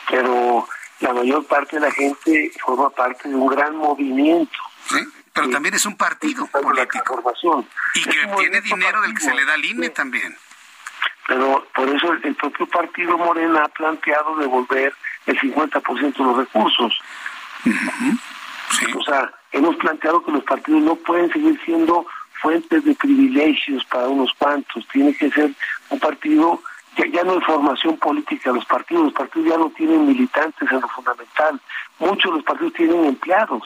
pero 0.09 0.67
la 0.99 1.13
mayor 1.13 1.45
parte 1.47 1.77
de 1.77 1.81
la 1.81 1.91
gente 1.91 2.51
forma 2.63 2.89
parte 2.89 3.27
de 3.27 3.35
un 3.35 3.47
gran 3.47 3.75
movimiento. 3.75 4.57
pero 5.33 5.49
también 5.49 5.75
es 5.75 5.85
un 5.85 5.97
partido 5.97 6.45
político. 6.47 7.23
Y 7.95 8.03
que 8.03 8.27
tiene 8.38 8.61
dinero 8.61 9.01
del 9.01 9.13
que 9.13 9.21
se 9.21 9.33
le 9.33 9.45
da 9.45 9.53
al 9.53 9.65
INE 9.65 9.89
también. 9.89 10.35
Pero 11.27 11.67
por 11.73 11.89
eso 11.89 12.13
el, 12.13 12.35
propio 12.35 12.67
partido 12.67 13.17
Morena 13.17 13.63
ha 13.63 13.67
planteado 13.69 14.35
devolver 14.38 14.93
el 15.25 15.39
50% 15.39 16.17
de 16.17 16.23
los 16.23 16.38
recursos. 16.38 16.99
O 18.98 19.03
sea, 19.03 19.31
hemos 19.52 19.76
planteado 19.76 20.23
que 20.23 20.31
los 20.31 20.43
partidos 20.43 20.81
no 20.81 20.95
pueden 20.95 21.31
seguir 21.31 21.60
siendo 21.65 22.06
fuentes 22.41 22.84
de 22.84 22.95
privilegios 22.95 23.85
para 23.85 24.07
unos 24.07 24.34
cuantos. 24.34 24.88
Tiene 24.88 25.14
que 25.14 25.30
ser 25.31 25.52
un 25.89 25.99
partido 25.99 26.61
que 26.95 27.10
ya 27.11 27.23
no 27.23 27.34
hay 27.34 27.41
formación 27.41 27.98
política. 27.98 28.52
Los 28.52 28.65
partidos, 28.65 29.06
los 29.06 29.14
partidos 29.14 29.49
ya 29.49 29.57
no 29.57 29.69
tienen 29.69 30.07
militantes 30.07 30.72
en 30.72 30.81
lo 30.81 30.88
fundamental. 30.88 31.60
Muchos 31.99 32.31
de 32.31 32.38
los 32.38 32.45
partidos 32.45 32.73
tienen 32.73 33.06
empleados. 33.06 33.64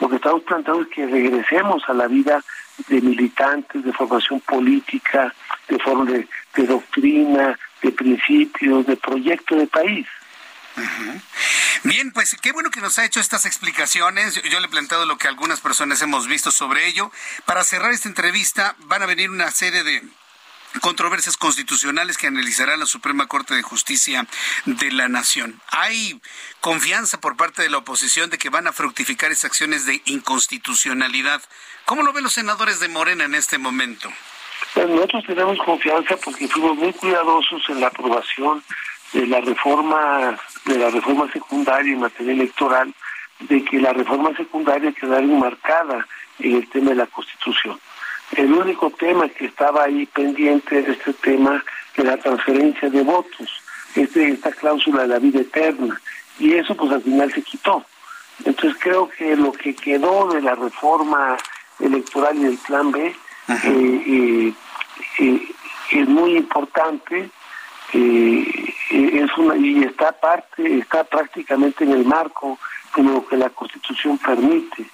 Lo 0.00 0.08
que 0.08 0.16
estamos 0.16 0.42
planteando 0.42 0.82
es 0.82 0.88
que 0.88 1.06
regresemos 1.06 1.82
a 1.88 1.94
la 1.94 2.06
vida 2.06 2.42
de 2.88 3.00
militantes, 3.00 3.84
de 3.84 3.92
formación 3.92 4.40
política, 4.40 5.34
de 5.68 5.78
forma 5.78 6.04
de, 6.04 6.28
de 6.54 6.66
doctrina, 6.66 7.58
de 7.82 7.90
principios, 7.92 8.86
de 8.86 8.96
proyecto 8.96 9.56
de 9.56 9.66
país. 9.66 10.06
Bien, 11.84 12.12
pues 12.12 12.36
qué 12.40 12.52
bueno 12.52 12.70
que 12.70 12.80
nos 12.80 12.98
ha 12.98 13.04
hecho 13.04 13.20
estas 13.20 13.46
explicaciones. 13.46 14.34
Yo 14.42 14.60
le 14.60 14.66
he 14.66 14.70
planteado 14.70 15.06
lo 15.06 15.18
que 15.18 15.28
algunas 15.28 15.60
personas 15.60 16.02
hemos 16.02 16.26
visto 16.26 16.50
sobre 16.50 16.86
ello. 16.86 17.10
Para 17.44 17.64
cerrar 17.64 17.92
esta 17.92 18.08
entrevista, 18.08 18.74
van 18.80 19.02
a 19.02 19.06
venir 19.06 19.30
una 19.30 19.50
serie 19.50 19.82
de 19.84 20.02
controversias 20.80 21.36
constitucionales 21.36 22.18
que 22.18 22.26
analizará 22.26 22.76
la 22.76 22.86
Suprema 22.86 23.26
Corte 23.26 23.54
de 23.54 23.62
Justicia 23.62 24.26
de 24.66 24.92
la 24.92 25.08
Nación. 25.08 25.60
¿Hay 25.70 26.20
confianza 26.60 27.20
por 27.20 27.36
parte 27.36 27.62
de 27.62 27.70
la 27.70 27.78
oposición 27.78 28.30
de 28.30 28.38
que 28.38 28.50
van 28.50 28.66
a 28.66 28.72
fructificar 28.72 29.30
esas 29.30 29.46
acciones 29.46 29.86
de 29.86 30.02
inconstitucionalidad? 30.04 31.42
¿Cómo 31.84 32.02
lo 32.02 32.12
ven 32.12 32.24
los 32.24 32.34
senadores 32.34 32.80
de 32.80 32.88
Morena 32.88 33.24
en 33.24 33.34
este 33.34 33.58
momento? 33.58 34.10
Pues 34.74 34.88
nosotros 34.88 35.24
tenemos 35.26 35.58
confianza 35.64 36.16
porque 36.16 36.48
fuimos 36.48 36.76
muy 36.76 36.92
cuidadosos 36.92 37.62
en 37.68 37.80
la 37.80 37.88
aprobación 37.88 38.62
de 39.12 39.26
la 39.26 39.40
reforma 39.40 40.38
de 40.64 40.78
la 40.78 40.90
reforma 40.90 41.30
secundaria 41.32 41.92
en 41.92 42.00
materia 42.00 42.32
electoral 42.32 42.94
de 43.40 43.64
que 43.64 43.78
la 43.78 43.92
reforma 43.92 44.36
secundaria 44.36 44.92
quedara 44.92 45.22
enmarcada 45.22 46.06
en 46.38 46.56
el 46.56 46.68
tema 46.68 46.90
de 46.90 46.96
la 46.96 47.06
Constitución. 47.06 47.78
El 48.32 48.52
único 48.52 48.90
tema 48.90 49.28
que 49.28 49.46
estaba 49.46 49.84
ahí 49.84 50.06
pendiente 50.06 50.78
era 50.78 50.92
este 50.92 51.14
tema 51.14 51.64
de 51.96 52.04
la 52.04 52.16
transferencia 52.18 52.90
de 52.90 53.02
votos, 53.02 53.48
este, 53.94 54.28
esta 54.28 54.52
cláusula 54.52 55.02
de 55.02 55.08
la 55.08 55.18
vida 55.18 55.40
eterna, 55.40 56.00
y 56.38 56.54
eso 56.54 56.76
pues 56.76 56.92
al 56.92 57.02
final 57.02 57.32
se 57.32 57.42
quitó. 57.42 57.84
Entonces 58.44 58.78
creo 58.80 59.08
que 59.08 59.34
lo 59.34 59.52
que 59.52 59.74
quedó 59.74 60.28
de 60.28 60.42
la 60.42 60.54
reforma 60.54 61.36
electoral 61.80 62.36
y 62.36 62.44
del 62.44 62.58
plan 62.58 62.92
B 62.92 63.16
eh, 63.48 64.54
eh, 65.18 65.48
es 65.90 66.08
muy 66.08 66.36
importante 66.36 67.30
es 67.92 69.38
una 69.38 69.56
y 69.56 69.84
está 69.84 70.12
parte 70.12 70.78
está 70.78 71.04
prácticamente 71.04 71.84
en 71.84 71.92
el 71.92 72.04
marco 72.04 72.58
de 72.96 73.02
lo 73.02 73.26
que 73.26 73.36
la 73.36 73.50
Constitución 73.50 74.18
permite. 74.18 74.86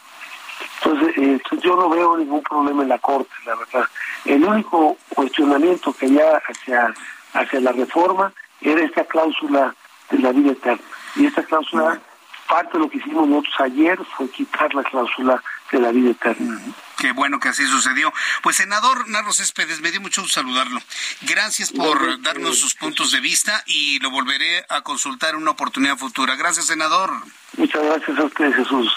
Entonces, 0.85 1.63
yo 1.63 1.77
no 1.77 1.89
veo 1.89 2.17
ningún 2.17 2.43
problema 2.43 2.83
en 2.83 2.89
la 2.89 2.99
Corte, 2.99 3.33
la 3.47 3.55
verdad. 3.55 3.89
El 4.25 4.45
único 4.45 4.97
cuestionamiento 5.15 5.93
que 5.93 6.07
había 6.07 6.37
hacia, 6.37 6.95
hacia 7.33 7.61
la 7.61 7.73
reforma 7.73 8.33
era 8.61 8.83
esta 8.83 9.05
cláusula 9.05 9.75
de 10.11 10.19
la 10.19 10.33
vida 10.33 10.53
eterna. 10.53 10.85
Y 11.17 11.27
esta 11.27 11.43
cláusula, 11.43 12.01
parte 12.49 12.73
de 12.75 12.79
lo 12.81 12.91
que 12.91 12.99
hicimos 12.99 13.29
nosotros 13.29 13.55
ayer 13.61 13.99
fue 14.17 14.29
quitar 14.31 14.75
la 14.75 14.83
cláusula 14.85 15.43
de 15.73 15.81
la 15.81 15.91
vida 15.91 16.11
eterna. 16.11 16.61
Qué 16.99 17.13
bueno 17.13 17.41
que 17.41 17.49
así 17.49 17.67
sucedió. 17.67 18.13
Pues 18.43 18.57
senador 18.57 19.09
Narro 19.09 19.33
Céspedes, 19.33 19.81
me 19.81 19.91
dio 19.91 20.01
mucho 20.01 20.23
gusto 20.23 20.41
saludarlo. 20.41 20.81
Gracias 21.23 21.73
por 21.73 22.23
darnos 22.23 22.59
sus 22.59 22.75
puntos 22.75 23.11
de 23.13 23.21
vista 23.21 23.63
y 23.67 23.99
lo 24.01 24.11
volveré 24.11 24.65
a 24.69 24.83
consultar 24.83 25.31
en 25.31 25.43
una 25.43 25.53
oportunidad 25.53 25.97
futura. 25.97 26.37
Gracias, 26.37 26.67
senador. 26.67 27.11
Muchas 27.57 27.85
gracias 27.85 28.19
a 28.19 28.25
usted, 28.25 28.53
Jesús. 28.53 28.93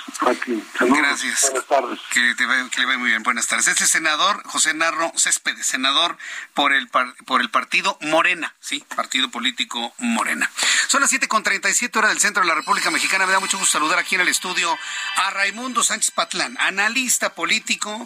Gracias. 0.79 1.51
Buenas 1.51 1.67
tardes. 1.67 1.99
Que, 2.11 2.35
le 2.79 2.85
vaya 2.85 2.97
muy 2.97 3.09
bien. 3.09 3.23
Buenas 3.23 3.47
tardes. 3.47 3.67
Este 3.67 3.85
senador, 3.85 4.41
José 4.45 4.73
Narro 4.73 5.11
Céspedes, 5.15 5.65
senador 5.65 6.17
por 6.53 6.73
el, 6.73 6.87
por 6.87 7.41
el 7.41 7.49
partido 7.49 7.97
Morena, 8.01 8.55
sí, 8.59 8.83
partido 8.95 9.29
político 9.29 9.93
Morena. 9.99 10.49
Son 10.87 11.01
las 11.01 11.11
7.37 11.13 11.95
horas 11.97 12.11
del 12.11 12.19
centro 12.19 12.41
de 12.41 12.49
la 12.49 12.55
República 12.55 12.89
Mexicana. 12.89 13.25
Me 13.25 13.33
da 13.33 13.39
mucho 13.39 13.57
gusto 13.57 13.73
saludar 13.73 13.99
aquí 13.99 14.15
en 14.15 14.21
el 14.21 14.27
estudio 14.27 14.75
a 15.17 15.29
Raimundo 15.31 15.83
Sánchez 15.83 16.11
Patlán, 16.11 16.57
analista 16.59 17.35
político, 17.35 17.96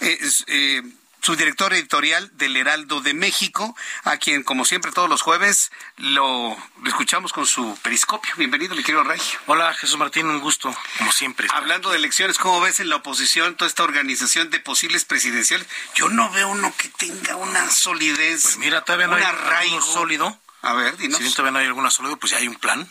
eh, 0.00 0.18
eh, 0.46 0.82
subdirector 1.20 1.74
editorial 1.74 2.30
del 2.38 2.56
Heraldo 2.56 3.00
de 3.00 3.12
México, 3.14 3.76
a 4.04 4.16
quien, 4.16 4.42
como 4.42 4.64
siempre, 4.64 4.92
todos 4.92 5.08
los 5.08 5.22
jueves 5.22 5.70
lo, 5.96 6.56
escuchamos 6.86 7.32
con 7.32 7.46
su 7.46 7.76
periscopio. 7.82 8.32
Bienvenido, 8.36 8.74
mi 8.74 8.82
querido 8.82 9.04
Rey. 9.04 9.20
Hola, 9.46 9.74
Jesús 9.74 9.98
Martín, 9.98 10.26
un 10.26 10.40
gusto, 10.40 10.74
como 10.98 11.12
siempre. 11.12 11.48
Hablando 11.52 11.90
de 11.90 11.98
elecciones, 11.98 12.38
¿cómo 12.38 12.60
ves 12.60 12.80
en 12.80 12.88
la 12.88 12.96
oposición 12.96 13.56
toda 13.56 13.68
esta 13.68 13.82
organización 13.82 14.50
de 14.50 14.60
posibles 14.60 15.04
presidenciales? 15.04 15.66
Yo 15.94 16.08
no 16.08 16.30
veo 16.30 16.48
uno 16.48 16.72
que 16.76 16.88
tenga 16.88 17.36
una 17.36 17.68
solidez. 17.70 18.42
Pues 18.42 18.56
mira, 18.58 18.84
todavía 18.84 19.08
no 19.08 19.16
hay 19.16 19.24
arraigo 19.24 19.82
sólido. 19.82 20.40
A 20.62 20.72
ver, 20.74 20.96
dinos. 20.96 21.18
Si 21.18 21.22
bien 21.24 21.34
todavía 21.34 21.52
no 21.52 21.58
hay 21.58 21.66
alguna 21.66 21.90
sólido, 21.90 22.16
pues 22.16 22.32
ya 22.32 22.38
hay 22.38 22.48
un 22.48 22.56
plan. 22.56 22.90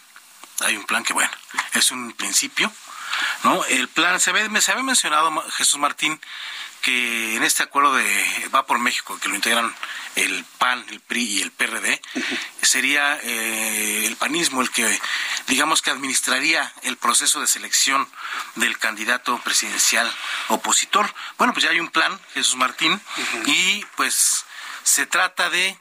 Hay 0.61 0.75
un 0.75 0.85
plan 0.85 1.03
que, 1.03 1.13
bueno, 1.13 1.31
es 1.73 1.91
un 1.91 2.13
principio. 2.13 2.71
¿No? 3.43 3.63
El 3.65 3.87
plan, 3.87 4.19
se, 4.19 4.31
ve, 4.31 4.49
se 4.61 4.71
había 4.71 4.83
mencionado, 4.83 5.31
Jesús 5.51 5.79
Martín, 5.79 6.19
que 6.81 7.35
en 7.35 7.43
este 7.43 7.63
acuerdo 7.63 7.93
de 7.95 8.49
Va 8.53 8.65
por 8.65 8.79
México, 8.79 9.19
que 9.19 9.29
lo 9.29 9.35
integran 9.35 9.75
el 10.15 10.45
PAN, 10.57 10.85
el 10.89 10.99
PRI 11.01 11.23
y 11.23 11.41
el 11.41 11.51
PRD, 11.51 12.01
sería 12.61 13.19
eh, 13.23 14.05
el 14.05 14.15
panismo 14.15 14.61
el 14.61 14.71
que, 14.71 14.99
digamos 15.47 15.81
que 15.81 15.91
administraría 15.91 16.71
el 16.83 16.97
proceso 16.97 17.41
de 17.41 17.47
selección 17.47 18.07
del 18.55 18.77
candidato 18.77 19.37
presidencial 19.39 20.11
opositor. 20.47 21.13
Bueno, 21.37 21.53
pues 21.53 21.65
ya 21.65 21.71
hay 21.71 21.79
un 21.79 21.89
plan, 21.89 22.19
Jesús 22.33 22.55
Martín, 22.55 22.99
y 23.45 23.85
pues 23.95 24.45
se 24.83 25.05
trata 25.05 25.49
de 25.49 25.77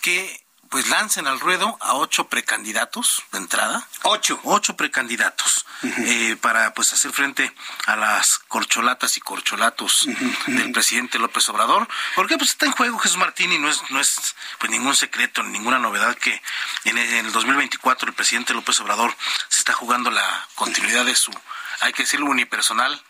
que 0.00 0.44
pues 0.68 0.88
lancen 0.88 1.26
al 1.26 1.40
ruedo 1.40 1.76
a 1.80 1.94
ocho 1.94 2.28
precandidatos 2.28 3.22
de 3.32 3.38
entrada. 3.38 3.86
Ocho. 4.02 4.40
Ocho 4.44 4.76
precandidatos 4.76 5.66
eh, 5.82 6.36
para 6.40 6.74
pues 6.74 6.92
hacer 6.92 7.12
frente 7.12 7.52
a 7.86 7.96
las 7.96 8.38
corcholatas 8.48 9.16
y 9.16 9.20
corcholatos 9.20 10.08
del 10.46 10.72
presidente 10.72 11.18
López 11.18 11.48
Obrador. 11.48 11.88
Porque 12.14 12.38
pues 12.38 12.50
está 12.50 12.66
en 12.66 12.72
juego 12.72 12.98
Jesús 12.98 13.18
Martín 13.18 13.52
y 13.52 13.58
no 13.58 13.68
es, 13.68 13.80
no 13.90 14.00
es 14.00 14.34
pues 14.58 14.70
ningún 14.70 14.94
secreto, 14.94 15.42
ninguna 15.42 15.78
novedad 15.78 16.16
que 16.16 16.40
en 16.84 16.98
el, 16.98 17.08
en 17.14 17.26
el 17.26 17.32
2024 17.32 18.08
el 18.08 18.14
presidente 18.14 18.54
López 18.54 18.78
Obrador 18.80 19.14
se 19.48 19.58
está 19.58 19.72
jugando 19.72 20.10
la 20.10 20.48
continuidad 20.54 21.04
de 21.04 21.14
su, 21.14 21.32
hay 21.80 21.92
que 21.92 22.04
decirlo, 22.04 22.26
unipersonal 22.26 23.02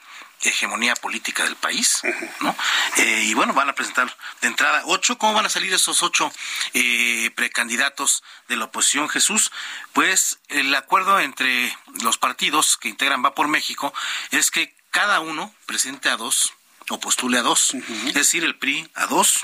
hegemonía 0.43 0.95
política 0.95 1.45
del 1.45 1.57
país, 1.57 2.03
¿no? 2.41 2.57
Eh, 2.97 3.25
y 3.25 3.35
bueno, 3.35 3.53
van 3.55 3.71
a 3.71 3.75
presentar 3.75 4.15
de 4.41 4.49
entrada 4.49 4.83
ocho. 4.87 5.19
¿Cómo 5.19 5.35
van 5.35 5.47
a 5.47 5.51
salir 5.51 5.73
esos 5.73 6.03
ocho 6.03 6.33
eh, 6.75 7.31
precandidatos 7.35 8.23
de 8.49 8.57
la 8.57 8.67
oposición, 8.67 9.09
Jesús? 9.09 9.53
Pues 9.93 10.41
el 10.49 10.75
acuerdo 10.75 11.21
entre 11.21 11.77
los 12.03 12.19
partidos 12.19 12.77
que 12.77 12.89
integran 12.89 13.23
Va 13.25 13.35
por 13.35 13.49
México 13.49 13.93
es 14.31 14.51
que 14.51 14.75
cada 14.91 15.21
uno 15.21 15.55
presente 15.67 16.09
a 16.09 16.17
dos 16.17 16.53
o 16.89 16.99
postule 16.99 17.39
a 17.39 17.43
dos. 17.43 17.75
Es 18.07 18.15
decir, 18.15 18.45
el 18.45 18.57
PRI 18.57 18.91
a 18.95 19.07
dos, 19.07 19.41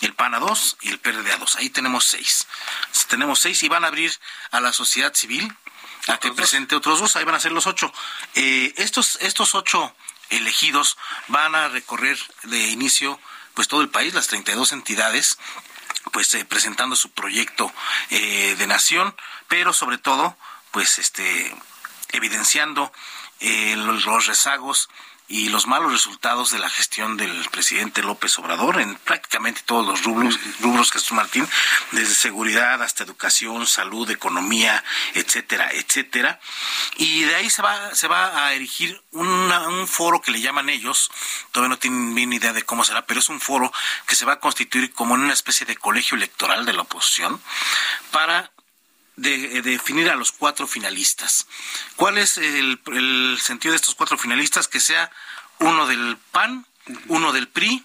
el 0.00 0.14
PAN 0.14 0.34
a 0.34 0.38
dos 0.38 0.76
y 0.80 0.88
el 0.88 0.98
PRD 0.98 1.32
a 1.32 1.36
dos. 1.36 1.56
Ahí 1.56 1.70
tenemos 1.70 2.04
seis. 2.04 2.46
Tenemos 3.08 3.40
seis 3.40 3.62
y 3.62 3.68
van 3.68 3.84
a 3.84 3.88
abrir 3.88 4.12
a 4.50 4.60
la 4.60 4.72
sociedad 4.72 5.14
civil 5.14 5.52
a 6.08 6.18
que 6.18 6.32
presente 6.32 6.76
otros 6.76 7.00
dos. 7.00 7.16
Ahí 7.16 7.24
van 7.24 7.34
a 7.34 7.40
ser 7.40 7.52
los 7.52 7.66
ocho. 7.66 7.92
Eh, 8.34 8.72
estos, 8.76 9.18
estos 9.20 9.54
ocho 9.54 9.94
elegidos 10.30 10.96
van 11.28 11.54
a 11.54 11.68
recorrer 11.68 12.18
de 12.44 12.68
inicio 12.68 13.20
pues 13.54 13.68
todo 13.68 13.82
el 13.82 13.90
país, 13.90 14.14
las 14.14 14.28
32 14.28 14.72
entidades 14.72 15.38
pues 16.12 16.32
eh, 16.34 16.44
presentando 16.44 16.96
su 16.96 17.10
proyecto 17.10 17.72
eh, 18.10 18.56
de 18.58 18.66
nación, 18.66 19.14
pero 19.48 19.72
sobre 19.72 19.98
todo 19.98 20.36
pues 20.70 20.98
este 20.98 21.54
evidenciando 22.12 22.92
eh, 23.40 23.74
los 23.76 24.26
rezagos 24.26 24.88
y 25.30 25.48
los 25.48 25.68
malos 25.68 25.92
resultados 25.92 26.50
de 26.50 26.58
la 26.58 26.68
gestión 26.68 27.16
del 27.16 27.48
presidente 27.50 28.02
López 28.02 28.36
Obrador 28.40 28.80
en 28.80 28.96
prácticamente 28.96 29.62
todos 29.64 29.86
los 29.86 30.02
rubros, 30.02 30.36
rubros 30.58 30.90
Jesús 30.90 31.12
Martín, 31.12 31.48
desde 31.92 32.16
seguridad 32.16 32.82
hasta 32.82 33.04
educación, 33.04 33.64
salud, 33.68 34.10
economía, 34.10 34.82
etcétera, 35.14 35.70
etcétera. 35.72 36.40
Y 36.96 37.22
de 37.22 37.36
ahí 37.36 37.48
se 37.48 37.62
va, 37.62 37.94
se 37.94 38.08
va 38.08 38.44
a 38.44 38.54
erigir 38.54 39.00
un 39.12 39.86
foro 39.86 40.20
que 40.20 40.32
le 40.32 40.40
llaman 40.40 40.68
ellos, 40.68 41.12
todavía 41.52 41.76
no 41.76 41.78
tienen 41.78 42.12
bien 42.12 42.32
idea 42.32 42.52
de 42.52 42.64
cómo 42.64 42.82
será, 42.82 43.06
pero 43.06 43.20
es 43.20 43.28
un 43.28 43.40
foro 43.40 43.72
que 44.08 44.16
se 44.16 44.24
va 44.24 44.34
a 44.34 44.40
constituir 44.40 44.92
como 44.92 45.14
en 45.14 45.20
una 45.20 45.32
especie 45.32 45.64
de 45.64 45.76
colegio 45.76 46.16
electoral 46.16 46.66
de 46.66 46.72
la 46.72 46.82
oposición 46.82 47.40
para 48.10 48.50
de, 49.20 49.62
definir 49.62 50.08
a 50.10 50.16
los 50.16 50.32
cuatro 50.32 50.66
finalistas. 50.66 51.46
¿Cuál 51.96 52.18
es 52.18 52.38
el, 52.38 53.38
sentido 53.40 53.72
de 53.72 53.76
estos 53.76 53.94
cuatro 53.94 54.16
finalistas? 54.16 54.66
Que 54.66 54.80
sea 54.80 55.10
uno 55.58 55.86
del 55.86 56.16
PAN, 56.32 56.66
uno 57.08 57.32
del 57.32 57.48
PRI, 57.48 57.84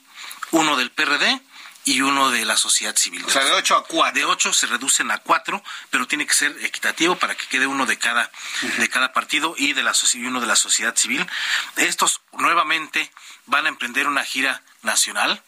uno 0.52 0.78
del 0.78 0.92
PRD 0.92 1.42
y 1.84 2.02
uno 2.02 2.32
de 2.32 2.46
la 2.46 2.56
sociedad 2.56 2.96
civil. 2.96 3.24
O 3.26 3.30
sea, 3.30 3.44
de 3.44 3.52
ocho 3.52 3.76
a 3.76 3.84
cuatro. 3.86 4.20
De 4.20 4.26
ocho 4.26 4.54
se 4.54 4.66
reducen 4.66 5.12
a 5.12 5.18
cuatro, 5.18 5.62
pero 5.90 6.08
tiene 6.08 6.26
que 6.26 6.34
ser 6.34 6.56
equitativo 6.64 7.18
para 7.18 7.36
que 7.36 7.48
quede 7.48 7.68
uno 7.68 7.86
de 7.86 7.98
cada, 7.98 8.32
de 8.78 8.90
cada 8.90 9.12
partido 9.12 9.56
y, 9.58 9.74
de 9.74 9.84
la, 9.84 9.94
y 10.14 10.26
uno 10.26 10.40
de 10.40 10.48
la 10.48 10.56
sociedad 10.56 10.96
civil. 10.96 11.28
Estos 11.76 12.22
nuevamente 12.32 13.12
van 13.46 13.66
a 13.66 13.70
emprender 13.70 14.08
una 14.08 14.24
gira 14.24 14.64
nacional 14.84 15.44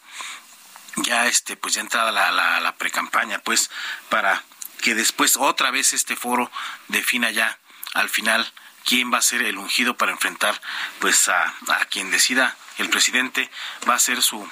ya 1.02 1.28
este 1.28 1.56
pues 1.56 1.74
ya 1.74 1.80
entrada 1.80 2.10
la, 2.10 2.32
la, 2.32 2.58
la 2.58 2.74
pre-campaña 2.74 3.38
pues 3.38 3.70
para 4.08 4.42
que 4.80 4.94
después 4.94 5.36
otra 5.36 5.70
vez 5.70 5.92
este 5.92 6.16
foro 6.16 6.50
defina 6.88 7.30
ya 7.30 7.58
al 7.94 8.08
final 8.08 8.50
quién 8.84 9.12
va 9.12 9.18
a 9.18 9.22
ser 9.22 9.42
el 9.42 9.58
ungido 9.58 9.96
para 9.96 10.12
enfrentar 10.12 10.60
pues 10.98 11.28
a, 11.28 11.54
quien 11.90 12.10
decida 12.10 12.56
el 12.78 12.88
presidente. 12.88 13.50
Va 13.88 13.94
a 13.94 13.98
ser 13.98 14.22
su 14.22 14.48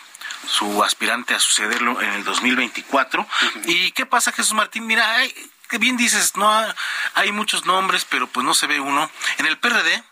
su 0.49 0.85
aspirante 0.85 1.35
a 1.35 1.41
sucederlo 1.41 2.01
en 2.03 2.13
el 2.13 2.23
2024 2.23 3.27
y 3.65 3.91
qué 3.93 4.07
pasa 4.07 4.33
Jesús 4.33 4.53
Martín 4.53 4.87
mira 4.87 5.05
que 5.69 5.79
bien 5.79 5.97
dices 5.97 6.37
no 6.37 6.49
hay 7.15 7.33
muchos 7.33 7.65
nombres 7.65 8.05
pero 8.05 8.27
pues 8.29 8.45
no 8.45 8.55
se 8.55 8.67
ve 8.67 8.79
uno. 8.79 9.11
En 9.39 9.47
el 9.47 9.59
PRD 9.59 10.05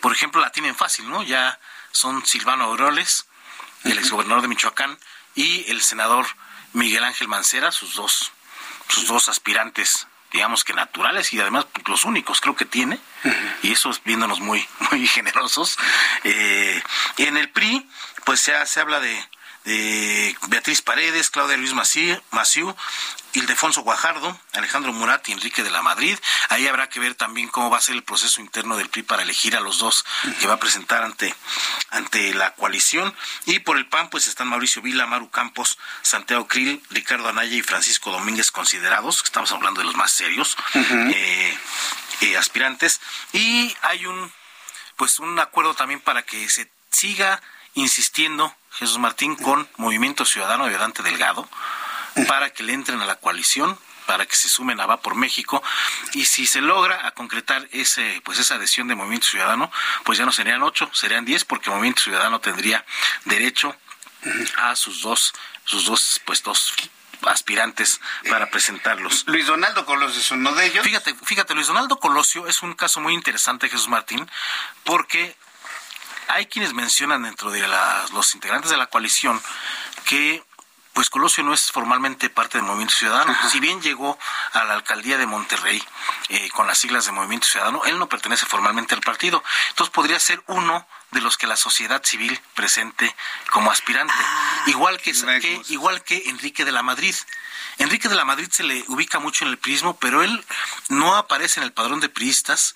por 0.00 0.12
ejemplo 0.12 0.40
la 0.40 0.52
tienen 0.52 0.76
fácil 0.76 1.08
no 1.08 1.22
ya 1.22 1.58
son 1.90 2.24
Silvano 2.26 2.64
Aureoles 2.64 3.26
el 3.84 3.98
exgobernador 3.98 4.42
de 4.42 4.48
Michoacán 4.48 4.98
y 5.34 5.68
el 5.70 5.82
senador 5.82 6.26
Miguel 6.74 7.04
Ángel 7.04 7.28
Mancera 7.28 7.72
sus 7.72 7.94
dos 7.94 8.32
sus 8.88 9.06
dos 9.06 9.28
aspirantes 9.28 10.06
digamos 10.32 10.62
que 10.62 10.74
naturales 10.74 11.32
y 11.32 11.40
además 11.40 11.66
los 11.86 12.04
únicos 12.04 12.40
creo 12.40 12.54
que 12.54 12.66
tiene 12.66 12.98
y 13.62 13.72
eso 13.72 13.90
viéndonos 14.04 14.40
muy 14.40 14.66
muy 14.90 15.06
generosos 15.06 15.78
eh, 16.24 16.82
en 17.16 17.36
el 17.36 17.50
PRI 17.50 17.88
pues 18.24 18.40
se, 18.40 18.66
se 18.66 18.80
habla 18.80 19.00
de, 19.00 19.24
de 19.68 20.34
Beatriz 20.48 20.80
Paredes, 20.80 21.28
Claudia 21.28 21.58
Luis 21.58 21.74
Maciú, 21.74 22.74
Ildefonso 23.34 23.82
Guajardo, 23.82 24.40
Alejandro 24.52 24.94
Murat 24.94 25.28
y 25.28 25.32
Enrique 25.32 25.62
de 25.62 25.70
la 25.70 25.82
Madrid. 25.82 26.18
Ahí 26.48 26.66
habrá 26.66 26.88
que 26.88 27.00
ver 27.00 27.14
también 27.14 27.48
cómo 27.48 27.68
va 27.68 27.76
a 27.76 27.82
ser 27.82 27.94
el 27.94 28.02
proceso 28.02 28.40
interno 28.40 28.78
del 28.78 28.88
PRI 28.88 29.02
para 29.02 29.24
elegir 29.24 29.56
a 29.56 29.60
los 29.60 29.78
dos 29.78 30.06
que 30.40 30.46
va 30.46 30.54
a 30.54 30.58
presentar 30.58 31.02
ante, 31.02 31.34
ante 31.90 32.32
la 32.32 32.54
coalición. 32.54 33.14
Y 33.44 33.58
por 33.58 33.76
el 33.76 33.86
PAN, 33.86 34.08
pues 34.08 34.26
están 34.26 34.48
Mauricio 34.48 34.80
Vila, 34.80 35.06
Maru 35.06 35.28
Campos, 35.28 35.78
Santiago 36.00 36.48
Krill, 36.48 36.82
Ricardo 36.88 37.28
Anaya 37.28 37.54
y 37.54 37.60
Francisco 37.60 38.10
Domínguez 38.10 38.50
considerados, 38.50 39.22
estamos 39.22 39.52
hablando 39.52 39.80
de 39.80 39.86
los 39.86 39.96
más 39.96 40.12
serios 40.12 40.56
eh, 40.74 41.58
eh, 42.22 42.36
aspirantes. 42.38 43.00
Y 43.34 43.76
hay 43.82 44.06
un 44.06 44.32
pues 44.96 45.18
un 45.18 45.38
acuerdo 45.38 45.74
también 45.74 46.00
para 46.00 46.22
que 46.22 46.48
se 46.48 46.70
siga 46.90 47.40
insistiendo 47.74 48.54
Jesús 48.72 48.98
Martín 48.98 49.36
con 49.36 49.68
Movimiento 49.76 50.24
Ciudadano 50.24 50.66
de 50.66 50.76
Dante 50.76 51.02
Delgado 51.02 51.48
para 52.26 52.50
que 52.50 52.62
le 52.62 52.72
entren 52.72 53.00
a 53.00 53.06
la 53.06 53.16
coalición 53.16 53.78
para 54.06 54.24
que 54.24 54.36
se 54.36 54.48
sumen 54.48 54.80
a 54.80 54.86
Va 54.86 55.02
por 55.02 55.14
México 55.14 55.62
y 56.14 56.24
si 56.24 56.46
se 56.46 56.62
logra 56.62 57.06
a 57.06 57.10
concretar 57.10 57.68
ese 57.72 58.22
pues 58.24 58.38
esa 58.38 58.54
adhesión 58.54 58.88
de 58.88 58.94
Movimiento 58.94 59.26
Ciudadano 59.26 59.70
pues 60.04 60.18
ya 60.18 60.24
no 60.24 60.32
serían 60.32 60.62
ocho 60.62 60.90
serían 60.94 61.24
diez 61.24 61.44
porque 61.44 61.70
Movimiento 61.70 62.02
Ciudadano 62.02 62.40
tendría 62.40 62.84
derecho 63.26 63.76
a 64.56 64.74
sus 64.76 65.02
dos 65.02 65.34
sus 65.64 65.84
dos 65.84 66.20
pues 66.24 66.42
dos 66.42 66.74
aspirantes 67.26 68.00
para 68.28 68.50
presentarlos. 68.50 69.24
Luis 69.26 69.46
Donaldo 69.46 69.84
Colosio 69.84 70.20
es 70.20 70.30
uno 70.30 70.52
de 70.52 70.66
ellos. 70.66 70.84
Fíjate, 70.84 71.14
fíjate, 71.24 71.54
Luis 71.54 71.66
Donaldo 71.66 71.98
Colosio 71.98 72.46
es 72.46 72.62
un 72.62 72.74
caso 72.74 73.00
muy 73.00 73.14
interesante, 73.14 73.68
Jesús 73.68 73.88
Martín, 73.88 74.30
porque 74.84 75.36
hay 76.28 76.46
quienes 76.46 76.74
mencionan 76.74 77.22
dentro 77.22 77.50
de 77.50 77.66
los 78.12 78.34
integrantes 78.34 78.70
de 78.70 78.76
la 78.76 78.86
coalición 78.86 79.40
que 80.04 80.42
pues 80.98 81.10
Colosio 81.10 81.44
no 81.44 81.54
es 81.54 81.70
formalmente 81.70 82.28
parte 82.28 82.58
del 82.58 82.66
Movimiento 82.66 82.94
Ciudadano. 82.94 83.32
Si 83.52 83.60
bien 83.60 83.80
llegó 83.80 84.18
a 84.52 84.64
la 84.64 84.74
alcaldía 84.74 85.16
de 85.16 85.26
Monterrey 85.26 85.80
eh, 86.28 86.50
con 86.50 86.66
las 86.66 86.78
siglas 86.78 87.06
de 87.06 87.12
Movimiento 87.12 87.46
Ciudadano, 87.46 87.84
él 87.84 88.00
no 88.00 88.08
pertenece 88.08 88.46
formalmente 88.46 88.96
al 88.96 89.00
partido. 89.00 89.44
Entonces 89.68 89.94
podría 89.94 90.18
ser 90.18 90.42
uno 90.48 90.88
de 91.12 91.20
los 91.20 91.36
que 91.36 91.46
la 91.46 91.56
sociedad 91.56 92.02
civil 92.04 92.40
presente 92.54 93.14
como 93.52 93.70
aspirante. 93.70 94.12
Ah, 94.18 94.64
igual 94.66 94.98
que, 94.98 95.12
igual 95.68 96.02
que 96.02 96.30
Enrique 96.30 96.64
de 96.64 96.72
la 96.72 96.82
Madrid. 96.82 97.14
Enrique 97.78 98.08
de 98.08 98.16
la 98.16 98.24
Madrid 98.24 98.48
se 98.50 98.64
le 98.64 98.84
ubica 98.88 99.20
mucho 99.20 99.44
en 99.44 99.52
el 99.52 99.58
prismo, 99.58 99.96
pero 99.98 100.24
él 100.24 100.44
no 100.88 101.14
aparece 101.14 101.60
en 101.60 101.64
el 101.64 101.72
padrón 101.72 102.00
de 102.00 102.08
priistas 102.08 102.74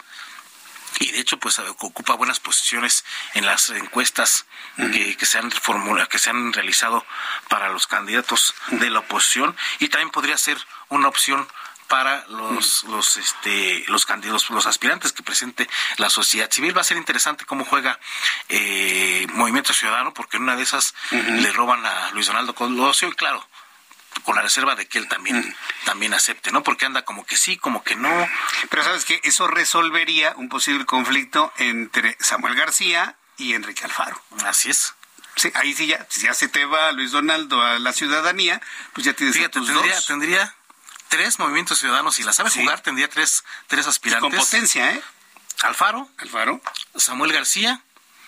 y 1.00 1.12
de 1.12 1.20
hecho 1.20 1.38
pues 1.38 1.58
ocupa 1.58 2.14
buenas 2.14 2.40
posiciones 2.40 3.04
en 3.34 3.46
las 3.46 3.70
encuestas 3.70 4.46
que, 4.76 5.26
se 5.26 5.38
han 5.38 5.50
formula, 5.50 6.06
que 6.06 6.18
se 6.18 6.30
han 6.30 6.52
realizado 6.52 7.04
para 7.48 7.68
los 7.68 7.86
candidatos 7.86 8.54
de 8.68 8.90
la 8.90 9.00
oposición. 9.00 9.56
Y 9.78 9.88
también 9.88 10.10
podría 10.10 10.36
ser 10.38 10.58
una 10.88 11.08
opción 11.08 11.46
para 11.88 12.26
los 12.28 12.84
los 12.84 13.18
este 13.18 13.84
los 13.88 14.06
candidatos 14.06 14.48
los 14.48 14.64
aspirantes 14.64 15.12
que 15.12 15.22
presente 15.22 15.68
la 15.98 16.08
sociedad 16.08 16.50
civil. 16.50 16.76
Va 16.76 16.80
a 16.80 16.84
ser 16.84 16.96
interesante 16.96 17.44
cómo 17.44 17.64
juega 17.64 17.98
eh, 18.48 19.26
Movimiento 19.34 19.74
Ciudadano 19.74 20.14
porque 20.14 20.38
en 20.38 20.44
una 20.44 20.56
de 20.56 20.62
esas 20.62 20.94
le 21.10 21.52
roban 21.52 21.84
a 21.84 22.10
Luis 22.12 22.26
Donaldo 22.26 22.54
Colosio. 22.54 23.08
Y 23.08 23.12
claro 23.12 23.46
con 24.24 24.36
la 24.36 24.42
reserva 24.42 24.74
de 24.74 24.86
que 24.86 24.98
él 24.98 25.08
también, 25.08 25.56
también 25.84 26.14
acepte, 26.14 26.52
¿no? 26.52 26.62
Porque 26.62 26.86
anda 26.86 27.04
como 27.04 27.24
que 27.24 27.36
sí, 27.36 27.56
como 27.56 27.82
que 27.82 27.96
no. 27.96 28.28
Pero 28.70 28.84
sabes 28.84 29.04
que 29.04 29.20
eso 29.24 29.46
resolvería 29.48 30.34
un 30.36 30.48
posible 30.48 30.84
conflicto 30.86 31.52
entre 31.58 32.16
Samuel 32.20 32.54
García 32.54 33.16
y 33.36 33.54
Enrique 33.54 33.84
Alfaro. 33.84 34.20
Así 34.44 34.70
es. 34.70 34.94
Sí, 35.36 35.50
ahí 35.54 35.74
sí 35.74 35.86
ya, 35.86 36.06
si 36.10 36.22
ya 36.22 36.34
se 36.34 36.48
te 36.48 36.64
va 36.66 36.92
Luis 36.92 37.10
Donaldo 37.10 37.62
a 37.62 37.78
la 37.78 37.92
ciudadanía, 37.92 38.60
pues 38.92 39.06
ya 39.06 39.14
tienes 39.14 39.34
Fíjate, 39.34 39.60
tendría, 39.60 40.00
tendría 40.02 40.54
tres 41.08 41.38
movimientos 41.38 41.78
ciudadanos, 41.78 42.18
y 42.18 42.22
la 42.22 42.32
sabe 42.32 42.50
jugar, 42.50 42.80
tendría 42.80 43.08
tres, 43.08 43.44
tres 43.66 43.86
aspirantes. 43.86 44.30
con 44.30 44.38
potencia, 44.38 44.92
¿eh? 44.92 45.02
Alfaro. 45.62 46.08
Alfaro. 46.18 46.60
Samuel 46.96 47.32
García 47.32 47.82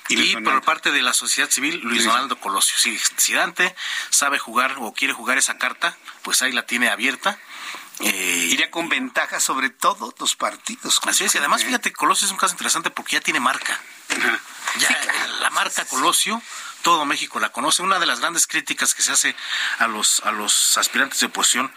y, 0.09 0.37
por 0.37 0.63
parte 0.63 0.93
de 0.93 1.03
la 1.03 1.15
sociedad 1.15 1.49
civil, 1.51 1.81
Luis 1.83 2.05
Donaldo 2.05 2.39
Colosio. 2.39 2.77
Si, 3.17 3.33
Dante 3.33 3.75
sabe 4.11 4.39
jugar 4.39 4.77
o 4.79 4.93
quiere 4.93 5.15
jugar 5.15 5.39
esa 5.39 5.57
carta, 5.57 5.97
pues 6.23 6.43
ahí 6.43 6.53
la 6.53 6.67
tiene 6.67 6.89
abierta. 6.91 7.39
Eh, 8.01 8.49
Iría 8.51 8.71
con 8.71 8.89
ventaja 8.89 9.41
sobre 9.41 9.71
todos 9.71 10.15
los 10.19 10.37
partidos. 10.37 11.01
Así 11.05 11.25
es, 11.25 11.35
y 11.35 11.39
además, 11.39 11.65
fíjate, 11.65 11.93
Colosio 11.93 12.27
es 12.27 12.33
un 12.33 12.39
caso 12.39 12.53
interesante 12.53 12.91
porque 12.91 13.17
ya 13.17 13.21
tiene 13.21 13.41
marca. 13.41 13.81
Ya 14.79 14.91
la 15.41 15.51
marca 15.51 15.85
Colosio, 15.85 16.43
todo 16.83 17.05
México 17.05 17.39
la 17.41 17.51
conoce. 17.51 17.83
Una 17.83 17.99
de 17.99 18.07
las 18.07 18.21
grandes 18.21 18.47
críticas 18.47 18.95
que 18.95 19.03
se 19.03 19.13
hace 19.13 19.37
a 19.79 19.87
los, 19.87 20.21
a 20.21 20.33
los 20.33 20.77
aspirantes 20.77 21.21
de 21.21 21.27
oposición, 21.27 21.73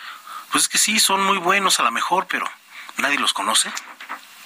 pues 0.51 0.63
es 0.63 0.69
que 0.69 0.77
sí, 0.77 0.99
son 0.99 1.23
muy 1.23 1.37
buenos 1.37 1.79
a 1.79 1.83
lo 1.83 1.91
mejor, 1.91 2.27
pero 2.27 2.49
nadie 2.97 3.19
los 3.19 3.33
conoce 3.33 3.71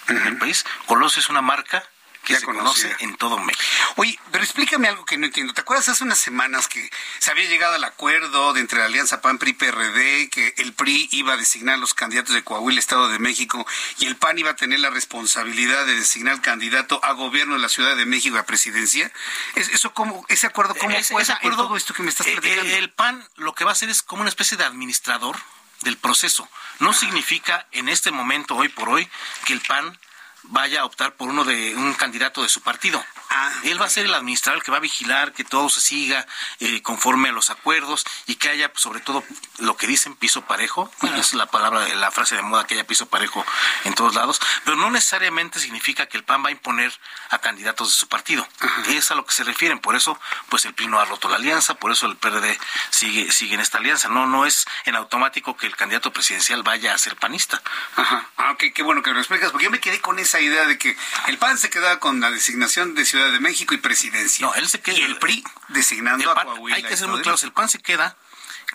en 0.07 0.17
el 0.27 0.37
país. 0.37 0.65
Colosio 0.85 1.21
es 1.21 1.29
una 1.29 1.41
marca 1.41 1.83
que 2.23 2.35
se 2.35 2.45
conoce 2.45 2.95
en 2.99 3.15
todo 3.17 3.37
México. 3.39 3.63
Oye, 3.95 4.19
pero 4.31 4.43
explícame 4.43 4.87
algo 4.87 5.05
que 5.05 5.17
no 5.17 5.25
entiendo. 5.25 5.53
¿Te 5.53 5.61
acuerdas 5.61 5.89
hace 5.89 6.03
unas 6.03 6.19
semanas 6.19 6.67
que 6.67 6.89
se 7.19 7.31
había 7.31 7.45
llegado 7.45 7.75
al 7.75 7.83
acuerdo 7.83 8.53
de 8.53 8.61
entre 8.61 8.79
la 8.79 8.85
Alianza 8.85 9.21
PAN 9.21 9.37
PRI 9.37 9.53
PRD 9.53 10.29
que 10.29 10.53
el 10.57 10.73
PRI 10.73 11.09
iba 11.11 11.33
a 11.33 11.37
designar 11.37 11.79
los 11.79 11.93
candidatos 11.93 12.33
de 12.35 12.43
Coahuila, 12.43 12.79
Estado 12.79 13.09
de 13.09 13.19
México, 13.19 13.65
y 13.97 14.05
el 14.05 14.15
PAN 14.15 14.37
iba 14.37 14.51
a 14.51 14.55
tener 14.55 14.79
la 14.79 14.89
responsabilidad 14.89 15.85
de 15.85 15.95
designar 15.95 16.41
candidato 16.41 16.99
a 17.03 17.13
gobierno 17.13 17.55
de 17.55 17.61
la 17.61 17.69
Ciudad 17.69 17.95
de 17.95 18.05
México 18.05 18.37
a 18.37 18.43
presidencia? 18.43 19.11
¿Eso 19.55 19.93
cómo, 19.93 20.25
ese 20.29 20.47
acuerdo 20.47 20.75
cómo 20.75 20.95
fue 21.03 21.21
ese 21.21 21.33
acuerdo, 21.33 21.63
todo 21.65 21.77
esto 21.77 21.93
que 21.93 22.03
me 22.03 22.09
estás 22.09 22.27
eh, 22.27 22.33
platicando? 22.33 22.75
El 22.75 22.91
PAN 22.91 23.27
lo 23.35 23.53
que 23.53 23.63
va 23.63 23.71
a 23.71 23.73
hacer 23.73 23.89
es 23.89 24.01
como 24.01 24.21
una 24.21 24.29
especie 24.29 24.57
de 24.57 24.63
administrador 24.63 25.37
del 25.81 25.97
proceso. 25.97 26.47
No 26.79 26.93
significa 26.93 27.67
en 27.71 27.89
este 27.89 28.11
momento, 28.11 28.55
hoy 28.55 28.69
por 28.69 28.89
hoy, 28.89 29.07
que 29.45 29.53
el 29.53 29.61
PAN 29.61 29.97
vaya 30.43 30.81
a 30.81 30.85
optar 30.85 31.13
por 31.15 31.29
uno 31.29 31.43
de 31.43 31.75
un 31.75 31.93
candidato 31.93 32.43
de 32.43 32.49
su 32.49 32.61
partido. 32.61 33.03
Ah, 33.29 33.51
él 33.63 33.81
va 33.81 33.85
a 33.85 33.89
ser 33.89 34.05
el 34.05 34.13
administrador 34.13 34.61
que 34.61 34.71
va 34.71 34.77
a 34.77 34.81
vigilar 34.81 35.31
que 35.31 35.43
todo 35.43 35.69
se 35.69 35.79
siga 35.79 36.27
eh, 36.59 36.81
conforme 36.81 37.29
a 37.29 37.31
los 37.31 37.49
acuerdos 37.49 38.05
y 38.27 38.35
que 38.35 38.49
haya, 38.49 38.71
sobre 38.75 38.99
todo, 38.99 39.23
lo 39.59 39.77
que 39.77 39.87
dicen 39.87 40.15
piso 40.15 40.41
parejo. 40.41 40.91
Bueno, 40.99 41.17
es 41.17 41.33
la 41.33 41.45
palabra, 41.45 41.87
la 41.95 42.11
frase 42.11 42.35
de 42.35 42.41
moda 42.41 42.67
que 42.67 42.73
haya 42.73 42.85
piso 42.85 43.05
parejo 43.05 43.45
en 43.85 43.93
todos 43.93 44.15
lados. 44.15 44.41
Pero 44.65 44.75
no 44.77 44.91
necesariamente 44.91 45.59
significa 45.59 46.07
que 46.07 46.17
el 46.17 46.23
PAN 46.23 46.43
va 46.43 46.49
a 46.49 46.51
imponer 46.51 46.93
a 47.29 47.39
candidatos 47.39 47.89
de 47.91 47.95
su 47.95 48.07
partido. 48.07 48.45
Es 48.89 49.11
a 49.11 49.15
lo 49.15 49.25
que 49.25 49.33
se 49.33 49.43
refieren. 49.43 49.79
Por 49.79 49.95
eso, 49.95 50.19
pues 50.49 50.65
el 50.65 50.73
PRI 50.73 50.87
no 50.87 50.99
ha 50.99 51.05
roto 51.05 51.29
la 51.29 51.37
alianza, 51.37 51.75
por 51.75 51.91
eso 51.91 52.07
el 52.07 52.17
PRD 52.17 52.59
sigue, 52.89 53.31
sigue 53.31 53.55
en 53.55 53.61
esta 53.61 53.77
alianza. 53.77 54.09
No, 54.09 54.27
no 54.27 54.45
es 54.45 54.65
en 54.85 54.95
automático 54.95 55.55
que 55.55 55.67
el 55.67 55.75
candidato 55.75 56.11
presidencial 56.11 56.63
vaya 56.63 56.93
a 56.93 56.97
ser 56.97 57.15
panista. 57.15 57.61
Ajá. 57.95 58.27
Ah, 58.37 58.55
qué 58.57 58.83
bueno 58.83 59.01
que 59.01 59.11
lo 59.11 59.19
explicas, 59.19 59.51
porque 59.51 59.65
yo 59.65 59.71
me 59.71 59.79
quedé 59.79 60.01
con 60.01 60.19
esa 60.31 60.39
idea 60.39 60.65
de 60.65 60.77
que 60.77 60.95
el 61.27 61.37
PAN 61.37 61.57
se 61.57 61.69
quedaba 61.69 61.99
con 61.99 62.21
la 62.21 62.31
designación 62.31 62.95
de 62.95 63.03
ciudad 63.03 63.31
de 63.33 63.39
México 63.41 63.73
y 63.73 63.77
presidencia. 63.77 64.45
No, 64.45 64.53
él 64.55 64.69
se 64.69 64.79
queda. 64.79 64.97
Y 64.97 65.01
el 65.01 65.17
PRI 65.17 65.43
designando 65.69 66.31
a 66.31 66.43
Coahuila. 66.43 66.77
Hay 66.77 66.83
que 66.83 66.95
ser 66.95 67.09
muy 67.09 67.21
claros, 67.21 67.43
el 67.43 67.51
PAN 67.51 67.67
se 67.67 67.79
queda 67.79 68.15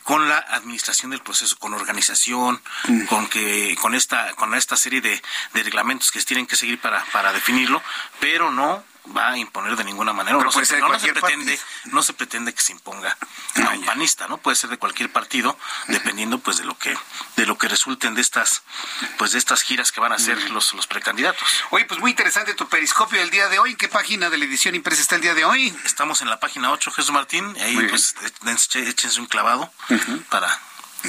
con 0.03 0.29
la 0.29 0.39
administración 0.39 1.11
del 1.11 1.23
proceso, 1.23 1.57
con 1.59 1.73
organización, 1.73 2.61
mm. 2.89 3.07
con 3.07 3.27
que 3.29 3.75
con 3.81 3.95
esta 3.95 4.35
con 4.35 4.55
esta 4.55 4.77
serie 4.77 5.01
de, 5.01 5.21
de, 5.55 5.63
reglamentos 5.63 6.11
que 6.11 6.21
tienen 6.21 6.47
que 6.47 6.57
seguir 6.57 6.79
para, 6.79 7.03
para 7.07 7.33
definirlo, 7.33 7.83
pero 8.21 8.51
no 8.51 8.85
va 9.15 9.33
a 9.33 9.39
imponer 9.39 9.77
de 9.77 9.85
ninguna 9.85 10.13
manera. 10.13 10.39
No 10.39 10.51
se, 10.51 10.79
no, 10.81 10.99
se, 10.99 11.13
pretende, 11.13 11.59
no 11.85 12.03
se 12.03 12.13
pretende 12.13 12.55
que 12.55 12.61
se 12.61 12.73
imponga 12.73 13.17
a 13.57 13.71
un 13.71 13.85
panista, 13.85 14.29
¿no? 14.29 14.39
Puede 14.39 14.57
ser 14.57 14.71
de 14.71 14.79
cualquier 14.79 15.11
partido, 15.11 15.59
dependiendo 15.89 16.39
pues 16.39 16.59
de 16.59 16.65
lo 16.65 16.77
que, 16.79 16.97
de 17.37 17.47
lo 17.47 17.59
que 17.59 17.69
resulten 17.69 18.15
de 18.15 18.21
estas, 18.21 18.63
pues 19.19 19.33
de 19.33 19.39
estas 19.39 19.63
giras 19.63 19.93
que 19.93 20.01
van 20.01 20.13
a 20.13 20.17
hacer 20.17 20.51
los, 20.51 20.73
los 20.75 20.87
precandidatos. 20.87 21.49
Oye, 21.71 21.85
pues 21.85 22.01
muy 22.01 22.11
interesante 22.11 22.55
tu 22.55 22.69
periscopio 22.69 23.21
del 23.21 23.31
día 23.31 23.49
de 23.49 23.59
hoy. 23.59 23.71
¿En 23.71 23.77
qué 23.77 23.89
página 23.89 24.31
de 24.31 24.39
la 24.39 24.45
edición 24.45 24.75
impresa 24.75 25.03
está 25.03 25.17
el 25.17 25.23
día 25.23 25.35
de 25.35 25.45
hoy? 25.45 25.77
Estamos 25.85 26.21
en 26.21 26.31
la 26.31 26.41
página 26.41 26.71
8, 26.73 26.91
Jesús 26.93 27.13
Martín, 27.13 27.57
ahí 27.61 27.77
pues 27.89 28.15
échense 28.75 29.21
un 29.21 29.27
clavado 29.27 29.71
para 30.31 30.61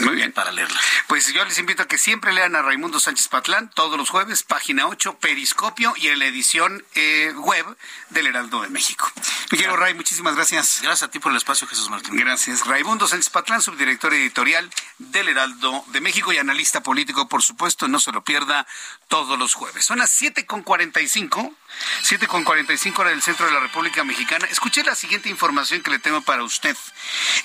muy 0.02 0.16
bien. 0.16 0.32
Para 0.32 0.52
leerla. 0.52 0.80
Pues 1.08 1.32
yo 1.34 1.44
les 1.46 1.58
invito 1.58 1.84
a 1.84 1.88
que 1.88 1.98
siempre 1.98 2.34
lean 2.34 2.56
a 2.56 2.62
Raimundo 2.62 3.00
Sánchez 3.00 3.28
Patlán 3.28 3.70
todos 3.74 3.98
los 3.98 4.10
jueves, 4.10 4.44
página 4.44 4.88
8, 4.88 5.18
Periscopio 5.20 5.94
y 5.98 6.08
en 6.10 6.20
la 6.20 6.26
edición 6.26 6.84
eh, 6.96 7.34
web 7.36 7.66
del 8.10 8.28
Heraldo 8.28 8.62
de 8.62 8.70
México. 8.70 9.12
Miguel 9.52 9.76
Ray, 9.78 9.94
muchísimas 9.94 10.36
gracias. 10.36 10.80
Gracias 10.82 11.04
a 11.04 11.12
ti 11.12 11.20
por 11.20 11.32
el 11.32 11.38
espacio, 11.38 11.68
Jesús 11.68 11.90
Martín. 11.90 12.16
Gracias. 12.16 12.66
Raimundo 12.66 13.08
Sánchez 13.08 13.30
Patlán, 13.30 13.62
subdirector 13.62 14.14
editorial 14.14 14.70
del 14.98 15.30
Heraldo 15.30 15.84
de 15.88 16.02
México 16.02 16.34
y 16.34 16.38
analista 16.38 16.82
político, 16.82 17.28
por 17.28 17.44
supuesto, 17.44 17.88
no 17.88 18.00
se 18.00 18.12
lo 18.12 18.24
pierda 18.24 18.68
todos 19.08 19.38
los 19.38 19.54
jueves. 19.54 19.86
Son 19.86 20.00
las 20.00 20.22
7.45, 20.22 21.56
7.45 22.04 23.00
hora 23.00 23.10
del 23.10 23.22
centro 23.22 23.46
de 23.46 23.52
la 23.52 23.60
República 23.60 24.04
Mexicana. 24.04 24.48
Escuché 24.50 24.84
la 24.84 24.96
siguiente 24.96 25.30
información 25.30 25.82
que 25.82 25.92
le 25.92 26.00
tengo 26.00 26.22
para 26.22 26.44
usted. 26.44 26.76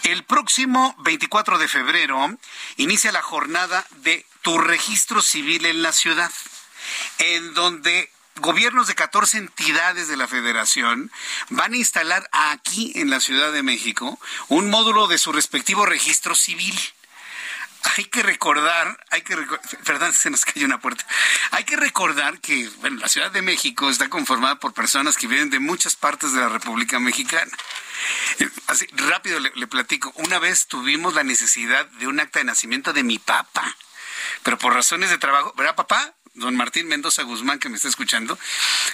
El 0.05 0.25
próximo 0.25 0.95
24 0.99 1.59
de 1.59 1.69
febrero 1.69 2.37
inicia 2.77 3.13
la 3.13 3.23
jornada 3.23 3.87
de 4.03 4.25
tu 4.43 4.59
registro 4.59 5.23
civil 5.23 5.67
en 5.67 5.83
la 5.83 5.93
ciudad, 5.93 6.33
en 7.19 7.55
donde 7.55 8.11
gobiernos 8.37 8.87
de 8.87 8.95
14 8.95 9.39
entidades 9.39 10.09
de 10.09 10.17
la 10.17 10.27
federación 10.27 11.11
van 11.51 11.75
a 11.75 11.77
instalar 11.77 12.29
aquí 12.33 12.93
en 12.95 13.11
la 13.11 13.21
Ciudad 13.21 13.53
de 13.53 13.63
México 13.63 14.19
un 14.49 14.71
módulo 14.71 15.07
de 15.07 15.19
su 15.19 15.33
respectivo 15.33 15.85
registro 15.87 16.35
civil 16.35 16.79
hay 17.97 18.05
que 18.05 18.23
recordar, 18.23 19.05
hay 19.11 19.23
que 19.23 19.37
perdón, 19.85 20.13
se 20.15 20.31
nos 20.31 20.45
cayó 20.45 20.67
una 20.67 20.81
puerta. 20.81 21.05
Hay 21.51 21.65
que 21.65 21.77
recordar 21.77 22.41
que, 22.41 22.69
bueno, 22.81 22.99
la 23.01 23.09
Ciudad 23.09 23.31
de 23.31 23.43
México 23.43 23.91
está 23.91 24.09
conformada 24.09 24.57
por 24.57 24.73
personas 24.73 25.17
que 25.17 25.27
vienen 25.27 25.51
de 25.51 25.59
muchas 25.59 25.97
partes 25.97 26.33
de 26.33 26.41
la 26.41 26.49
República 26.49 26.99
Mexicana. 26.99 27.51
Eh, 28.39 28.49
así, 28.69 28.87
rápido 28.93 29.39
le, 29.41 29.67
platico. 29.67 30.13
Una 30.17 30.39
vez 30.39 30.67
tuvimos 30.67 31.15
la 31.15 31.25
necesidad 31.25 31.87
de 31.87 32.07
un 32.07 32.21
acta 32.21 32.39
de 32.39 32.45
nacimiento 32.45 32.93
de 32.93 33.03
mi 33.03 33.19
papá, 33.19 33.77
pero 34.43 34.59
por 34.59 34.75
razones 34.75 35.11
de 35.11 35.19
trabajo, 35.19 35.53
¿verdad, 35.57 35.75
papá? 35.75 36.15
don 36.35 36.57
Martín 36.57 36.89
Mendoza 36.89 37.25
Guzmán, 37.25 37.59
que 37.59 37.69
me 37.69 37.77
está 37.77 37.89
escuchando, 37.89 38.39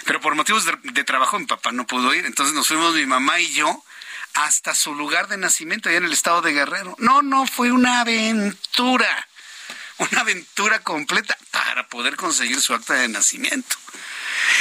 pero 0.03 0.19
por 0.19 0.35
motivos 0.35 0.65
de, 0.65 0.77
de 0.83 1.03
trabajo 1.05 1.39
mi 1.39 1.45
papá 1.45 1.71
no 1.71 1.87
pudo 1.87 2.13
ir, 2.13 2.25
entonces 2.25 2.53
nos 2.53 2.67
fuimos 2.67 2.93
mi 2.95 3.05
mamá 3.05 3.39
y 3.39 3.53
yo 3.53 3.81
hasta 4.33 4.73
su 4.73 4.93
lugar 4.93 5.27
de 5.27 5.37
nacimiento 5.37 5.89
allá 5.89 5.99
en 5.99 6.05
el 6.05 6.13
estado 6.13 6.41
de 6.41 6.53
Guerrero. 6.53 6.95
No, 6.99 7.21
no, 7.21 7.45
fue 7.45 7.71
una 7.71 8.01
aventura, 8.01 9.27
una 9.97 10.21
aventura 10.21 10.79
completa 10.79 11.37
para 11.51 11.87
poder 11.87 12.15
conseguir 12.15 12.61
su 12.61 12.73
acta 12.73 12.93
de 12.95 13.07
nacimiento. 13.07 13.75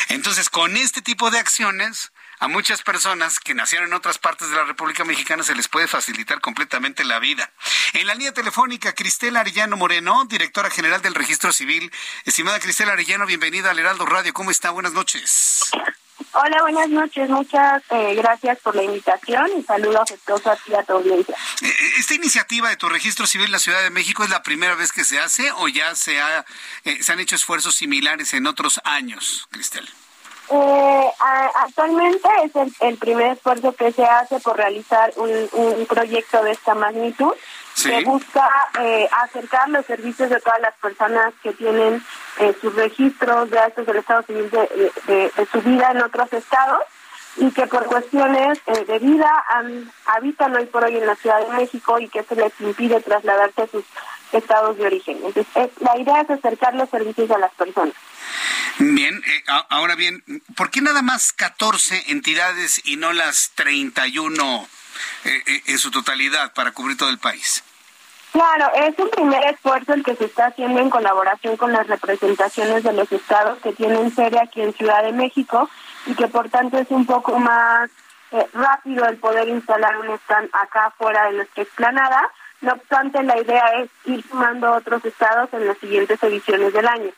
Entonces, 0.08 0.50
con 0.50 0.76
este 0.76 1.02
tipo 1.02 1.30
de 1.30 1.38
acciones, 1.38 2.12
a 2.40 2.46
muchas 2.46 2.82
personas 2.82 3.40
que 3.40 3.54
nacieron 3.54 3.88
en 3.88 3.94
otras 3.94 4.18
partes 4.18 4.48
de 4.48 4.56
la 4.56 4.64
República 4.64 5.04
Mexicana 5.04 5.42
se 5.42 5.56
les 5.56 5.66
puede 5.66 5.88
facilitar 5.88 6.40
completamente 6.40 7.04
la 7.04 7.18
vida. 7.18 7.50
En 7.94 8.06
la 8.06 8.14
línea 8.14 8.32
telefónica, 8.32 8.94
Cristela 8.94 9.40
Arellano 9.40 9.76
Moreno, 9.76 10.24
directora 10.26 10.70
general 10.70 11.02
del 11.02 11.16
Registro 11.16 11.52
Civil. 11.52 11.90
Estimada 12.24 12.60
Cristela 12.60 12.92
Arellano, 12.92 13.26
bienvenida 13.26 13.70
al 13.70 13.78
Heraldo 13.78 14.06
Radio. 14.06 14.32
¿Cómo 14.32 14.52
está? 14.52 14.70
Buenas 14.70 14.92
noches. 14.92 15.70
Hola, 16.32 16.58
buenas 16.60 16.88
noches. 16.90 17.28
Muchas 17.30 17.82
eh, 17.90 18.14
gracias 18.14 18.58
por 18.60 18.74
la 18.76 18.82
invitación 18.82 19.46
y 19.58 19.62
saludo 19.62 20.02
afectuoso 20.02 20.50
a 20.50 20.56
ti 20.56 20.74
a 20.74 20.82
tu 20.82 20.94
audiencia. 20.94 21.34
Eh, 21.62 21.72
¿Esta 21.98 22.14
iniciativa 22.14 22.68
de 22.68 22.76
tu 22.76 22.88
registro 22.88 23.26
civil 23.26 23.46
en 23.46 23.52
la 23.52 23.58
Ciudad 23.58 23.82
de 23.82 23.90
México 23.90 24.24
es 24.24 24.30
la 24.30 24.42
primera 24.42 24.74
vez 24.74 24.92
que 24.92 25.04
se 25.04 25.18
hace 25.18 25.50
o 25.52 25.68
ya 25.68 25.94
se, 25.94 26.20
ha, 26.20 26.44
eh, 26.84 27.02
se 27.02 27.12
han 27.12 27.20
hecho 27.20 27.36
esfuerzos 27.36 27.74
similares 27.74 28.34
en 28.34 28.46
otros 28.46 28.80
años, 28.84 29.48
Cristel? 29.50 29.88
Eh, 30.50 31.10
actualmente 31.54 32.28
es 32.44 32.56
el, 32.56 32.74
el, 32.80 32.96
primer 32.96 33.32
esfuerzo 33.32 33.74
que 33.74 33.92
se 33.92 34.04
hace 34.04 34.40
por 34.40 34.56
realizar 34.56 35.12
un, 35.16 35.48
un 35.52 35.86
proyecto 35.86 36.42
de 36.42 36.52
esta 36.52 36.74
magnitud 36.74 37.32
que 37.82 38.04
busca 38.04 38.48
eh, 38.80 39.08
acercar 39.22 39.68
los 39.68 39.86
servicios 39.86 40.30
de 40.30 40.40
todas 40.40 40.60
las 40.60 40.74
personas 40.76 41.32
que 41.42 41.52
tienen 41.52 42.02
eh, 42.38 42.54
sus 42.60 42.74
registros 42.74 43.50
de 43.50 43.58
actos 43.58 43.86
del 43.86 43.96
Estado 43.96 44.22
Civil 44.22 44.50
de, 44.50 44.92
de, 45.06 45.32
de, 45.36 45.46
su 45.50 45.60
vida 45.62 45.90
en 45.90 46.02
otros 46.02 46.32
estados 46.32 46.82
y 47.36 47.50
que 47.52 47.66
por 47.66 47.86
cuestiones 47.86 48.58
eh, 48.66 48.84
de 48.84 48.98
vida 48.98 49.44
han, 49.48 49.90
habitan 50.06 50.54
hoy 50.56 50.66
por 50.66 50.84
hoy 50.84 50.96
en 50.96 51.06
la 51.06 51.14
Ciudad 51.16 51.40
de 51.40 51.56
México 51.56 51.98
y 51.98 52.08
que 52.08 52.22
se 52.24 52.34
les 52.34 52.52
impide 52.60 53.00
trasladarse 53.00 53.62
a 53.62 53.66
sus 53.68 53.84
estados 54.32 54.76
de 54.76 54.86
origen. 54.86 55.16
Entonces, 55.24 55.46
es, 55.54 55.70
la 55.80 55.98
idea 55.98 56.20
es 56.22 56.30
acercar 56.30 56.74
los 56.74 56.88
servicios 56.90 57.30
a 57.30 57.38
las 57.38 57.52
personas. 57.54 57.94
Bien, 58.78 59.22
eh, 59.26 59.44
ahora 59.70 59.94
bien, 59.96 60.22
¿por 60.54 60.70
qué 60.70 60.80
nada 60.80 61.02
más 61.02 61.32
14 61.32 62.12
entidades 62.12 62.80
y 62.84 62.96
no 62.96 63.12
las 63.12 63.50
31 63.54 64.68
eh, 65.24 65.42
eh, 65.46 65.62
en 65.66 65.78
su 65.78 65.90
totalidad 65.90 66.52
para 66.54 66.72
cubrir 66.72 66.96
todo 66.96 67.08
el 67.08 67.18
país? 67.18 67.64
Claro, 68.32 68.70
es 68.74 68.98
un 68.98 69.10
primer 69.10 69.42
esfuerzo 69.44 69.94
el 69.94 70.04
que 70.04 70.14
se 70.14 70.26
está 70.26 70.46
haciendo 70.46 70.80
en 70.80 70.90
colaboración 70.90 71.56
con 71.56 71.72
las 71.72 71.86
representaciones 71.86 72.82
de 72.82 72.92
los 72.92 73.10
estados 73.10 73.58
que 73.60 73.72
tienen 73.72 74.14
sede 74.14 74.38
aquí 74.38 74.60
en 74.60 74.74
Ciudad 74.74 75.02
de 75.02 75.12
México 75.12 75.68
y 76.06 76.14
que 76.14 76.28
por 76.28 76.48
tanto 76.50 76.78
es 76.78 76.90
un 76.90 77.06
poco 77.06 77.38
más 77.38 77.90
eh, 78.32 78.46
rápido 78.52 79.06
el 79.06 79.16
poder 79.16 79.48
instalar 79.48 79.96
un 79.96 80.10
stand 80.10 80.50
acá 80.52 80.92
fuera 80.98 81.26
de 81.26 81.36
nuestra 81.36 81.62
explanada. 81.62 82.30
No 82.60 82.72
obstante, 82.72 83.22
la 83.22 83.40
idea 83.40 83.64
es 83.80 83.90
ir 84.04 84.22
sumando 84.28 84.72
otros 84.72 85.02
estados 85.04 85.48
en 85.52 85.66
las 85.66 85.78
siguientes 85.78 86.22
ediciones 86.22 86.72
del 86.72 86.86
año. 86.86 87.10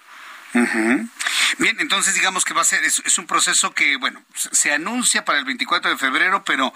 Uh 0.54 0.58
-huh. 0.58 1.08
Bien, 1.58 1.76
entonces 1.80 2.14
digamos 2.14 2.44
que 2.44 2.54
va 2.54 2.60
a 2.60 2.64
ser, 2.64 2.84
es, 2.84 3.02
es, 3.04 3.18
un 3.18 3.26
proceso 3.26 3.72
que, 3.72 3.96
bueno, 3.96 4.22
se 4.34 4.72
anuncia 4.72 5.24
para 5.24 5.38
el 5.38 5.44
24 5.44 5.90
de 5.90 5.96
febrero, 5.96 6.42
pero 6.44 6.72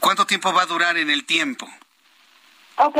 ¿cuánto 0.00 0.26
tiempo 0.26 0.52
va 0.52 0.62
a 0.62 0.66
durar 0.66 0.96
en 0.98 1.10
el 1.10 1.24
tiempo? 1.24 1.70
Ok, 2.76 2.98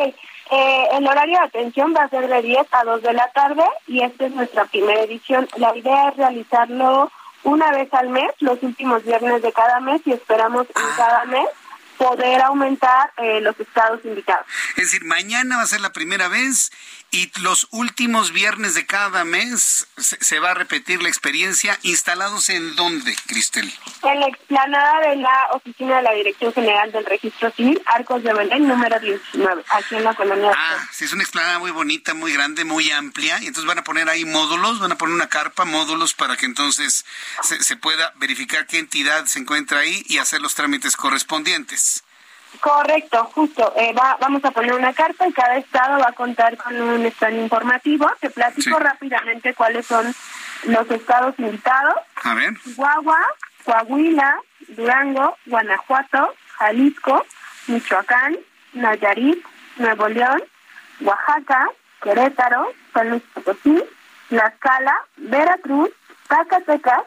eh, 0.54 0.88
el 0.92 1.08
horario 1.08 1.38
de 1.38 1.46
atención 1.46 1.94
va 1.96 2.04
a 2.04 2.10
ser 2.10 2.28
de 2.28 2.42
10 2.42 2.66
a 2.72 2.84
2 2.84 3.02
de 3.02 3.14
la 3.14 3.26
tarde 3.32 3.64
y 3.86 4.02
esta 4.02 4.26
es 4.26 4.32
nuestra 4.32 4.66
primera 4.66 5.00
edición. 5.00 5.48
La 5.56 5.74
idea 5.74 6.10
es 6.10 6.16
realizarlo 6.18 7.10
una 7.42 7.70
vez 7.70 7.88
al 7.94 8.10
mes, 8.10 8.30
los 8.40 8.62
últimos 8.62 9.02
viernes 9.02 9.40
de 9.40 9.50
cada 9.50 9.80
mes 9.80 10.02
y 10.04 10.12
esperamos 10.12 10.66
en 10.68 10.96
cada 10.96 11.24
mes 11.24 11.48
poder 11.96 12.42
aumentar 12.42 13.12
eh, 13.16 13.40
los 13.40 13.58
estados 13.58 14.04
invitados. 14.04 14.44
Es 14.76 14.90
decir, 14.90 15.06
mañana 15.06 15.56
va 15.56 15.62
a 15.62 15.66
ser 15.66 15.80
la 15.80 15.92
primera 15.92 16.28
vez 16.28 16.70
y 17.12 17.30
los 17.40 17.68
últimos 17.70 18.32
viernes 18.32 18.72
de 18.72 18.86
cada 18.86 19.24
mes 19.24 19.86
se, 19.98 20.16
se, 20.24 20.40
va 20.40 20.52
a 20.52 20.54
repetir 20.54 21.02
la 21.02 21.10
experiencia. 21.10 21.78
¿Instalados 21.82 22.48
en 22.48 22.74
dónde, 22.74 23.14
Cristel? 23.26 23.70
En 24.02 24.18
la 24.18 24.28
explanada 24.28 25.10
de 25.10 25.16
la 25.16 25.48
oficina 25.52 25.98
de 25.98 26.02
la 26.02 26.12
Dirección 26.12 26.54
General 26.54 26.90
del 26.90 27.04
Registro 27.04 27.50
Civil, 27.52 27.82
Arcos 27.84 28.22
de 28.22 28.32
Belén, 28.32 28.66
número 28.66 28.98
19, 28.98 29.62
aquí 29.68 29.96
en 29.96 30.04
la 30.04 30.14
colonia. 30.14 30.52
Ah, 30.56 30.88
sí, 30.90 31.04
es 31.04 31.12
una 31.12 31.22
explanada 31.22 31.58
muy 31.58 31.70
bonita, 31.70 32.14
muy 32.14 32.32
grande, 32.32 32.64
muy 32.64 32.90
amplia. 32.90 33.38
Y 33.42 33.46
entonces 33.46 33.66
van 33.66 33.78
a 33.78 33.84
poner 33.84 34.08
ahí 34.08 34.24
módulos, 34.24 34.80
van 34.80 34.92
a 34.92 34.96
poner 34.96 35.14
una 35.14 35.28
carpa, 35.28 35.66
módulos, 35.66 36.14
para 36.14 36.38
que 36.38 36.46
entonces 36.46 37.04
se, 37.42 37.62
se 37.62 37.76
pueda 37.76 38.14
verificar 38.16 38.66
qué 38.66 38.78
entidad 38.78 39.26
se 39.26 39.38
encuentra 39.38 39.80
ahí 39.80 40.02
y 40.08 40.16
hacer 40.16 40.40
los 40.40 40.54
trámites 40.54 40.96
correspondientes. 40.96 42.04
Correcto, 42.60 43.24
justo. 43.34 43.72
Eh, 43.76 43.92
va, 43.92 44.16
vamos 44.20 44.44
a 44.44 44.50
poner 44.50 44.74
una 44.74 44.92
carta 44.92 45.26
y 45.26 45.32
cada 45.32 45.56
estado 45.56 45.98
va 45.98 46.08
a 46.08 46.12
contar 46.12 46.56
con 46.56 46.80
un 46.80 47.04
stand 47.06 47.38
informativo. 47.38 48.10
Te 48.20 48.30
platico 48.30 48.76
sí. 48.76 48.82
rápidamente 48.82 49.54
cuáles 49.54 49.86
son 49.86 50.14
los 50.64 50.90
estados 50.90 51.34
invitados. 51.38 51.94
A 52.22 52.34
ver. 52.34 52.54
Chihuahua, 52.62 53.18
Coahuila, 53.64 54.40
Durango, 54.68 55.36
Guanajuato, 55.46 56.34
Jalisco, 56.58 57.24
Michoacán, 57.66 58.36
Nayarit, 58.74 59.44
Nuevo 59.76 60.08
León, 60.08 60.42
Oaxaca, 61.00 61.68
Querétaro, 62.02 62.72
San 62.92 63.10
Luis 63.10 63.22
Potosí, 63.34 63.82
Tlaxcala, 64.28 64.94
Veracruz, 65.16 65.90
Zacatecas 66.28 67.02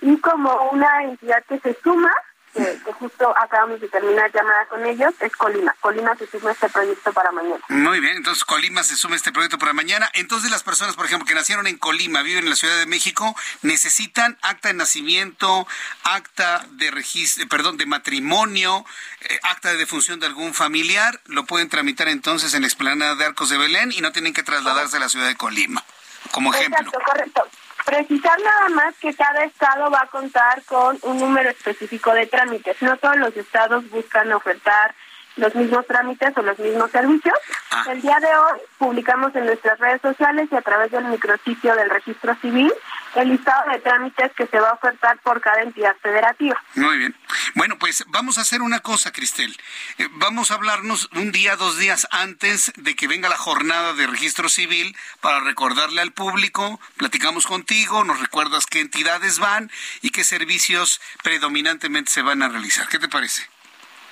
y 0.00 0.16
como 0.18 0.70
una 0.70 1.04
entidad 1.04 1.42
que 1.48 1.58
se 1.60 1.76
suma 1.82 2.12
que, 2.58 2.84
que, 2.84 2.92
justo 2.92 3.34
acabamos 3.36 3.80
de 3.80 3.88
terminar 3.88 4.30
llamada 4.32 4.66
con 4.66 4.84
ellos, 4.84 5.14
es 5.20 5.32
Colima. 5.36 5.74
Colima 5.80 6.16
se 6.16 6.26
suma 6.26 6.50
a 6.50 6.52
este 6.52 6.68
proyecto 6.68 7.12
para 7.12 7.30
mañana. 7.32 7.60
Muy 7.68 8.00
bien, 8.00 8.16
entonces 8.16 8.44
Colima 8.44 8.82
se 8.82 8.96
suma 8.96 9.14
a 9.14 9.16
este 9.16 9.32
proyecto 9.32 9.58
para 9.58 9.72
mañana. 9.72 10.10
Entonces 10.14 10.50
las 10.50 10.62
personas, 10.62 10.96
por 10.96 11.06
ejemplo, 11.06 11.26
que 11.26 11.34
nacieron 11.34 11.66
en 11.66 11.78
Colima, 11.78 12.22
viven 12.22 12.44
en 12.44 12.50
la 12.50 12.56
Ciudad 12.56 12.78
de 12.78 12.86
México, 12.86 13.34
necesitan 13.62 14.36
acta 14.42 14.68
de 14.68 14.74
nacimiento, 14.74 15.66
acta 16.02 16.66
de 16.70 16.90
registro, 16.90 17.46
perdón, 17.48 17.76
de 17.76 17.86
matrimonio, 17.86 18.84
eh, 19.20 19.38
acta 19.42 19.70
de 19.70 19.76
defunción 19.76 20.20
de 20.20 20.26
algún 20.26 20.54
familiar, 20.54 21.20
lo 21.26 21.44
pueden 21.44 21.68
tramitar 21.68 22.08
entonces 22.08 22.54
en 22.54 22.62
la 22.62 22.68
explanada 22.68 23.14
de 23.14 23.24
Arcos 23.24 23.50
de 23.50 23.58
Belén 23.58 23.92
y 23.92 24.00
no 24.00 24.12
tienen 24.12 24.34
que 24.34 24.42
trasladarse 24.42 24.96
a 24.96 25.00
la 25.00 25.08
ciudad 25.08 25.26
de 25.26 25.36
Colima, 25.36 25.84
como 26.30 26.52
ejemplo. 26.52 26.80
Exacto, 26.80 27.00
correcto. 27.04 27.48
Precisar 27.88 28.38
nada 28.40 28.68
más 28.68 28.94
que 28.98 29.14
cada 29.14 29.44
estado 29.44 29.90
va 29.90 30.02
a 30.02 30.06
contar 30.08 30.62
con 30.64 30.98
un 31.04 31.18
número 31.18 31.48
específico 31.48 32.12
de 32.12 32.26
trámites. 32.26 32.82
No 32.82 32.98
todos 32.98 33.16
los 33.16 33.34
estados 33.34 33.88
buscan 33.88 34.30
ofertar 34.30 34.94
los 35.38 35.54
mismos 35.54 35.86
trámites 35.86 36.36
o 36.36 36.42
los 36.42 36.58
mismos 36.58 36.90
servicios. 36.90 37.38
Ah. 37.70 37.84
El 37.90 38.02
día 38.02 38.18
de 38.20 38.26
hoy 38.26 38.60
publicamos 38.78 39.34
en 39.34 39.46
nuestras 39.46 39.78
redes 39.78 40.00
sociales 40.02 40.48
y 40.50 40.56
a 40.56 40.62
través 40.62 40.90
del 40.90 41.04
micrositio 41.04 41.74
del 41.74 41.90
registro 41.90 42.34
civil 42.36 42.72
el 43.14 43.28
listado 43.28 43.70
de 43.70 43.78
trámites 43.78 44.32
que 44.36 44.46
se 44.46 44.60
va 44.60 44.70
a 44.70 44.74
ofertar 44.74 45.18
por 45.20 45.40
cada 45.40 45.62
entidad 45.62 45.96
federativa. 46.02 46.62
Muy 46.74 46.98
bien. 46.98 47.16
Bueno, 47.54 47.76
pues 47.78 48.04
vamos 48.08 48.38
a 48.38 48.42
hacer 48.42 48.62
una 48.62 48.80
cosa, 48.80 49.12
Cristel. 49.12 49.56
Eh, 49.98 50.08
vamos 50.12 50.50
a 50.50 50.54
hablarnos 50.54 51.08
un 51.14 51.32
día, 51.32 51.56
dos 51.56 51.78
días 51.78 52.06
antes 52.10 52.72
de 52.76 52.94
que 52.94 53.08
venga 53.08 53.28
la 53.28 53.36
jornada 53.36 53.94
de 53.94 54.06
registro 54.06 54.48
civil 54.48 54.96
para 55.20 55.40
recordarle 55.40 56.00
al 56.00 56.12
público, 56.12 56.80
platicamos 56.96 57.46
contigo, 57.46 58.04
nos 58.04 58.20
recuerdas 58.20 58.66
qué 58.66 58.80
entidades 58.80 59.38
van 59.38 59.70
y 60.02 60.10
qué 60.10 60.24
servicios 60.24 61.00
predominantemente 61.22 62.10
se 62.10 62.22
van 62.22 62.42
a 62.42 62.48
realizar. 62.48 62.88
¿Qué 62.88 62.98
te 62.98 63.08
parece? 63.08 63.48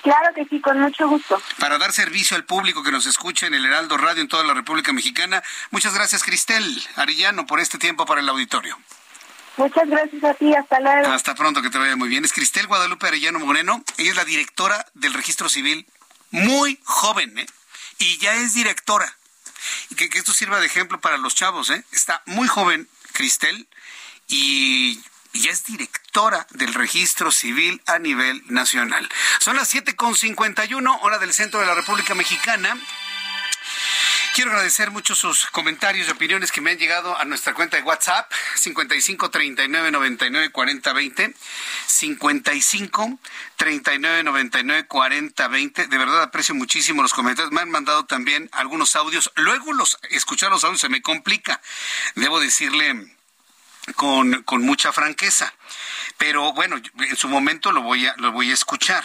Claro 0.07 0.33
que 0.33 0.45
sí, 0.45 0.61
con 0.61 0.79
mucho 0.79 1.05
gusto. 1.09 1.41
Para 1.59 1.77
dar 1.77 1.91
servicio 1.91 2.37
al 2.37 2.45
público 2.45 2.81
que 2.81 2.93
nos 2.93 3.05
escucha 3.05 3.45
en 3.45 3.53
el 3.53 3.65
Heraldo 3.65 3.97
Radio 3.97 4.21
en 4.21 4.29
toda 4.29 4.45
la 4.45 4.53
República 4.53 4.93
Mexicana. 4.93 5.43
Muchas 5.69 5.93
gracias, 5.93 6.23
Cristel 6.23 6.81
Arillano, 6.95 7.45
por 7.45 7.59
este 7.59 7.77
tiempo 7.77 8.05
para 8.05 8.21
el 8.21 8.29
auditorio. 8.29 8.79
Muchas 9.57 9.85
gracias 9.89 10.23
a 10.23 10.33
ti, 10.35 10.55
hasta 10.55 10.79
luego. 10.79 11.11
Hasta 11.11 11.35
pronto, 11.35 11.61
que 11.61 11.69
te 11.69 11.77
vaya 11.77 11.97
muy 11.97 12.07
bien. 12.07 12.23
Es 12.23 12.31
Cristel 12.31 12.67
Guadalupe 12.67 13.05
Arellano 13.05 13.39
Moreno, 13.39 13.83
ella 13.97 14.11
es 14.11 14.15
la 14.15 14.23
directora 14.23 14.85
del 14.93 15.13
registro 15.13 15.49
civil, 15.49 15.85
muy 16.31 16.79
joven, 16.85 17.37
¿eh? 17.39 17.45
Y 17.97 18.17
ya 18.19 18.33
es 18.35 18.53
directora. 18.53 19.13
Y 19.89 19.95
que, 19.95 20.07
que 20.07 20.19
esto 20.19 20.31
sirva 20.31 20.61
de 20.61 20.67
ejemplo 20.67 21.01
para 21.01 21.17
los 21.17 21.35
chavos, 21.35 21.69
¿eh? 21.69 21.83
Está 21.91 22.21
muy 22.27 22.47
joven, 22.47 22.87
Cristel, 23.11 23.67
y 24.29 25.01
y 25.33 25.47
es 25.47 25.65
directora 25.65 26.47
del 26.51 26.73
registro 26.73 27.31
civil 27.31 27.81
a 27.85 27.99
nivel 27.99 28.43
nacional. 28.47 29.07
Son 29.39 29.55
las 29.55 29.73
7.51, 29.73 30.99
hora 31.01 31.17
del 31.19 31.33
centro 31.33 31.59
de 31.59 31.65
la 31.65 31.75
República 31.75 32.15
Mexicana. 32.15 32.77
Quiero 34.37 34.51
agradecer 34.51 34.91
mucho 34.91 35.15
sus 35.15 35.47
comentarios 35.47 36.07
y 36.07 36.11
opiniones 36.11 36.51
que 36.51 36.61
me 36.61 36.69
han 36.69 36.77
llegado 36.77 37.17
a 37.17 37.25
nuestra 37.25 37.55
cuenta 37.55 37.75
de 37.75 37.81
WhatsApp 37.81 38.31
55 38.53 39.31
39 39.31 39.89
99 39.89 40.51
40 40.51 40.93
20 40.93 41.33
55 41.87 43.19
39 43.55 44.23
99 44.23 44.85
40 44.85 45.47
20 45.47 45.87
de 45.87 45.97
verdad 45.97 46.21
aprecio 46.21 46.53
muchísimo 46.53 47.01
los 47.01 47.15
comentarios. 47.15 47.51
Me 47.51 47.61
han 47.61 47.71
mandado 47.71 48.05
también 48.05 48.47
algunos 48.51 48.95
audios. 48.95 49.31
Luego 49.37 49.73
los 49.73 49.97
escuchar 50.11 50.51
los 50.51 50.63
audios 50.63 50.81
se 50.81 50.89
me 50.89 51.01
complica. 51.01 51.59
Debo 52.13 52.39
decirle 52.39 53.16
con, 53.95 54.43
con 54.43 54.63
mucha 54.63 54.91
franqueza. 54.91 55.53
Pero 56.17 56.53
bueno, 56.53 56.77
en 56.99 57.15
su 57.15 57.27
momento 57.29 57.71
lo 57.71 57.81
voy 57.81 58.07
a, 58.07 58.15
lo 58.17 58.31
voy 58.31 58.51
a 58.51 58.53
escuchar. 58.53 59.03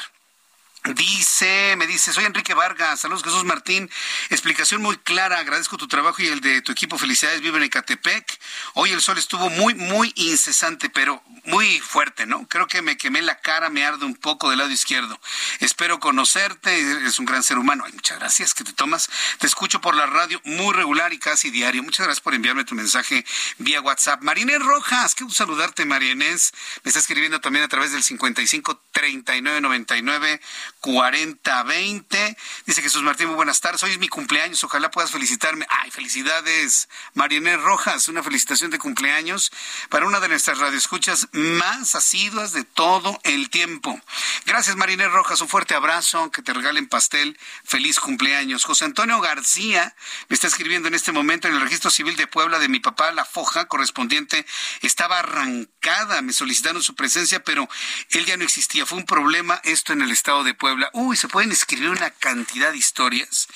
Dice, 0.85 1.77
me 1.77 1.87
dice, 1.87 2.13
soy 2.13 2.25
Enrique 2.25 2.55
Vargas, 2.55 2.99
saludos 2.99 3.23
Jesús 3.23 3.45
Martín, 3.45 3.89
explicación 4.31 4.83
muy 4.83 4.97
clara, 4.97 5.39
agradezco 5.39 5.77
tu 5.77 5.87
trabajo 5.87 6.21
y 6.21 6.27
el 6.27 6.41
de 6.41 6.61
tu 6.61 6.73
equipo, 6.73 6.99
felicidades, 6.99 7.41
vive 7.41 7.59
en 7.59 7.63
Ecatepec. 7.63 8.41
Hoy 8.75 8.91
el 8.91 9.01
sol 9.01 9.17
estuvo 9.17 9.49
muy, 9.49 9.75
muy 9.75 10.13
incesante, 10.17 10.91
pero 10.91 11.23
muy 11.45 11.79
fuerte, 11.79 12.27
¿no? 12.27 12.49
Creo 12.49 12.67
que 12.67 12.83
me 12.83 12.97
quemé 12.97 13.23
la 13.23 13.39
cara, 13.41 13.71
me 13.71 13.85
arde 13.85 14.05
un 14.05 14.17
poco 14.17 14.51
del 14.51 14.59
lado 14.59 14.73
izquierdo. 14.73 15.21
Espero 15.61 16.01
conocerte, 16.01 16.81
eres 16.81 17.21
un 17.21 17.27
gran 17.27 17.45
ser 17.45 17.59
humano. 17.59 17.85
Ay, 17.87 17.93
muchas 17.93 18.19
gracias 18.19 18.53
que 18.53 18.65
te 18.65 18.73
tomas. 18.73 19.09
Te 19.39 19.47
escucho 19.47 19.81
por 19.81 19.95
la 19.95 20.07
radio 20.07 20.41
muy 20.45 20.75
regular 20.75 21.13
y 21.13 21.19
casi 21.21 21.51
diario. 21.51 21.85
Muchas 21.85 22.07
gracias 22.07 22.23
por 22.23 22.35
enviarme 22.35 22.65
tu 22.65 22.75
mensaje 22.75 23.25
vía 23.59 23.81
WhatsApp. 23.81 24.23
Marinés 24.23 24.61
Rojas, 24.61 25.15
qué 25.15 25.23
gusto 25.23 25.45
saludarte, 25.45 25.85
Marinés. 25.85 26.53
Me 26.83 26.89
está 26.89 26.99
escribiendo 26.99 27.41
también 27.41 27.65
a 27.65 27.69
través 27.69 27.93
del 27.93 28.03
55 28.03 28.83
39 28.91 29.61
99 29.61 30.41
40 30.83 31.63
20. 31.63 32.37
Dice 32.67 32.83
Jesús 32.83 33.03
Martín, 33.03 33.29
muy 33.29 33.37
buenas 33.37 33.61
tardes. 33.61 33.83
Hoy 33.85 33.93
es 33.93 33.99
mi 33.99 34.09
cumpleaños, 34.09 34.65
ojalá 34.65 34.91
puedas 34.91 35.13
felicitarme. 35.13 35.65
Ay, 35.69 35.93
felicidades, 35.93 36.89
Marinés 37.15 37.61
Rojas. 37.61 38.09
Una 38.09 38.23
felicitación 38.23 38.73
de 38.73 38.81
cumpleaños 38.81 39.53
para 39.91 40.07
una 40.07 40.19
de 40.19 40.29
nuestras 40.29 40.59
radioescuchas 40.59 41.29
más 41.31 41.95
asiduas 41.95 42.53
de 42.53 42.65
todo 42.65 43.19
el 43.23 43.49
tiempo. 43.49 43.99
Gracias, 44.45 44.75
Marinés 44.75 45.13
Rojas. 45.13 45.41
Un 45.41 45.49
fuerte 45.49 45.75
abrazo. 45.77 46.33
Que 46.33 46.43
te 46.43 46.53
regalen 46.53 46.89
pastel. 46.89 47.39
Feliz 47.65 48.01
cumpleaños. 48.01 48.65
José 48.65 48.85
Antonio 48.85 49.21
García 49.21 49.95
me 50.29 50.35
está 50.35 50.49
escribiendo 50.49 50.89
en 50.89 50.95
este 50.95 51.13
momento 51.13 51.47
en 51.47 51.55
el 51.55 51.61
registro 51.61 51.93
civil 51.93 52.17
de 52.17 52.27
Puebla 52.27 52.59
de 52.59 52.69
mi 52.69 52.81
papá. 52.81 53.13
La 53.13 53.25
foja 53.25 53.67
correspondiente 53.67 54.45
estaba 54.81 55.21
arrancada. 55.21 56.23
Me 56.23 56.33
solicitaron 56.33 56.83
su 56.83 56.97
presencia, 56.97 57.45
pero 57.45 57.69
él 58.11 58.27
ya 58.27 58.37
no 58.37 58.43
existía. 58.43 58.85
Fue 58.85 58.99
un 58.99 59.07
problema 59.07 59.61
esto 59.63 59.93
en 59.93 60.03
el 60.03 60.11
estado 60.11 60.43
de 60.43 60.55
Puebla. 60.55 60.72
Uy, 60.93 61.17
se 61.17 61.29
pueden 61.29 61.53
escribir 61.53 61.91
una 61.91 62.11
cantidad 62.11 62.71
de 62.71 62.79
historias. 62.79 63.49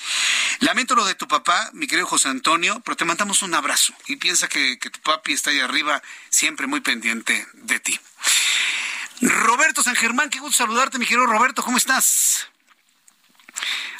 Lamento 0.59 0.95
lo 0.95 1.05
de 1.05 1.15
tu 1.15 1.27
papá, 1.27 1.69
mi 1.73 1.87
querido 1.87 2.07
José 2.07 2.29
Antonio, 2.29 2.81
pero 2.85 2.95
te 2.97 3.05
mandamos 3.05 3.41
un 3.41 3.53
abrazo 3.53 3.93
y 4.07 4.17
piensa 4.17 4.47
que, 4.47 4.77
tu 4.77 4.99
papi 5.01 5.33
está 5.33 5.49
ahí 5.49 5.59
arriba, 5.59 6.01
siempre 6.29 6.67
muy 6.67 6.81
pendiente 6.81 7.47
de 7.53 7.79
ti. 7.79 7.99
Roberto 9.21 9.83
San 9.83 9.95
Germán, 9.95 10.29
qué 10.29 10.39
gusto 10.39 10.57
saludarte, 10.57 10.99
mi 10.99 11.05
querido 11.05 11.25
Roberto, 11.25 11.63
¿cómo 11.63 11.77
estás? 11.77 12.47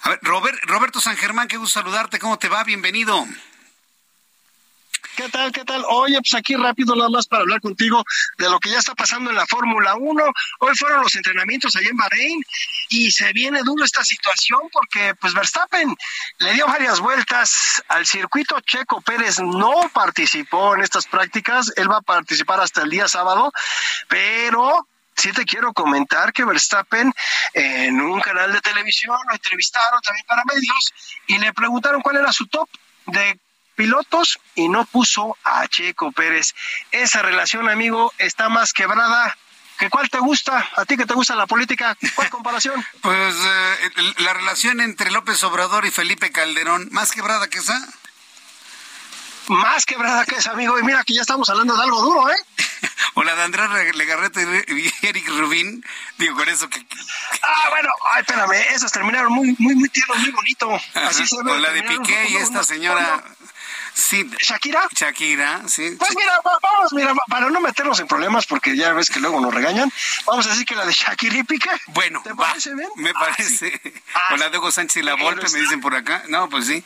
A 0.01 0.09
ver, 0.09 0.19
Robert, 0.21 0.59
Roberto 0.63 1.01
San 1.01 1.17
Germán, 1.17 1.47
qué 1.47 1.57
gusto 1.57 1.79
saludarte, 1.79 2.19
¿cómo 2.19 2.37
te 2.37 2.49
va? 2.49 2.63
Bienvenido. 2.63 3.27
¿Qué 5.17 5.29
tal? 5.29 5.51
¿Qué 5.51 5.65
tal? 5.65 5.83
Oye, 5.89 6.15
pues 6.19 6.35
aquí 6.35 6.55
rápido 6.55 6.95
nada 6.95 7.09
más 7.09 7.25
para 7.25 7.41
hablar 7.41 7.59
contigo 7.59 8.03
de 8.37 8.51
lo 8.51 8.59
que 8.59 8.69
ya 8.69 8.77
está 8.77 8.93
pasando 8.93 9.31
en 9.31 9.35
la 9.35 9.47
Fórmula 9.47 9.95
1. 9.95 10.23
Hoy 10.59 10.75
fueron 10.75 11.01
los 11.01 11.15
entrenamientos 11.15 11.75
allá 11.75 11.89
en 11.89 11.97
Bahrein 11.97 12.39
y 12.89 13.09
se 13.09 13.33
viene 13.33 13.63
duro 13.63 13.83
esta 13.83 14.03
situación 14.03 14.61
porque 14.71 15.15
pues 15.15 15.33
Verstappen 15.33 15.95
le 16.37 16.53
dio 16.53 16.67
varias 16.67 16.99
vueltas 16.99 17.81
al 17.87 18.05
circuito. 18.05 18.59
Checo 18.59 19.01
Pérez 19.01 19.39
no 19.39 19.89
participó 19.91 20.75
en 20.75 20.83
estas 20.83 21.07
prácticas. 21.07 21.73
Él 21.77 21.91
va 21.91 21.97
a 21.97 22.01
participar 22.01 22.59
hasta 22.59 22.83
el 22.83 22.91
día 22.91 23.07
sábado, 23.07 23.51
pero 24.07 24.87
sí 25.15 25.31
te 25.31 25.45
quiero 25.45 25.73
comentar 25.73 26.31
que 26.31 26.45
Verstappen 26.45 27.11
en 27.55 27.99
un 27.99 28.21
canal 28.21 28.53
de 28.53 28.61
televisión 28.61 29.17
lo 29.27 29.33
entrevistaron 29.33 29.99
también 29.99 30.27
para 30.27 30.43
medios 30.45 30.93
y 31.25 31.39
le 31.39 31.53
preguntaron 31.53 32.03
cuál 32.03 32.17
era 32.17 32.31
su 32.31 32.45
top 32.45 32.69
de 33.07 33.39
pilotos 33.77 34.39
y 34.55 34.67
no 34.67 34.83
puso 34.85 35.37
a 35.45 35.65
Checo 35.67 36.11
Pérez. 36.11 36.53
Esa 36.91 37.21
relación, 37.21 37.69
amigo, 37.69 38.11
está 38.17 38.49
más 38.49 38.73
quebrada. 38.73 39.37
¿Que 39.77 39.91
¿Cuál 39.91 40.09
te 40.09 40.17
gusta? 40.17 40.67
¿A 40.75 40.85
ti 40.85 40.97
que 40.97 41.05
te 41.05 41.13
gusta 41.13 41.35
la 41.35 41.45
política? 41.45 41.95
¿Cuál 42.15 42.29
comparación? 42.31 42.83
pues 43.01 43.35
eh, 43.35 44.13
la 44.17 44.33
relación 44.33 44.81
entre 44.81 45.11
López 45.11 45.41
Obrador 45.43 45.85
y 45.85 45.91
Felipe 45.91 46.31
Calderón, 46.31 46.89
¿más 46.91 47.11
quebrada 47.11 47.47
que 47.47 47.59
esa? 47.59 47.87
Más 49.49 49.85
quebrada 49.85 50.25
que 50.25 50.35
esa, 50.35 50.51
amigo. 50.51 50.77
Y 50.79 50.83
mira 50.83 51.03
que 51.03 51.13
ya 51.13 51.21
estamos 51.21 51.49
hablando 51.49 51.77
de 51.77 51.83
algo 51.83 52.01
duro, 52.01 52.29
¿eh? 52.29 52.35
o 53.13 53.23
la 53.23 53.35
de 53.35 53.43
Andrés 53.43 53.95
Legarrete 53.95 54.65
y 54.67 55.05
Eric 55.05 55.29
Rubín. 55.29 55.85
Digo, 56.17 56.35
con 56.35 56.49
eso 56.49 56.67
que... 56.69 56.85
Ah, 57.43 57.69
bueno, 57.69 57.89
ay, 58.13 58.21
espérame, 58.21 58.73
esas 58.73 58.91
terminaron 58.91 59.31
muy, 59.31 59.55
muy, 59.59 59.75
muy 59.75 59.89
tierno, 59.89 60.15
muy 60.15 60.31
bonito. 60.31 60.69
Así 60.95 61.25
se 61.25 61.41
ve. 61.43 61.51
O 61.51 61.57
la 61.57 61.69
de 61.69 61.83
Piqué 61.83 62.29
y 62.29 62.37
esta 62.37 62.63
señora... 62.63 63.23
Sí. 63.97 64.29
¿Shakira? 64.39 64.87
Shakira, 64.95 65.63
sí. 65.67 65.95
Pues 65.97 66.15
mira, 66.15 66.39
vamos, 66.43 66.93
mira, 66.93 67.15
para 67.27 67.49
no 67.49 67.59
meternos 67.59 67.99
en 67.99 68.05
problemas, 68.05 68.45
porque 68.45 68.77
ya 68.77 68.93
ves 68.93 69.09
que 69.09 69.19
luego 69.19 69.41
nos 69.41 69.51
regañan, 69.51 69.91
vamos 70.27 70.45
a 70.45 70.51
decir 70.51 70.67
que 70.67 70.75
la 70.75 70.85
de 70.85 70.93
Shakira 70.93 71.37
y 71.37 71.43
Piqué. 71.43 71.71
Bueno, 71.87 72.21
¿te 72.23 72.35
parece 72.35 72.75
bien? 72.75 72.89
Me 72.95 73.09
ah, 73.09 73.13
parece. 73.19 73.81
Ah, 74.13 74.33
o 74.33 74.37
la 74.37 74.49
de 74.49 74.57
Hugo 74.57 74.71
Sánchez 74.71 74.97
y 74.97 75.05
la 75.05 75.15
Volpe, 75.15 75.47
me 75.49 75.59
dicen 75.59 75.79
por 75.79 75.95
acá. 75.95 76.23
No, 76.27 76.49
pues 76.49 76.65
sí. 76.65 76.83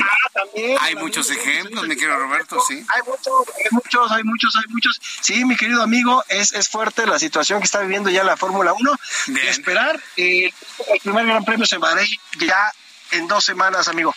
Ah, 0.00 0.30
también. 0.32 0.76
Hay 0.80 0.94
muchos 0.96 1.30
ejemplos, 1.30 1.86
mi 1.86 1.94
querido 1.94 2.16
Roberto, 2.16 2.60
sí. 2.66 2.84
Hay 2.88 3.02
muchos, 3.02 3.48
hay 3.56 3.68
muchos, 3.70 4.12
hay 4.12 4.24
muchos, 4.24 4.56
hay 4.56 4.64
muchos. 4.68 5.00
Sí, 5.20 5.44
mi 5.44 5.56
querido 5.56 5.82
amigo, 5.82 6.24
es, 6.28 6.52
es 6.52 6.68
fuerte 6.68 7.06
la 7.06 7.18
situación 7.18 7.60
que 7.60 7.66
está 7.66 7.80
viviendo 7.80 8.10
ya 8.10 8.24
la 8.24 8.36
Fórmula 8.36 8.72
1. 8.72 8.92
De 9.26 9.48
esperar 9.48 10.00
eh, 10.16 10.52
el 10.88 11.00
primer 11.00 11.26
Gran 11.26 11.44
Premio 11.44 11.66
se 11.66 11.78
va 11.78 11.94
ya 12.38 12.72
en 13.12 13.26
dos 13.26 13.44
semanas, 13.44 13.88
amigo. 13.88 14.14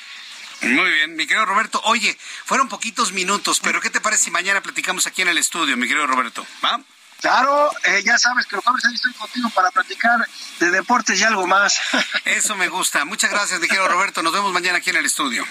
Muy 0.61 0.91
bien, 0.91 1.15
mi 1.15 1.25
querido 1.25 1.45
Roberto. 1.45 1.81
Oye, 1.85 2.15
fueron 2.45 2.69
poquitos 2.69 3.11
minutos, 3.11 3.59
pero 3.63 3.81
¿qué 3.81 3.89
te 3.89 3.99
parece 3.99 4.25
si 4.25 4.31
mañana 4.31 4.61
platicamos 4.61 5.07
aquí 5.07 5.21
en 5.23 5.29
el 5.29 5.37
estudio, 5.37 5.75
mi 5.75 5.87
querido 5.87 6.05
Roberto? 6.05 6.45
¿Va? 6.63 6.79
Claro, 7.19 7.69
eh, 7.83 8.01
ya 8.03 8.17
sabes 8.17 8.47
que 8.47 8.55
los 8.55 8.65
jueves 8.65 8.83
estoy 8.93 9.13
contigo 9.13 9.49
para 9.51 9.69
platicar 9.69 10.27
de 10.59 10.71
deportes 10.71 11.19
y 11.19 11.23
algo 11.23 11.45
más. 11.45 11.79
Eso 12.25 12.55
me 12.55 12.67
gusta. 12.67 13.05
Muchas 13.05 13.29
gracias, 13.29 13.59
mi 13.59 13.67
querido 13.67 13.87
Roberto. 13.87 14.23
Nos 14.23 14.33
vemos 14.33 14.51
mañana 14.51 14.79
aquí 14.79 14.89
en 14.89 14.97
el 14.97 15.05
estudio. 15.05 15.45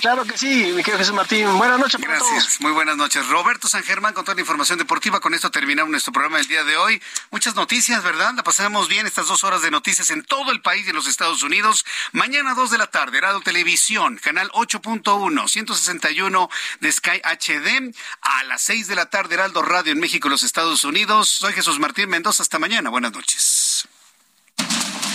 Claro 0.00 0.24
que 0.24 0.38
sí, 0.38 0.72
mi 0.74 0.82
querido 0.82 0.98
Jesús 0.98 1.14
Martín. 1.14 1.58
Buenas 1.58 1.78
noches. 1.78 2.00
Gracias, 2.00 2.60
muy 2.60 2.70
buenas 2.70 2.96
noches. 2.96 3.26
Roberto 3.28 3.68
San 3.68 3.82
Germán 3.82 4.14
con 4.14 4.24
toda 4.24 4.36
la 4.36 4.40
información 4.40 4.78
deportiva. 4.78 5.18
Con 5.20 5.34
esto 5.34 5.50
terminamos 5.50 5.90
nuestro 5.90 6.12
programa 6.12 6.38
del 6.38 6.46
día 6.46 6.62
de 6.62 6.76
hoy. 6.76 7.02
Muchas 7.30 7.56
noticias, 7.56 8.02
¿verdad? 8.04 8.32
La 8.36 8.44
pasamos 8.44 8.88
bien 8.88 9.06
estas 9.06 9.26
dos 9.26 9.42
horas 9.42 9.60
de 9.62 9.70
noticias 9.70 10.10
en 10.10 10.22
todo 10.22 10.52
el 10.52 10.62
país 10.62 10.86
y 10.86 10.90
en 10.90 10.96
los 10.96 11.08
Estados 11.08 11.42
Unidos. 11.42 11.84
Mañana 12.12 12.54
dos 12.54 12.70
de 12.70 12.78
la 12.78 12.86
tarde, 12.86 13.20
Radio 13.20 13.40
Televisión, 13.40 14.18
canal 14.18 14.50
8.1, 14.52 15.48
161 15.48 16.48
de 16.80 16.92
Sky 16.92 17.20
HD. 17.24 17.94
A 18.22 18.44
las 18.44 18.62
6 18.62 18.86
de 18.86 18.94
la 18.94 19.06
tarde, 19.06 19.34
Heraldo 19.34 19.62
Radio 19.62 19.92
en 19.92 19.98
México 19.98 20.28
y 20.28 20.30
los 20.30 20.44
Estados 20.44 20.84
Unidos. 20.84 21.28
Soy 21.28 21.52
Jesús 21.52 21.78
Martín 21.80 22.08
Mendoza. 22.08 22.42
Hasta 22.42 22.58
mañana. 22.58 22.90
Buenas 22.90 23.12
noches. 23.12 23.67